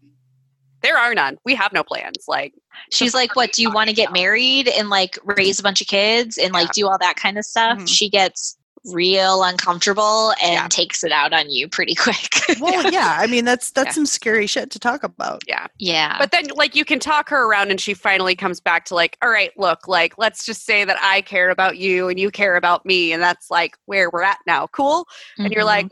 there 0.85 0.97
are 0.99 1.13
none. 1.15 1.37
We 1.45 1.57
have 1.57 1.73
no 1.73 1.83
plans. 1.83 2.25
Like, 2.29 2.55
She's 2.93 3.15
like, 3.15 3.35
"What 3.35 3.53
do 3.53 3.63
you 3.63 3.71
want 3.73 3.89
to 3.89 3.95
get 3.95 4.13
married 4.13 4.69
and 4.69 4.91
like 4.91 5.19
raise 5.25 5.59
a 5.59 5.63
bunch 5.63 5.81
of 5.81 5.87
kids 5.89 6.39
and 6.39 6.53
like 6.53 6.71
do 6.73 6.87
all 6.89 6.99
that 7.01 7.17
kind 7.17 7.39
of 7.39 7.45
stuff?" 7.45 7.79
Mhm. 7.79 7.89
She 7.89 8.09
gets 8.11 8.57
real 8.93 9.43
uncomfortable 9.45 10.33
and 10.43 10.53
Yeah. 10.53 10.69
takes 10.69 11.03
it 11.03 11.11
out 11.11 11.33
on 11.33 11.49
you 11.51 11.69
pretty 11.69 11.95
quick. 12.05 12.29
well, 12.61 12.93
yeah. 12.93 13.17
I 13.19 13.27
mean 13.27 13.47
that's 13.47 13.71
that's 13.71 13.87
Yeah. 13.89 13.93
some 13.93 14.05
scary 14.07 14.47
shit 14.47 14.71
to 14.73 14.79
talk 14.79 15.03
about. 15.03 15.41
yeah. 15.49 15.69
Yeah. 15.79 16.17
But 16.19 16.33
then, 16.33 16.49
like, 16.55 16.75
you 16.77 16.85
can 16.85 16.99
talk 17.01 17.31
her 17.31 17.45
around, 17.49 17.71
and 17.71 17.81
she 17.81 17.95
finally 17.95 18.35
comes 18.37 18.61
back 18.61 18.85
to, 18.87 18.95
like, 18.95 19.17
all 19.23 19.31
right, 19.31 19.53
look, 19.57 19.89
like, 19.89 20.19
let's 20.19 20.45
just 20.45 20.67
say 20.67 20.85
that 20.85 20.99
I 21.01 21.23
care 21.23 21.49
about 21.49 21.79
you 21.79 22.09
and 22.11 22.21
you 22.21 22.31
care 22.31 22.57
about 22.57 22.85
me. 22.85 23.13
And 23.13 23.23
that's 23.23 23.51
like 23.51 23.75
where 23.87 24.11
we're 24.11 24.23
at 24.23 24.39
now. 24.47 24.67
Cool. 24.67 25.07
And 25.39 25.51
you're 25.53 25.65
like, 25.65 25.87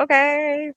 okay. 0.00 0.72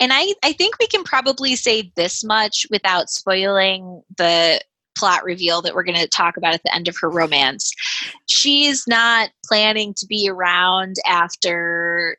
And 0.00 0.12
I, 0.12 0.34
I 0.42 0.52
think 0.52 0.78
we 0.78 0.86
can 0.86 1.04
probably 1.04 1.56
say 1.56 1.92
this 1.96 2.24
much 2.24 2.66
without 2.70 3.10
spoiling 3.10 4.02
the 4.16 4.60
plot 4.96 5.24
reveal 5.24 5.62
that 5.62 5.74
we're 5.74 5.84
going 5.84 5.98
to 5.98 6.08
talk 6.08 6.36
about 6.36 6.54
at 6.54 6.62
the 6.62 6.74
end 6.74 6.88
of 6.88 6.96
her 7.00 7.08
romance. 7.08 7.72
She's 8.26 8.86
not 8.86 9.30
planning 9.44 9.94
to 9.94 10.06
be 10.06 10.28
around 10.28 10.96
after 11.06 12.18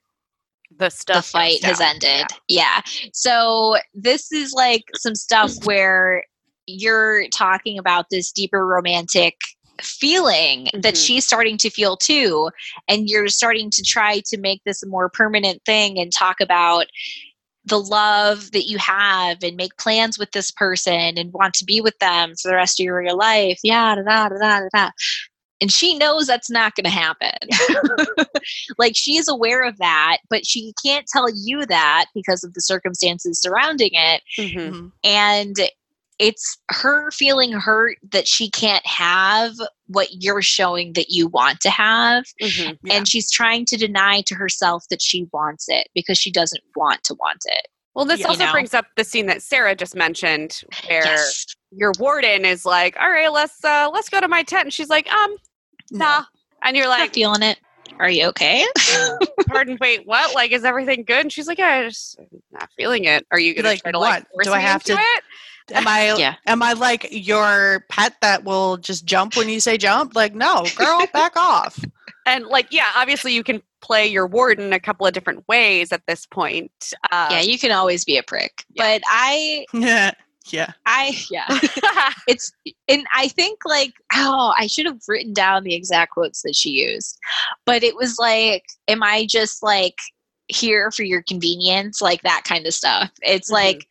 The 0.72 0.86
the 0.86 0.90
stuff 0.90 1.28
fight 1.28 1.64
has 1.64 1.80
ended. 1.80 2.26
Yeah. 2.48 2.82
So 3.14 3.78
this 3.94 4.32
is 4.32 4.54
like 4.54 4.84
some 4.96 5.14
stuff 5.14 5.52
where 5.66 6.24
you're 6.66 7.28
talking 7.30 7.78
about 7.78 8.08
this 8.10 8.32
deeper 8.32 8.66
romantic 8.66 9.36
feeling 9.82 10.70
that 10.74 10.94
Mhm. 10.94 11.06
she's 11.06 11.26
starting 11.26 11.58
to 11.58 11.70
feel 11.70 11.98
too 11.98 12.50
and 12.88 13.10
you're 13.10 13.28
starting 13.28 13.70
to 13.72 13.82
try 13.84 14.22
to 14.26 14.38
make 14.38 14.62
this 14.66 14.84
a 14.84 14.88
more 14.88 15.10
permanent 15.10 15.62
thing 15.66 16.00
and 16.00 16.12
talk 16.14 16.40
about 16.40 16.88
the 17.66 17.80
love 17.80 18.52
that 18.52 18.66
you 18.68 18.78
have 18.78 19.38
and 19.42 19.56
make 19.56 19.76
plans 19.78 20.20
with 20.20 20.32
this 20.32 20.52
person 20.52 21.18
and 21.18 21.34
want 21.34 21.54
to 21.56 21.66
be 21.66 21.80
with 21.82 21.98
them 22.00 22.34
for 22.36 22.50
the 22.50 22.56
rest 22.56 22.80
of 22.80 22.84
your 22.84 23.14
life 23.16 23.60
yeah 23.64 23.96
da, 23.96 24.02
da, 24.04 24.30
da, 24.30 24.60
da, 24.60 24.68
da, 24.74 24.90
and 25.62 25.72
she 25.72 25.98
knows 25.98 26.28
that's 26.28 26.50
not 26.50 26.76
going 26.76 26.84
to 26.84 26.90
happen 26.90 27.32
like 28.78 28.94
she's 28.96 29.28
aware 29.28 29.64
of 29.64 29.78
that 29.78 30.18
but 30.30 30.46
she 30.46 30.74
can't 30.86 31.08
tell 31.08 31.28
you 31.34 31.66
that 31.66 32.06
because 32.14 32.44
of 32.44 32.54
the 32.54 32.62
circumstances 32.62 33.40
surrounding 33.42 33.92
it 33.94 34.22
Mhm. 34.38 34.54
Mhm. 34.56 34.92
and 35.04 35.56
it's 36.24 36.58
her 36.70 37.12
feeling 37.12 37.52
hurt 37.52 37.98
that 38.12 38.28
she 38.28 38.50
can't 38.50 38.86
have 38.86 39.54
what 39.88 40.08
you're 40.24 40.42
showing 40.42 40.94
that 40.94 41.10
you 41.10 41.28
want 41.28 41.60
to 41.62 41.70
have 41.70 42.24
Mhm. 42.42 42.78
Yeah. 42.84 42.96
and 42.96 43.08
she's 43.08 43.30
trying 43.32 43.66
to 43.66 43.78
deny 43.78 44.22
to 44.22 44.36
herself 44.36 44.86
that 44.90 45.02
she 45.02 45.28
wants 45.34 45.66
it 45.68 45.88
because 45.94 46.18
she 46.18 46.32
doesn't 46.32 46.64
want 46.76 47.04
to 47.04 47.14
want 47.16 47.42
it 47.46 47.68
Well, 47.96 48.06
this 48.06 48.22
Yeah. 48.22 48.28
also 48.28 48.40
You 48.42 48.46
know? 48.48 48.52
brings 48.54 48.74
up 48.74 48.86
the 48.98 49.04
scene 49.04 49.28
that 49.28 49.44
Sarah 49.44 49.76
just 49.76 49.96
mentioned, 49.96 50.64
where 50.88 51.04
yes 51.06 51.46
your 51.76 51.92
warden 52.00 52.46
is 52.46 52.66
like, 52.66 52.96
"All 53.00 53.10
right, 53.10 53.32
let's 53.32 53.64
uh, 53.66 53.90
let's 53.94 54.10
go 54.10 54.20
to 54.22 54.28
my 54.28 54.42
tent," 54.44 54.64
and 54.66 54.74
she's 54.74 54.90
like, 54.90 55.08
"Um, 55.12 55.36
No. 55.92 56.06
nah," 56.06 56.24
and 56.64 56.76
you're 56.78 56.86
not 56.88 57.00
like, 57.00 57.14
feeling 57.14 57.42
it 57.44 57.60
are 58.00 58.10
you 58.10 58.26
okay 58.28 58.66
"Pardon, 59.48 59.78
wait, 59.82 60.06
what? 60.08 60.34
Like, 60.34 60.52
is 60.52 60.64
everything 60.66 61.04
good?" 61.04 61.22
And 61.22 61.32
she's 61.32 61.48
like, 61.48 61.58
"Yeah, 61.60 61.68
I'm 61.82 61.90
just 61.90 62.18
not 62.52 62.70
feeling 62.78 63.04
it. 63.06 63.26
Are 63.32 63.40
you 63.40 63.54
gonna 63.56 63.68
Like, 63.70 63.82
try 63.84 63.92
to 63.92 64.00
like 64.00 64.24
what? 64.24 64.32
force 64.32 64.46
Do 64.48 64.54
I 64.54 64.58
me 64.58 64.64
have 64.64 64.82
into 64.82 64.94
to- 64.96 65.00
it?" 65.02 65.24
Am 65.72 65.88
I 65.88 66.16
Yeah. 66.18 66.36
am 66.46 66.62
I 66.64 66.74
like 66.74 67.08
your 67.12 67.86
pet 67.90 68.16
that 68.22 68.44
will 68.44 68.78
just 68.78 69.06
jump 69.06 69.36
when 69.36 69.50
you 69.50 69.60
say 69.60 69.78
jump? 69.78 70.16
Like, 70.16 70.34
no, 70.36 70.66
girl, 70.76 71.06
back 71.14 71.36
off. 71.36 71.80
And 72.26 72.46
like, 72.48 72.68
yeah, 72.72 72.90
obviously 72.96 73.34
you 73.34 73.44
can 73.44 73.62
play 73.82 74.08
your 74.08 74.26
warden 74.28 74.72
a 74.74 74.80
couple 74.80 75.06
of 75.06 75.14
different 75.14 75.46
ways 75.48 75.92
at 75.92 76.02
this 76.08 76.26
point. 76.26 76.72
Um, 77.12 77.28
yeah 77.32 77.42
you 77.42 77.60
can 77.60 77.72
always 77.72 78.06
be 78.06 78.18
a 78.18 78.24
prick 78.24 78.64
Yeah. 78.72 78.84
but 78.96 79.02
i 79.08 79.66
Yeah. 79.74 80.12
Yeah. 80.48 80.72
i 80.86 81.18
yeah 81.32 81.48
it's 82.28 82.52
and 82.90 83.06
i 83.14 83.28
think 83.30 83.60
like 83.66 83.94
oh 84.14 84.54
i 84.58 84.68
should 84.68 84.86
have 84.86 85.00
written 85.08 85.32
down 85.34 85.64
the 85.64 85.74
exact 85.74 86.12
quotes 86.12 86.42
that 86.44 86.54
she 86.56 86.70
used 86.72 87.18
but 87.66 87.82
it 87.84 87.96
was 87.96 88.18
like 88.20 88.66
am 88.90 89.04
i 89.04 89.26
just 89.26 89.64
like 89.64 89.96
here 90.50 90.92
for 90.92 91.04
your 91.04 91.24
convenience 91.24 92.02
like 92.02 92.22
that 92.24 92.42
kind 92.46 92.66
of 92.68 92.74
stuff 92.74 93.10
it's 93.22 93.50
Mhm. 93.50 93.54
like 93.54 93.88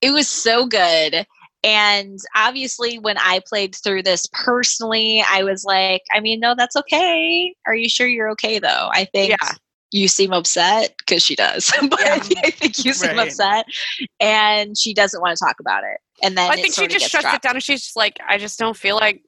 it 0.00 0.10
was 0.12 0.28
so 0.28 0.66
good 0.66 1.26
and 1.62 2.18
obviously 2.34 2.98
when 2.98 3.16
i 3.18 3.40
played 3.46 3.74
through 3.74 4.02
this 4.02 4.26
personally 4.32 5.22
i 5.30 5.42
was 5.42 5.64
like 5.64 6.02
i 6.12 6.20
mean 6.20 6.40
no 6.40 6.54
that's 6.56 6.76
okay 6.76 7.54
are 7.66 7.74
you 7.74 7.88
sure 7.88 8.06
you're 8.08 8.30
okay 8.30 8.58
though 8.58 8.88
i 8.92 9.04
think 9.04 9.30
Yeah. 9.30 9.52
you 9.90 10.08
seem 10.08 10.32
upset 10.32 10.94
because 10.98 11.22
she 11.22 11.36
does 11.36 11.70
but 11.90 12.00
Yeah. 12.00 12.14
i 12.44 12.50
think 12.50 12.84
you 12.84 12.92
seem 12.92 13.16
Right. 13.16 13.28
upset 13.28 13.66
and 14.20 14.76
she 14.78 14.94
doesn't 14.94 15.20
want 15.20 15.36
to 15.36 15.44
talk 15.44 15.60
about 15.60 15.84
it 15.84 16.00
and 16.22 16.36
then 16.36 16.50
I 16.50 16.56
think 16.56 16.74
she 16.74 16.86
just 16.86 17.00
gets 17.00 17.10
shuts 17.10 17.34
it 17.34 17.40
down 17.42 17.54
and 17.56 17.62
she's 17.62 17.80
just 17.82 17.96
like, 17.96 18.18
I 18.28 18.36
just 18.36 18.58
don't 18.58 18.76
feel 18.76 18.94
like 18.96 19.22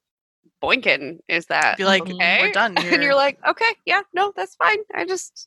boinking. 0.62 1.20
Is 1.26 1.46
that 1.46 1.78
Be 1.78 1.84
like, 1.84 2.02
okay? 2.02 2.38
we're 2.40 2.52
done 2.52 2.76
here. 2.82 2.92
And 2.92 3.02
you're 3.02 3.14
like, 3.14 3.38
okay, 3.48 3.70
yeah, 3.86 4.02
no, 4.12 4.32
that's 4.36 4.54
fine. 4.56 4.76
I 4.94 5.06
just 5.06 5.46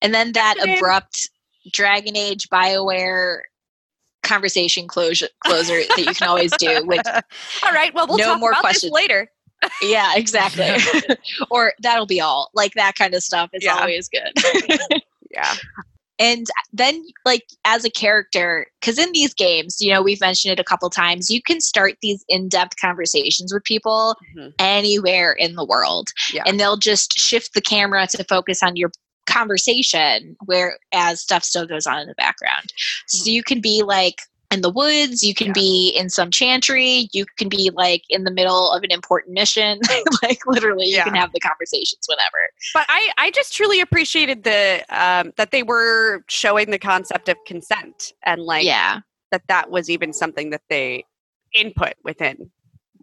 and 0.00 0.14
then 0.14 0.32
that 0.32 0.54
abrupt 0.62 1.28
dragon 1.72 2.16
age 2.16 2.48
bioware 2.48 3.40
conversation 4.26 4.86
closure 4.88 5.28
closer 5.44 5.78
that 5.88 5.98
you 5.98 6.14
can 6.14 6.28
always 6.28 6.52
do 6.58 6.82
which 6.86 7.00
all 7.64 7.72
right. 7.72 7.94
Well, 7.94 8.06
we'll 8.08 8.18
No 8.18 8.24
talk 8.24 8.40
more 8.40 8.50
about 8.50 8.60
questions. 8.62 8.92
this 8.92 8.92
later. 8.92 9.30
yeah 9.82 10.12
exactly 10.16 10.68
or 11.50 11.72
that'll 11.80 12.06
be 12.06 12.20
all 12.20 12.50
like 12.54 12.72
that 12.74 12.94
kind 12.96 13.14
of 13.14 13.22
stuff 13.22 13.50
is 13.54 13.64
Yeah. 13.64 13.78
always 13.78 14.08
good 14.08 14.32
Yeah. 15.30 15.54
and 16.18 16.46
then 16.72 17.04
like 17.24 17.44
as 17.64 17.84
a 17.84 17.90
character 17.90 18.66
because 18.80 18.98
in 18.98 19.10
these 19.12 19.32
games 19.34 19.78
you 19.80 19.92
know 19.92 20.02
we've 20.02 20.20
mentioned 20.20 20.52
it 20.52 20.60
a 20.60 20.64
couple 20.64 20.88
times 20.90 21.30
you 21.30 21.40
can 21.42 21.60
start 21.60 21.94
these 22.02 22.24
in-depth 22.28 22.74
conversations 22.80 23.52
with 23.52 23.64
people 23.64 24.16
Mhm. 24.36 24.52
anywhere 24.58 25.32
in 25.32 25.54
the 25.56 25.64
world 25.64 26.08
Yeah. 26.32 26.42
and 26.46 26.58
they'll 26.60 26.76
just 26.78 27.18
shift 27.18 27.54
the 27.54 27.60
camera 27.62 28.06
to 28.08 28.24
focus 28.24 28.62
on 28.62 28.76
your 28.76 28.90
conversation 29.26 30.36
whereas 30.46 31.20
stuff 31.20 31.42
still 31.44 31.66
goes 31.66 31.86
on 31.86 31.98
in 31.98 32.06
the 32.08 32.14
background 32.14 32.72
so 33.06 33.30
you 33.30 33.42
can 33.42 33.60
be 33.60 33.82
like 33.82 34.20
in 34.52 34.60
the 34.60 34.70
woods 34.70 35.22
you 35.22 35.34
can 35.34 35.48
Yeah. 35.48 35.52
be 35.54 35.88
in 35.98 36.08
some 36.08 36.30
chantry 36.30 37.08
you 37.12 37.26
can 37.36 37.48
be 37.48 37.70
like 37.74 38.02
in 38.08 38.24
the 38.24 38.30
middle 38.30 38.70
of 38.72 38.82
an 38.84 38.90
important 38.92 39.34
mission 39.34 39.80
like 40.22 40.38
literally 40.46 40.86
you 40.86 41.02
can 41.02 41.14
have 41.16 41.32
the 41.32 41.40
conversations 41.40 42.06
whenever 42.08 42.48
But 42.72 42.86
I, 42.88 43.10
I 43.18 43.30
just 43.32 43.54
truly 43.54 43.80
appreciated 43.80 44.44
the 44.44 44.84
um, 44.90 45.32
that 45.36 45.50
they 45.50 45.62
were 45.64 46.24
showing 46.28 46.70
the 46.70 46.78
concept 46.78 47.28
of 47.28 47.36
consent 47.46 48.12
and 48.24 48.42
like 48.42 48.64
yeah 48.64 49.00
that 49.32 49.42
that 49.48 49.70
was 49.70 49.90
even 49.90 50.12
something 50.12 50.50
that 50.50 50.62
they 50.70 51.04
input 51.52 51.94
within 52.04 52.50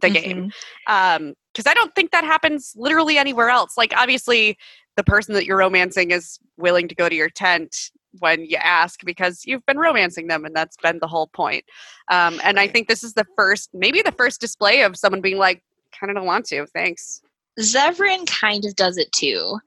the 0.02 0.10
game. 0.10 0.52
Mhm. 0.90 0.94
um 0.94 1.34
because 1.54 1.68
i 1.70 1.74
don't 1.74 1.94
think 1.96 2.12
that 2.12 2.24
happens 2.24 2.74
literally 2.76 3.18
anywhere 3.18 3.50
else 3.50 3.78
like 3.78 3.94
obviously 3.96 4.58
the 4.96 5.04
person 5.04 5.34
that 5.34 5.46
you're 5.46 5.58
romancing 5.58 6.12
is 6.12 6.40
willing 6.58 6.88
to 6.88 6.96
go 6.96 7.10
to 7.10 7.16
your 7.16 7.30
tent 7.30 7.92
when 8.20 8.46
you 8.46 8.58
ask 8.58 9.04
because 9.06 9.44
you've 9.46 9.66
been 9.66 9.78
romancing 9.78 10.28
them 10.28 10.46
and 10.46 10.56
that's 10.56 10.78
been 10.78 11.00
the 11.00 11.08
whole 11.08 11.28
point. 11.28 11.66
Um 12.10 12.40
and 12.44 12.60
i 12.60 12.68
think 12.68 12.88
this 12.88 13.04
is 13.04 13.14
the 13.14 13.26
first 13.36 13.70
maybe 13.74 14.02
the 14.02 14.12
first 14.12 14.40
display 14.40 14.84
of 14.84 14.98
someone 14.98 15.22
being 15.22 15.38
like 15.38 15.64
kind 16.00 16.10
of 16.12 16.16
don't 16.16 16.26
want 16.26 16.46
to 16.46 16.66
thanks. 16.68 17.22
Zevran 17.60 18.26
kind 18.28 18.66
of 18.66 18.76
does 18.76 18.98
it 18.98 19.12
too. 19.12 19.60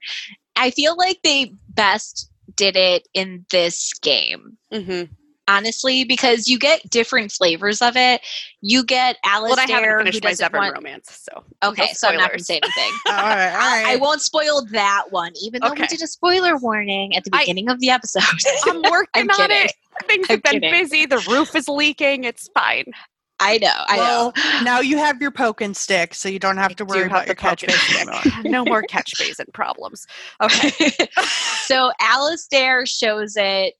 I 0.55 0.71
feel 0.71 0.95
like 0.97 1.19
they 1.23 1.53
best 1.69 2.29
did 2.55 2.75
it 2.75 3.07
in 3.13 3.45
this 3.49 3.93
game, 3.99 4.57
hmm 4.71 5.03
honestly, 5.47 6.03
because 6.03 6.47
you 6.47 6.59
get 6.59 6.81
different 6.89 7.31
flavors 7.31 7.81
of 7.81 7.95
it. 7.95 8.21
You 8.61 8.83
get 8.83 9.17
well 9.23 9.45
Alistair, 9.47 9.65
i 9.77 9.79
haven't 9.79 9.89
who 9.91 9.97
finished 9.99 10.23
my 10.23 10.29
doesn't 10.31 10.53
want- 10.53 10.75
romance 10.75 11.27
so 11.31 11.43
Okay, 11.63 11.83
no 11.83 11.87
so 11.93 12.07
I'm 12.09 12.17
not 12.17 12.29
going 12.29 12.39
to 12.39 12.43
say 12.43 12.59
anything. 12.61 12.91
all 13.07 13.13
right, 13.13 13.53
all 13.53 13.59
I. 13.59 13.93
I 13.93 13.95
won't 13.97 14.21
spoil 14.21 14.65
that 14.71 15.05
one, 15.11 15.31
even 15.41 15.61
though 15.61 15.69
Okay. 15.71 15.81
we 15.81 15.87
did 15.87 16.01
a 16.01 16.07
spoiler 16.07 16.57
warning 16.57 17.15
at 17.15 17.23
the 17.23 17.29
I- 17.33 17.39
beginning 17.43 17.69
of 17.69 17.79
the 17.79 17.89
episode. 17.89 18.23
i'm 18.67 18.81
working 18.91 19.29
on 19.29 19.35
kidding. 19.37 19.57
it 19.65 19.73
things 20.07 20.27
I'm 20.29 20.35
have 20.35 20.43
been 20.43 20.53
kidding. 20.61 20.71
busy 20.71 21.05
the 21.05 21.17
roof 21.29 21.55
is 21.55 21.67
leaking 21.67 22.23
it's 22.23 22.47
fine 22.53 22.85
I 23.39 23.59
know, 23.59 23.71
I 23.87 23.97
well, 23.97 24.33
know. 24.35 24.61
now 24.63 24.79
you 24.79 24.97
have 24.97 25.21
your 25.21 25.29
poke 25.29 25.61
and 25.61 25.77
stick, 25.77 26.15
so 26.15 26.27
you 26.27 26.39
don't 26.39 26.57
have 26.57 26.75
to 26.77 26.85
worry 26.85 27.01
have 27.03 27.11
about 27.11 27.21
the 27.25 27.27
your 27.27 27.35
catch 27.35 27.61
poke 27.61 27.69
and 27.69 28.09
base 28.09 28.25
anymore. 28.25 28.51
no 28.51 28.65
more 28.65 28.81
catch 28.81 29.11
basin 29.19 29.45
problems 29.53 30.07
okay 30.41 30.71
so 31.65 31.91
Alistair 32.01 32.87
shows 32.87 33.33
it 33.37 33.75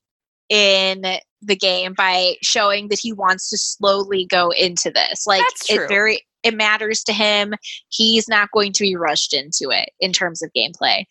in 0.49 1.03
the 1.41 1.55
game 1.55 1.93
by 1.93 2.35
showing 2.41 2.87
that 2.89 2.99
he 2.99 3.13
wants 3.13 3.49
to 3.49 3.57
slowly 3.57 4.25
go 4.25 4.49
into 4.51 4.91
this. 4.91 5.25
Like 5.27 5.41
That's 5.41 5.67
true. 5.67 5.83
it 5.83 5.87
very 5.87 6.21
it 6.43 6.55
matters 6.55 7.03
to 7.03 7.13
him. 7.13 7.55
He's 7.89 8.27
not 8.27 8.51
going 8.51 8.71
to 8.73 8.83
be 8.83 8.95
rushed 8.95 9.33
into 9.33 9.69
it 9.69 9.89
in 9.99 10.13
terms 10.13 10.41
of 10.41 10.51
gameplay. 10.55 11.03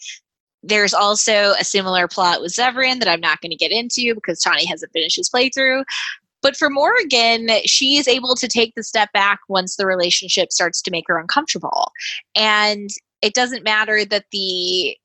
There's 0.62 0.94
also 0.94 1.52
a 1.60 1.64
similar 1.64 2.08
plot 2.08 2.40
with 2.40 2.54
Zevran 2.54 2.98
that 3.00 3.08
I'm 3.08 3.20
not 3.20 3.40
going 3.40 3.50
to 3.50 3.56
get 3.56 3.70
into 3.70 4.14
because 4.14 4.40
Tawny 4.40 4.64
hasn't 4.64 4.92
finished 4.92 5.16
his 5.16 5.30
playthrough. 5.30 5.84
But 6.42 6.56
for 6.56 6.70
Morrigan, 6.70 7.48
she 7.64 7.96
is 7.96 8.08
able 8.08 8.34
to 8.36 8.48
take 8.48 8.74
the 8.74 8.82
step 8.82 9.12
back 9.12 9.40
once 9.48 9.76
the 9.76 9.86
relationship 9.86 10.52
starts 10.52 10.80
to 10.82 10.90
make 10.90 11.04
her 11.08 11.18
uncomfortable. 11.18 11.90
And 12.34 12.88
it 13.22 13.34
doesn't 13.34 13.64
matter 13.64 14.04
that 14.04 14.26
the 14.32 14.96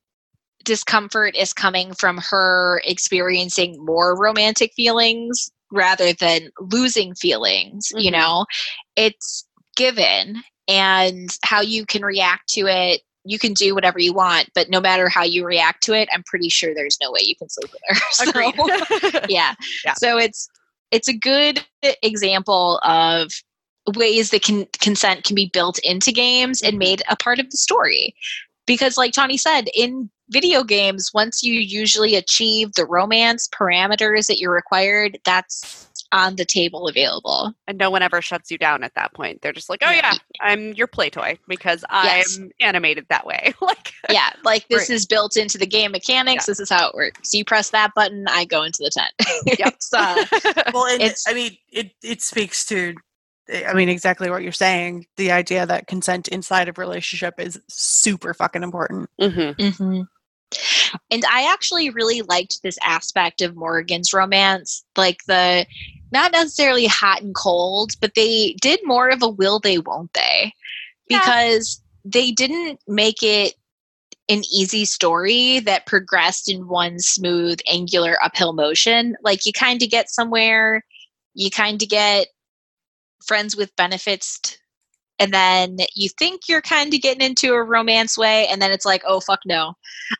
discomfort 0.64 1.36
is 1.36 1.54
coming 1.54 1.94
from 1.94 2.18
her 2.18 2.82
experiencing 2.86 3.84
more 3.84 4.18
romantic 4.18 4.74
feelings 4.74 5.52
rather 5.72 6.14
than 6.14 6.50
losing 6.60 7.14
feelings 7.16 7.90
you 7.96 8.10
Mhm. 8.12 8.14
know 8.14 8.46
it's 8.96 9.46
given 9.76 10.44
and 10.68 11.30
how 11.44 11.62
you 11.62 11.86
can 11.86 12.04
react 12.04 12.50
to 12.50 12.68
it 12.68 13.02
you 13.24 13.38
can 13.40 13.54
do 13.54 13.74
whatever 13.76 14.00
you 14.00 14.14
want 14.14 14.50
but 14.56 14.70
no 14.70 14.80
matter 14.82 15.08
how 15.08 15.24
you 15.24 15.46
react 15.46 15.82
to 15.84 15.94
it 15.94 16.10
i'm 16.14 16.24
pretty 16.26 16.50
sure 16.50 16.74
there's 16.74 16.98
no 17.02 17.12
way 17.12 17.22
you 17.24 17.36
can 17.36 17.50
sleep 17.50 17.70
with 17.72 17.82
her 17.88 17.96
So, 18.12 19.22
yeah. 19.30 19.54
Yeah. 19.86 19.94
So 19.94 20.18
it's 20.18 20.50
it's 20.92 21.08
a 21.08 21.14
good 21.14 21.64
example 22.04 22.80
of 22.84 23.32
ways 23.96 24.30
that 24.32 24.44
can 24.44 24.68
consent 24.80 25.24
can 25.24 25.36
be 25.36 25.50
built 25.52 25.80
into 25.80 26.12
games 26.12 26.62
and 26.62 26.76
Mhm. 26.76 26.80
made 26.80 27.04
a 27.10 27.16
part 27.16 27.40
of 27.40 27.50
the 27.50 27.58
story. 27.58 28.14
Because 28.68 28.98
like 28.98 29.14
Tawny 29.14 29.38
said, 29.38 29.70
in 29.74 30.10
video 30.32 30.64
games, 30.64 31.12
once 31.14 31.44
you 31.44 31.54
usually 31.54 32.16
achieve 32.16 32.74
the 32.74 32.86
romance 32.86 33.48
parameters 33.48 34.28
that 34.28 34.40
you're 34.40 34.54
required, 34.54 35.20
that's 35.26 35.88
on 36.14 36.36
the 36.36 36.44
table 36.46 36.88
available. 36.90 37.54
and 37.68 37.78
no 37.78 37.90
one 37.90 38.02
ever 38.02 38.22
shuts 38.22 38.52
you 38.52 38.58
down 38.58 38.84
at 38.84 38.94
that 38.96 39.14
point. 39.14 39.42
They're 39.42 39.54
just 39.54 39.70
like, 39.70 39.80
"Oh 39.82 39.90
Yeah. 39.92 40.12
yeah, 40.14 40.18
I'm 40.42 40.74
your 40.74 40.88
play 40.88 41.10
toy 41.10 41.38
because 41.48 41.86
I'm 41.90 42.06
Yes. 42.18 42.40
animated 42.60 43.06
that 43.10 43.26
way." 43.26 43.54
like, 43.62 43.94
Yeah, 44.10 44.32
like 44.44 44.68
this 44.68 44.90
Right. 44.90 44.96
is 44.96 45.06
built 45.06 45.38
into 45.38 45.58
the 45.58 45.66
game 45.66 45.92
mechanics. 45.94 46.46
This 46.48 46.60
is 46.60 46.70
how 46.70 46.90
it 46.90 46.96
works. 46.96 47.32
So 47.32 47.38
You 47.38 47.46
press 47.46 47.70
that 47.70 47.94
button, 47.96 48.26
I 48.28 48.44
go 48.46 48.64
into 48.64 48.84
the 48.84 48.90
tent. 48.90 49.14
Yep. 49.60 49.74
It's, 49.74 49.94
uh, 49.94 50.26
Well, 50.74 50.86
and 50.88 51.02
It's- 51.02 51.24
I 51.28 51.34
mean, 51.34 51.56
it 51.72 51.92
it 52.04 52.22
speaks 52.22 52.66
to 52.66 52.96
I 53.68 53.74
mean, 53.74 53.90
exactly 53.90 54.30
what 54.30 54.44
you're 54.44 54.52
saying. 54.54 55.08
The 55.18 55.32
idea 55.32 55.66
that 55.66 55.88
consent 55.88 56.28
inside 56.30 56.70
of 56.70 56.78
relationship 56.78 57.34
is 57.38 57.60
super 57.70 58.34
fucking 58.34 58.64
important. 58.64 59.10
Mm-hmm. 59.20 59.62
Mm-hmm. 59.62 60.02
And 61.10 61.24
I 61.30 61.52
actually 61.52 61.90
really 61.90 62.22
liked 62.22 62.62
this 62.62 62.78
aspect 62.84 63.42
of 63.42 63.56
Morrigan's 63.56 64.14
romance, 64.14 64.84
like 64.96 65.20
the 65.28 65.66
not 66.12 66.32
necessarily 66.32 66.86
hot 66.86 67.22
and 67.22 67.34
cold, 67.34 67.92
but 68.02 68.16
they 68.16 68.56
did 68.62 68.80
more 68.84 69.10
of 69.10 69.22
a 69.22 69.30
will 69.30 69.60
they, 69.60 69.78
won't 69.78 70.14
they? 70.14 70.54
Yeah. 71.10 71.20
Because 71.20 71.82
they 72.04 72.32
didn't 72.32 72.80
make 72.88 73.24
it 73.24 73.56
an 74.30 74.44
easy 74.52 74.86
story 74.86 75.60
that 75.60 75.86
progressed 75.86 76.50
in 76.50 76.68
one 76.68 77.00
smooth, 77.00 77.60
angular 77.68 78.18
uphill 78.24 78.54
motion. 78.54 79.16
Like 79.24 79.46
you 79.46 79.54
kind 79.54 79.82
of 79.82 79.90
get 79.90 80.10
somewhere, 80.10 80.84
you 81.34 81.50
kind 81.50 81.82
of 81.82 81.90
get 81.90 82.28
friends 83.26 83.56
with 83.56 83.76
benefits 83.76 84.58
and 85.22 85.34
then 85.34 85.78
you 85.96 86.10
think 86.18 86.42
you're 86.48 86.62
kind 86.62 86.94
of 86.94 87.02
getting 87.02 87.26
into 87.26 87.54
a 87.54 87.64
romance 87.64 88.18
way 88.18 88.48
and 88.48 88.62
then 88.62 88.72
it's 88.72 88.86
like 88.86 89.04
oh 89.06 89.20
fuck 89.20 89.40
no. 89.46 89.74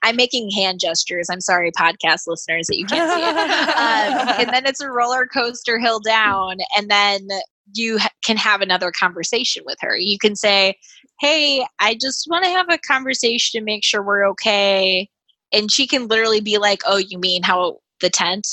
I'm 0.04 0.16
making 0.16 0.52
hand 0.52 0.80
gestures. 0.80 1.28
I'm 1.30 1.42
sorry 1.42 1.72
podcast 1.72 2.22
listeners 2.28 2.68
that 2.68 2.78
you 2.78 2.86
can't 2.86 3.12
see. 3.12 3.28
It 3.28 3.32
um, 3.32 4.36
and 4.40 4.50
then 4.54 4.66
it's 4.66 4.82
a 4.82 4.90
roller 4.90 5.26
coaster 5.26 5.80
hill 5.80 6.00
down 6.00 6.58
and 6.78 6.90
then 6.90 7.28
you 7.74 8.00
can 8.24 8.38
have 8.38 8.62
another 8.62 8.92
conversation 8.92 9.64
with 9.66 9.78
her. 9.82 9.98
You 9.98 10.18
can 10.18 10.36
say 10.36 10.76
hey 11.20 11.66
i 11.80 11.94
just 11.94 12.26
want 12.32 12.44
to 12.44 12.50
have 12.50 12.66
a 12.70 12.80
conversation 12.80 13.60
to 13.60 13.66
make 13.66 13.84
sure 13.84 14.04
we're 14.04 14.28
okay. 14.30 15.10
And 15.54 15.72
she 15.72 15.88
can 15.88 16.08
literally 16.08 16.42
be 16.42 16.58
like 16.58 16.82
oh 16.86 16.98
you 16.98 17.18
mean 17.18 17.44
how 17.44 17.80
the 18.02 18.10
tent 18.10 18.48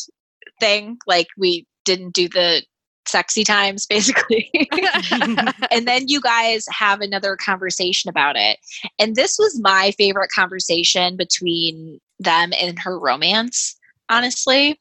thing? 0.61 0.99
Like 1.07 1.29
we 1.37 1.67
didn't 1.85 2.15
do 2.15 2.29
the 2.29 2.63
sexy 3.09 3.45
times 3.45 3.87
basically 3.87 4.51
and 5.71 5.89
then 5.89 6.09
you 6.09 6.21
guys 6.21 6.67
have 6.71 7.01
another 7.01 7.37
conversation 7.37 8.09
about 8.09 8.37
it. 8.37 8.59
And 8.99 9.17
this 9.17 9.39
was 9.39 9.61
my 9.61 9.93
favorite 9.93 10.31
conversation 10.31 11.17
between 11.17 12.01
them 12.19 12.53
and 12.61 12.79
her 12.79 12.99
romance, 12.99 13.77
honestly. 14.09 14.79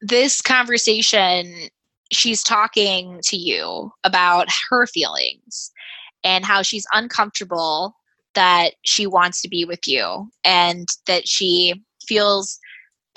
This 0.00 0.42
conversation, 0.42 1.68
she's 2.12 2.42
talking 2.42 3.20
to 3.24 3.36
you 3.36 3.92
about 4.04 4.48
her 4.70 4.86
feelings 4.86 5.72
and 6.24 6.44
how 6.44 6.62
she's 6.62 6.86
uncomfortable 6.92 7.96
that 8.34 8.74
she 8.84 9.06
wants 9.06 9.40
to 9.42 9.48
be 9.48 9.64
with 9.64 9.86
you 9.86 10.28
and 10.44 10.86
that 11.06 11.26
she 11.26 11.82
feels 12.06 12.58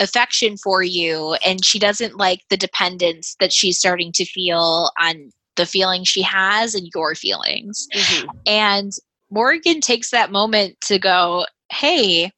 affection 0.00 0.56
for 0.56 0.82
you 0.82 1.34
and 1.46 1.64
she 1.64 1.78
doesn't 1.78 2.16
like 2.16 2.40
the 2.48 2.56
dependence 2.56 3.36
that 3.38 3.52
she's 3.52 3.78
starting 3.78 4.10
to 4.12 4.24
feel 4.24 4.90
on 5.00 5.30
the 5.56 5.66
feelings 5.66 6.08
she 6.08 6.22
has 6.22 6.74
and 6.74 6.88
your 6.94 7.14
feelings. 7.14 7.86
Mhm. 7.94 8.28
And 8.46 8.92
Morrigan 9.30 9.80
takes 9.80 10.10
that 10.10 10.32
moment 10.32 10.80
to 10.82 10.98
go, 10.98 11.46
Hey, 11.70 12.32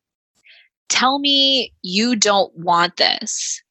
tell 0.89 1.19
me 1.19 1.73
you 1.83 2.17
don't 2.17 2.55
want 2.57 2.97
this. 2.97 3.63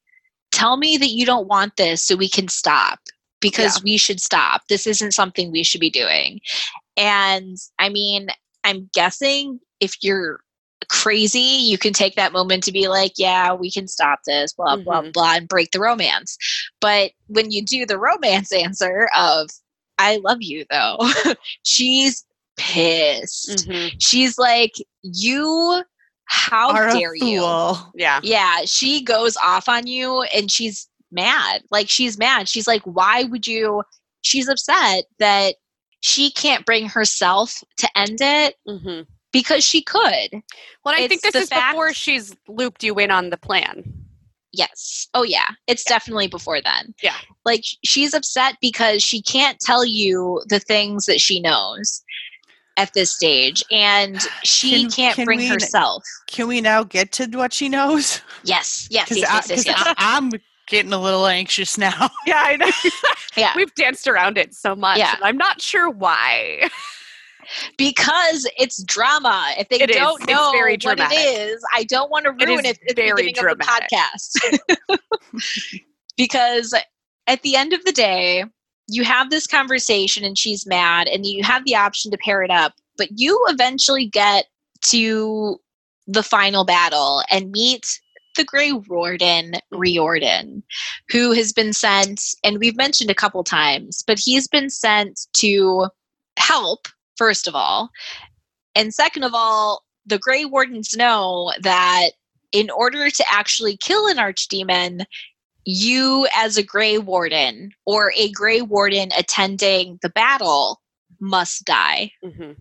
Tell 0.51 0.77
me 0.77 0.97
that 0.97 1.09
you 1.09 1.25
don't 1.25 1.47
want 1.47 1.75
this 1.77 2.03
so 2.03 2.15
we 2.15 2.29
can 2.29 2.47
stop 2.47 2.99
because 3.41 3.81
we 3.83 3.97
should 3.97 4.21
stop. 4.21 4.61
This 4.69 4.87
isn't 4.87 5.13
something 5.13 5.51
we 5.51 5.63
should 5.63 5.81
be 5.81 5.89
doing. 5.89 6.39
And 6.97 7.57
I 7.79 7.89
mean, 7.89 8.29
I'm 8.63 8.89
guessing 8.93 9.59
if 9.79 9.95
you're 10.01 10.39
crazy, 10.89 11.39
you 11.39 11.77
can 11.77 11.93
take 11.93 12.15
that 12.15 12.33
moment 12.33 12.63
to 12.63 12.71
be 12.71 12.87
like, 12.87 13.13
yeah, 13.17 13.53
we 13.53 13.71
can 13.71 13.87
stop 13.87 14.19
this, 14.25 14.53
blah, 14.53 14.77
blah, 14.77 15.01
Mhm. 15.01 15.13
blah, 15.13 15.35
and 15.35 15.47
break 15.47 15.71
the 15.71 15.79
romance. 15.79 16.37
But 16.79 17.11
when 17.27 17.51
you 17.51 17.63
do 17.63 17.85
the 17.85 17.99
romance 17.99 18.51
answer 18.53 19.09
of, 19.17 19.49
I 19.97 20.17
love 20.17 20.39
you 20.41 20.65
though, 20.69 20.97
she's 21.63 22.25
pissed. 22.57 23.67
Mhm. 23.67 23.91
She's 23.99 24.37
like, 24.37 24.73
you, 25.03 25.83
how 26.25 26.71
Are 26.71 26.91
dare 26.91 27.15
you? 27.15 27.41
Yeah. 27.95 28.19
Yeah, 28.23 28.59
she 28.65 29.03
goes 29.03 29.37
off 29.37 29.67
on 29.69 29.87
you 29.87 30.21
and 30.35 30.49
she's 30.51 30.87
mad. 31.11 31.61
Like, 31.71 31.89
she's 31.89 32.17
mad. 32.17 32.47
She's 32.47 32.67
like, 32.67 32.81
why 32.83 33.23
would 33.23 33.47
you? 33.47 33.83
She's 34.21 34.47
upset 34.47 35.05
that 35.19 35.55
she 35.99 36.31
can't 36.31 36.65
bring 36.65 36.87
herself 36.87 37.63
to 37.77 37.89
end 37.97 38.17
it 38.21 38.55
hmm 38.67 39.01
because 39.31 39.63
she 39.63 39.81
could. 39.81 40.29
Well, 40.83 40.95
I 40.95 41.01
It's 41.01 41.07
think 41.09 41.21
this 41.21 41.33
the 41.33 41.39
is 41.39 41.49
before 41.49 41.93
she's 41.93 42.35
looped 42.47 42.83
you 42.83 42.97
in 42.99 43.11
on 43.11 43.29
the 43.29 43.37
plan. 43.37 43.83
Yes. 44.53 45.07
Oh, 45.13 45.23
yeah. 45.23 45.49
It's 45.67 45.83
definitely 45.85 46.27
before 46.27 46.59
then. 46.61 46.93
Yeah. 47.01 47.15
Like, 47.45 47.63
she's 47.85 48.13
upset 48.13 48.57
because 48.61 49.01
she 49.01 49.21
can't 49.21 49.59
tell 49.61 49.85
you 49.85 50.41
the 50.49 50.59
things 50.59 51.05
that 51.05 51.21
she 51.21 51.39
knows 51.39 52.03
at 52.77 52.93
this 52.93 53.11
stage, 53.15 53.63
and 53.71 54.19
she 54.43 54.81
Can- 54.83 54.91
can't 54.91 55.15
can 55.15 55.25
bring 55.25 55.39
we- 55.39 55.47
herself. 55.47 56.03
Can 56.27 56.47
we 56.47 56.59
now 56.61 56.83
get 56.83 57.11
to 57.13 57.27
what 57.27 57.53
she 57.53 57.69
knows? 57.69 58.21
Yes. 58.43 58.87
Yes. 58.91 59.09
Because 59.09 59.17
Yes. 59.21 59.49
Yes. 59.49 59.65
yes, 59.67 59.77
yes. 59.85 59.95
I'm 59.97 60.31
getting 60.67 60.91
a 60.93 60.97
little 61.01 61.27
anxious 61.27 61.77
now. 61.77 62.09
Yeah, 62.25 62.41
I 62.43 62.55
know. 62.57 62.69
Yeah. 63.37 63.53
We've 63.55 63.73
danced 63.75 64.07
around 64.07 64.37
it 64.37 64.53
so 64.53 64.75
much. 64.75 64.97
Yeah. 64.97 65.15
and 65.15 65.23
I'm 65.23 65.37
not 65.37 65.61
sure 65.61 65.89
why. 65.89 66.69
Because 67.77 68.47
it's 68.57 68.83
drama. 68.83 69.53
If 69.57 69.69
they 69.69 69.77
It 69.81 69.89
is. 69.89 69.95
don't 69.95 70.21
It's 70.21 70.31
know 70.31 70.51
very 70.51 70.77
what 70.81 70.99
it 70.99 71.11
is, 71.11 71.63
I 71.73 71.83
don't 71.83 72.09
want 72.11 72.25
to 72.25 72.31
ruin 72.31 72.65
is 72.65 72.71
it, 72.71 72.79
at 72.89 72.95
the 72.95 73.01
very 73.01 73.27
beginning 73.27 73.55
dramatic. 73.55 73.89
of 73.91 74.59
the 74.69 74.89
podcast. 74.89 74.99
because 76.17 76.73
at 77.27 77.41
the 77.43 77.55
end 77.55 77.73
of 77.73 77.83
the 77.85 77.91
day, 77.91 78.43
you 78.87 79.03
have 79.03 79.29
this 79.29 79.47
conversation 79.47 80.23
and 80.23 80.37
she's 80.37 80.65
mad, 80.67 81.07
and 81.07 81.25
you 81.25 81.43
have 81.43 81.63
the 81.65 81.75
option 81.75 82.11
to 82.11 82.17
pair 82.17 82.43
it 82.43 82.51
up, 82.51 82.73
but 82.97 83.07
you 83.15 83.39
eventually 83.47 84.05
get 84.05 84.45
to 84.81 85.57
the 86.07 86.23
final 86.23 86.65
battle 86.65 87.23
and 87.29 87.51
meet 87.51 87.99
the 88.35 88.43
Grey 88.43 88.71
Warden, 88.71 89.53
Riordan, 89.71 90.63
who 91.09 91.31
has 91.31 91.53
been 91.53 91.73
sent, 91.73 92.21
and 92.43 92.59
we've 92.59 92.75
mentioned 92.77 93.09
a 93.09 93.15
couple 93.15 93.43
times, 93.43 94.03
but 94.05 94.19
he's 94.19 94.47
been 94.47 94.69
sent 94.69 95.27
to 95.33 95.87
help, 96.37 96.87
first 97.21 97.47
of 97.47 97.53
all. 97.53 97.91
And 98.73 98.95
second 98.95 99.21
of 99.21 99.35
all, 99.35 99.83
the 100.07 100.17
Grey 100.17 100.43
Wardens 100.43 100.95
know 100.97 101.53
that 101.61 102.13
in 102.51 102.71
order 102.71 103.11
to 103.11 103.25
actually 103.31 103.77
kill 103.77 104.07
an 104.07 104.17
archdemon, 104.17 105.05
you 105.63 106.27
as 106.35 106.57
a 106.57 106.63
Grey 106.63 106.97
Warden 106.97 107.73
or 107.85 108.11
a 108.17 108.31
Grey 108.31 108.63
Warden 108.63 109.11
attending 109.15 109.99
the 110.01 110.09
battle 110.09 110.81
must 111.19 111.63
die. 111.63 112.11
Mhm. 112.23 112.55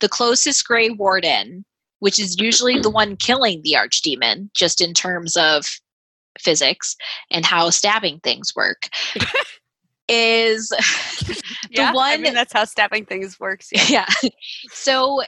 The 0.00 0.10
closest 0.10 0.66
Grey 0.66 0.90
Warden, 0.90 1.64
which 2.00 2.18
is 2.18 2.38
usually 2.38 2.78
the 2.78 2.90
one 2.90 3.16
killing 3.16 3.62
the 3.62 3.76
archdemon, 3.78 4.50
just 4.54 4.82
in 4.82 4.92
terms 4.92 5.38
of 5.38 5.64
physics 6.38 6.96
and 7.30 7.46
how 7.46 7.70
stabbing 7.70 8.20
things 8.20 8.54
work, 8.54 8.90
is 10.08 10.68
the 11.26 11.42
yeah, 11.70 11.90
I 11.90 11.94
one 11.94 12.22
mean, 12.22 12.34
that's 12.34 12.52
how 12.52 12.64
stabbing 12.64 13.06
things 13.06 13.38
works. 13.38 13.70
Yeah. 13.72 14.06
yeah. 14.22 14.30
So 14.72 15.22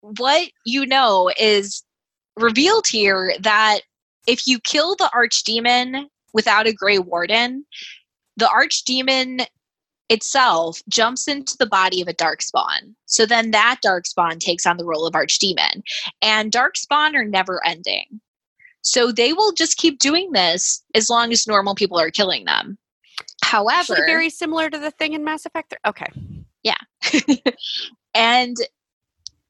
what 0.00 0.50
you 0.64 0.86
know 0.86 1.30
is 1.38 1.82
revealed 2.36 2.86
here 2.86 3.34
that 3.40 3.80
if 4.26 4.46
you 4.46 4.58
kill 4.60 4.96
the 4.96 5.10
archdemon 5.14 6.06
without 6.32 6.66
a 6.66 6.72
gray 6.72 6.98
warden, 6.98 7.64
the 8.36 8.46
archdemon 8.46 9.46
itself 10.08 10.80
jumps 10.88 11.28
into 11.28 11.56
the 11.58 11.66
body 11.66 12.00
of 12.00 12.08
a 12.08 12.12
dark 12.12 12.42
spawn. 12.42 12.94
So 13.06 13.26
then 13.26 13.50
that 13.50 13.78
dark 13.82 14.06
spawn 14.06 14.38
takes 14.38 14.66
on 14.66 14.76
the 14.76 14.84
role 14.84 15.06
of 15.06 15.14
archdemon. 15.14 15.82
And 16.22 16.52
dark 16.52 16.76
spawn 16.76 17.16
are 17.16 17.24
never 17.24 17.64
ending. 17.66 18.20
So 18.82 19.12
they 19.12 19.32
will 19.32 19.52
just 19.52 19.76
keep 19.76 19.98
doing 19.98 20.32
this 20.32 20.82
as 20.94 21.10
long 21.10 21.32
as 21.32 21.46
normal 21.46 21.74
people 21.74 21.98
are 21.98 22.10
killing 22.10 22.44
them. 22.44 22.78
However, 23.48 23.92
Actually, 23.94 24.06
very 24.06 24.28
similar 24.30 24.68
to 24.68 24.78
the 24.78 24.90
thing 24.90 25.14
in 25.14 25.24
Mass 25.24 25.46
Effect. 25.46 25.74
Okay. 25.86 26.06
Yeah. 26.62 26.76
and 28.14 28.56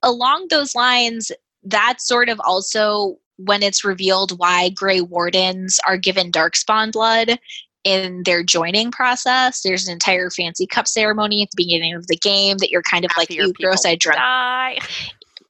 along 0.02 0.46
those 0.50 0.74
lines, 0.76 1.32
that's 1.64 2.06
sort 2.06 2.28
of 2.28 2.40
also 2.44 3.16
when 3.38 3.62
it's 3.62 3.84
revealed 3.84 4.38
why 4.38 4.68
Grey 4.70 5.00
Wardens 5.00 5.80
are 5.86 5.96
given 5.96 6.30
Darkspawn 6.30 6.92
blood 6.92 7.38
in 7.84 8.22
their 8.24 8.42
joining 8.44 8.90
process. 8.90 9.62
There's 9.62 9.86
an 9.88 9.92
entire 9.94 10.30
fancy 10.30 10.66
cup 10.66 10.86
ceremony 10.86 11.42
at 11.42 11.50
the 11.50 11.56
beginning 11.56 11.94
of 11.94 12.06
the 12.06 12.16
game 12.16 12.58
that 12.58 12.70
you're 12.70 12.82
kind 12.82 13.04
of 13.04 13.10
like, 13.16 13.28
Happier 13.28 13.44
"Ooh, 13.46 13.52
gross, 13.54 13.82
people 13.82 13.90
I 13.92 13.96
dreamt 13.96 14.18
Die. 14.18 14.78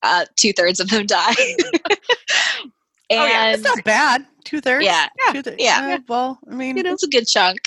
uh, 0.03 0.25
two 0.37 0.53
thirds 0.53 0.81
of 0.81 0.89
them 0.89 1.05
die. 1.07 1.35
and 1.37 1.61
Oh, 3.11 3.27
yeah, 3.27 3.53
It's 3.53 3.63
not 3.63 3.83
bad. 3.85 4.25
Two 4.45 4.61
thirds. 4.61 4.85
yeah, 4.85 5.09
Two 5.33 5.43
thirds. 5.43 5.57
yeah. 5.59 5.97
Uh, 5.99 6.03
well, 6.09 6.39
I 6.51 6.55
mean, 6.55 6.77
You 6.77 6.83
know. 6.83 6.93
it's 6.93 7.03
a 7.03 7.09
good 7.09 7.27
chunk. 7.27 7.59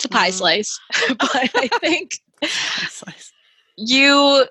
It's 0.00 0.06
a 0.06 0.08
pie 0.08 0.30
Mhm. 0.30 0.34
slice. 0.34 0.80
but 1.18 1.50
I 1.54 1.68
think 1.80 2.12
you 3.76 4.46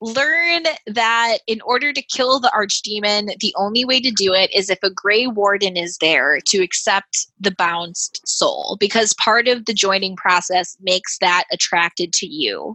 learn 0.00 0.62
that 0.86 1.38
in 1.46 1.60
order 1.60 1.92
to 1.92 2.00
kill 2.00 2.40
the 2.40 2.50
archdemon, 2.56 3.36
the 3.40 3.54
only 3.58 3.84
way 3.84 4.00
to 4.00 4.10
do 4.10 4.32
it 4.32 4.50
is 4.54 4.70
if 4.70 4.78
a 4.82 4.88
Grey 4.88 5.26
Warden 5.26 5.76
is 5.76 5.98
there 6.00 6.40
to 6.46 6.62
accept 6.62 7.26
the 7.38 7.50
bounced 7.50 8.26
soul, 8.26 8.78
because 8.80 9.12
part 9.14 9.46
of 9.46 9.66
the 9.66 9.74
joining 9.74 10.16
process 10.16 10.74
makes 10.80 11.18
that 11.18 11.44
attracted 11.52 12.14
to 12.14 12.26
you. 12.26 12.74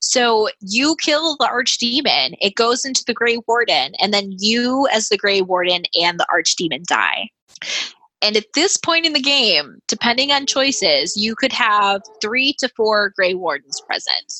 So 0.00 0.48
you 0.60 0.96
kill 0.98 1.36
the 1.36 1.46
archdemon, 1.46 2.36
it 2.40 2.54
goes 2.54 2.86
into 2.86 3.04
the 3.06 3.14
Grey 3.14 3.38
Warden, 3.46 3.92
and 4.00 4.14
then 4.14 4.34
you, 4.38 4.88
as 4.94 5.10
the 5.10 5.18
Grey 5.18 5.42
Warden, 5.42 5.84
and 6.00 6.18
the 6.18 6.26
archdemon 6.34 6.84
die. 6.84 7.28
And 8.24 8.38
at 8.38 8.46
this 8.54 8.78
point 8.78 9.04
in 9.04 9.12
the 9.12 9.20
game, 9.20 9.82
depending 9.86 10.32
on 10.32 10.46
choices, 10.46 11.14
you 11.14 11.36
could 11.36 11.52
have 11.52 12.00
three 12.22 12.54
to 12.58 12.70
four 12.70 13.12
Grey 13.14 13.34
Wardens 13.34 13.82
present. 13.86 14.32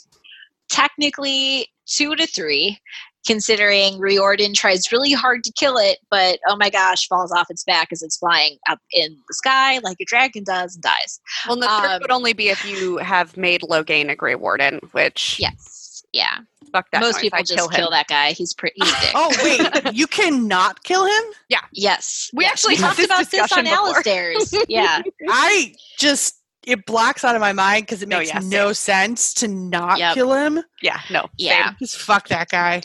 Technically, 0.70 1.69
two 1.86 2.16
to 2.16 2.27
three, 2.27 2.78
considering 3.27 3.98
Riordan 3.98 4.55
tries 4.55 4.90
really 4.90 5.12
hard 5.12 5.44
to 5.44 5.52
kill 5.52 5.77
it, 5.77 5.98
but 6.11 6.39
oh 6.48 6.56
my 6.56 6.70
gosh, 6.70 7.06
falls 7.09 7.31
off 7.31 7.51
its 7.51 7.62
back 7.62 7.89
as 7.93 8.02
it's 8.02 8.16
flying 8.16 8.56
up 8.70 8.78
in 8.90 9.19
the 9.28 9.35
sky 9.35 9.78
like 9.81 9.98
a 10.01 10.06
dragon 10.06 10.44
does 10.44 10.74
and 10.77 10.82
dies. 10.82 11.20
Well, 11.47 11.56
the 11.56 11.69
third 11.69 11.97
Um, 11.97 12.01
would 12.01 12.11
only 12.11 12.32
be 12.32 12.48
if 12.48 12.65
you 12.65 12.97
have 12.98 13.36
made 13.36 13.61
Loghain 13.61 14.11
a 14.11 14.16
Grey 14.16 14.35
Warden, 14.35 14.81
which 14.93 15.39
Yes. 15.39 15.84
Yeah. 16.15 16.39
fuck 16.73 16.91
that 16.93 17.01
Most 17.01 17.15
noise, 17.16 17.23
people 17.23 17.39
I'd 17.41 17.47
just 17.47 17.59
kill 17.59 17.69
kill, 17.69 17.91
that 17.91 18.07
guy. 18.07 18.32
He's 18.32 18.55
pretty 18.55 18.77
he's 18.77 19.01
dick. 19.01 19.11
Oh 19.15 19.32
wait, 19.43 19.95
you 19.95 20.07
cannot 20.07 20.82
kill 20.85 21.05
him. 21.05 21.24
Yeah. 21.49 21.61
Yes. 21.73 22.31
We 22.32 22.45
Yes. 22.45 22.53
actually 22.53 22.74
we 22.74 22.81
talked 22.81 22.97
this 22.99 23.07
about 23.07 23.31
this 23.31 23.41
on 23.41 23.65
discussion 23.65 23.65
before. 23.65 23.78
Alistair's. 23.89 24.55
yeah. 24.69 25.03
I 25.28 25.74
just 25.99 26.41
it 26.66 26.86
blocks 26.86 27.24
out 27.24 27.35
of 27.35 27.41
my 27.41 27.53
mind 27.53 27.82
because 27.86 28.03
it 28.03 28.09
No, 28.09 28.19
makes 28.19 28.31
yeah, 28.32 28.41
no 28.43 28.73
sense 28.73 29.35
to 29.35 29.49
not 29.49 29.99
Yep. 29.99 30.15
kill 30.15 30.32
him. 30.32 30.61
Yeah, 30.82 31.01
no. 31.11 31.28
Yeah. 31.36 31.66
same. 31.70 31.77
Just 31.81 31.99
fuck 31.99 32.28
that 32.28 32.49
guy. 32.49 32.81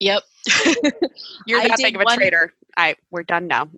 Yep. 0.00 0.22
You're 1.46 1.60
I 1.60 1.68
that 1.68 1.76
big 1.78 1.94
of 1.96 2.00
a 2.00 2.04
one- 2.04 2.16
traitor. 2.16 2.54
I 2.76 2.94
we're 3.10 3.24
done 3.24 3.46
now. 3.46 3.68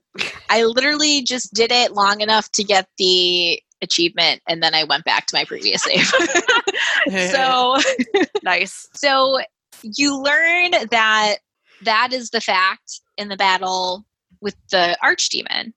I 0.48 0.64
literally 0.64 1.22
just 1.22 1.52
did 1.54 1.72
it 1.72 1.92
long 1.92 2.20
enough 2.20 2.50
to 2.52 2.62
get 2.62 2.86
the 2.98 3.60
achievement 3.82 4.40
and 4.48 4.62
then 4.62 4.74
I 4.74 4.84
went 4.84 5.04
back 5.04 5.26
to 5.26 5.36
my 5.36 5.44
previous 5.44 5.82
save. 5.84 6.06
so 7.32 7.76
nice. 8.42 8.88
so 8.94 9.40
you 9.82 10.20
learn 10.20 10.72
that 10.90 11.36
that 11.82 12.12
is 12.12 12.30
the 12.30 12.40
fact 12.40 13.00
in 13.18 13.28
the 13.28 13.36
battle 13.36 14.04
with 14.40 14.54
the 14.70 14.96
archdemon. 15.04 15.72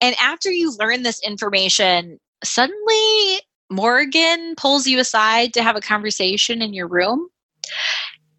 And 0.00 0.14
after 0.20 0.50
you 0.50 0.72
learn 0.78 1.02
this 1.02 1.20
information, 1.26 2.18
suddenly 2.44 3.40
Morrigan 3.70 4.54
pulls 4.56 4.86
you 4.86 5.00
aside 5.00 5.52
to 5.54 5.62
have 5.62 5.76
a 5.76 5.80
conversation 5.80 6.62
in 6.62 6.72
your 6.72 6.86
room 6.86 7.28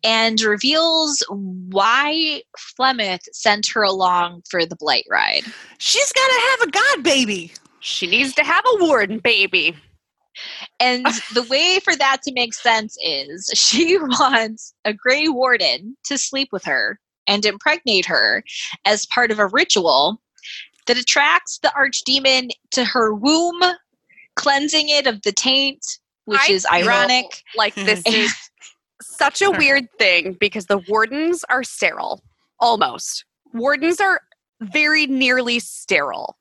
and 0.04 0.40
reveals 0.42 1.22
why 1.30 2.42
Flemeth 2.58 3.24
sent 3.34 3.68
her 3.74 3.84
along 3.84 4.44
for 4.50 4.66
the 4.66 4.78
blight 4.78 5.06
ride. 5.10 5.44
she's 5.78 6.12
gotta 6.14 6.42
have 6.52 6.62
a 6.62 6.72
god 6.72 7.04
baby. 7.04 7.52
She 7.80 8.08
needs 8.08 8.34
to 8.36 8.44
have 8.44 8.64
a 8.66 8.84
warden 8.84 9.20
baby. 9.20 9.76
And 10.80 11.06
the 11.34 11.44
way 11.44 11.80
for 11.84 11.96
that 11.96 12.22
to 12.24 12.34
make 12.34 12.54
sense 12.54 12.98
is 13.02 13.52
she 13.56 13.98
wants 14.02 14.74
a 14.86 14.94
Grey 14.94 15.28
Warden 15.28 15.96
to 16.06 16.18
sleep 16.18 16.50
with 16.52 16.64
her 16.66 17.00
and 17.28 17.46
impregnate 17.46 18.06
her 18.06 18.44
as 18.86 19.06
part 19.06 19.32
of 19.32 19.40
a 19.40 19.48
ritual 19.48 20.22
that 20.88 20.98
attracts 20.98 21.60
the 21.60 21.72
archdemon 21.78 22.50
to 22.72 22.84
her 22.84 23.14
womb, 23.14 23.62
cleansing 24.36 24.90
it 24.90 25.06
of 25.06 25.22
the 25.22 25.32
taint, 25.32 25.86
which 26.26 26.42
I 26.50 26.52
is 26.52 26.66
ironic. 26.72 27.26
Like 27.56 27.76
this 27.76 28.02
is 28.06 28.34
such 29.02 29.42
a 29.42 29.52
weird 29.52 29.88
thing 30.00 30.36
because 30.40 30.66
the 30.66 30.80
wardens 30.88 31.46
are 31.50 31.64
sterile. 31.64 32.24
Almost. 32.60 33.24
Wardens 33.54 34.02
are 34.02 34.22
very 34.62 35.06
nearly 35.06 35.60
sterile. 35.60 36.39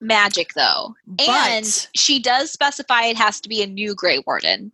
Magic, 0.00 0.54
though. 0.54 0.94
And 1.28 1.88
she 1.94 2.20
does 2.20 2.50
specify 2.50 3.04
it 3.04 3.16
has 3.16 3.40
to 3.40 3.48
be 3.48 3.62
a 3.62 3.66
new 3.66 3.94
Grey 3.94 4.22
Warden. 4.26 4.72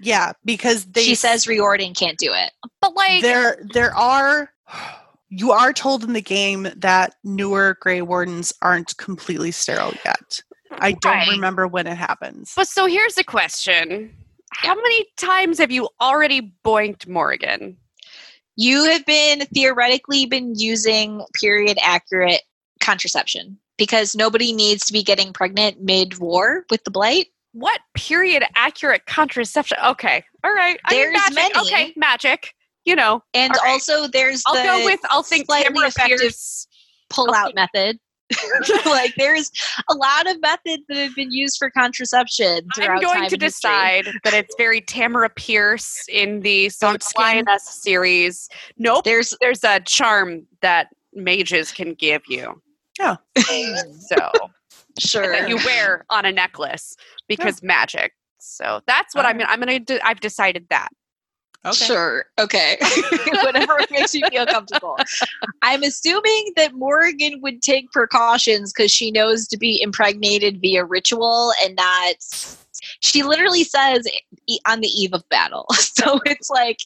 yeah, 0.00 0.32
because 0.44 0.84
they 0.86 1.02
she 1.02 1.14
says 1.14 1.46
Riordan 1.46 1.92
can't 1.94 2.18
do 2.18 2.32
it. 2.32 2.52
But 2.80 2.94
like 2.94 3.22
there 3.22 3.58
there 3.74 3.94
are 3.94 4.50
you 5.28 5.52
are 5.52 5.72
told 5.72 6.02
in 6.04 6.12
the 6.12 6.22
game 6.22 6.68
that 6.76 7.14
newer 7.24 7.76
Grey 7.80 8.02
Wardens 8.02 8.52
aren't 8.62 8.96
completely 8.96 9.50
sterile 9.50 9.92
yet. 10.04 10.40
I 10.72 10.92
don't 10.92 11.12
Right. 11.12 11.28
remember 11.28 11.66
when 11.68 11.86
it 11.86 11.96
happens. 11.96 12.52
But 12.56 12.68
so 12.68 12.86
here's 12.86 13.14
the 13.16 13.24
question. 13.24 14.14
How 14.52 14.74
many 14.74 15.06
times 15.16 15.58
have 15.58 15.70
you 15.70 15.88
already 16.00 16.52
boinked 16.64 17.06
Morrigan? 17.06 17.76
You 18.56 18.84
have 18.84 19.04
been 19.06 19.46
theoretically 19.46 20.26
been 20.26 20.54
using 20.56 21.24
period 21.40 21.78
accurate 21.82 22.42
contraception 22.80 23.58
because 23.80 24.14
nobody 24.14 24.52
needs 24.52 24.84
to 24.84 24.92
be 24.92 25.02
getting 25.02 25.32
pregnant 25.32 25.80
mid 25.80 26.18
war 26.18 26.66
with 26.70 26.84
the 26.84 26.90
blight. 26.90 27.28
What 27.52 27.80
period 27.94 28.44
accurate 28.54 29.06
contraception? 29.06 29.78
Okay. 29.84 30.22
All 30.44 30.52
right. 30.52 30.78
I 30.84 30.92
mean, 30.94 31.00
There's 31.12 31.34
magic. 31.34 31.34
many. 31.54 31.66
Okay, 31.66 31.92
magic. 31.96 32.54
You 32.84 32.94
know, 32.94 33.22
And 33.34 33.52
right. 33.52 33.72
also 33.72 34.06
there's 34.06 34.42
I'll 34.46 34.54
the 34.54 34.62
go 34.62 34.84
with 34.84 35.00
I'll 35.10 35.22
think 35.22 35.46
slightly 35.46 35.68
Tamara 35.72 35.88
effective 35.88 36.18
Pierce. 36.20 36.68
pull 37.08 37.32
out 37.34 37.54
method. 37.54 37.98
like 38.86 39.12
there's 39.16 39.50
a 39.88 39.94
lot 39.94 40.30
of 40.30 40.40
methods 40.40 40.84
that 40.88 40.96
have 40.98 41.14
been 41.16 41.32
used 41.32 41.56
for 41.58 41.68
contraception 41.70 42.60
throughout 42.76 42.90
I'm 42.90 43.00
going 43.00 43.28
to 43.28 43.36
decide 43.36 44.06
that 44.22 44.34
it's 44.34 44.54
very 44.56 44.80
Tamora 44.82 45.34
Pierce 45.34 46.04
in 46.08 46.40
the 46.40 46.70
Goat? 46.80 47.02
Lioness 47.16 47.64
series. 47.82 48.48
Nope. 48.78 49.04
There's 49.04 49.34
There's 49.40 49.64
a 49.64 49.80
charm 49.80 50.46
that 50.60 50.88
mages 51.12 51.72
can 51.72 51.94
give 51.94 52.22
you. 52.28 52.60
Yeah. 53.00 53.16
So 54.08 54.30
sure 54.98 55.32
that 55.32 55.48
you 55.48 55.56
wear 55.56 56.04
on 56.10 56.26
a 56.26 56.32
necklace 56.32 56.96
because 57.28 57.62
magic. 57.62 58.12
So 58.38 58.80
that's 58.86 59.14
what 59.14 59.24
uh-huh. 59.24 59.30
I'm 59.30 59.38
gonna. 59.38 59.50
I'm 59.50 59.60
gonna. 59.60 59.78
Do, 59.78 59.98
I've 60.02 60.20
decided 60.20 60.66
that. 60.70 60.88
Okay. 61.64 61.84
Sure. 61.84 62.24
Okay. 62.38 62.78
Whatever 63.42 63.78
makes 63.90 64.14
you 64.14 64.26
feel 64.30 64.46
comfortable. 64.46 64.96
I'm 65.60 65.82
assuming 65.82 66.52
that 66.56 66.72
Morrigan 66.72 67.40
would 67.42 67.60
take 67.60 67.90
precautions 67.92 68.72
because 68.72 68.90
she 68.90 69.10
knows 69.10 69.46
to 69.48 69.58
be 69.58 69.80
impregnated 69.82 70.60
via 70.62 70.84
ritual 70.84 71.52
and 71.62 71.76
not. 71.76 72.14
She 73.00 73.22
literally 73.22 73.64
says 73.64 74.06
on 74.66 74.80
the 74.80 74.88
eve 74.88 75.12
of 75.12 75.28
battle. 75.28 75.66
So 76.00 76.18
it's 76.24 76.48
like 76.48 76.78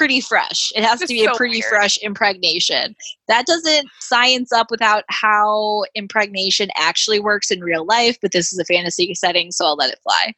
pretty 0.00 0.20
fresh. 0.22 0.72
It 0.74 0.82
has 0.82 0.98
to 1.00 1.06
be 1.06 1.26
a 1.26 1.34
pretty 1.34 1.56
weird. 1.56 1.68
fresh 1.68 1.98
impregnation. 1.98 2.96
That 3.28 3.44
doesn't 3.44 3.86
science 3.98 4.50
up 4.50 4.70
without 4.70 5.04
how 5.10 5.84
impregnation 5.94 6.70
actually 6.74 7.20
works 7.20 7.50
in 7.50 7.60
real 7.60 7.84
life, 7.84 8.16
but 8.22 8.32
this 8.32 8.50
is 8.50 8.58
a 8.58 8.64
fantasy 8.64 9.12
setting, 9.12 9.52
so 9.52 9.66
I'll 9.66 9.76
let 9.76 9.92
it 9.92 9.98
fly 10.02 10.32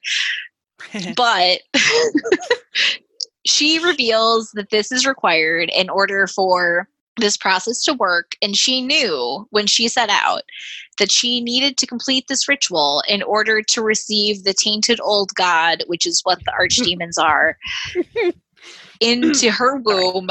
but 1.16 1.60
she 3.46 3.78
reveals 3.78 4.50
that 4.54 4.70
this 4.70 4.90
is 4.90 5.06
required 5.06 5.70
in 5.72 5.88
order 5.88 6.26
for 6.26 6.88
this 7.18 7.36
process 7.36 7.84
to 7.84 7.92
work 7.92 8.32
and 8.40 8.56
she 8.56 8.80
knew 8.80 9.46
when 9.50 9.66
she 9.66 9.86
set 9.86 10.08
out 10.08 10.42
that 10.98 11.12
she 11.12 11.40
needed 11.40 11.76
to 11.76 11.86
complete 11.86 12.24
this 12.26 12.48
ritual 12.48 13.02
in 13.06 13.22
order 13.22 13.60
to 13.62 13.82
receive 13.82 14.44
the 14.44 14.54
tainted 14.54 14.98
old 15.02 15.30
god 15.34 15.84
which 15.88 16.06
is 16.06 16.22
what 16.24 16.38
the 16.44 16.52
archdemons 16.58 17.22
are 17.22 17.56
into 19.02 19.50
her 19.58 19.76
womb 19.76 20.28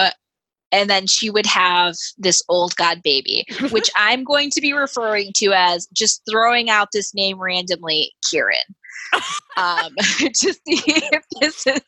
and 0.74 0.90
then 0.90 1.06
she 1.06 1.30
would 1.30 1.46
have 1.46 1.96
this 2.18 2.42
old 2.50 2.76
god 2.78 3.02
baby 3.04 3.46
which 3.72 3.90
i'm 3.96 4.24
going 4.24 4.50
to 4.50 4.62
be 4.62 4.74
referring 4.74 5.32
to 5.36 5.52
as 5.54 5.88
just 5.94 6.22
throwing 6.30 6.70
out 6.70 6.88
this 6.94 7.14
name 7.14 7.40
randomly 7.40 8.12
kieran 8.30 8.58
um, 9.58 9.94
to 10.20 10.34
see 10.34 10.60
if 10.68 11.24
this 11.40 11.68
is 11.68 11.82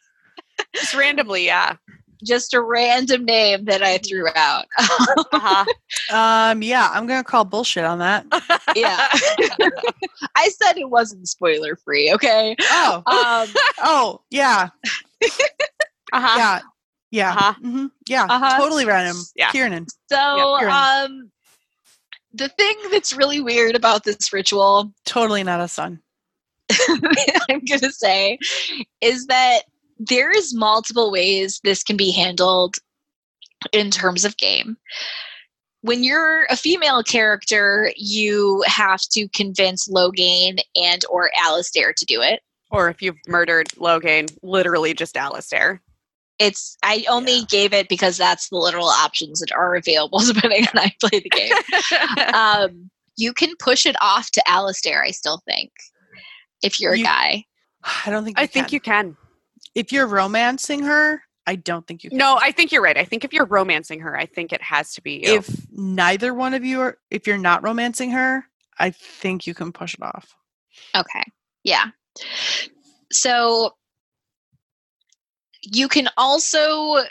Just 0.75 0.93
randomly, 0.93 1.45
yeah. 1.45 1.75
just 2.23 2.53
a 2.53 2.61
random 2.61 3.25
name 3.25 3.65
that 3.65 3.81
I 3.81 3.97
threw 3.97 4.27
out. 4.35 4.65
Uh-huh. 4.77 5.65
Um 6.15 6.61
yeah, 6.61 6.89
I'm 6.91 7.07
gonna 7.07 7.23
call 7.23 7.43
bullshit 7.43 7.85
on 7.85 7.99
that. 7.99 8.25
yeah. 8.75 9.07
I 10.35 10.49
said 10.49 10.77
it 10.77 10.89
wasn't 10.89 11.27
spoiler 11.27 11.75
free, 11.75 12.13
okay? 12.13 12.55
Oh. 12.61 13.01
Um, 13.07 13.53
oh, 13.79 14.21
yeah. 14.29 14.69
Uh-huh. 16.11 16.35
Yeah. 16.37 16.59
Yeah. 17.13 17.29
Uh-huh. 17.29 17.53
mhm, 17.63 17.91
Yeah. 18.07 18.25
Uh-huh. 18.27 18.57
Totally 18.57 18.85
random. 18.85 19.17
Yeah. 19.35 19.51
Kieran. 19.51 19.85
so, 20.11 20.57
Kieran. 20.57 20.73
um, 20.73 21.31
the 22.33 22.49
thing 22.49 22.75
that's 22.91 23.15
really 23.15 23.39
weird 23.39 23.75
about 23.75 24.03
this 24.03 24.33
ritual, 24.33 24.91
Totally 25.05 25.43
not 25.43 25.61
a 25.61 25.67
son. 25.67 26.01
I'm 26.89 27.59
going 27.65 27.81
to 27.81 27.91
say, 27.91 28.39
is 29.01 29.27
that 29.27 29.61
there's 29.99 30.55
multiple 30.55 31.11
ways 31.11 31.61
this 31.63 31.83
can 31.83 31.97
be 31.97 32.11
handled 32.11 32.77
in 33.71 33.91
terms 33.91 34.25
of 34.25 34.35
game. 34.37 34.75
When 35.81 36.03
you're 36.03 36.45
a 36.45 36.55
female 36.55 37.03
character, 37.03 37.91
you 37.95 38.63
have 38.65 39.01
to 39.11 39.27
convince 39.29 39.87
Loghain 39.87 40.57
and 40.75 41.05
or 41.11 41.29
Alistair 41.37 41.93
to 41.95 42.05
do 42.05 42.23
it. 42.23 42.39
Or 42.71 42.89
if 42.89 43.03
you've 43.03 43.19
murdered 43.27 43.67
Loghain, 43.75 44.35
literally 44.41 44.95
just 44.95 45.15
Alistair. 45.15 45.79
It's 46.39 46.77
I 46.83 47.05
only 47.09 47.43
gave 47.45 47.73
it 47.73 47.89
because 47.89 48.17
that's 48.17 48.49
the 48.49 48.57
literal 48.57 48.87
options 48.87 49.39
that 49.39 49.51
are 49.51 49.75
available 49.75 50.19
depending 50.25 50.65
on 50.67 50.81
how 50.81 50.83
you 50.83 50.91
play 51.09 51.19
the 51.19 51.29
game. 51.29 52.33
um, 52.33 52.89
you 53.15 53.33
can 53.33 53.55
push 53.57 53.85
it 53.85 53.95
off 54.01 54.31
to 54.31 54.49
Alistair, 54.49 55.03
I 55.03 55.11
still 55.11 55.41
think. 55.47 55.71
If 56.63 56.79
you're 56.79 56.95
You- 56.95 57.03
a 57.03 57.07
guy. 57.07 57.45
I 58.05 58.09
don't 58.11 58.23
think. 58.23 58.39
I 58.39 58.43
You 58.43 58.47
think 58.47 58.71
you 58.71 58.79
can. 58.79 59.17
If 59.75 59.91
you're 59.91 60.07
romancing 60.07 60.83
her, 60.83 61.21
I 61.45 61.55
don't 61.55 61.85
think 61.85 62.03
you 62.03 62.09
can. 62.09 62.17
No, 62.17 62.39
I 62.41 62.51
think 62.51 62.71
you're 62.71 62.81
right. 62.81 62.97
I 62.97 63.03
think 63.03 63.25
if 63.25 63.33
you're 63.33 63.45
romancing 63.45 63.99
her, 63.99 64.17
I 64.17 64.25
think 64.25 64.53
it 64.53 64.61
has 64.61 64.93
to 64.93 65.01
be 65.01 65.21
you. 65.25 65.35
If 65.35 65.67
neither 65.71 66.33
one 66.33 66.53
of 66.53 66.63
you 66.63 66.79
are, 66.79 66.97
if 67.11 67.27
you're 67.27 67.37
not 67.37 67.61
romancing 67.63 68.11
her, 68.11 68.45
I 68.79 68.91
think 68.91 69.45
you 69.45 69.53
can 69.53 69.73
push 69.73 69.95
it 69.95 70.01
off. 70.01 70.33
Okay. 70.95 71.23
Yeah. 71.63 71.87
So 73.11 73.71
you 75.63 75.87
can 75.87 76.09
also 76.17 77.03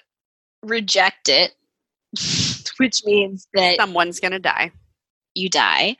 reject 0.62 1.28
it, 1.28 1.54
which 2.78 3.02
means 3.04 3.46
that 3.54 3.76
someone's 3.76 4.20
gonna 4.20 4.38
die. 4.38 4.70
you 5.34 5.48
die. 5.48 5.96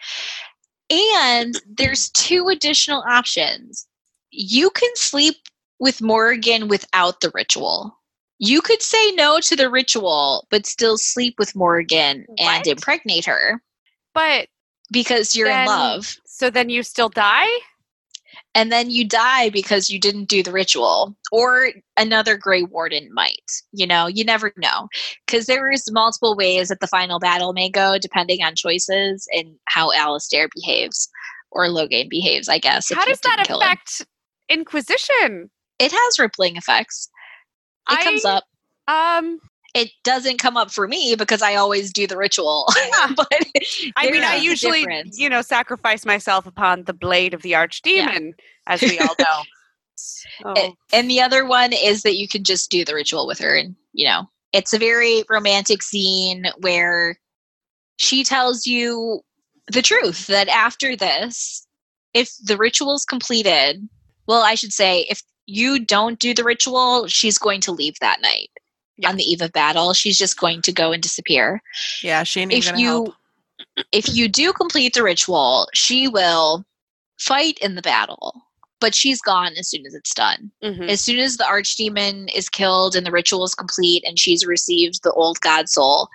And 0.91 1.55
there's 1.67 2.11
two 2.11 2.49
additional 2.49 3.03
options. 3.09 3.87
You 4.31 4.71
can 4.71 4.95
sleep 4.95 5.37
with 5.79 6.03
Morrigan 6.03 6.69
without 6.69 7.21
the 7.21 7.31
ritual. 7.35 7.99
You 8.39 8.61
could 8.61 8.83
say 8.83 9.13
no 9.13 9.41
to 9.41 9.57
the 9.57 9.71
ritual, 9.71 10.47
but 10.51 10.67
still 10.67 10.99
sleep 10.99 11.37
with 11.39 11.55
Morrigan 11.55 12.27
and 12.39 12.67
impregnate 12.67 13.25
her 13.25 13.63
But 14.15 14.49
because 14.91 15.35
you're 15.35 15.49
in 15.49 15.67
love. 15.67 16.17
so 16.27 16.51
then 16.51 16.69
you 16.69 16.83
still 16.83 17.09
die? 17.09 17.49
And 18.55 18.71
then 18.71 18.91
you 18.91 19.07
die 19.09 19.49
because 19.49 19.89
you 19.89 19.99
didn't 19.99 20.29
do 20.29 20.43
the 20.43 20.53
ritual. 20.53 21.17
Or 21.31 21.71
another 21.97 22.37
Grey 22.37 22.63
Warden 22.63 23.09
might. 23.13 23.51
You 23.73 23.87
know, 23.87 24.07
you 24.07 24.25
never 24.25 24.53
know. 24.57 24.89
Because 25.27 25.47
there 25.47 25.71
is 25.71 25.91
multiple 25.91 26.37
ways 26.37 26.69
that 26.69 26.81
the 26.81 26.87
final 26.87 27.19
battle 27.19 27.53
may 27.53 27.71
go 27.71 27.97
depending 27.99 28.43
on 28.45 28.55
choices 28.55 29.27
and 29.33 29.55
how 29.67 29.93
Alistair 29.93 30.49
behaves. 30.55 31.09
Or 31.51 31.67
Loghain 31.67 32.09
behaves, 32.09 32.49
I 32.49 32.59
guess. 32.59 32.91
How 32.93 33.05
does 33.05 33.21
that 33.21 33.47
affect 33.49 34.07
Inquisition? 34.49 35.51
It 35.79 35.93
has 35.93 36.19
rippling 36.19 36.57
effects. 36.57 37.09
It 37.91 38.01
comes 38.01 38.25
up. 38.25 38.45
Um 38.87 39.39
It 39.75 39.91
doesn't 40.05 40.39
come 40.39 40.57
up 40.57 40.71
for 40.71 40.87
me 40.87 41.15
because 41.17 41.41
I 41.41 41.55
always 41.55 41.93
do 41.93 42.07
the 42.07 42.17
ritual. 42.17 42.67
but 43.17 43.29
I 43.97 44.11
mean 44.11 44.23
I 44.23 44.37
usually 44.37 44.81
difference. 44.81 45.19
you 45.19 45.29
know 45.29 45.43
sacrifice 45.43 46.05
myself 46.05 46.47
upon 46.47 46.85
the 46.85 46.93
blade 46.93 47.33
of 47.33 47.43
the 47.43 47.53
archdemon, 47.53 48.35
as 48.67 48.83
we 48.83 48.99
all 48.99 49.15
know. 49.19 49.43
A- 50.45 50.75
and 50.93 51.09
the 51.09 51.21
other 51.21 51.47
one 51.47 51.73
is 51.73 52.03
that 52.03 52.17
you 52.17 52.27
can 52.27 52.45
just 52.45 52.71
do 52.71 52.85
the 52.85 52.95
ritual 52.95 53.27
with 53.27 53.39
her 53.39 53.55
and 53.55 53.77
you 53.93 54.07
know 54.07 54.29
it's 54.53 54.73
a 54.73 54.79
very 54.79 55.23
romantic 55.29 55.83
scene 55.83 56.47
where 56.59 57.19
she 57.99 58.25
tells 58.25 58.67
you 58.67 59.21
the 59.69 59.83
truth 59.83 60.27
that 60.27 60.49
after 60.49 60.97
this 60.97 61.67
if 62.15 62.33
the 62.45 62.57
ritual's 62.57 63.05
completed 63.05 63.89
well 64.27 64.43
i 64.43 64.55
should 64.55 64.73
say 64.73 65.07
if 65.09 65.23
you 65.47 65.79
don't 65.85 66.19
do 66.19 66.35
the 66.35 66.45
ritual 66.45 67.07
she's 67.07 67.39
going 67.39 67.61
to 67.61 67.73
leave 67.73 67.95
that 68.01 68.21
night 68.23 68.51
Yeah. 68.99 69.09
on 69.11 69.17
the 69.17 69.25
eve 69.25 69.41
of 69.43 69.53
battle 69.53 69.95
she's 69.95 70.19
just 70.19 70.39
going 70.39 70.63
to 70.63 70.73
go 70.73 70.93
and 70.93 71.03
disappear 71.03 71.63
Yeah, 72.03 72.23
she 72.25 72.41
ain't 72.41 72.53
if 72.53 72.77
you 72.77 72.87
help. 72.87 73.15
if 73.93 74.15
you 74.15 74.29
do 74.29 74.53
complete 74.53 74.95
the 74.95 75.03
ritual 75.03 75.69
she 75.75 76.09
will 76.09 76.65
fight 77.19 77.59
in 77.63 77.75
the 77.75 77.83
battle 77.83 78.43
but 78.81 78.95
she's 78.95 79.21
gone 79.23 79.53
as 79.59 79.69
soon 79.69 79.87
as 79.87 79.95
it's 79.95 80.13
done 80.15 80.51
mhm. 80.63 80.89
as 80.89 81.01
soon 81.01 81.19
as 81.21 81.37
the 81.37 81.45
archdemon 81.45 82.29
is 82.35 82.49
killed 82.49 82.95
and 82.97 83.07
the 83.07 83.11
ritual 83.13 83.45
is 83.45 83.55
complete 83.55 84.03
and 84.07 84.19
she's 84.19 84.45
received 84.45 85.03
the 85.03 85.13
old 85.13 85.41
god 85.41 85.69
soul 85.69 86.09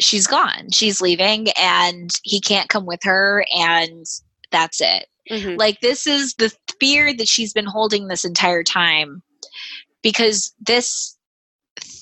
she's 0.00 0.26
gone 0.26 0.70
she's 0.72 1.00
leaving 1.00 1.48
and 1.58 2.10
he 2.22 2.40
can't 2.40 2.68
come 2.68 2.84
with 2.86 3.00
her 3.02 3.44
and 3.56 4.04
that's 4.50 4.80
it 4.80 5.06
Mhm. 5.30 5.58
like 5.58 5.80
this 5.80 6.06
is 6.06 6.34
the 6.34 6.52
fear 6.80 7.12
that 7.14 7.26
she's 7.28 7.52
been 7.52 7.66
holding 7.66 8.06
this 8.08 8.24
entire 8.24 8.62
time 8.62 9.22
because 10.02 10.54
this 10.60 11.15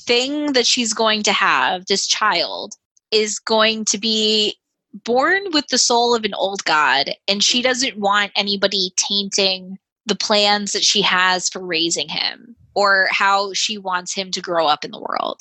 thing 0.07 0.53
that 0.53 0.67
she's 0.67 0.93
going 0.93 1.23
to 1.25 1.33
have 1.33 1.87
this 1.87 2.07
child 2.07 2.75
is 3.11 3.39
going 3.39 3.85
to 3.87 3.99
be 3.99 4.57
born 5.05 5.43
with 5.53 5.67
the 5.69 5.79
soul 5.79 6.15
of 6.15 6.25
an 6.25 6.35
old 6.35 6.65
god 6.65 7.11
and 7.27 7.43
she 7.43 7.61
doesn't 7.63 7.99
want 7.99 8.31
anybody 8.37 8.93
tainting 8.97 9.77
the 10.07 10.15
plans 10.15 10.73
that 10.73 10.85
she 10.85 11.03
has 11.03 11.49
for 11.49 11.65
raising 11.65 12.09
him 12.09 12.55
or 12.75 13.09
how 13.11 13.53
she 13.53 13.79
wants 13.79 14.15
him 14.15 14.31
to 14.33 14.41
grow 14.41 14.67
up 14.67 14.85
in 14.85 14.91
the 14.91 15.01
world. 15.01 15.41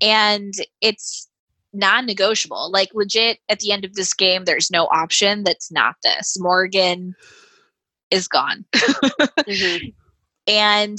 And 0.00 0.52
it's 0.80 1.28
non-negotiable. 1.72 2.70
Like 2.70 2.90
legit 2.94 3.38
at 3.48 3.60
the 3.60 3.72
end 3.72 3.84
of 3.84 3.94
this 3.94 4.12
game 4.12 4.44
there's 4.44 4.70
no 4.70 4.84
option 4.86 5.44
that's 5.44 5.70
not 5.72 5.94
this. 6.02 6.36
Morrigan 6.38 7.14
is 8.10 8.28
gone. 8.28 8.64
Mhm. 9.48 9.94
and 10.46 10.98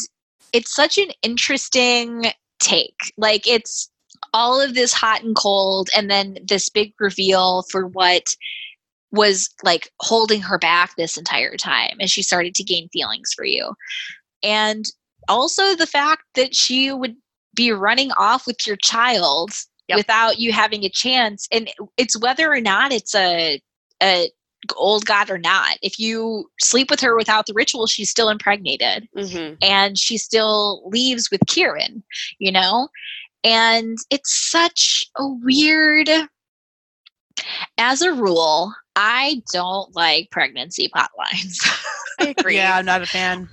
it's 0.53 0.73
such 0.73 0.97
an 0.97 1.09
interesting 1.21 2.31
take 2.59 2.95
like 3.17 3.47
it's 3.47 3.89
all 4.33 4.59
of 4.59 4.73
this 4.73 4.93
hot 4.93 5.23
and 5.23 5.35
cold 5.35 5.89
and 5.95 6.09
then 6.09 6.37
this 6.47 6.69
big 6.69 6.93
reveal 6.99 7.63
for 7.71 7.87
what 7.87 8.35
was 9.11 9.49
like 9.63 9.91
holding 10.01 10.41
her 10.41 10.57
back 10.57 10.95
this 10.95 11.17
entire 11.17 11.55
time 11.55 11.95
and 11.99 12.09
she 12.09 12.21
started 12.21 12.53
to 12.53 12.63
gain 12.63 12.87
feelings 12.89 13.31
for 13.35 13.45
you 13.45 13.73
and 14.43 14.85
also 15.27 15.75
the 15.75 15.87
fact 15.87 16.23
that 16.35 16.55
she 16.55 16.91
would 16.91 17.15
be 17.55 17.71
running 17.71 18.11
off 18.13 18.45
with 18.45 18.67
your 18.67 18.77
child 18.77 19.51
Yep. 19.87 19.97
without 19.97 20.37
you 20.37 20.53
having 20.53 20.83
a 20.83 20.89
chance 20.89 21.47
and 21.51 21.71
it's 21.97 22.19
whether 22.19 22.51
or 22.53 22.61
not 22.61 22.91
it's 22.91 23.15
a 23.15 23.59
a 24.03 24.29
old 24.75 25.05
god 25.05 25.29
or 25.29 25.37
not 25.37 25.77
if 25.81 25.97
you 25.99 26.49
sleep 26.59 26.89
with 26.89 26.99
her 26.99 27.15
without 27.15 27.45
the 27.45 27.53
ritual 27.53 27.87
she's 27.87 28.09
still 28.09 28.29
impregnated 28.29 29.07
Mhm. 29.15 29.57
and 29.61 29.97
she 29.97 30.17
still 30.17 30.81
leaves 30.89 31.31
with 31.31 31.41
Kieran, 31.47 32.03
you 32.39 32.51
know? 32.51 32.89
And 33.43 33.97
it's 34.09 34.33
such 34.51 35.05
a 35.17 35.25
weird 35.25 36.09
as 37.77 38.01
a 38.01 38.11
rule, 38.13 38.73
I 38.95 39.41
don't 39.53 39.95
like 39.95 40.29
pregnancy 40.31 40.89
plotlines 40.93 41.57
I 42.19 42.27
agree. 42.37 42.55
Yeah, 42.57 42.75
I'm 42.77 42.85
not 42.85 43.01
a 43.01 43.05
fan. 43.05 43.47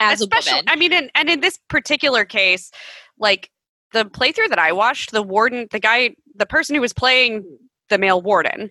as 0.00 0.20
Especially, 0.20 0.52
a 0.52 0.54
woman. 0.56 0.64
I 0.68 0.76
mean, 0.76 0.92
in, 0.92 1.10
and 1.14 1.30
in 1.30 1.40
this 1.40 1.58
particular 1.68 2.26
case, 2.26 2.70
like 3.18 3.50
the 3.92 4.04
playthrough 4.04 4.50
that 4.50 4.58
I 4.58 4.72
watched, 4.72 5.12
the 5.12 5.22
warden, 5.22 5.66
the 5.70 5.80
guy, 5.80 6.14
the 6.34 6.44
person 6.46 6.74
who 6.74 6.82
was 6.82 6.92
playing 6.92 7.44
the 7.88 7.96
male 7.96 8.20
warden 8.20 8.70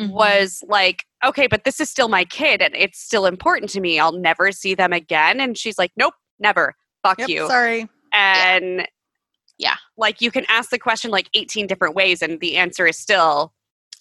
Mhm. 0.00 0.10
was 0.10 0.62
like, 0.66 1.04
okay, 1.24 1.46
but 1.46 1.64
this 1.64 1.78
is 1.80 1.90
still 1.90 2.08
my 2.08 2.24
kid 2.24 2.62
and 2.62 2.74
it's 2.74 2.98
still 2.98 3.26
important 3.26 3.70
to 3.72 3.80
me. 3.80 3.98
I'll 3.98 4.12
never 4.12 4.50
see 4.52 4.74
them 4.74 4.92
again. 4.92 5.40
And 5.40 5.56
she's 5.58 5.78
like, 5.78 5.92
nope, 5.96 6.14
never. 6.38 6.74
Fuck 7.02 7.18
Yep, 7.18 7.28
you. 7.28 7.46
sorry. 7.48 7.88
And 8.12 8.88
Yeah. 9.58 9.76
like 9.96 10.20
you 10.20 10.30
can 10.30 10.46
ask 10.48 10.70
the 10.70 10.78
question 10.78 11.10
like 11.10 11.28
18 11.34 11.66
different 11.66 11.94
ways 11.94 12.22
and 12.22 12.40
the 12.40 12.56
answer 12.56 12.86
is 12.86 12.98
still, 12.98 13.52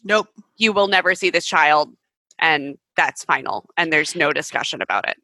Nope. 0.03 0.29
you 0.57 0.71
will 0.73 0.87
never 0.87 1.15
see 1.15 1.29
this 1.29 1.45
child. 1.45 1.95
And 2.39 2.77
that's 2.97 3.23
final. 3.25 3.69
And 3.77 3.91
there's 3.91 4.15
no 4.15 4.31
discussion 4.33 4.81
about 4.81 5.07
it. 5.07 5.17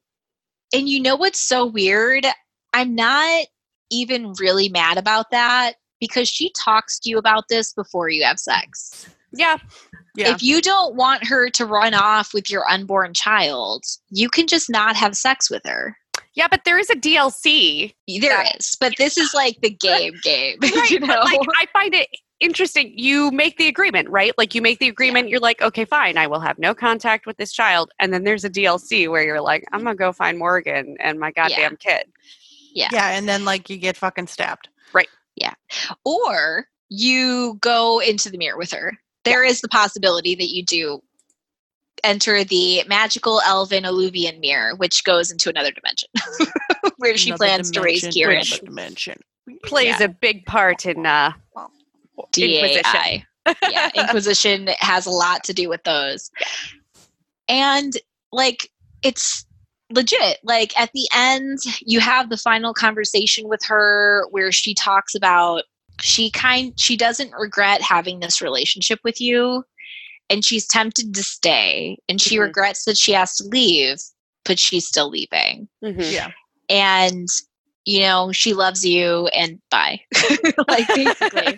And 0.74 0.88
you 0.90 1.00
know 1.02 1.16
what's 1.16 1.40
so 1.40 1.66
weird? 1.66 2.26
I'm 2.74 2.96
not 2.96 3.46
even 3.90 4.34
really 4.40 4.70
mad 4.70 4.98
about 4.98 5.32
that 5.32 5.74
because 6.00 6.30
she 6.30 6.52
talks 6.52 7.00
to 7.00 7.10
you 7.10 7.18
about 7.18 7.48
this 7.50 7.74
before 7.74 8.10
you 8.10 8.24
have 8.24 8.40
sex. 8.40 9.10
Yeah. 9.34 9.58
Yeah. 10.16 10.34
If 10.34 10.44
you 10.44 10.62
don't 10.62 10.96
want 10.96 11.26
her 11.28 11.50
to 11.52 11.66
run 11.66 11.94
off 11.94 12.34
with 12.34 12.50
your 12.50 12.68
unborn 12.70 13.14
child, 13.14 13.84
you 14.10 14.30
can 14.30 14.48
just 14.48 14.70
not 14.70 14.96
have 14.96 15.16
sex 15.16 15.50
with 15.50 15.62
her. 15.66 15.96
Yeah, 16.34 16.48
but 16.50 16.62
there 16.66 16.78
is 16.80 16.90
a 16.90 16.96
DLC 16.96 17.94
There 18.08 18.42
is, 18.56 18.78
Yeah. 18.82 18.88
but 18.88 18.94
this 18.98 19.18
is 19.18 19.34
like 19.34 19.58
the 19.62 19.70
game 19.80 20.14
game. 20.24 20.58
right, 20.62 20.90
you 20.90 21.00
know? 21.00 21.08
but 21.08 21.26
like 21.26 21.40
I 21.58 21.66
find 21.74 21.94
it 21.94 22.08
interesting. 22.40 22.94
You 22.96 23.32
make 23.32 23.58
the 23.58 23.68
agreement, 23.68 24.10
right? 24.10 24.32
Like 24.38 24.56
you 24.56 24.62
make 24.62 24.80
the 24.80 24.88
agreement. 24.88 25.30
You're 25.30 25.40
like, 25.42 25.62
okay, 25.62 25.86
fine. 25.86 26.18
I 26.18 26.28
will 26.28 26.40
have 26.40 26.58
no 26.58 26.74
contact 26.74 27.26
with 27.26 27.38
this 27.38 27.52
child. 27.52 27.92
And 28.00 28.14
then 28.14 28.24
there's 28.24 28.44
a 28.46 28.50
DLC 28.50 29.10
where 29.10 29.24
you're 29.24 29.42
like, 29.42 29.66
I'm 29.74 29.84
gonna 29.84 29.96
go 29.96 30.12
find 30.14 30.38
Morrigan 30.38 30.96
and 31.00 31.20
my 31.20 31.32
goddamn 31.32 31.76
kid. 31.78 32.06
yeah, 32.74 32.90
Yeah, 32.92 33.10
and 33.10 33.28
then 33.28 33.44
like 33.46 33.70
you 33.70 33.78
get 33.78 33.98
fucking 33.98 34.28
stabbed. 34.28 34.70
Right. 34.94 35.10
Yeah. 35.36 35.54
Or 36.06 36.66
you 36.90 37.58
go 37.62 38.00
into 38.00 38.30
the 38.30 38.38
mirror 38.38 38.58
with 38.58 38.72
her. 38.72 38.98
There 39.30 39.44
is 39.44 39.62
the 39.62 39.68
possibility 39.68 40.36
that 40.36 40.50
you 40.50 40.64
do 40.64 41.02
enter 42.04 42.44
the 42.44 42.84
magical 42.88 43.42
elven 43.42 43.86
Eluvian 43.86 44.40
mirror, 44.40 44.76
which 44.76 45.04
goes 45.04 45.32
into 45.32 45.50
another 45.50 45.72
dimension 45.72 46.10
where 46.98 47.18
she 47.18 47.30
Another 47.30 47.46
plans 47.46 47.72
to 47.72 47.82
raise 47.82 48.02
dimension, 48.02 48.12
Kieran. 48.14 48.38
another 48.38 48.66
dimension. 48.66 49.20
Plays 49.66 50.00
a 50.00 50.08
big 50.08 50.46
part 50.46 50.86
in 50.86 51.06
uh, 51.06 51.34
Inquisition. 52.38 52.84
DAI. 52.84 53.26
yeah, 53.70 53.90
Inquisition 53.96 54.70
has 54.80 55.06
a 55.06 55.12
lot 55.12 55.44
to 55.46 55.54
do 55.54 55.70
with 55.70 55.84
those. 55.84 56.30
And 57.48 57.94
like 58.32 58.70
it's 59.02 59.46
legit. 59.92 60.38
Like 60.44 60.78
at 60.80 60.92
the 60.94 61.08
end, 61.16 61.60
you 61.82 62.00
have 62.00 62.30
the 62.30 62.38
final 62.38 62.74
conversation 62.74 63.48
with 63.48 63.62
her 63.66 64.28
where 64.32 64.52
she 64.52 64.74
talks 64.74 65.16
about 65.16 65.64
she 66.02 66.30
kind 66.32 66.74
she 66.80 66.96
doesn't 66.98 67.32
regret 67.34 67.82
having 67.82 68.20
this 68.20 68.42
relationship 68.42 69.00
with 69.04 69.20
you 69.22 69.64
and 70.30 70.46
she's 70.46 70.68
tempted 70.68 71.14
to 71.14 71.24
stay 71.24 71.98
and 72.08 72.22
she 72.22 72.38
Mhm. 72.38 72.42
regrets 72.42 72.86
that 72.86 72.98
she 72.98 73.12
has 73.14 73.36
to 73.38 73.44
leave 73.46 73.98
but 74.46 74.60
she's 74.60 74.88
still 74.88 75.10
leaving 75.10 75.68
Mhm. 75.84 76.12
Yeah. 76.12 76.32
and 76.70 77.28
you 77.86 78.02
know 78.02 78.32
she 78.32 78.54
loves 78.54 78.86
you 78.86 79.28
and 79.28 79.60
bye 79.72 80.00
like 80.68 80.88
basically 80.94 81.58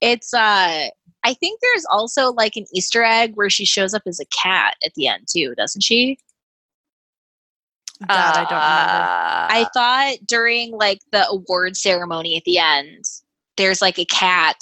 it's 0.00 0.32
uh 0.32 0.88
i 1.24 1.34
think 1.34 1.60
there's 1.60 1.84
also 1.90 2.32
like 2.32 2.56
an 2.56 2.64
easter 2.74 3.02
egg 3.02 3.32
where 3.34 3.50
she 3.50 3.64
shows 3.64 3.92
up 3.94 4.02
as 4.06 4.20
a 4.20 4.26
cat 4.26 4.76
at 4.84 4.92
the 4.94 5.06
end 5.08 5.26
too 5.28 5.54
doesn't 5.56 5.82
she 5.82 6.18
That 8.08 8.36
I 8.36 8.44
don't 8.44 8.52
remember. 8.52 9.02
Uh, 9.02 9.48
i 9.50 9.66
thought 9.74 10.26
during 10.26 10.72
like 10.72 11.00
the 11.12 11.26
award 11.28 11.76
ceremony 11.76 12.36
at 12.36 12.44
the 12.44 12.58
end 12.58 13.04
there's 13.60 13.82
like 13.82 13.98
a 13.98 14.04
cat 14.06 14.56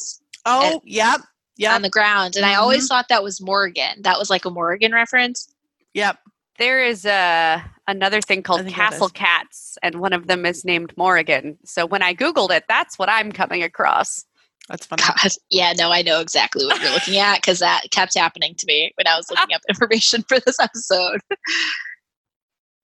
Oh, 0.45 0.81
yep. 0.85 1.21
Yep. 1.57 1.75
on 1.75 1.83
the 1.83 1.91
ground 1.91 2.37
and 2.37 2.47
i 2.47 2.55
always 2.55 2.85
mm-hmm. 2.85 2.87
thought 2.87 3.07
that 3.09 3.23
was 3.23 3.41
Morrigan 3.41 4.03
that 4.03 4.19
was 4.19 4.31
like 4.31 4.45
a 4.45 4.51
Morrigan 4.51 4.93
reference 4.93 5.53
yep. 5.93 6.19
There 6.59 6.83
is 6.85 7.05
a 7.05 7.65
another 7.87 8.21
thing 8.21 8.43
called 8.43 8.67
Castle. 8.67 9.09
Cats, 9.09 9.79
and 9.83 10.01
one 10.01 10.13
of 10.13 10.27
them 10.27 10.45
is 10.45 10.65
named 10.65 10.93
Morrigan. 10.97 11.57
So 11.65 11.87
when 11.87 12.03
I 12.03 12.15
googled 12.15 12.51
it, 12.51 12.65
that's 12.69 12.99
what 12.99 13.09
I'm 13.09 13.31
coming 13.31 13.63
across. 13.63 14.25
That's 14.69 14.85
funny. 14.85 15.03
God, 15.07 15.31
yeah, 15.51 15.73
no, 15.79 15.93
I 15.93 16.03
know 16.03 16.21
exactly 16.21 16.67
what 16.67 16.83
you're 16.83 16.93
looking 16.93 17.17
at 17.17 17.37
because 17.37 17.61
that 17.61 17.83
kept 17.91 18.19
happening 18.19 18.55
to 18.57 18.67
me 18.67 18.93
when 18.97 19.07
I 19.07 19.17
was 19.17 19.31
looking 19.31 19.55
up 19.55 19.63
information 19.69 20.25
for 20.29 20.39
this 20.41 20.59
episode. 20.59 21.21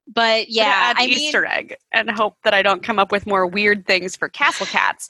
But 0.07 0.43
Gonna 0.43 0.47
yeah, 0.49 0.73
add 0.73 0.97
I 0.99 1.07
mean, 1.07 1.19
Easter 1.19 1.45
egg 1.45 1.77
and 1.93 2.11
hope 2.11 2.37
that 2.45 2.55
I 2.55 2.63
don't 2.63 2.83
come 2.83 3.01
up 3.01 3.11
with 3.11 3.27
more 3.27 3.47
weird 3.47 3.87
things 3.87 4.15
for 4.15 4.29
Castle 4.29 4.67
Cats. 4.67 5.09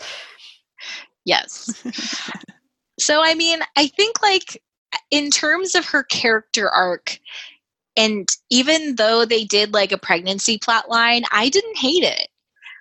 Yes. 1.24 1.70
so 2.98 3.22
I 3.22 3.34
mean, 3.34 3.60
I 3.76 3.86
think 3.88 4.22
like 4.22 4.62
in 5.10 5.30
terms 5.30 5.74
of 5.74 5.84
her 5.86 6.02
character 6.05 6.68
arc, 6.70 7.18
and 7.96 8.28
even 8.51 8.96
though 8.96 9.24
they 9.24 9.44
did 9.44 9.72
like 9.72 9.92
a 9.92 9.98
pregnancy 9.98 10.59
plot 10.59 10.88
line, 10.88 11.22
I 11.32 11.48
didn't 11.48 11.78
hate 11.78 12.02
it. 12.05 12.28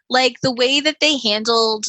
Like 0.10 0.42
the 0.42 0.54
way 0.54 0.80
that 0.80 1.00
they 1.00 1.18
handled 1.18 1.86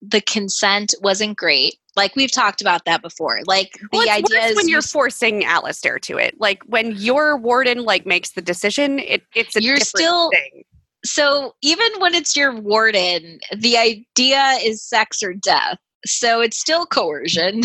the 0.00 0.20
consent 0.20 0.94
wasn't 1.02 1.36
great. 1.36 1.76
Like 1.94 2.16
we've 2.16 2.32
talked 2.32 2.60
about 2.62 2.84
that 2.86 3.02
before. 3.02 3.40
Like 3.46 3.72
the 3.72 3.88
Well, 3.92 4.02
it's 4.02 4.10
idea 4.10 4.44
is 4.46 4.56
when 4.56 4.66
you 4.66 4.72
you're 4.72 4.82
forcing 4.82 5.44
Alistair 5.44 5.98
to 6.00 6.16
it. 6.18 6.40
Like 6.40 6.62
when 6.64 6.92
your 6.92 7.36
warden 7.36 7.84
like 7.84 8.06
makes 8.06 8.30
the 8.32 8.40
decision, 8.42 8.98
it, 8.98 9.22
it's 9.34 9.56
a 9.56 9.62
You're 9.62 9.76
different 9.76 9.88
still- 10.04 10.30
thing. 10.30 10.64
So 11.04 11.54
even 11.62 11.88
when 11.98 12.14
it's 12.14 12.36
your 12.36 12.54
warden, 12.54 13.38
the 13.56 13.76
idea 13.76 14.58
is 14.62 14.82
sex 14.82 15.22
or 15.22 15.34
death. 15.34 15.78
So 16.04 16.40
it's 16.40 16.58
still 16.58 16.84
coercion. 16.86 17.62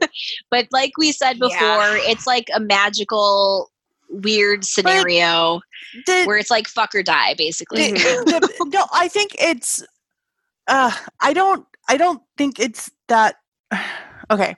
but 0.50 0.68
like 0.70 0.92
we 0.96 1.12
said 1.12 1.38
before, 1.38 1.58
Yeah. 1.58 1.98
it's 2.02 2.26
like 2.26 2.48
a 2.54 2.60
magical 2.60 3.70
weird 4.08 4.64
scenario 4.64 5.60
Did, 6.06 6.26
where 6.26 6.36
it's 6.36 6.50
like 6.50 6.68
fuck 6.68 6.94
or 6.94 7.02
die 7.02 7.34
basically. 7.36 7.92
Mhm. 7.92 8.24
the- 8.26 8.70
no, 8.72 8.86
I 8.92 9.08
think 9.08 9.34
it's. 9.38 9.84
Uh, 10.68 10.92
I 11.20 11.32
don't. 11.32 11.66
I 11.88 11.96
don't 11.96 12.22
think 12.36 12.58
it's 12.60 12.90
that. 13.08 13.36
Okay, 14.32 14.54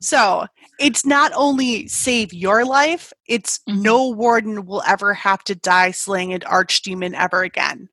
so 0.00 0.46
it's 0.78 1.04
not 1.06 1.32
only 1.34 1.88
save 1.88 2.32
your 2.32 2.64
life; 2.64 3.12
it's 3.26 3.60
Mhm. 3.68 3.82
no 3.82 4.08
warden 4.08 4.66
will 4.66 4.82
ever 4.86 5.14
have 5.14 5.42
to 5.44 5.54
die 5.54 5.90
slaying 5.90 6.32
an 6.32 6.40
archdemon 6.40 7.14
ever 7.14 7.42
again. 7.42 7.88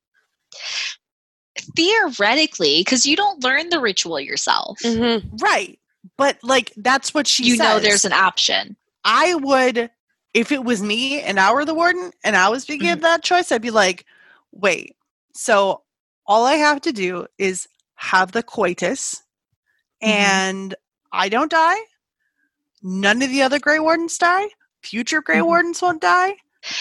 Theoretically, 1.76 2.80
because 2.80 3.06
you 3.06 3.16
don't 3.16 3.42
learn 3.44 3.68
the 3.68 3.80
ritual 3.80 4.18
yourself. 4.20 4.78
Mhm. 4.80 5.40
Right, 5.40 5.78
but 6.16 6.38
like 6.42 6.72
that's 6.76 7.14
what 7.14 7.26
she 7.26 7.44
You 7.44 7.56
know 7.56 7.78
there's 7.78 8.04
an 8.04 8.12
option. 8.12 8.76
I 9.04 9.34
would, 9.36 9.90
if 10.32 10.50
it 10.50 10.64
was 10.64 10.82
me 10.82 11.20
and 11.20 11.38
I 11.38 11.52
were 11.52 11.64
the 11.64 11.74
warden 11.74 12.10
and 12.24 12.36
I 12.36 12.48
was 12.48 12.64
being 12.64 12.80
given 12.80 13.02
that 13.02 13.22
choice, 13.22 13.52
I'd 13.52 13.62
be 13.62 13.70
like, 13.70 14.04
wait, 14.52 14.96
so 15.34 15.82
all 16.26 16.44
I 16.44 16.54
have 16.54 16.80
to 16.82 16.92
do 16.92 17.26
is 17.38 17.68
have 17.96 18.32
the 18.32 18.42
coitus 18.42 19.22
Mhm. 20.02 20.08
and 20.08 20.74
I 21.12 21.28
don't 21.28 21.50
die. 21.50 21.78
None 22.84 23.22
of 23.22 23.30
the 23.30 23.42
other 23.42 23.58
Grey 23.58 23.80
Wardens 23.80 24.18
die. 24.18 24.48
Future 24.82 25.22
Grey 25.22 25.38
Mhm. 25.38 25.46
Wardens 25.46 25.80
won't 25.80 26.02
die. 26.02 26.36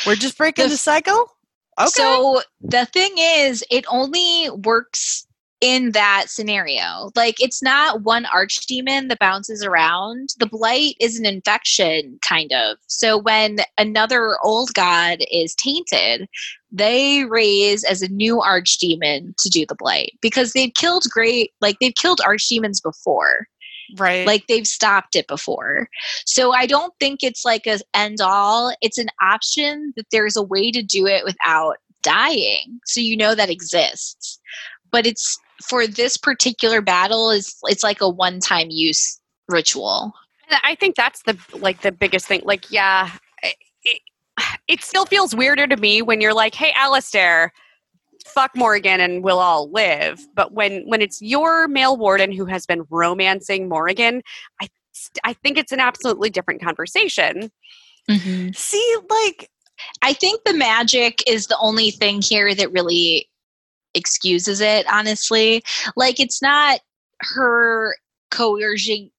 We're 0.05 0.15
just 0.15 0.37
breaking 0.37 0.65
The 0.65 0.71
the 0.71 0.77
cycle. 0.77 1.31
Okay. 1.79 1.89
So 1.89 2.41
the 2.61 2.85
thing 2.85 3.13
is, 3.17 3.63
it 3.71 3.85
only 3.87 4.49
works 4.49 5.25
in 5.61 5.91
that 5.93 6.25
scenario. 6.27 7.09
Like 7.15 7.41
it's 7.41 7.63
not 7.63 8.01
one 8.01 8.25
archdemon 8.25 9.07
that 9.07 9.19
bounces 9.19 9.63
around. 9.63 10.31
The 10.37 10.45
blight 10.45 10.95
is 10.99 11.17
an 11.17 11.25
infection, 11.25 12.19
kind 12.21 12.51
of. 12.51 12.77
So 12.87 13.17
when 13.17 13.59
another 13.77 14.37
old 14.43 14.73
god 14.73 15.19
is 15.31 15.55
tainted, 15.55 16.27
they 16.69 17.23
raise 17.23 17.85
as 17.85 18.01
a 18.01 18.09
new 18.09 18.39
archdemon 18.39 19.35
to 19.37 19.49
do 19.49 19.65
the 19.65 19.75
blight 19.75 20.11
because 20.21 20.51
they've 20.51 20.73
killed 20.73 21.05
great, 21.09 21.53
like 21.61 21.77
they've 21.79 21.95
killed 21.95 22.19
archdemons 22.27 22.83
before 22.83 23.47
right. 23.97 24.25
like 24.27 24.45
they've 24.47 24.67
stopped 24.67 25.15
it 25.15 25.27
before 25.27 25.87
so 26.25 26.53
i 26.53 26.65
don't 26.65 26.93
think 26.99 27.21
it's 27.21 27.45
like 27.45 27.67
a 27.67 27.79
end 27.93 28.21
all 28.21 28.73
it's 28.81 28.97
an 28.97 29.09
option 29.21 29.93
that 29.95 30.05
there's 30.11 30.35
a 30.35 30.43
way 30.43 30.71
to 30.71 30.81
do 30.81 31.05
it 31.05 31.23
without 31.23 31.77
dying 32.01 32.79
so 32.85 32.99
you 32.99 33.15
know 33.15 33.35
that 33.35 33.49
exists 33.49 34.39
but 34.91 35.05
it's 35.05 35.37
for 35.63 35.87
this 35.87 36.17
particular 36.17 36.81
battle 36.81 37.29
is 37.29 37.55
it's 37.63 37.83
like 37.83 38.01
a 38.01 38.09
one 38.09 38.39
time 38.39 38.67
use 38.69 39.19
ritual 39.47 40.13
I 40.63 40.75
think 40.75 40.95
that's 40.95 41.23
the 41.23 41.37
like 41.53 41.81
the 41.81 41.91
biggest 41.91 42.27
thing. 42.27 42.41
Like, 42.43 42.69
yeah, 42.71 43.11
it, 43.41 43.55
it, 43.83 44.01
it 44.67 44.81
still 44.81 45.05
feels 45.05 45.35
weirder 45.35 45.67
to 45.67 45.77
me 45.77 46.01
when 46.01 46.21
you're 46.21 46.33
like, 46.33 46.53
"Hey, 46.53 46.73
Alistair, 46.75 47.51
fuck 48.25 48.51
Morrigan 48.55 48.99
and 48.99 49.23
we'll 49.23 49.39
all 49.39 49.69
live." 49.71 50.25
But 50.35 50.53
when 50.53 50.83
when 50.87 51.01
it's 51.01 51.21
your 51.21 51.67
male 51.67 51.97
warden 51.97 52.31
who 52.31 52.45
has 52.45 52.65
been 52.65 52.85
romancing 52.89 53.69
Morrigan, 53.69 54.21
I 54.61 54.67
st- 54.93 55.19
I 55.23 55.33
think 55.33 55.57
it's 55.57 55.71
an 55.71 55.79
absolutely 55.79 56.29
different 56.29 56.61
conversation. 56.61 57.51
Mm-hmm. 58.09 58.49
See, 58.53 58.95
like, 59.09 59.49
i 60.01 60.13
think 60.13 60.41
the 60.43 60.53
magic 60.53 61.23
is 61.27 61.47
the 61.47 61.57
only 61.59 61.91
thing 61.91 62.21
here 62.21 62.53
that 62.53 62.71
really 62.71 63.29
excuses 63.95 64.61
it 64.61 64.85
honestly 64.91 65.63
like 65.95 66.19
it's 66.19 66.41
not 66.41 66.79
her 67.21 67.95
coercing 68.31 69.09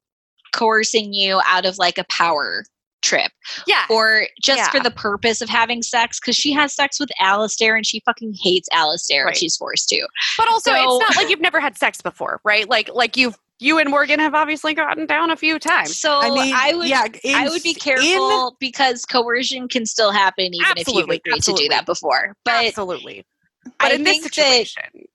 coercing 0.53 1.13
you 1.13 1.41
out 1.47 1.65
of 1.65 1.79
like 1.79 1.99
a 1.99 2.05
power 2.11 2.65
trip 3.05 3.31
Yeah, 3.67 3.85
or 3.91 4.27
just 4.43 4.59
Yeah. 4.59 4.71
for 4.71 4.81
the 4.81 4.91
purpose 4.91 5.41
of 5.43 5.49
having 5.49 5.83
sex 5.83 6.19
because 6.19 6.35
she 6.37 6.53
has 6.53 6.75
sex 6.75 6.99
with 6.99 7.11
Alistair 7.21 7.77
and 7.77 7.87
she 7.87 8.01
fucking 8.05 8.35
hates 8.43 8.69
Alistair 8.73 9.25
Right. 9.25 9.29
and 9.31 9.37
she's 9.39 9.57
forced 9.57 9.89
to. 9.91 10.07
but 10.39 10.49
also 10.49 10.73
so- 10.73 10.97
it's 10.99 11.09
not 11.09 11.17
like 11.17 11.29
you've 11.31 11.41
never 11.41 11.61
had 11.61 11.77
sex 11.79 12.01
before, 12.01 12.41
right? 12.45 12.69
Like 12.69 12.89
like 12.93 13.17
you've 13.17 13.37
you 13.61 13.79
and 13.79 13.89
Morrigan 13.89 14.19
have 14.19 14.35
obviously 14.35 14.75
gotten 14.75 15.07
down 15.07 15.31
a 15.31 15.37
few 15.37 15.59
times. 15.61 15.97
So 16.01 16.19
I 16.21 16.31
mean, 16.31 16.53
I 16.55 16.75
would 16.75 16.89
yeah, 16.89 17.07
I 17.37 17.49
would 17.49 17.63
be 17.63 17.71
in- 17.71 17.75
careful 17.77 18.57
because 18.59 19.05
coercion 19.07 19.69
can 19.69 19.87
still 19.87 20.11
happen 20.11 20.53
even 20.53 20.77
if 20.77 20.89
you've 20.89 21.05
agreed 21.05 21.23
absolutely. 21.33 21.65
to 21.65 21.69
do 21.69 21.75
that 21.75 21.87
before. 21.87 22.35
But 22.45 22.67
Absolutely. 22.67 23.25
But 23.79 23.93
I 23.93 23.95
in 23.95 24.03
this 24.05 24.19
think 24.19 24.25
that 24.25 24.35
situation, 24.35 25.07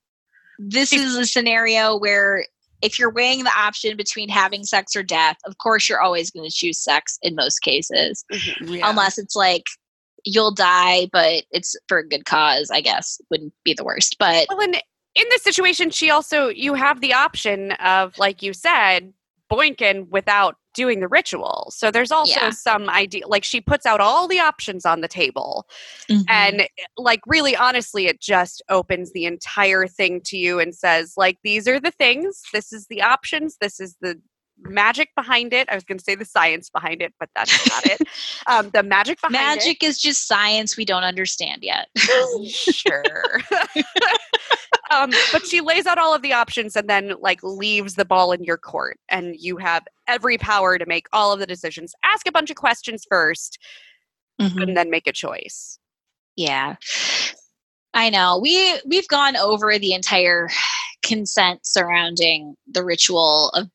this 0.58 0.94
is 0.94 1.16
a 1.18 1.26
scenario 1.26 1.98
where 1.98 2.46
if 2.82 2.98
you're 2.98 3.12
weighing 3.12 3.44
the 3.44 3.52
option 3.58 3.98
between 3.98 4.30
having 4.30 4.64
sex 4.64 4.96
or 4.96 5.04
death, 5.04 5.38
of 5.46 5.58
course 5.58 5.90
you're 5.90 6.02
always 6.02 6.32
going 6.32 6.48
to 6.48 6.56
choose 6.56 6.80
sex 6.80 7.18
in 7.22 7.36
most 7.36 7.60
cases. 7.60 8.24
mhm. 8.32 8.78
yeah. 8.78 8.90
Unless 8.90 9.18
it's 9.18 9.36
like 9.36 9.64
you'll 10.26 10.54
die, 10.54 11.08
but 11.12 11.46
it's 11.52 11.76
for 11.88 12.00
a 12.00 12.08
good 12.08 12.26
cause, 12.26 12.70
I 12.72 12.82
guess, 12.82 13.20
wouldn't 13.30 13.54
be 13.64 13.74
the 13.74 13.84
worst. 13.84 14.18
But 14.20 14.48
Well, 14.50 14.60
in 14.62 14.76
in 15.16 15.26
this 15.30 15.44
situation, 15.44 15.90
she 15.90 16.10
also 16.10 16.48
you 16.48 16.76
have 16.76 17.02
the 17.02 17.14
option 17.14 17.72
of, 17.74 18.18
like 18.18 18.42
you 18.42 18.54
said, 18.54 19.14
boinking 19.52 20.10
without 20.10 20.56
doing 20.74 21.00
the 21.00 21.08
ritual. 21.08 21.72
So 21.76 21.92
there's 21.92 22.12
also 22.12 22.40
Yeah. 22.40 22.50
some 22.52 22.90
idea, 22.90 23.28
like 23.28 23.44
she 23.44 23.60
puts 23.62 23.86
out 23.86 24.00
all 24.00 24.28
the 24.28 24.40
options 24.40 24.86
on 24.86 25.02
the 25.02 25.08
table, 25.08 25.68
Mm-hmm. 26.10 26.22
and 26.30 26.68
like 26.98 27.22
really, 27.28 27.56
honestly, 27.56 28.08
it 28.08 28.20
just 28.22 28.62
opens 28.70 29.12
the 29.14 29.26
entire 29.26 29.88
thing 29.88 30.22
to 30.26 30.38
you 30.38 30.60
and 30.60 30.74
says, 30.76 31.14
like, 31.18 31.38
these 31.44 31.68
are 31.68 31.80
the 31.80 31.92
things. 31.92 32.42
This 32.54 32.72
is 32.74 32.88
the 32.88 33.02
options. 33.02 33.58
This 33.62 33.80
is 33.80 33.96
the 34.02 34.20
magic 34.62 35.10
behind 35.16 35.54
it. 35.54 35.70
I 35.70 35.76
was 35.76 35.86
going 35.86 35.98
to 36.00 36.04
say 36.04 36.16
the 36.16 36.26
science 36.26 36.70
behind 36.70 37.02
it, 37.02 37.14
but 37.20 37.30
that's 37.36 37.70
not 37.70 37.86
it. 37.86 38.02
Um, 38.48 38.72
the 38.74 38.82
magic 38.84 39.22
behind 39.22 39.36
it. 39.36 39.64
Magic 39.66 39.84
is 39.84 40.00
just 40.00 40.28
science 40.28 40.76
we 40.76 40.84
don't 40.86 41.04
understand 41.04 41.62
yet. 41.64 41.88
sure. 42.50 43.40
um, 44.92 45.12
but 45.32 45.46
she 45.46 45.62
lays 45.62 45.86
out 45.86 45.98
all 45.98 46.14
of 46.16 46.22
the 46.22 46.34
options 46.34 46.76
and 46.76 46.90
then 46.90 47.14
like 47.22 47.42
leaves 47.44 47.94
the 47.96 48.06
ball 48.06 48.32
in 48.32 48.44
your 48.44 48.58
court, 48.58 48.98
and 49.10 49.36
you 49.38 49.58
have 49.58 49.84
every 50.10 50.38
power 50.38 50.78
to 50.78 50.86
make 50.86 51.08
all 51.14 51.32
of 51.32 51.40
the 51.40 51.46
decisions. 51.48 51.94
Ask 52.04 52.28
a 52.28 52.32
bunch 52.32 52.50
of 52.50 52.56
questions 52.58 53.06
first, 53.10 53.60
Mm-hmm. 54.42 54.60
and 54.62 54.78
then 54.78 54.90
make 54.90 55.06
a 55.06 55.12
choice. 55.12 55.78
Yeah. 56.38 56.76
I 57.94 58.10
know. 58.10 58.40
We 58.42 58.80
we've 58.86 59.08
gone 59.10 59.36
over 59.36 59.78
the 59.78 59.92
entire 59.94 60.48
consent 61.04 61.66
surrounding 61.66 62.56
the 62.66 62.84
ritual 62.86 63.50
of 63.50 63.68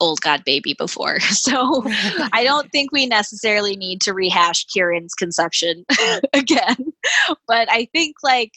old 0.00 0.20
god 0.20 0.42
baby 0.44 0.74
before. 0.76 1.20
So 1.20 1.84
I 2.32 2.42
don't 2.42 2.68
think 2.72 2.90
we 2.90 3.06
necessarily 3.06 3.76
need 3.76 4.00
to 4.00 4.12
rehash 4.12 4.64
Kieran's 4.66 5.14
conception 5.14 5.84
again. 6.32 6.92
But 7.46 7.70
I 7.70 7.86
think 7.92 8.16
like 8.24 8.52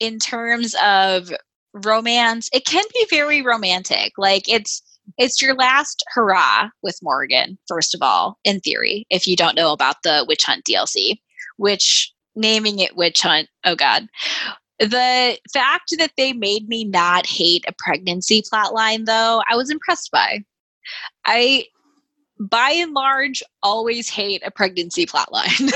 in 0.00 0.18
terms 0.18 0.74
of 0.82 1.30
romance, 1.74 2.48
it 2.54 2.64
can 2.64 2.84
be 2.94 3.06
very 3.10 3.42
romantic. 3.42 4.12
Like 4.16 4.48
it's 4.48 4.82
it's 5.18 5.42
your 5.42 5.54
last 5.54 6.04
hurrah 6.14 6.68
with 6.82 6.98
Morrigan, 7.02 7.58
first 7.66 7.94
of 7.94 8.02
all, 8.02 8.38
in 8.44 8.60
theory, 8.60 9.06
if 9.10 9.26
you 9.26 9.36
don't 9.36 9.56
know 9.56 9.72
about 9.72 9.96
the 10.04 10.24
Witch 10.28 10.44
Hunt 10.44 10.64
DLC, 10.64 11.18
which 11.56 12.12
naming 12.36 12.78
it 12.78 12.96
Witch 12.96 13.20
Hunt, 13.20 13.48
oh 13.64 13.74
God. 13.74 14.08
The 14.78 15.36
fact 15.52 15.94
that 15.98 16.12
they 16.16 16.32
made 16.32 16.68
me 16.68 16.84
not 16.84 17.26
hate 17.26 17.64
a 17.66 17.74
pregnancy 17.78 18.42
plotline, 18.42 19.06
though, 19.06 19.42
I 19.50 19.56
was 19.56 19.70
impressed 19.70 20.12
by. 20.12 20.44
I, 21.26 21.64
by 22.38 22.70
and 22.70 22.92
large, 22.92 23.42
always 23.60 24.08
hate 24.08 24.40
a 24.46 24.52
pregnancy 24.52 25.04
plotline, 25.04 25.72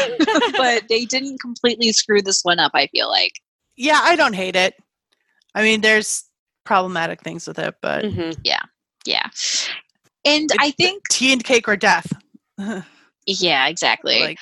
but 0.57 0.85
they 0.89 1.05
didn't 1.05 1.41
completely 1.41 1.93
screw 1.93 2.23
this 2.23 2.43
one 2.45 2.61
up, 2.61 2.71
I 2.75 2.87
feel 2.87 3.09
like. 3.09 3.33
Yeah, 3.77 3.99
I 4.01 4.15
don't 4.15 4.35
hate 4.35 4.55
it. 4.55 4.75
I 5.53 5.63
mean, 5.63 5.81
there's 5.81 6.23
problematic 6.65 7.23
things 7.23 7.49
with 7.49 7.59
it, 7.59 7.75
but 7.83 8.05
Mhm. 8.05 8.39
Yeah. 8.45 8.63
Yeah 9.07 9.29
and 10.25 10.45
It's 10.45 10.57
I 10.61 10.71
think, 10.71 11.09
tea 11.09 11.33
and 11.33 11.43
cake 11.43 11.69
or 11.69 11.77
death. 11.77 12.07
yeah, 13.27 13.67
exactly. 13.67 14.21
like, 14.21 14.39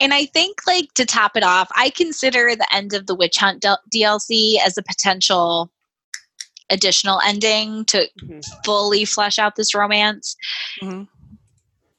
and 0.00 0.14
I 0.14 0.26
think, 0.26 0.58
like, 0.66 0.92
to 0.94 1.04
top 1.04 1.36
it 1.36 1.42
off, 1.42 1.68
I 1.76 1.90
consider 1.90 2.54
the 2.56 2.66
end 2.72 2.92
of 2.94 3.06
the 3.06 3.14
Witch 3.14 3.36
Hunt 3.36 3.60
del- 3.60 3.80
DLC 3.92 4.58
as 4.64 4.76
a 4.78 4.82
potential 4.82 5.70
additional 6.70 7.20
ending 7.26 7.84
to 7.86 8.08
Mhm. 8.22 8.44
fully 8.64 9.04
flesh 9.04 9.38
out 9.38 9.56
this 9.56 9.74
romance. 9.74 10.36
mhm. 10.80 11.06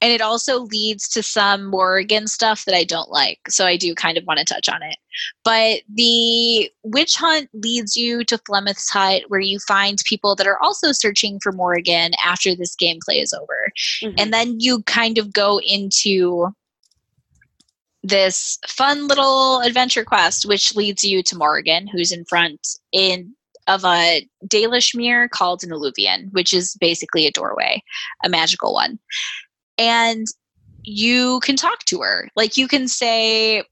And 0.04 0.12
it 0.12 0.20
also 0.22 0.60
leads 0.60 1.08
to 1.10 1.24
some 1.24 1.64
Morrigan 1.64 2.28
stuff 2.28 2.66
that 2.66 2.76
I 2.76 2.84
don't 2.84 3.10
like. 3.10 3.40
So 3.48 3.66
I 3.66 3.78
do 3.78 3.96
kind 3.96 4.18
of 4.18 4.26
want 4.26 4.38
to 4.40 4.46
touch 4.46 4.68
on 4.68 4.84
it. 4.84 4.98
But 5.46 5.84
the 5.88 6.70
Witch 6.84 7.16
Hunt 7.16 7.50
leads 7.54 7.96
you 7.96 8.26
to 8.26 8.38
Flemeth's 8.40 8.90
Hut, 8.90 9.24
where 9.30 9.40
you 9.40 9.60
find 9.60 9.98
people 10.06 10.36
that 10.36 10.46
are 10.46 10.62
also 10.62 10.92
searching 10.92 11.40
for 11.42 11.54
Morrigan 11.54 12.12
after 12.24 12.54
this 12.54 12.76
gameplay 12.76 13.24
is 13.24 13.32
over 13.32 13.72
Mhm. 14.02 14.16
and 14.18 14.34
then 14.34 14.60
you 14.60 14.84
kind 14.84 15.18
of 15.18 15.32
go 15.32 15.60
into 15.62 16.54
this 18.04 18.60
fun 18.68 19.08
little 19.08 19.62
adventure 19.62 20.04
quest 20.04 20.46
which 20.46 20.76
leads 20.76 21.04
you 21.06 21.24
to 21.24 21.38
Morrigan 21.38 21.88
who's 21.88 22.12
in 22.12 22.26
front 22.26 22.68
in 22.92 23.34
of 23.68 23.86
a 23.86 24.28
Dalish 24.46 24.94
mirror 24.94 25.30
called 25.30 25.64
an 25.64 25.72
eluvian 25.72 26.28
which 26.32 26.54
is 26.54 26.76
basically 26.82 27.26
a 27.26 27.32
doorway 27.32 27.82
a 28.26 28.30
magical 28.30 28.74
one 28.74 29.00
and 29.78 30.28
you 30.84 31.40
can 31.42 31.56
talk 31.56 31.80
to 31.86 32.02
her 32.02 32.30
like 32.36 32.58
you 32.58 32.68
can 32.68 32.88
say 32.88 33.64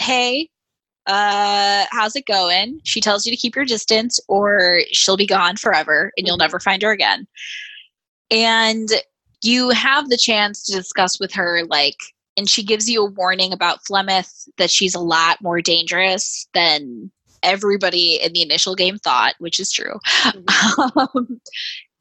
hey 0.00 0.48
uh 1.06 1.84
how's 1.90 2.16
it 2.16 2.26
going 2.26 2.80
she 2.84 3.00
tells 3.00 3.24
you 3.24 3.30
to 3.30 3.36
keep 3.36 3.54
your 3.54 3.64
distance 3.64 4.18
or 4.28 4.80
she'll 4.92 5.16
be 5.16 5.26
gone 5.26 5.56
forever 5.56 6.10
and 6.16 6.26
you'll 6.26 6.36
Mhm. 6.36 6.40
never 6.40 6.60
find 6.60 6.82
her 6.82 6.90
again 6.90 7.26
and 8.30 8.88
you 9.42 9.70
have 9.70 10.08
the 10.08 10.16
chance 10.16 10.64
to 10.64 10.72
discuss 10.72 11.20
with 11.20 11.32
her 11.32 11.62
like 11.68 11.96
and 12.36 12.48
she 12.50 12.62
gives 12.62 12.88
you 12.88 13.02
a 13.02 13.10
warning 13.10 13.52
about 13.52 13.80
Flemeth 13.88 14.48
that 14.58 14.70
she's 14.70 14.94
a 14.94 15.00
lot 15.00 15.40
more 15.40 15.60
dangerous 15.62 16.46
than 16.52 17.10
everybody 17.42 18.20
in 18.22 18.32
the 18.32 18.42
initial 18.42 18.74
game 18.74 18.98
thought, 18.98 19.34
which 19.38 19.58
is 19.58 19.70
true. 19.70 19.98
Um, 20.96 21.40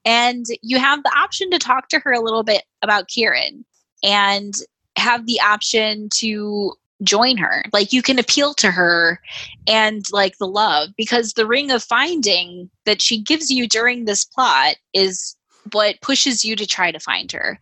and 0.06 0.45
you 0.61 0.80
have 0.80 1.03
the 1.03 1.11
option 1.18 1.49
to 1.52 1.60
talk 1.60 1.90
to 1.90 1.99
her 1.99 2.11
a 2.11 2.22
little 2.22 2.44
bit 2.44 2.64
about 2.82 3.07
Kieran 3.07 3.65
and 4.03 4.53
have 4.98 5.26
the 5.26 5.41
option 5.41 6.10
to 6.15 6.73
join 7.03 7.38
her. 7.38 7.64
Like 7.73 7.91
you 7.91 8.02
can 8.02 8.19
appeal 8.19 8.53
to 8.56 8.72
her 8.72 9.19
and 9.68 10.06
like 10.11 10.38
the 10.38 10.48
love 10.48 10.90
because 10.95 11.34
the 11.34 11.48
ring 11.48 11.72
of 11.72 11.84
finding 11.84 12.69
that 12.86 13.02
she 13.02 13.22
gives 13.22 13.52
you 13.52 13.68
during 13.68 14.06
this 14.06 14.23
plot 14.23 14.76
is 14.94 15.36
what 15.72 15.99
pushes 16.02 16.45
you 16.45 16.56
to 16.56 16.65
try 16.65 16.91
to 16.91 16.99
find 16.99 17.32
her 17.32 17.60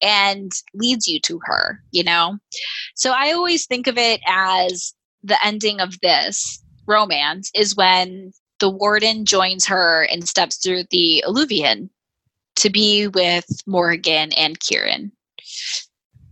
and 0.00 0.52
leads 0.74 1.06
you 1.06 1.20
to 1.20 1.38
her, 1.44 1.82
you 1.90 2.02
know? 2.02 2.38
So 2.94 3.12
I 3.12 3.32
always 3.32 3.66
think 3.66 3.86
of 3.86 3.98
it 3.98 4.20
as 4.26 4.94
the 5.22 5.36
ending 5.44 5.80
of 5.80 6.00
this 6.00 6.62
romance 6.86 7.50
is 7.54 7.76
when 7.76 8.32
the 8.62 8.70
warden 8.70 9.24
joins 9.24 9.66
her 9.66 10.04
and 10.04 10.28
steps 10.28 10.54
through 10.56 10.84
the 10.90 11.20
eluvian 11.26 11.90
to 12.54 12.70
be 12.70 13.08
with 13.08 13.44
Morrigan 13.66 14.32
and 14.34 14.60
Kieran, 14.60 15.10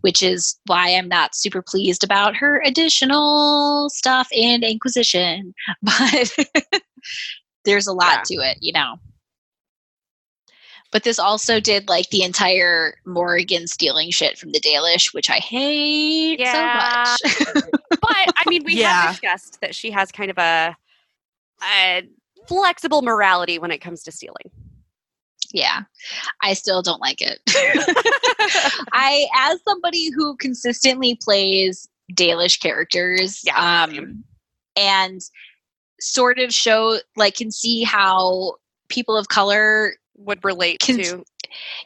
which 0.03 0.23
is 0.23 0.57
why 0.67 0.95
I'm 0.95 1.09
not 1.09 1.35
super 1.35 1.61
pleased 1.61 2.05
about 2.05 2.37
her 2.37 2.63
additional 2.65 3.91
stuff 3.91 4.29
in 4.31 4.63
Inquisition. 4.63 5.53
But 5.83 6.33
there's 7.65 7.89
a 7.89 7.93
lot 7.93 8.25
to 8.27 8.35
it, 8.35 8.59
you 8.61 8.73
know. 8.73 9.01
But 10.93 11.03
this 11.03 11.19
also 11.19 11.59
did 11.59 11.89
like 11.89 12.11
the 12.11 12.23
entire 12.23 12.95
Morrigan 13.07 13.67
stealing 13.67 14.13
shit 14.13 14.39
from 14.39 14.53
the 14.53 14.61
Dalish, 14.61 15.13
which 15.13 15.29
I 15.31 15.39
hate 15.39 16.39
Yeah. 16.39 16.53
so 16.53 17.27
much. 17.27 17.65
but 17.91 18.31
I 18.37 18.45
mean, 18.49 18.63
we 18.65 18.77
Yeah. 18.77 19.03
have 19.03 19.11
discussed 19.11 19.61
that 19.63 19.75
she 19.75 19.91
has 19.91 20.13
kind 20.13 20.31
of 20.31 20.39
a, 20.39 20.77
a 21.63 22.09
flexible 22.51 23.01
morality 23.03 23.61
when 23.61 23.71
it 23.71 23.79
comes 23.79 24.03
to 24.03 24.11
stealing. 24.11 24.51
yeah, 25.53 25.83
I 26.43 26.55
still 26.55 26.83
don't 26.83 27.01
like 27.01 27.21
it. 27.23 27.39
I, 28.93 29.27
as 29.37 29.61
somebody 29.67 30.11
who 30.11 30.37
consistently 30.37 31.15
plays 31.23 31.89
Dalish 32.13 32.61
characters, 32.61 33.41
Yeah, 33.45 33.85
um, 33.85 34.25
and 34.77 35.21
sort 36.01 36.41
of 36.41 36.53
show 36.53 36.99
like 37.17 37.37
can 37.37 37.53
see 37.53 37.85
how 37.85 38.55
people 38.89 39.17
of 39.17 39.29
color 39.29 39.95
Would 40.17 40.45
relate 40.45 40.81
Can- 40.81 40.99
to. 41.05 41.25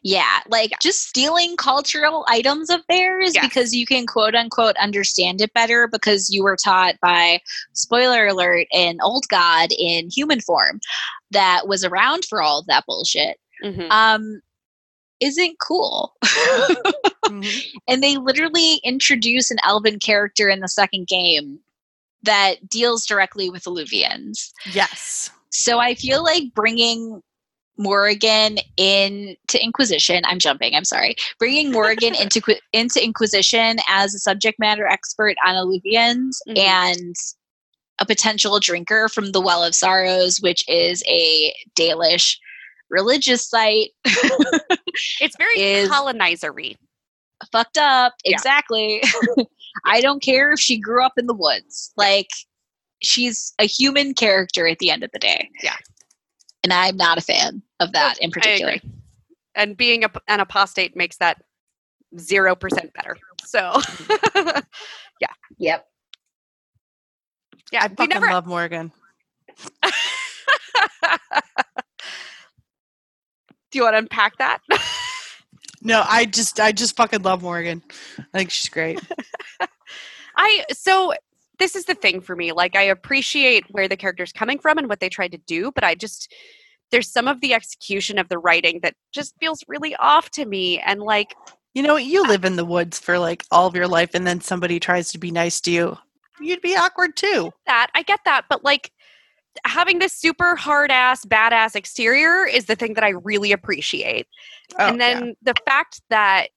Yeah, 0.03 0.41
like 0.49 0.73
just 0.81 1.09
stealing 1.09 1.57
cultural 1.57 2.25
items 2.29 2.71
of 2.71 2.81
theirs 2.89 3.33
Yes. 3.35 3.45
because 3.47 3.75
you 3.75 3.87
can 3.87 4.07
quote 4.07 4.35
unquote 4.35 4.77
understand 4.77 5.41
it 5.41 5.53
better 5.55 5.89
because 5.89 6.31
you 6.31 6.43
were 6.43 6.57
taught 6.57 6.95
by 7.01 7.41
spoiler 7.73 8.27
alert 8.27 8.67
an 8.73 8.99
old 9.03 9.27
god 9.29 9.71
in 9.79 10.11
human 10.11 10.41
form 10.41 10.81
that 11.31 11.67
was 11.67 11.85
around 11.85 12.25
for 12.25 12.43
all 12.43 12.61
of 12.61 12.67
that 12.67 12.85
bullshit. 12.87 13.39
Mhm. 13.63 13.91
Um 13.91 14.41
isn't 15.21 15.57
cool. 15.61 16.15
Mhm. 16.25 17.65
and 17.89 18.03
they 18.03 18.17
literally 18.17 18.77
introduce 18.85 19.51
an 19.51 19.59
elven 19.65 19.99
character 19.99 20.49
in 20.49 20.61
the 20.61 20.69
second 20.69 21.07
game 21.07 21.61
that 22.23 22.69
deals 22.69 23.07
directly 23.07 23.49
with 23.51 23.65
Eluvians. 23.65 24.51
Yes. 24.73 25.31
So 25.51 25.79
I 25.79 25.95
feel 25.95 26.23
like 26.25 26.53
bringing 26.55 27.23
Morrigan 27.77 28.59
into 28.77 29.63
Inquisition. 29.63 30.23
I'm 30.27 30.39
jumping. 30.39 30.75
I'm 30.75 30.85
sorry. 30.85 31.15
Bringing 31.39 31.73
Morrigan 31.73 32.15
into 32.21 32.41
into 32.73 33.03
Inquisition 33.03 33.79
as 33.89 34.15
a 34.15 34.19
subject 34.19 34.59
matter 34.59 34.87
expert 34.87 35.37
on 35.47 35.55
Eluvians 35.55 36.37
Mhm. 36.49 36.59
and 36.59 37.15
a 38.01 38.07
potential 38.07 38.59
drinker 38.61 39.09
from 39.09 39.33
the 39.33 39.41
Well 39.41 39.63
of 39.63 39.75
Sorrows, 39.75 40.41
which 40.41 40.65
is 40.69 41.03
a 41.09 41.55
Dalish 41.79 42.37
religious 42.91 43.49
site. 43.49 43.91
It's 45.21 45.37
very 45.37 45.61
is- 45.61 45.89
colonizer-y. 45.89 46.77
Fucked 47.51 47.79
up. 47.79 48.15
Yeah. 48.25 48.33
Exactly. 48.37 49.03
I 49.85 50.01
don't 50.01 50.23
care 50.23 50.53
if 50.53 50.61
she 50.61 50.79
grew 50.79 51.05
up 51.05 51.15
in 51.19 51.27
the 51.27 51.35
woods. 51.35 51.93
Like 51.97 52.29
she's 53.03 53.53
a 53.59 53.65
human 53.67 54.15
character 54.15 54.67
at 54.69 54.79
the 54.79 54.91
end 54.91 55.03
of 55.03 55.11
the 55.13 55.19
day. 55.19 55.51
Yeah. 55.63 55.75
And 56.65 56.73
I'm 56.73 56.97
not 56.97 57.19
a 57.19 57.21
fan 57.21 57.63
of 57.79 57.93
that 57.93 58.19
in 58.19 58.31
particular. 58.33 58.77
And 59.55 59.77
being 59.77 60.03
a, 60.03 60.11
an 60.27 60.41
apostate 60.41 60.97
makes 60.97 61.19
that 61.19 61.43
zero 62.19 62.57
percent 62.57 62.93
better. 62.95 63.17
So, 63.45 63.81
yeah. 65.21 65.29
Yep. 65.59 65.87
yeah, 67.71 67.85
I 67.85 67.89
we 67.89 67.95
fucking 67.95 68.09
never. 68.09 68.31
love 68.31 68.47
Morrigan. 68.47 68.91
Do 73.71 73.79
you 73.79 73.83
want 73.83 73.95
to 73.95 73.99
unpack 73.99 74.39
that? 74.39 74.61
No, 75.87 76.03
I 76.09 76.25
just 76.25 76.59
I 76.61 76.73
just 76.73 76.97
fucking 76.97 77.21
love 77.21 77.43
Morrigan. 77.43 77.83
I 78.19 78.39
think 78.39 78.51
she's 78.51 78.71
great. 78.71 78.99
I 80.35 80.65
so 80.73 81.13
this 81.59 81.77
is 81.77 81.85
the 81.85 81.95
thing 81.95 82.21
for 82.21 82.35
me. 82.37 82.53
Like 82.53 82.77
I 82.77 82.83
appreciate 82.83 83.65
where 83.71 83.89
the 83.89 83.97
character's 83.97 84.33
coming 84.33 84.59
from 84.59 84.79
and 84.79 84.89
what 84.89 85.01
they 85.01 85.09
tried 85.09 85.33
to 85.33 85.39
do, 85.39 85.71
but 85.73 85.85
I 85.85 85.95
just 85.95 86.33
there's 86.91 87.11
some 87.11 87.27
of 87.27 87.41
the 87.41 87.55
execution 87.55 88.19
of 88.19 88.29
the 88.29 88.39
writing 88.39 88.81
that 88.83 88.95
just 89.13 89.35
feels 89.41 89.65
really 89.67 89.97
off 89.97 90.31
to 90.31 90.45
me. 90.45 90.79
And 90.81 91.01
like 91.01 91.35
You 91.75 91.83
know, 91.83 91.97
you 91.97 92.27
live 92.27 92.45
in 92.45 92.57
the 92.57 92.65
woods 92.65 92.99
for 92.99 93.19
like 93.19 93.45
all 93.51 93.67
of 93.67 93.75
your 93.75 93.89
life, 93.89 94.11
and 94.15 94.27
then 94.27 94.41
somebody 94.41 94.79
tries 94.79 95.11
to 95.13 95.19
be 95.19 95.31
nice 95.31 95.61
to 95.63 95.71
you. 95.71 95.99
you'd 96.41 96.63
be 96.63 96.77
awkward 96.77 97.17
too. 97.17 97.51
that 97.67 97.89
I 97.95 98.03
get 98.03 98.21
that, 98.25 98.45
but 98.49 98.65
like 98.65 98.91
having 99.65 100.01
this 100.01 100.13
super 100.13 100.57
hard 100.57 100.91
ass 100.91 101.25
badass 101.25 101.77
exterior 101.77 102.45
is 102.45 102.67
the 102.67 102.75
thing 102.75 102.95
that 102.95 103.05
I 103.05 103.11
really 103.11 103.53
appreciate. 103.53 104.27
Oh, 104.79 104.89
and 104.89 105.01
then 105.01 105.35
the 105.43 105.55
fact 105.65 106.01
that 106.11 106.49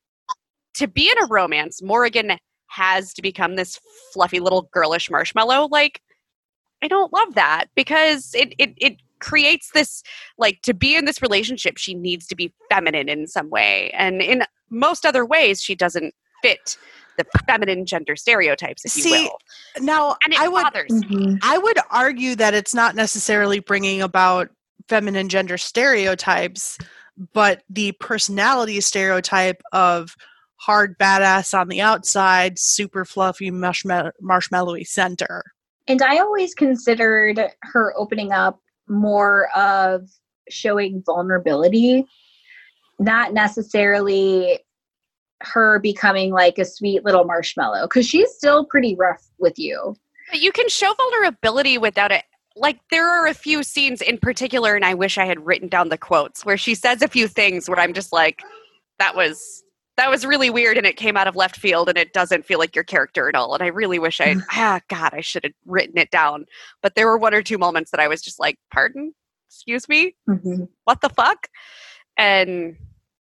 to 0.76 0.88
be 0.88 1.10
in 1.10 1.24
a 1.24 1.28
romance, 1.28 1.82
Morrigan 1.82 2.38
has 2.69 3.14
to 3.14 3.22
become 3.22 3.56
this 3.56 3.80
fluffy 4.14 4.39
little 4.39 4.69
girlish 4.72 5.10
marshmallow. 5.10 5.68
Like, 5.72 6.02
I 6.81 6.88
don't 6.88 7.11
love 7.14 7.35
that 7.35 7.65
because 7.76 8.31
it 8.34 8.53
it 8.57 8.73
it 8.77 8.98
creates 9.19 9.72
this 9.73 10.03
like 10.38 10.61
to 10.61 10.73
be 10.73 10.95
in 10.95 11.06
this 11.06 11.22
relationship, 11.22 11.77
she 11.77 11.94
needs 11.94 12.27
to 12.27 12.35
be 12.35 12.53
feminine 12.69 13.10
in 13.10 13.27
some 13.27 13.49
way, 13.49 13.89
and 13.91 14.22
in 14.22 14.44
most 14.69 15.06
other 15.06 15.26
ways, 15.26 15.61
she 15.61 15.76
doesn't 15.76 16.14
fit 16.41 16.77
the 17.18 17.26
feminine 17.48 17.85
gender 17.85 18.15
stereotypes, 18.15 18.85
if 18.85 18.91
See, 18.91 19.10
you 19.10 19.23
will. 19.23 19.39
now 19.84 20.18
And 20.23 20.34
it 20.34 20.39
I 20.39 20.48
would 20.48 20.64
bothers 20.64 20.91
me. 20.91 21.07
Mhm. 21.07 21.39
I 21.41 21.57
would 21.57 21.80
argue 21.89 22.35
that 22.35 22.53
it's 22.53 22.76
not 22.76 22.95
necessarily 22.95 23.60
bringing 23.60 24.02
about 24.03 24.49
feminine 24.88 25.27
gender 25.27 25.57
stereotypes, 25.57 26.77
but 27.34 27.64
the 27.69 27.94
personality 27.94 28.80
stereotype 28.81 29.64
of 29.72 30.15
hard 30.59 30.97
badass 30.97 31.57
on 31.57 31.67
the 31.67 31.81
outside, 31.81 32.59
super 32.59 33.05
fluffy 33.05 33.51
marshmallow 33.51 34.11
marshmallowy 34.21 34.85
center. 34.85 35.43
And 35.88 36.01
I 36.01 36.17
always 36.17 36.53
considered 36.53 37.39
her 37.61 37.93
opening 37.95 38.31
up 38.31 38.59
more 38.89 39.49
of 39.55 40.09
showing 40.49 41.03
vulnerability, 41.05 42.05
not 42.99 43.34
necessarily 43.34 44.59
her 45.41 45.79
becoming 45.79 46.31
like 46.31 46.57
a 46.57 46.65
sweet 46.65 47.05
little 47.05 47.23
marshmallow, 47.23 47.84
because 47.84 48.07
she's 48.07 48.31
still 48.31 48.65
pretty 48.65 48.95
rough 48.95 49.23
with 49.38 49.59
you. 49.59 49.95
But 50.31 50.41
you 50.41 50.51
can 50.51 50.67
show 50.67 50.93
vulnerability 50.93 51.77
without 51.77 52.11
it. 52.11 52.23
Like 52.55 52.79
there 52.89 53.07
are 53.07 53.27
a 53.27 53.35
few 53.35 53.61
scenes 53.61 54.01
in 54.01 54.17
particular, 54.17 54.75
and 54.75 54.84
I 54.84 54.95
wish 54.95 55.17
I 55.17 55.25
had 55.25 55.45
written 55.45 55.67
down 55.67 55.89
the 55.89 55.97
quotes 55.97 56.43
where 56.43 56.57
she 56.57 56.73
says 56.73 57.01
a 57.01 57.07
few 57.07 57.27
things 57.27 57.69
where 57.69 57.79
I'm 57.79 57.93
just 57.93 58.11
like, 58.11 58.41
that 58.97 59.15
was 59.15 59.63
that 59.98 60.10
was 60.10 60.26
really 60.26 60.49
weird, 60.49 60.78
and 60.78 60.86
it 60.86 60.95
came 60.95 61.18
out 61.18 61.28
of 61.28 61.36
left 61.36 61.57
field, 61.57 61.90
and 61.90 61.98
it 61.98 62.14
doesn't 62.14 62.45
feel 62.45 62.60
like 62.60 62.76
your 62.76 62.84
character 62.84 63.28
at 63.28 63.36
all. 63.36 63.53
And 63.53 63.64
I 63.64 63.68
really 63.68 63.99
wish 63.99 64.22
I, 64.22 64.36
ah, 64.52 64.80
God, 64.90 65.14
I 65.14 65.22
should 65.22 65.44
have 65.44 65.53
written 65.65 65.98
it 65.98 66.11
down. 66.11 66.45
But 66.82 66.95
there 66.95 67.07
were 67.07 67.18
one 67.18 67.34
or 67.34 67.41
two 67.41 67.57
moments 67.57 67.91
that 67.91 67.99
I 67.99 68.07
was 68.07 68.22
just 68.22 68.40
like, 68.40 68.57
pardon, 68.72 69.14
excuse 69.49 69.90
me, 69.90 70.15
what 70.86 71.02
the 71.02 71.10
fuck? 71.10 71.48
And 72.18 72.78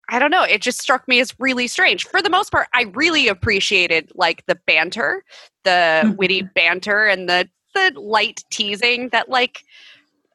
I 0.09 0.19
don't 0.19 0.31
know, 0.31 0.43
it 0.43 0.61
just 0.61 0.81
struck 0.81 1.07
me 1.07 1.19
as 1.19 1.33
really 1.39 1.67
strange. 1.67 2.05
For 2.05 2.21
the 2.21 2.29
most 2.29 2.51
part, 2.51 2.67
I 2.73 2.83
really 2.93 3.27
appreciated 3.27 4.11
like 4.15 4.43
the 4.47 4.59
banter, 4.67 5.23
the 5.63 6.01
Mhm. 6.05 6.17
witty 6.17 6.41
banter 6.55 7.05
and 7.05 7.27
the 7.29 7.49
the 7.73 7.91
light 7.99 8.41
teasing 8.51 9.09
that 9.09 9.27
like 9.27 9.59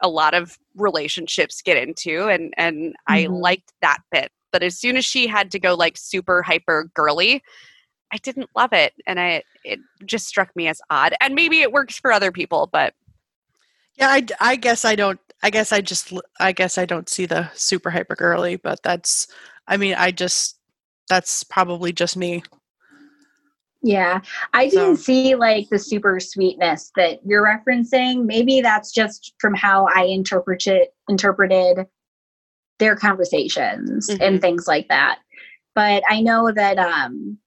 a 0.02 0.09
lot 0.09 0.35
of 0.35 0.59
relationships 0.74 1.62
get 1.62 1.78
into 1.78 2.28
and 2.28 2.52
and 2.59 2.94
I 3.07 3.24
Mhm. 3.24 3.40
liked 3.40 3.73
that 3.81 4.01
bit. 4.12 4.31
But 4.52 4.62
as 4.62 4.78
soon 4.78 4.97
as 4.97 5.05
she 5.05 5.27
had 5.27 5.51
to 5.52 5.59
go 5.59 5.74
like 5.74 5.97
super 5.97 6.43
hyper 6.43 6.90
girly, 6.94 7.43
I 8.12 8.16
didn't 8.18 8.51
love 8.56 8.72
it 8.72 8.93
and 9.06 9.20
I 9.20 9.43
it 9.64 9.78
just 10.05 10.27
struck 10.27 10.55
me 10.56 10.68
as 10.68 10.81
odd. 10.90 11.14
And 11.20 11.35
maybe 11.35 11.60
it 11.60 11.72
works 11.72 11.98
for 11.98 12.12
other 12.12 12.32
people, 12.32 12.68
but 12.72 12.94
Yeah, 13.97 14.09
I, 14.09 14.27
I 14.40 14.56
guess 14.56 14.85
I 14.85 14.97
don't. 14.97 15.20
I 15.43 15.51
guess 15.51 15.72
I 15.72 15.81
just. 15.81 16.12
I 16.39 16.52
guess 16.52 16.78
I 16.78 16.86
don't 16.86 17.09
see 17.09 17.27
the 17.27 17.51
super 17.55 17.90
hyper 17.90 18.14
girly, 18.14 18.56
but 18.56 18.82
that's. 18.82 19.28
I 19.66 19.77
mean, 19.77 19.94
I 19.94 20.10
just. 20.10 20.59
That's 21.09 21.44
probably 21.44 21.93
just 21.93 22.16
me. 22.16 22.43
Yeah, 23.82 24.20
I 24.52 24.68
didn't 24.68 24.98
see 24.98 25.35
like 25.35 25.68
the 25.70 25.78
super 25.78 26.20
sweetness 26.20 26.93
that 26.97 27.20
you're 27.24 27.43
referencing. 27.43 28.27
Maybe 28.27 28.60
that's 28.60 28.93
just 28.93 29.35
from 29.39 29.55
how 29.55 29.89
I 29.94 30.05
interpret 30.05 30.66
it, 30.66 30.94
interpreted 31.09 31.86
their 32.81 32.97
conversations 32.97 34.09
and 34.09 34.40
things 34.40 34.66
like 34.66 34.89
that. 34.89 35.20
But 35.77 36.02
I 36.11 36.20
know 36.20 36.51
that 36.51 36.78
um, 36.78 37.39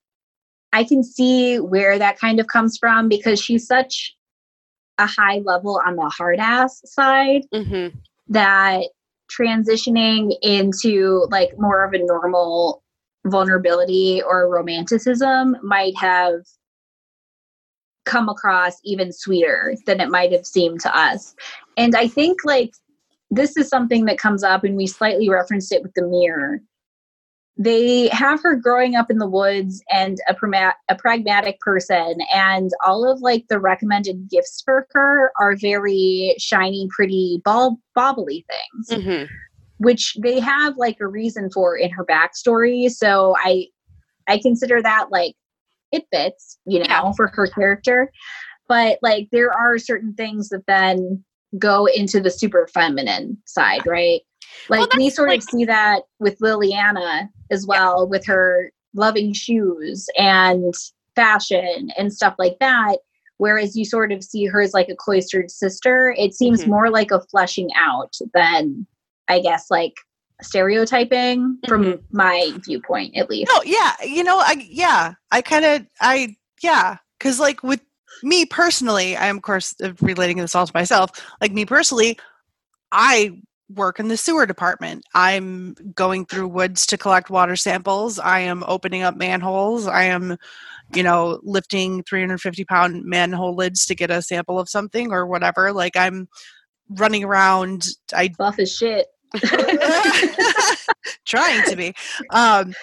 I 0.72 0.86
can 0.86 1.04
see 1.04 1.60
where 1.60 2.00
that 2.00 2.18
kind 2.18 2.40
of 2.40 2.48
comes 2.48 2.78
from 2.78 3.10
because 3.10 3.42
she's 3.42 3.68
such 3.68 4.16
a 4.98 5.06
high 5.06 5.40
level 5.44 5.82
on 5.86 5.98
the 5.98 6.10
hard 6.10 6.40
ass 6.40 6.82
side 6.86 7.42
mhm. 7.54 7.94
that 8.30 8.84
transitioning 9.30 10.34
into 10.42 11.28
like 11.32 11.52
more 11.58 11.84
of 11.84 11.94
a 11.94 12.00
normal 12.00 12.84
vulnerability 13.26 14.22
or 14.22 14.50
romanticism 14.50 15.58
might 15.64 15.98
have 15.98 16.42
come 18.06 18.30
across 18.30 18.78
even 18.84 19.12
sweeter 19.12 19.76
than 19.86 20.02
it 20.02 20.10
might 20.10 20.32
have 20.32 20.46
seemed 20.46 20.82
to 20.82 20.96
us. 20.96 21.36
And 21.78 21.96
I 21.96 22.08
think 22.08 22.40
like 22.44 22.74
this 23.36 23.58
is 23.58 23.68
something 23.68 24.06
that 24.06 24.18
comes 24.18 24.44
up 24.44 24.64
and 24.64 24.76
we 24.76 24.88
slightly 24.88 25.30
referenced 25.30 25.72
it 25.72 25.82
with 25.84 25.94
the 25.96 26.06
mirror. 26.08 26.62
They 27.56 28.08
have 28.10 28.42
her 28.42 28.56
growing 28.56 28.96
up 28.96 29.12
in 29.12 29.20
the 29.20 29.30
woods 29.30 29.84
and 29.92 30.18
a, 30.28 30.34
pragma- 30.34 30.74
a 30.90 30.96
pragmatic 30.96 31.60
person, 31.60 32.18
and 32.34 32.72
all 32.84 33.10
of 33.10 33.22
like 33.22 33.46
the 33.48 33.60
recommended 33.60 34.28
gifts 34.30 34.64
for 34.66 34.88
her 34.92 35.32
are 35.40 35.56
very 35.62 36.36
shiny, 36.40 36.88
pretty, 36.90 37.42
ball 37.46 37.78
bobbly 37.98 38.44
things 38.50 39.04
Mhm. 39.06 39.28
which 39.78 40.16
they 40.24 40.40
have 40.40 40.78
like 40.78 40.98
a 41.02 41.08
reason 41.08 41.50
for 41.52 41.76
in 41.78 41.92
her 41.92 42.06
backstory. 42.06 42.90
So 42.90 43.36
I 43.44 43.68
I 44.28 44.40
consider 44.40 44.82
that 44.82 45.12
like 45.12 45.36
it 45.92 46.06
fits, 46.12 46.58
you 46.66 46.80
know, 46.80 46.86
Yeah. 46.88 47.12
for 47.16 47.28
her 47.28 47.46
character. 47.48 48.10
But 48.68 48.98
like 49.04 49.28
there 49.32 49.52
are 49.52 49.78
certain 49.78 50.14
things 50.16 50.50
that 50.50 50.66
then 50.68 51.24
go 51.60 51.86
into 51.86 52.20
the 52.20 52.32
super 52.32 52.68
feminine 52.74 53.38
side, 53.46 53.86
right? 53.86 54.22
Like 54.70 54.80
Well, 54.80 54.90
we 54.98 55.10
sort 55.10 55.30
like- 55.30 55.40
of 55.40 55.44
see 55.46 55.66
that 55.66 56.04
with 56.20 56.40
Leliana 56.40 57.30
as 57.52 57.66
well, 57.66 58.08
with 58.08 58.26
her 58.26 58.72
loving 58.96 59.34
shoes 59.34 60.08
and 60.18 60.74
fashion 61.16 61.90
and 61.98 62.14
stuff 62.14 62.36
like 62.40 62.58
that. 62.60 62.98
Whereas 63.38 63.76
you 63.76 63.84
sort 63.86 64.12
of 64.12 64.24
see 64.24 64.46
her 64.46 64.62
as 64.62 64.74
like 64.74 64.90
a 64.90 64.96
cloistered 64.96 65.50
sister, 65.52 66.16
it 66.18 66.34
seems 66.36 66.64
Mhm. 66.64 66.68
more 66.68 66.90
like 66.90 67.12
a 67.12 67.22
fleshing 67.32 67.70
out 67.76 68.14
than 68.34 68.86
I 69.28 69.40
guess 69.40 69.70
like 69.72 69.94
stereotyping 70.42 71.58
from 71.68 71.84
Mhm. 71.84 72.02
my 72.12 72.52
viewpoint 72.64 73.16
at 73.18 73.30
least. 73.30 73.52
No, 73.54 73.62
yeah, 73.64 73.94
you 74.04 74.24
know, 74.24 74.38
I 74.40 74.66
yeah, 74.70 75.14
I 75.32 75.42
kind 75.42 75.66
of 75.66 75.86
I 76.00 76.36
yeah, 76.62 76.98
because 77.18 77.40
like 77.40 77.64
with 77.64 77.82
me 78.24 78.46
personally, 78.46 79.16
I 79.16 79.28
am 79.28 79.38
of 79.38 79.44
course 79.44 79.76
uh, 79.84 79.94
relating 80.02 80.38
this 80.38 80.56
all 80.56 80.66
to 80.66 80.72
myself. 80.74 81.12
Like 81.42 81.52
me 81.52 81.66
personally, 81.66 82.18
I 82.92 83.42
work 83.70 84.00
in 84.00 84.08
the 84.08 84.18
sewer 84.18 84.46
department. 84.46 85.04
I'm 85.14 85.76
going 85.96 86.26
through 86.26 86.48
woods 86.48 86.86
to 86.88 86.98
collect 86.98 87.30
water 87.30 87.56
samples. 87.56 88.20
I 88.20 88.40
am 88.40 88.64
opening 88.68 89.04
up 89.04 89.16
manholes. 89.16 89.88
I 89.88 90.04
am, 90.04 90.38
you 90.94 91.04
know, 91.04 91.40
lifting 91.44 92.04
350 92.04 92.66
pound 92.66 93.06
manhole 93.06 93.56
lids 93.56 93.86
to 93.88 93.96
get 93.96 94.12
a 94.12 94.22
sample 94.22 94.60
of 94.60 94.70
something 94.70 95.12
or 95.12 95.26
whatever. 95.26 95.74
Like 95.74 95.96
I'm 95.96 96.28
running 96.90 97.24
around. 97.24 97.88
I 98.14 98.30
Buff 98.38 98.60
as 98.60 98.76
shit. 98.76 99.08
trying 101.26 101.64
to 101.68 101.76
be. 101.76 101.94
Um, 102.30 102.74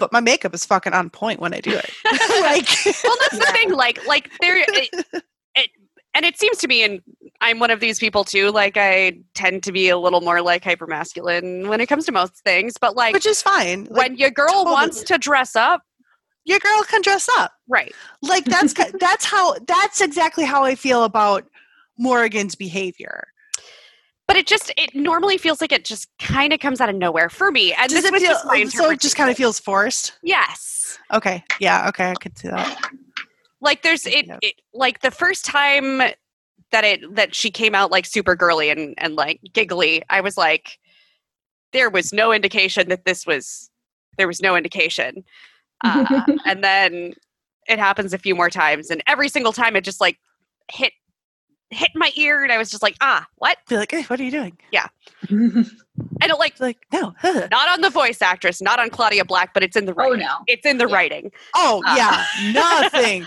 but 0.00 0.12
my 0.12 0.20
makeup 0.20 0.54
is 0.54 0.64
fucking 0.64 0.92
on 0.92 1.10
point 1.10 1.38
when 1.38 1.54
I 1.54 1.60
do 1.60 1.70
it. 1.70 1.90
like, 2.40 2.68
well 3.04 3.16
that's 3.20 3.38
the 3.38 3.52
thing 3.52 3.72
like 3.72 4.04
like 4.06 4.30
there 4.40 4.56
it, 4.56 4.90
it 5.54 5.70
and 6.14 6.24
it 6.24 6.38
seems 6.38 6.58
to 6.58 6.66
me 6.66 6.82
and 6.82 7.00
i'm 7.40 7.58
one 7.58 7.70
of 7.70 7.80
these 7.80 7.98
people 7.98 8.24
too 8.24 8.50
like 8.50 8.76
i 8.76 9.16
tend 9.34 9.62
to 9.62 9.72
be 9.72 9.88
a 9.88 9.96
little 9.96 10.20
more 10.20 10.42
like 10.42 10.64
hyper 10.64 10.86
masculine 10.86 11.68
when 11.68 11.80
it 11.80 11.86
comes 11.86 12.04
to 12.06 12.12
most 12.12 12.34
things 12.42 12.74
but 12.80 12.96
like 12.96 13.14
which 13.14 13.26
is 13.26 13.40
fine. 13.42 13.84
Like, 13.84 14.08
when 14.08 14.16
your 14.16 14.30
girl 14.30 14.48
totally. 14.48 14.72
wants 14.72 15.02
to 15.04 15.18
dress 15.18 15.54
up 15.54 15.82
your 16.44 16.58
girl 16.58 16.82
can 16.84 17.02
dress 17.02 17.28
up. 17.38 17.52
right 17.68 17.94
Like 18.22 18.44
that's 18.44 18.74
that's 18.98 19.24
how 19.24 19.54
that's 19.66 20.00
exactly 20.00 20.44
how 20.44 20.64
I 20.64 20.74
feel 20.74 21.04
about 21.04 21.44
Morrigan's 21.98 22.54
behavior. 22.54 23.28
But 24.30 24.36
it 24.36 24.46
just 24.46 24.72
it 24.76 24.94
normally 24.94 25.36
feels 25.36 25.60
like 25.60 25.72
it 25.72 25.84
just 25.84 26.08
kind 26.20 26.52
of 26.52 26.60
comes 26.60 26.80
out 26.80 26.88
of 26.88 26.94
nowhere 26.94 27.28
for 27.28 27.50
me 27.50 27.72
and 27.72 27.90
Does 27.90 28.02
this 28.02 28.04
it 28.04 28.12
was 28.12 28.22
feel 28.22 28.30
just 28.30 28.46
my 28.46 28.64
so? 28.66 28.88
It 28.90 29.00
just 29.00 29.16
kind 29.16 29.28
of 29.28 29.36
feels 29.36 29.58
forced. 29.58 30.12
yes 30.22 30.96
Okay, 31.12 31.42
yeah, 31.58 31.88
okay, 31.88 32.10
I 32.10 32.14
could 32.14 32.38
see 32.38 32.46
that. 32.46 32.90
like 33.60 33.82
there's 33.82 34.06
it, 34.06 34.28
it 34.40 34.54
like 34.72 35.00
the 35.00 35.10
first 35.10 35.44
time 35.44 35.98
that 35.98 36.84
it 36.84 37.16
that 37.16 37.34
she 37.34 37.50
came 37.50 37.74
out 37.74 37.90
like 37.90 38.06
super 38.06 38.36
girly 38.36 38.70
and 38.70 38.94
and 38.98 39.16
like 39.16 39.40
giggly 39.52 40.04
i 40.10 40.20
was 40.20 40.36
like 40.36 40.78
there 41.72 41.90
was 41.90 42.12
no 42.12 42.32
indication 42.32 42.88
that 42.88 43.04
this 43.04 43.26
was 43.26 43.68
there 44.16 44.28
was 44.28 44.40
no 44.40 44.54
indication 44.54 45.24
uh, 45.84 46.22
and 46.46 46.62
then 46.62 47.14
it 47.66 47.80
happens 47.80 48.12
a 48.14 48.18
few 48.18 48.36
more 48.36 48.50
times 48.50 48.90
and 48.90 49.02
every 49.08 49.28
single 49.28 49.52
time 49.52 49.74
it 49.74 49.82
just 49.82 50.00
like 50.00 50.18
hit 50.72 50.92
hit 51.70 51.90
my 51.94 52.10
ear, 52.16 52.42
and 52.42 52.52
I 52.52 52.58
was 52.58 52.70
just 52.70 52.82
like, 52.82 52.96
ah, 53.00 53.26
what? 53.36 53.56
Be 53.68 53.76
like, 53.76 53.90
hey, 53.90 54.02
what 54.02 54.18
are 54.20 54.24
you 54.24 54.30
doing? 54.30 54.58
Yeah. 54.72 54.86
I 56.22 56.26
don't 56.26 56.38
like 56.40 56.58
like, 56.60 56.78
no. 56.92 57.14
huh. 57.18 57.48
not 57.50 57.68
on 57.68 57.80
the 57.80 57.90
voice 57.90 58.20
actress, 58.22 58.60
not 58.60 58.78
on 58.80 58.90
Claudia 58.90 59.24
Black, 59.24 59.52
but 59.54 59.62
it's 59.62 59.76
in 59.76 59.84
the 59.86 59.92
oh 59.92 59.96
writing. 59.96 60.20
no. 60.20 60.36
It's 60.46 60.66
in 60.66 60.78
the 60.78 60.86
Yeah. 60.88 60.94
writing. 60.94 61.32
Oh 61.54 61.82
Uh. 61.86 61.94
yeah, 61.96 62.52
nothing. 62.52 63.26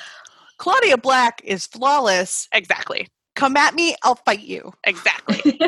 Claudia 0.58 0.98
Black 0.98 1.42
is 1.44 1.66
flawless. 1.68 2.48
Exactly. 2.54 3.08
Come 3.36 3.58
at 3.58 3.74
me, 3.76 3.96
I'll 4.04 4.16
fight 4.16 4.42
you. 4.42 4.72
Exactly. 4.84 5.60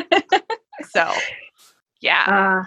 so, 0.90 1.12
yeah. 2.00 2.62
Uh, 2.62 2.66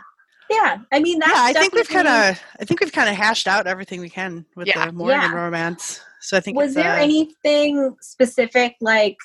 yeah, 0.50 0.78
I 0.92 1.00
mean 1.00 1.20
that's 1.20 1.32
yeah, 1.32 1.44
I 1.44 1.54
think 1.54 1.74
we've 1.76 1.88
kind 1.88 2.08
of, 2.08 2.42
I 2.60 2.66
think 2.66 2.80
we've 2.82 2.92
kind 2.92 3.08
of 3.10 3.16
hashed 3.16 3.48
out 3.48 3.68
everything 3.68 4.02
we 4.02 4.10
can 4.10 4.46
with 4.56 4.68
Yeah. 4.68 4.88
the 4.88 4.92
Morrigan 4.92 5.32
Yeah. 5.32 5.38
romance. 5.38 6.02
So 6.22 6.36
I 6.38 6.40
think 6.40 6.58
Was 6.58 6.70
it's, 6.72 6.76
there 6.76 6.92
uh, 6.94 7.02
anything 7.02 7.96
specific 8.02 8.76
like 8.82 9.16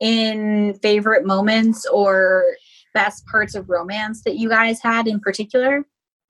in 0.00 0.74
favorite 0.82 1.24
moments 1.26 1.86
or 1.86 2.44
best 2.94 3.24
parts 3.26 3.54
of 3.54 3.68
romance 3.68 4.22
that 4.24 4.36
you 4.36 4.48
guys 4.48 4.80
had 4.82 5.06
in 5.06 5.20
particular? 5.20 5.84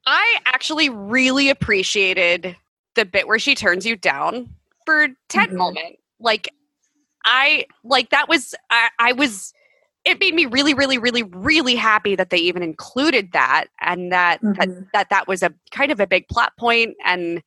I 0.06 0.38
actually 0.46 0.88
really 0.88 1.48
appreciated 1.48 2.56
the 2.94 3.04
bit 3.04 3.26
where 3.28 3.38
she 3.38 3.54
turns 3.54 3.86
you 3.86 3.96
down 3.96 4.50
for 4.84 5.08
10 5.28 5.50
Mhm. 5.50 5.56
moment. 5.56 5.96
Like 6.18 6.52
I 7.24 7.66
like 7.84 8.10
that 8.10 8.28
was 8.28 8.54
I, 8.70 8.88
I 8.98 9.12
was 9.12 9.52
it 10.04 10.18
made 10.18 10.34
me 10.34 10.46
really 10.46 10.72
really 10.74 10.98
really 10.98 11.22
really 11.22 11.76
happy 11.76 12.16
that 12.16 12.30
they 12.30 12.38
even 12.38 12.62
included 12.62 13.32
that 13.32 13.66
and 13.80 14.10
that 14.10 14.40
that, 14.42 14.68
Mhm. 14.68 14.88
that 14.92 15.10
that 15.10 15.28
was 15.28 15.42
a 15.42 15.52
kind 15.70 15.92
of 15.92 16.00
a 16.00 16.06
big 16.06 16.26
plot 16.28 16.52
point 16.58 16.96
and 17.04 17.42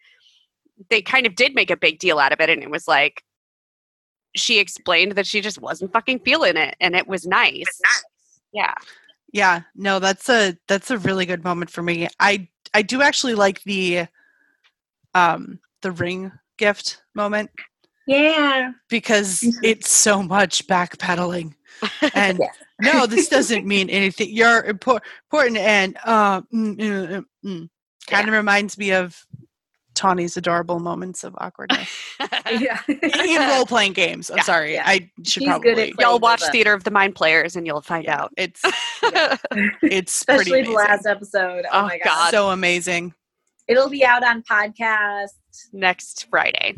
they 0.90 1.02
kind 1.02 1.26
of 1.26 1.36
did 1.36 1.56
make 1.56 1.72
a 1.72 1.78
big 1.78 2.00
deal 2.00 2.20
out 2.20 2.32
of 2.32 2.40
it 2.40 2.50
and 2.50 2.62
it 2.64 2.70
was 2.70 2.88
like 2.88 3.24
she 4.35 4.60
explained 4.60 5.14
that 5.14 5.27
she 5.27 5.41
just 5.41 5.61
wasn't 5.61 5.91
fucking 5.93 6.19
feeling 6.19 6.57
it 6.57 6.76
and 6.80 6.95
it 6.95 7.07
was 7.07 7.26
nice. 7.26 7.81
Yeah. 8.51 8.73
Yeah, 9.31 9.61
no, 9.76 9.99
that's 9.99 10.30
a 10.30 10.55
that's 10.68 10.91
a 10.91 10.97
really 10.99 11.26
good 11.26 11.43
moment 11.43 11.72
for 11.72 11.81
me. 11.81 12.07
I 12.19 12.47
I 12.73 12.81
do 12.84 13.01
actually 13.01 13.34
like 13.35 13.64
the 13.64 14.05
um 15.15 15.60
the 15.81 15.91
ring 15.91 16.31
gift 16.57 17.01
moment 17.15 17.49
Yeah. 18.05 18.72
because 18.89 19.41
Mhm. 19.41 19.60
it's 19.64 19.89
so 19.91 20.22
much 20.22 20.68
backpedaling. 20.68 21.55
And 22.14 22.39
Yes. 22.39 22.57
no, 22.80 23.05
this 23.07 23.27
doesn't 23.27 23.65
mean 23.65 23.89
anything. 23.89 24.30
You're 24.31 24.61
impor- 24.64 25.01
important 25.31 25.57
and 25.57 25.97
uh 26.05 26.41
mm, 26.53 26.76
mm, 26.77 27.07
mm, 27.10 27.26
mm. 27.45 27.69
kind 28.07 28.27
of 28.27 28.34
reminds 28.34 28.77
me 28.77 28.91
of 28.91 29.26
Tawny's 29.95 30.36
adorable 30.38 30.80
moments 30.80 31.24
of 31.24 31.36
awkwardness 31.38 31.88
yeah. 32.60 32.80
in 32.88 33.49
role 33.49 33.65
playing 33.65 33.94
games. 33.94 34.30
I'm 34.30 34.38
Yeah, 34.38 34.44
sorry, 34.44 34.74
yeah. 34.74 34.84
I 34.86 35.10
should 35.24 35.44
She's 35.44 35.60
good 35.60 35.80
at 35.80 35.94
probably. 35.94 35.94
Y'all 35.99 36.20
watch 36.20 36.41
them. 36.41 36.52
Theater 36.52 36.74
of 36.74 36.84
the 36.84 36.91
Mind 36.91 37.15
Players 37.15 37.56
and 37.56 37.65
you'll 37.68 37.82
find 37.82 38.06
Yeah, 38.06 38.22
out. 38.24 38.34
It's 38.38 38.61
it's 39.82 40.24
pretty 40.24 40.41
Especially 40.41 40.64
the 40.64 40.72
last 40.72 41.06
episode. 41.06 41.65
Oh, 41.72 41.80
Oh, 41.80 41.82
my 41.84 41.98
god. 41.99 42.06
God. 42.06 42.32
so 42.32 42.49
amazing. 42.49 43.14
It'll 43.68 43.90
be 43.90 44.03
out 44.06 44.24
on 44.24 44.44
podcast 44.44 45.30
Next 45.72 46.28
Friday. 46.30 46.76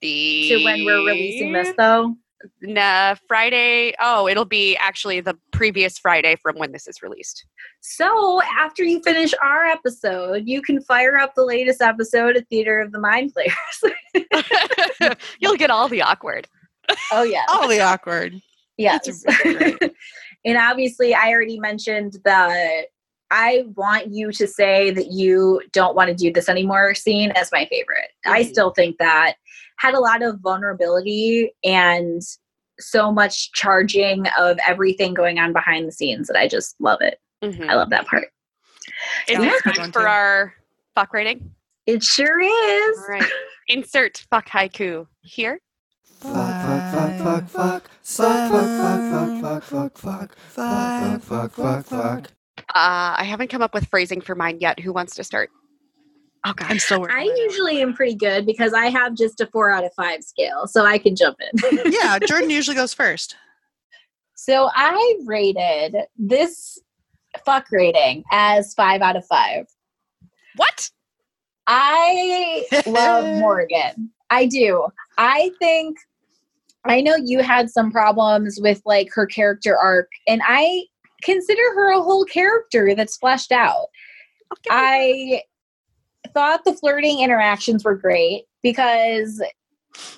The 0.00 0.48
to 0.48 0.64
when 0.64 0.84
we're 0.84 1.06
releasing 1.06 1.52
this 1.52 1.74
though. 1.76 2.14
Nah, 2.62 3.14
Friday. 3.28 3.92
Oh, 4.00 4.26
it'll 4.28 4.44
be 4.44 4.76
actually 4.76 5.20
the 5.20 5.36
previous 5.52 5.98
Friday 5.98 6.36
from 6.42 6.56
when 6.56 6.72
this 6.72 6.86
is 6.88 7.02
released. 7.02 7.44
So 7.80 8.40
after 8.58 8.82
you 8.82 9.02
finish 9.02 9.34
our 9.42 9.64
episode, 9.66 10.44
you 10.46 10.62
can 10.62 10.80
fire 10.82 11.16
up 11.18 11.34
the 11.34 11.44
latest 11.44 11.82
episode 11.82 12.36
of 12.36 12.46
Theater 12.48 12.80
of 12.80 12.92
the 12.92 12.98
Mind 12.98 13.32
Players. 13.34 15.16
You'll 15.40 15.56
get 15.56 15.70
all 15.70 15.88
the 15.88 16.02
awkward. 16.02 16.48
oh 17.12 17.22
yeah. 17.22 17.44
All 17.48 17.68
the 17.68 17.80
awkward. 17.80 18.40
Yes. 18.76 19.22
Really 19.44 19.76
and 20.44 20.56
obviously, 20.56 21.14
I 21.14 21.28
already 21.30 21.58
mentioned 21.60 22.16
that 22.24 22.84
I 23.30 23.64
want 23.76 24.12
you 24.12 24.32
to 24.32 24.46
say 24.46 24.90
that 24.90 25.12
you 25.12 25.60
don't 25.72 25.94
want 25.94 26.08
to 26.08 26.14
do 26.14 26.32
this 26.32 26.48
anymore 26.48 26.94
scene 26.94 27.30
as 27.32 27.50
my 27.52 27.66
favorite. 27.66 28.08
I 28.26 28.42
Mhm. 28.42 28.48
still 28.48 28.70
think 28.70 28.96
that 28.98 29.34
had 29.80 29.94
a 29.94 30.00
lot 30.00 30.22
of 30.22 30.38
vulnerability 30.40 31.52
and 31.64 32.20
so 32.78 33.10
much 33.10 33.50
charging 33.52 34.26
of 34.38 34.58
everything 34.66 35.14
going 35.14 35.38
on 35.38 35.52
behind 35.52 35.88
the 35.88 35.92
scenes 35.92 36.26
that 36.28 36.36
I 36.36 36.48
just 36.48 36.76
love 36.80 36.98
it. 37.00 37.18
Mhm. 37.42 37.68
I 37.68 37.74
love 37.74 37.88
that 37.90 38.06
part. 38.06 38.24
Is 39.28 39.38
Yeah, 39.38 39.42
it 39.42 39.44
that's 39.48 39.60
a 39.60 39.62
good 39.64 39.74
time 39.76 39.92
for 39.92 40.00
too. 40.00 40.06
our 40.06 40.54
fuck 40.94 41.12
rating? 41.14 41.50
It 41.86 42.02
sure 42.02 42.40
is. 42.40 42.98
All 42.98 43.08
right. 43.08 43.30
Insert 43.68 44.24
fuck 44.30 44.48
haiku 44.48 45.06
here. 45.22 45.58
Fuck, 46.20 46.32
fuck, 46.34 46.92
fuck, 46.92 47.18
fuck, 47.18 47.48
fuck. 47.48 47.90
Fuck, 48.02 48.50
fuck, 48.50 48.66
fuck, 48.68 49.40
fuck, 49.40 49.62
fuck, 49.64 49.96
fuck, 49.96 49.96
fuck. 49.96 50.36
Fuck, 50.36 51.22
fuck, 51.22 51.52
fuck, 51.52 51.86
fuck. 51.86 52.32
Uh, 52.74 53.16
I 53.16 53.24
haven't 53.24 53.48
come 53.48 53.62
up 53.62 53.72
with 53.72 53.88
phrasing 53.88 54.20
for 54.20 54.34
mine 54.34 54.58
yet. 54.60 54.78
Who 54.80 54.92
wants 54.92 55.14
to 55.14 55.24
start? 55.24 55.50
Oh 56.44 56.52
God. 56.54 56.70
I'm 56.70 56.78
still 56.78 57.00
working. 57.00 57.16
I 57.16 57.22
usually 57.36 57.82
am 57.82 57.92
pretty 57.92 58.14
good 58.14 58.46
because 58.46 58.72
I 58.72 58.86
have 58.86 59.14
just 59.14 59.40
a 59.40 59.46
four 59.46 59.70
out 59.70 59.84
of 59.84 59.92
five 59.94 60.24
scale, 60.24 60.66
so 60.66 60.84
I 60.84 60.98
can 60.98 61.14
jump 61.14 61.38
in. 61.40 61.78
yeah, 61.92 62.18
Jordan 62.18 62.50
usually 62.50 62.76
goes 62.76 62.94
first. 62.94 63.36
So 64.34 64.70
I 64.74 65.18
rated 65.26 65.96
this 66.16 66.78
fuck 67.44 67.66
rating 67.70 68.24
as 68.32 68.72
five 68.72 69.02
out 69.02 69.16
of 69.16 69.26
five. 69.26 69.66
What? 70.56 70.90
I 71.66 72.66
love 72.86 73.24
Morrigan. 73.38 74.10
I 74.30 74.46
do. 74.46 74.86
I 75.18 75.50
think 75.58 75.98
I 76.86 77.02
know 77.02 77.16
you 77.22 77.42
had 77.42 77.68
some 77.68 77.92
problems 77.92 78.58
with 78.62 78.80
like 78.86 79.08
her 79.12 79.26
character 79.26 79.76
arc, 79.76 80.08
and 80.26 80.40
I 80.44 80.84
consider 81.22 81.62
her 81.74 81.92
a 81.92 82.00
whole 82.00 82.24
character 82.24 82.94
that's 82.94 83.18
fleshed 83.18 83.52
out. 83.52 83.88
Okay. 84.52 84.70
I 84.70 85.42
thought 86.34 86.64
the 86.64 86.74
flirting 86.74 87.20
interactions 87.20 87.84
were 87.84 87.96
great 87.96 88.44
because 88.62 89.42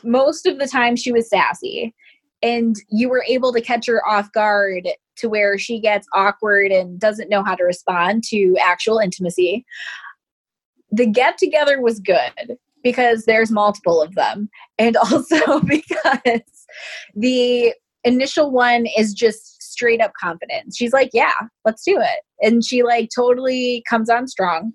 most 0.02 0.46
of 0.46 0.58
the 0.58 0.66
time 0.66 0.96
she 0.96 1.12
was 1.12 1.28
sassy 1.28 1.94
and 2.42 2.76
you 2.90 3.08
were 3.08 3.24
able 3.28 3.52
to 3.52 3.60
catch 3.60 3.86
her 3.86 4.06
off 4.06 4.30
guard 4.32 4.88
to 5.16 5.28
where 5.28 5.58
she 5.58 5.78
gets 5.78 6.06
awkward 6.14 6.72
and 6.72 6.98
doesn't 6.98 7.30
know 7.30 7.44
how 7.44 7.54
to 7.54 7.64
respond 7.64 8.24
to 8.24 8.56
actual 8.60 8.98
intimacy. 8.98 9.64
The 10.90 11.06
get 11.06 11.38
together 11.38 11.80
was 11.80 12.00
good 12.00 12.56
because 12.82 13.24
there's 13.24 13.50
multiple 13.50 14.02
of 14.02 14.14
them 14.14 14.48
and 14.78 14.96
also 15.12 15.60
because 15.60 16.40
the 17.14 17.72
initial 18.04 18.50
one 18.50 18.86
is 18.98 19.14
just 19.14 19.62
straight 19.62 20.00
up 20.00 20.12
confidence. 20.20 20.76
She's 20.76 20.92
like, 20.92 21.10
"Yeah, 21.12 21.34
let's 21.64 21.84
do 21.84 21.98
it." 21.98 22.46
And 22.46 22.64
she 22.64 22.82
like 22.82 23.10
totally 23.14 23.84
comes 23.88 24.10
on 24.10 24.26
strong. 24.26 24.72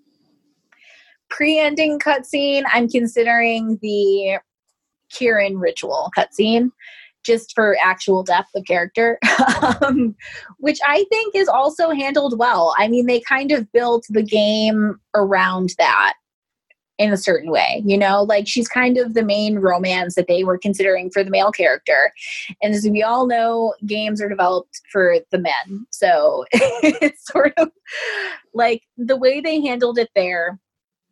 Pre-ending 1.30 2.00
cutscene, 2.00 2.64
I'm 2.72 2.88
considering 2.88 3.80
the 3.82 4.40
Kieran 5.10 5.58
ritual 5.58 6.12
cutscene 6.18 6.72
just 7.24 7.54
for 7.54 7.76
actual 7.84 8.24
depth 8.24 8.50
of 8.56 8.64
character, 8.66 9.20
um, 9.82 10.16
which 10.60 10.80
I 10.88 11.06
think 11.10 11.36
is 11.36 11.50
also 11.50 11.92
handled 11.92 12.40
well. 12.40 12.74
I 12.78 12.88
mean, 12.88 13.06
they 13.06 13.20
kind 13.20 13.52
of 13.52 13.72
built 13.74 14.06
the 14.10 14.24
game 14.24 15.00
around 15.14 15.74
that 15.78 16.14
in 16.98 17.14
a 17.14 17.18
certain 17.18 17.52
way, 17.52 17.84
you 17.86 17.98
know, 17.98 18.24
like 18.24 18.48
she's 18.48 18.68
kind 18.68 18.98
of 18.98 19.14
the 19.14 19.24
main 19.24 19.60
romance 19.60 20.16
that 20.16 20.28
they 20.28 20.44
were 20.44 20.58
considering 20.58 21.12
for 21.12 21.24
the 21.24 21.30
male 21.30 21.52
character. 21.52 22.12
And 22.64 22.74
as 22.74 22.88
we 22.90 23.04
all 23.04 23.28
know, 23.28 23.76
games 23.86 24.20
are 24.22 24.30
developed 24.30 24.82
for 24.92 25.18
the 25.32 25.38
men. 25.38 25.86
So 25.92 26.46
it's 26.54 27.28
sort 27.28 27.54
of 27.58 27.70
like 28.54 28.82
the 28.98 29.16
way 29.16 29.42
they 29.42 29.62
handled 29.62 30.00
it 30.00 30.10
there, 30.16 30.60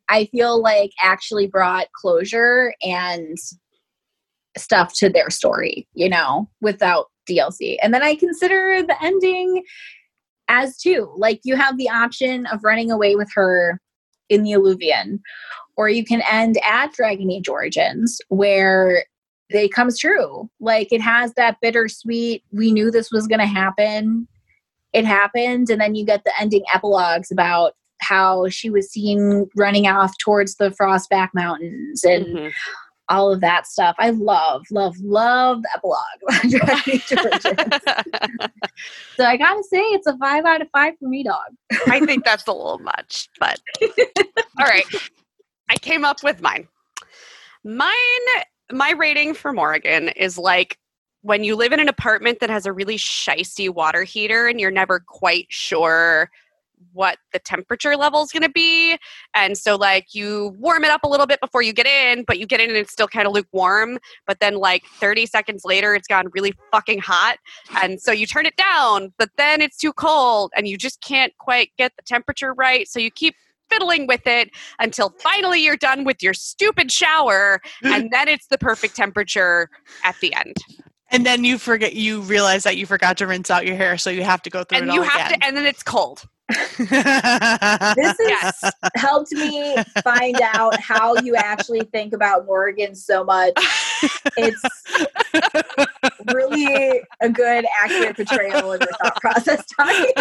I 0.10 0.26
feel 0.26 0.62
like 0.62 0.92
actually 1.02 1.48
brought 1.48 1.92
closure 1.94 2.74
and 2.84 3.38
stuff 4.58 4.94
to 4.96 5.10
their 5.10 5.30
story, 5.30 5.88
you 5.94 6.10
know, 6.10 6.50
without 6.62 7.08
DLC. 7.30 7.78
And 7.82 7.94
then 7.94 8.04
I 8.04 8.16
consider 8.16 8.84
the 8.84 8.96
ending 9.04 9.64
as 10.48 10.78
too. 10.78 11.12
Like 11.18 11.42
you 11.44 11.56
have 11.56 11.78
the 11.78 11.90
option 11.90 12.46
of 12.48 12.64
running 12.64 12.92
away 12.92 13.16
with 13.16 13.30
her 13.34 13.80
in 14.30 14.44
the 14.44 14.52
Eluvian, 14.52 15.22
or 15.78 15.90
you 15.90 16.06
can 16.06 16.22
end 16.30 16.58
at 16.68 16.94
Dragon 16.94 17.32
Age 17.32 17.50
Origins, 17.50 18.20
where 18.30 19.06
it 19.50 19.74
comes 19.74 20.00
true. 20.00 20.50
Like 20.60 20.92
it 20.92 21.02
has 21.02 21.34
that 21.34 21.58
bittersweet, 21.62 22.44
we 22.52 22.72
knew 22.72 22.90
this 22.90 23.12
was 23.12 23.28
going 23.28 23.40
to 23.40 23.46
happen. 23.46 24.28
It 24.94 25.06
happened. 25.06 25.70
And 25.70 25.82
then 25.82 25.96
you 25.96 26.06
get 26.06 26.24
the 26.24 26.34
ending 26.40 26.64
epilogues 26.74 27.32
about 27.32 27.74
how 28.02 28.48
she 28.50 28.70
was 28.70 28.90
seen 28.92 29.48
running 29.56 29.88
off 29.88 30.14
towards 30.18 30.56
the 30.56 30.70
Frostback 30.72 31.30
Mountains 31.34 32.04
and 32.04 32.26
Mhm. 32.26 32.52
all 33.10 33.32
of 33.32 33.42
that 33.42 33.66
stuff. 33.68 33.96
I 34.00 34.10
love, 34.12 34.66
love, 34.72 34.96
love 35.02 35.62
the 35.62 35.70
epilogue. 35.76 36.00
of 36.44 36.52
Dragon 36.52 36.94
Age 36.94 37.14
Origins. 37.18 38.52
so 39.18 39.26
I 39.26 39.38
gotta 39.38 39.64
say, 39.64 39.80
it's 39.80 40.08
a 40.08 40.18
five 40.18 40.46
out 40.46 40.62
of 40.62 40.68
five 40.72 40.94
for 41.00 41.08
me, 41.08 41.24
dog. 41.24 41.56
I 41.88 42.00
think 42.06 42.26
that's 42.26 42.48
a 42.48 42.52
little 42.52 42.80
much, 42.80 43.30
but 43.40 43.60
all 44.60 44.66
right. 44.66 44.86
I 45.70 45.78
came 45.78 46.06
up 46.06 46.24
with 46.24 46.42
mine. 46.42 46.68
Mine, 47.64 47.92
my 48.72 48.92
rating 48.92 49.34
for 49.34 49.52
Morrigan 49.52 50.10
is 50.10 50.38
like 50.38 50.78
when 51.22 51.44
you 51.44 51.56
live 51.56 51.74
in 51.74 51.80
an 51.80 51.90
apartment 51.90 52.40
that 52.40 52.52
has 52.52 52.68
a 52.68 52.74
really 52.74 52.98
shisty 52.98 53.68
water 53.74 54.04
heater 54.04 54.46
and 54.48 54.60
you're 54.60 54.70
never 54.70 55.00
quite 55.00 55.48
sure 55.50 56.30
what 56.96 57.18
the 57.32 57.40
temperature 57.40 57.96
level 57.96 58.24
is 58.24 58.32
going 58.32 58.44
to 58.44 58.50
be. 58.50 58.98
And 59.36 59.58
so, 59.58 59.76
like, 59.76 60.16
you 60.16 60.56
warm 60.58 60.84
it 60.84 60.90
up 60.90 61.04
a 61.04 61.08
little 61.08 61.28
bit 61.28 61.40
before 61.40 61.62
you 61.62 61.74
get 61.74 61.86
in, 61.86 62.24
but 62.26 62.40
you 62.40 62.48
get 62.48 62.60
in 62.60 62.70
and 62.70 62.78
it's 62.78 62.92
still 62.92 63.08
kind 63.08 63.28
of 63.28 63.34
lukewarm. 63.34 64.00
But 64.26 64.40
then, 64.40 64.56
like, 64.56 64.84
30 65.00 65.28
seconds 65.28 65.62
later, 65.64 65.94
it's 65.94 66.08
gone 66.08 66.26
really 66.34 66.54
fucking 66.72 67.00
hot. 67.00 67.38
And 67.84 68.02
so 68.02 68.12
you 68.12 68.26
turn 68.26 68.48
it 68.48 68.56
down, 68.56 69.14
but 69.20 69.30
then 69.38 69.62
it's 69.62 69.78
too 69.78 69.94
cold 69.94 70.52
and 70.58 70.68
you 70.68 70.78
just 70.78 71.02
can't 71.02 71.34
quite 71.38 71.70
get 71.78 71.92
the 71.96 72.04
temperature 72.04 72.54
right. 72.54 72.88
So 72.88 73.00
you 73.00 73.12
keep 73.12 73.36
fiddling 73.70 74.08
with 74.08 74.26
it 74.28 74.50
until 74.80 75.10
finally 75.20 75.64
you're 75.64 75.76
done 75.78 76.04
with 76.04 76.22
your 76.22 76.34
stupid 76.34 76.92
shower 76.92 77.60
and 77.84 78.10
then 78.14 78.28
it's 78.28 78.48
the 78.48 78.58
perfect 78.60 78.96
temperature 78.96 79.70
at 80.04 80.16
the 80.22 80.34
end 80.36 80.56
And 81.12 81.26
then 81.26 81.44
you 81.44 81.58
forget 81.58 81.94
you 81.94 82.22
realize 82.22 82.64
that 82.64 82.78
you 82.78 82.86
forgot 82.86 83.18
to 83.18 83.28
rinse 83.28 83.50
out 83.50 83.66
your 83.66 83.76
hair, 83.76 83.98
so 83.98 84.10
you 84.10 84.24
have 84.24 84.42
to 84.44 84.50
go 84.50 84.64
through 84.64 84.80
and 84.80 84.90
it 84.90 84.94
you 84.94 85.02
have 85.02 85.28
again. 85.28 85.40
to 85.40 85.46
and 85.48 85.58
then 85.58 85.66
it's 85.66 85.84
cold 85.84 86.28
This 86.50 86.78
has 86.90 88.16
Yes. 88.20 88.72
helped 88.96 89.32
me 89.32 89.76
find 90.04 90.40
out 90.42 90.80
how 90.80 91.16
you 91.16 91.36
actually 91.36 91.82
think 91.92 92.14
about 92.14 92.46
Morrigan 92.46 92.96
so 92.96 93.24
much. 93.24 93.54
It's 94.38 94.64
really 96.28 97.02
a 97.22 97.30
good, 97.30 97.66
accurate 97.82 98.16
portrayal 98.16 98.74
of 98.74 98.82
your 98.82 98.90
thought 99.02 99.20
process, 99.22 99.66
Tommy. 99.68 100.14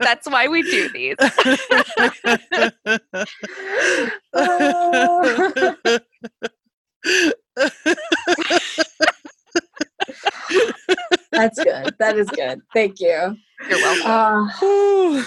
that's 0.00 0.28
why 0.28 0.48
we 0.48 0.62
do 0.62 0.88
these 0.90 1.16
That's 11.38 11.62
good. 11.62 11.94
That 12.00 12.18
is 12.18 12.28
good. 12.30 12.60
Thank 12.74 12.98
you. 12.98 13.36
you're 13.70 13.78
welcome 13.78 14.50
Uh, 14.60 15.24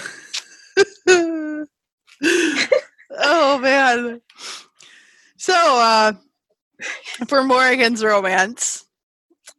oh 3.10 3.58
man. 3.58 4.20
So 5.38 5.54
uh 5.56 6.12
for 7.26 7.42
Morrigan's 7.42 8.04
romance, 8.04 8.84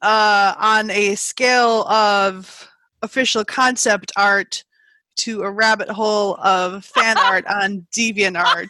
uh 0.03 0.53
on 0.59 0.91
a 0.91 1.15
scale 1.15 1.83
of 1.87 2.69
official 3.01 3.43
concept 3.43 4.11
art 4.15 4.63
to 5.15 5.41
a 5.41 5.49
rabbit 5.51 5.89
hole 5.89 6.35
of 6.35 6.85
fan 6.85 7.17
art 7.17 7.45
on 7.47 7.87
DeviantArt. 7.95 8.69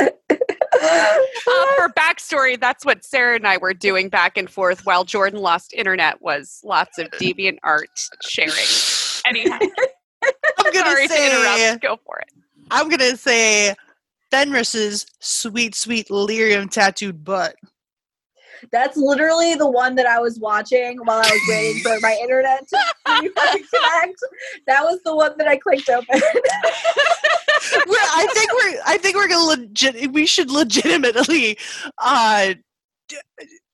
uh, 1.48 1.66
for 1.76 1.88
backstory 1.90 2.58
that's 2.58 2.84
what 2.84 3.04
sarah 3.04 3.36
and 3.36 3.46
i 3.46 3.56
were 3.56 3.74
doing 3.74 4.08
back 4.08 4.36
and 4.36 4.50
forth 4.50 4.84
while 4.84 5.04
jordan 5.04 5.40
lost 5.40 5.72
internet 5.74 6.20
was 6.22 6.60
lots 6.64 6.98
of 6.98 7.08
deviant 7.12 7.58
art 7.62 7.88
sharing 8.22 8.52
anyhow 9.26 9.58
I'm 10.58 10.72
gonna 10.72 10.90
sorry 10.90 11.06
to 11.08 11.14
say 11.14 11.30
interrupt 11.30 11.82
go 11.82 11.98
for 12.04 12.18
it 12.18 12.30
I'm 12.70 12.88
gonna 12.88 13.16
say 13.16 13.74
Fenris's 14.30 15.06
sweet, 15.20 15.74
sweet 15.74 16.08
lyrium 16.08 16.68
tattooed 16.68 17.24
butt. 17.24 17.54
that's 18.72 18.96
literally 18.96 19.54
the 19.54 19.70
one 19.70 19.94
that 19.94 20.06
I 20.06 20.18
was 20.18 20.40
watching 20.40 20.98
while 21.04 21.18
I 21.18 21.30
was 21.30 21.40
waiting 21.48 21.82
for 21.82 22.00
my 22.00 22.18
internet 22.20 22.66
to 22.68 22.76
reconnect. 23.06 24.14
That 24.66 24.82
was 24.82 25.00
the 25.04 25.14
one 25.14 25.36
that 25.38 25.46
I 25.46 25.56
clicked 25.56 25.88
open. 25.88 26.20
We're, 27.86 27.96
I 27.98 28.26
think 28.34 28.52
we're 28.52 28.80
I 28.86 28.98
think 28.98 29.16
we're 29.16 29.28
gonna 29.28 29.44
legit 29.44 30.12
we 30.12 30.26
should 30.26 30.50
legitimately 30.50 31.58
uh 31.98 32.54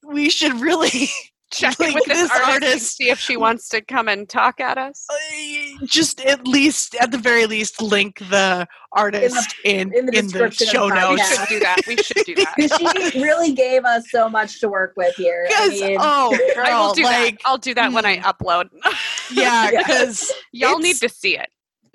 we 0.06 0.28
should 0.30 0.60
really 0.60 1.08
check 1.52 1.78
Like 1.80 1.88
in 1.88 1.94
with 1.94 2.04
this, 2.04 2.18
this 2.18 2.30
artist, 2.30 2.46
and 2.54 2.64
artist- 2.64 2.96
see 2.96 3.10
if 3.10 3.18
she 3.18 3.36
wants 3.36 3.68
to 3.70 3.80
come 3.80 4.06
and 4.06 4.28
talk 4.28 4.60
at 4.60 4.78
us 4.78 5.04
uh, 5.10 5.84
just 5.84 6.20
at 6.20 6.46
least 6.46 6.94
at 7.00 7.10
the 7.10 7.18
very 7.18 7.46
least 7.46 7.82
link 7.82 8.18
the 8.30 8.68
artist 8.92 9.54
in 9.64 9.92
in 9.92 10.06
the 10.06 10.16
in 10.18 10.26
the 10.28 10.32
description 10.48 10.66
of 10.68 10.72
show 10.72 10.88
the 10.88 10.94
we 10.94 11.00
notes 11.16 11.22
podcast. 11.22 11.38
should 11.38 11.48
do 11.48 11.60
that 11.60 11.76
we 11.88 11.96
should 11.96 12.24
do 12.26 12.34
that. 12.36 13.10
she 13.12 13.20
really 13.20 13.52
gave 13.52 13.84
us 13.84 14.04
so 14.10 14.28
much 14.28 14.60
to 14.60 14.68
work 14.68 14.92
with 14.96 15.14
here. 15.16 15.48
I 15.56 15.68
mean, 15.70 15.96
oh, 16.00 16.36
girl, 16.54 16.64
I 16.66 16.80
will 16.80 16.94
do 16.94 17.02
like 17.02 17.38
that. 17.38 17.42
I'll 17.44 17.58
do 17.58 17.74
that 17.74 17.92
when 17.92 18.06
I 18.06 18.18
upload. 18.20 18.68
yeah 19.32 19.70
Yeah. 19.72 19.78
because 19.78 20.32
Y'all 20.52 20.78
need 20.78 20.96
to 20.96 21.08
see 21.08 21.36
it. 21.36 21.48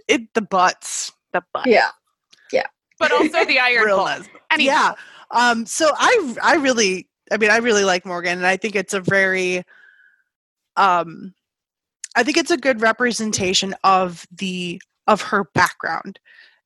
it 0.09 0.33
the 0.33 0.41
butts 0.41 1.11
The 1.39 1.43
butt, 1.53 1.67
yeah. 1.67 1.89
but 2.99 3.11
also 3.11 3.43
the 3.45 3.59
iron 3.69 3.83
Real 3.85 3.97
bull. 3.97 4.05
nice. 4.05 4.27
Anyhow, 4.51 4.71
yeah 4.73 4.93
um 5.31 5.65
so 5.65 5.89
i 5.97 6.35
i 6.43 6.55
really 6.55 7.09
i 7.31 7.37
mean 7.37 7.49
i 7.49 7.57
really 7.57 7.83
like 7.83 8.05
morrigan 8.05 8.37
and 8.37 8.45
i 8.45 8.55
think 8.55 8.75
it's 8.75 8.93
a 8.93 8.99
very 9.01 9.63
um 10.77 11.33
i 12.15 12.21
think 12.23 12.37
it's 12.37 12.51
a 12.51 12.57
good 12.57 12.79
representation 12.79 13.73
of 13.83 14.27
the 14.31 14.79
of 15.07 15.21
her 15.21 15.45
background 15.55 16.19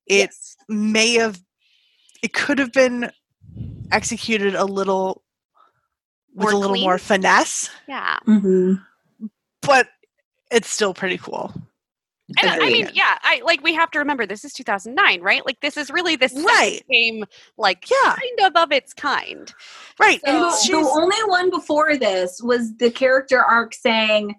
it 0.08 0.18
Yes. 0.32 0.58
may 0.68 1.14
have 1.14 1.41
it 2.22 2.34
could 2.34 2.60
have 2.60 2.74
been 2.74 3.12
executed 3.94 4.56
a 4.56 4.66
little 4.66 5.24
with 6.36 6.44
More 6.44 6.52
a 6.52 6.56
little 6.58 6.76
clean? 6.76 6.84
more 6.86 6.98
finesse 6.98 7.70
yeah. 7.88 8.18
Mm-hmm. 8.28 8.74
but 9.62 9.88
it's 10.52 10.70
still 10.70 10.94
pretty 10.94 11.18
cool 11.18 11.54
And 12.38 12.49
I 12.49 12.60
mean, 12.69 12.89
yeah, 12.93 13.18
I 13.22 13.41
like 13.43 13.64
we 13.64 13.73
have 13.73 13.89
to 13.91 13.99
remember 13.99 14.26
this 14.26 14.45
is 14.45 14.53
2009, 14.53 15.22
right? 15.22 15.45
Like 15.45 15.60
this 15.61 15.77
is 15.77 15.89
really 15.89 16.15
the 16.15 16.30
second 16.30 16.45
Right. 16.45 16.84
game, 16.91 17.26
like 17.57 17.89
Yeah. 17.89 18.15
kind 18.15 18.56
of 18.56 18.56
of 18.64 18.72
its 18.72 18.93
kind. 18.93 19.51
right 19.99 20.22
And 20.26 20.38
the, 20.38 20.68
the 20.72 20.77
only 20.77 21.18
one 21.26 21.49
before 21.49 21.97
this 21.97 22.41
was 22.41 22.76
the 22.77 22.91
character 22.91 23.43
arc 23.43 23.73
saying, 23.73 24.35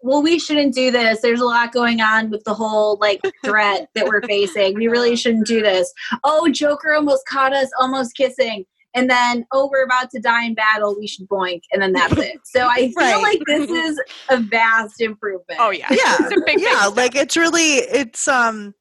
well, 0.00 0.22
we 0.22 0.38
shouldn't 0.38 0.74
do 0.74 0.90
this. 0.90 1.20
There's 1.20 1.40
a 1.40 1.44
lot 1.44 1.72
going 1.72 2.00
on 2.00 2.30
with 2.30 2.42
the 2.44 2.54
whole 2.54 2.96
like 3.00 3.20
threat 3.44 3.88
that 3.94 4.06
we're 4.06 4.22
facing. 4.22 4.74
We 4.74 4.88
really 4.88 5.16
shouldn't 5.16 5.46
do 5.46 5.62
this. 5.62 5.92
Oh, 6.24 6.48
Joker 6.48 6.94
almost 6.94 7.26
caught 7.26 7.52
us, 7.52 7.70
almost 7.78 8.16
kissing. 8.16 8.64
And 8.94 9.08
then, 9.08 9.46
oh, 9.52 9.68
we're 9.72 9.84
about 9.84 10.10
to 10.10 10.20
die 10.20 10.44
in 10.44 10.54
battle. 10.54 10.94
We 10.98 11.06
should 11.06 11.26
boink. 11.28 11.62
And 11.72 11.80
then 11.80 11.92
that's 11.92 12.16
it. 12.18 12.36
So 12.44 12.66
I 12.66 12.76
feel 12.88 12.92
Right. 12.96 13.22
like 13.22 13.40
this 13.46 13.70
is 13.70 14.00
a 14.28 14.38
vast 14.38 15.00
improvement. 15.00 15.58
Oh 15.60 15.70
yeah, 15.70 15.86
yeah 15.90 16.16
it's 16.20 16.32
a 16.32 16.36
big, 16.36 16.44
big 16.44 16.60
yeah 16.60 16.80
step. 16.82 16.96
like 16.96 17.14
it's 17.16 17.36
really 17.36 17.62
it's 17.76 18.28
um 18.28 18.74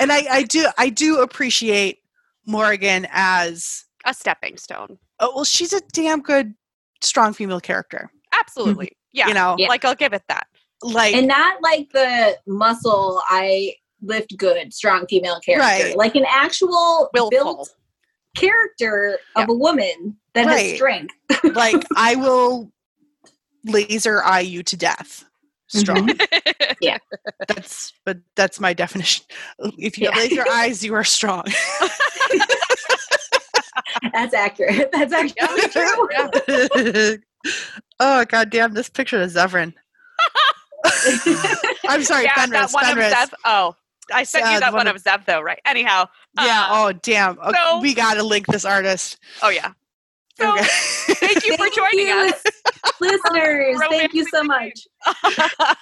and 0.00 0.10
i 0.12 0.24
i 0.30 0.42
do 0.44 0.66
i 0.78 0.88
do 0.88 1.20
appreciate 1.20 1.98
morrigan 2.46 3.06
as 3.10 3.84
a 4.06 4.14
stepping 4.14 4.56
stone. 4.56 4.98
oh 5.20 5.32
well 5.34 5.44
she's 5.44 5.72
a 5.72 5.80
damn 5.92 6.20
good 6.22 6.54
strong 7.02 7.32
female 7.32 7.60
character 7.60 8.10
Absolutely, 8.32 8.92
yeah. 9.12 9.26
you 9.28 9.34
know 9.34 9.56
Yeah. 9.58 9.68
Like 9.68 9.84
I'll 9.84 9.94
give 9.94 10.12
it 10.12 10.22
that. 10.28 10.46
like 10.82 11.14
And 11.14 11.26
not 11.26 11.60
like 11.62 11.90
the 11.92 12.36
muscle 12.46 13.20
I 13.28 13.74
lift 14.02 14.36
good, 14.38 14.72
strong 14.72 15.06
female 15.08 15.38
character. 15.40 15.66
Right. 15.88 15.96
Like 15.96 16.14
an 16.14 16.24
actual 16.28 17.10
Willful. 17.12 17.30
built 17.30 17.74
character 18.36 19.18
of 19.36 19.48
a 19.48 19.54
woman 19.54 20.16
that 20.34 20.46
Right. 20.46 20.66
has 20.66 20.74
strength. 20.76 21.14
like 21.54 21.82
i 21.96 22.14
will 22.16 22.70
laser 23.64 24.22
eye 24.22 24.40
you 24.40 24.62
to 24.62 24.76
death 24.76 25.24
mm-hmm. 25.74 25.78
strong 25.80 26.10
yeah. 26.80 26.98
that's 27.48 27.92
but 28.06 28.18
that's 28.36 28.60
my 28.60 28.72
definition 28.72 29.24
if 29.78 29.98
you 29.98 30.06
have 30.10 30.16
Yeah. 30.16 30.22
laser 30.22 30.44
eyes 30.50 30.84
you 30.84 30.94
are 30.94 31.04
strong 31.04 31.44
That's 34.12 34.34
accurate. 34.34 34.90
That's 34.92 35.12
actually 35.12 35.68
true. 35.68 36.08
Yeah. 36.12 37.16
oh 38.00 38.24
god 38.26 38.50
damn 38.50 38.72
this 38.74 38.88
picture 38.88 39.20
of 39.20 39.30
zevran 39.30 39.72
i'm 41.88 42.02
sorry 42.02 42.24
yeah, 42.24 42.34
Fenris, 42.34 42.60
that 42.60 42.70
one 42.72 42.84
Fenris. 42.84 43.12
of 43.12 43.30
Zev. 43.30 43.32
Oh, 43.44 43.74
I 44.12 44.22
sent 44.24 44.44
Yeah, 44.44 44.54
you 44.54 44.60
that 44.60 44.72
one 44.72 44.80
one 44.80 44.86
of- 44.88 44.96
of 44.96 45.02
Zev 45.04 45.24
though, 45.26 45.40
right? 45.40 45.60
Anyhow. 45.64 46.06
yeah 46.40 46.66
uh, 46.68 46.88
oh 46.88 46.92
damn 46.92 47.38
okay, 47.38 47.58
so- 47.64 47.80
we 47.80 47.94
gotta 47.94 48.22
link 48.22 48.46
this 48.46 48.64
artist 48.64 49.18
Oh 49.42 49.48
yeah. 49.50 49.72
So 50.38 50.52
okay 50.54 50.64
thank 51.14 51.44
you 51.44 51.56
for 51.58 51.68
joining 51.74 52.06
you, 52.08 52.14
us. 52.14 52.42
Listeners, 53.00 53.76
thank 53.90 54.14
you 54.14 54.24
so 54.32 54.42
much. 54.42 54.72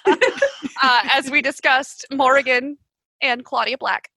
uh, 0.05 1.01
as 1.13 1.29
we 1.31 1.41
discussed, 1.41 2.05
Morrigan 2.11 2.77
and 3.21 3.43
Claudia 3.45 3.77
Black. 3.77 4.09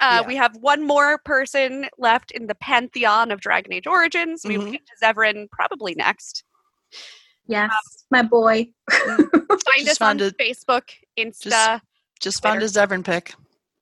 Uh, 0.00 0.20
Yeah. 0.22 0.26
We 0.26 0.36
have 0.36 0.56
one 0.56 0.86
more 0.86 1.18
person 1.24 1.86
left 1.98 2.30
in 2.30 2.46
the 2.46 2.54
pantheon 2.54 3.30
of 3.30 3.40
Dragon 3.40 3.72
Age 3.72 3.86
Origins. 3.86 4.42
We 4.44 4.58
will 4.58 4.66
Mhm. 4.66 4.72
get 4.72 4.82
to 4.86 4.92
Zevran 5.06 5.48
probably 5.50 5.94
next. 5.94 6.44
Yes, 7.46 7.70
my 8.10 8.22
boy. 8.22 8.68
Find 8.90 9.28
Just 9.78 9.88
us 9.90 10.00
on 10.00 10.18
found 10.18 10.20
it- 10.22 10.38
Facebook, 10.38 10.90
Insta. 11.18 11.80
just 12.20 12.42
found 12.42 12.62
a 12.62 12.66
zevran 12.66 13.04
pic 13.04 13.34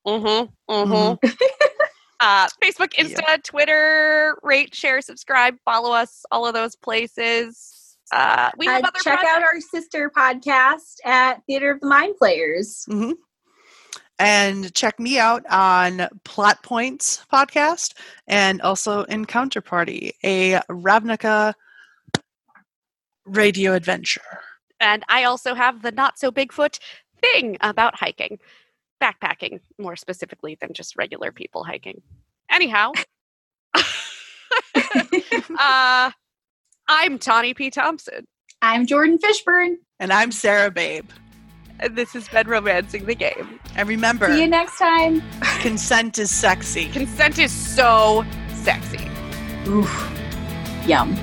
Mm-hmm. 0.06 0.72
Mm-hmm. 0.72 1.26
uh, 2.20 2.48
Facebook, 2.62 2.92
Insta, 2.94 3.42
Twitter. 3.42 4.36
Rate, 4.42 4.74
share, 4.74 5.00
subscribe, 5.00 5.56
follow 5.64 5.92
us. 5.92 6.24
All 6.30 6.46
of 6.46 6.54
those 6.54 6.76
places. 6.76 7.96
Uh, 8.12 8.50
we 8.58 8.66
have 8.66 8.84
Uh, 8.84 8.88
other 8.88 8.98
check 9.02 9.24
out 9.24 9.42
our 9.42 9.60
sister 9.60 10.10
podcast 10.10 10.96
at 11.04 11.42
Theater 11.46 11.70
of 11.70 11.80
the 11.80 11.86
Mind 11.86 12.16
Players. 12.18 12.86
And 14.18 14.72
check 14.74 15.00
me 15.00 15.18
out 15.18 15.44
on 15.50 16.08
Plot 16.24 16.62
Points 16.62 17.24
podcast 17.32 17.94
and 18.26 18.60
also 18.60 19.04
Encounter 19.04 19.60
Party, 19.60 20.12
a 20.22 20.60
Ravnica 20.70 21.54
radio 23.24 23.72
adventure. 23.72 24.20
And 24.78 25.04
I 25.08 25.24
also 25.24 25.54
have 25.54 25.82
the 25.82 25.90
not 25.90 26.18
so 26.18 26.30
Bigfoot 26.30 26.78
thing 27.20 27.56
about 27.60 27.96
hiking, 27.98 28.38
backpacking 29.02 29.60
more 29.78 29.96
specifically 29.96 30.56
than 30.60 30.72
just 30.72 30.96
regular 30.96 31.32
people 31.32 31.64
hiking. 31.64 32.00
Anyhow, 32.50 32.92
uh, 35.58 36.10
I'm 36.88 37.18
Tawny 37.18 37.54
P. 37.54 37.70
Thompson, 37.70 38.26
I'm 38.60 38.86
Jordan 38.86 39.18
Fishburne. 39.18 39.76
And 39.98 40.12
I'm 40.12 40.30
Sarah 40.32 40.70
Babe. 40.70 41.08
and 41.80 41.96
this 41.96 42.12
has 42.12 42.28
been 42.28 42.46
Romancing 42.48 43.06
the 43.06 43.14
Game. 43.14 43.58
And 43.76 43.88
remember, 43.88 44.26
See 44.32 44.42
you 44.42 44.48
next 44.48 44.78
time. 44.78 45.22
consent 45.60 46.18
is 46.18 46.30
sexy. 46.30 46.88
Consent 46.90 47.38
is 47.38 47.50
so 47.52 48.24
sexy. 48.54 49.08
Oof. 49.66 49.90
Yum. 50.86 51.14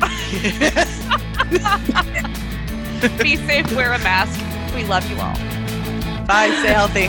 Be 3.18 3.36
safe, 3.36 3.74
wear 3.76 3.92
a 3.92 3.98
mask. 4.00 4.38
We 4.74 4.84
love 4.84 5.08
you 5.10 5.16
all. 5.20 5.34
Bye, 6.26 6.50
stay 6.60 6.72
healthy. 6.72 7.08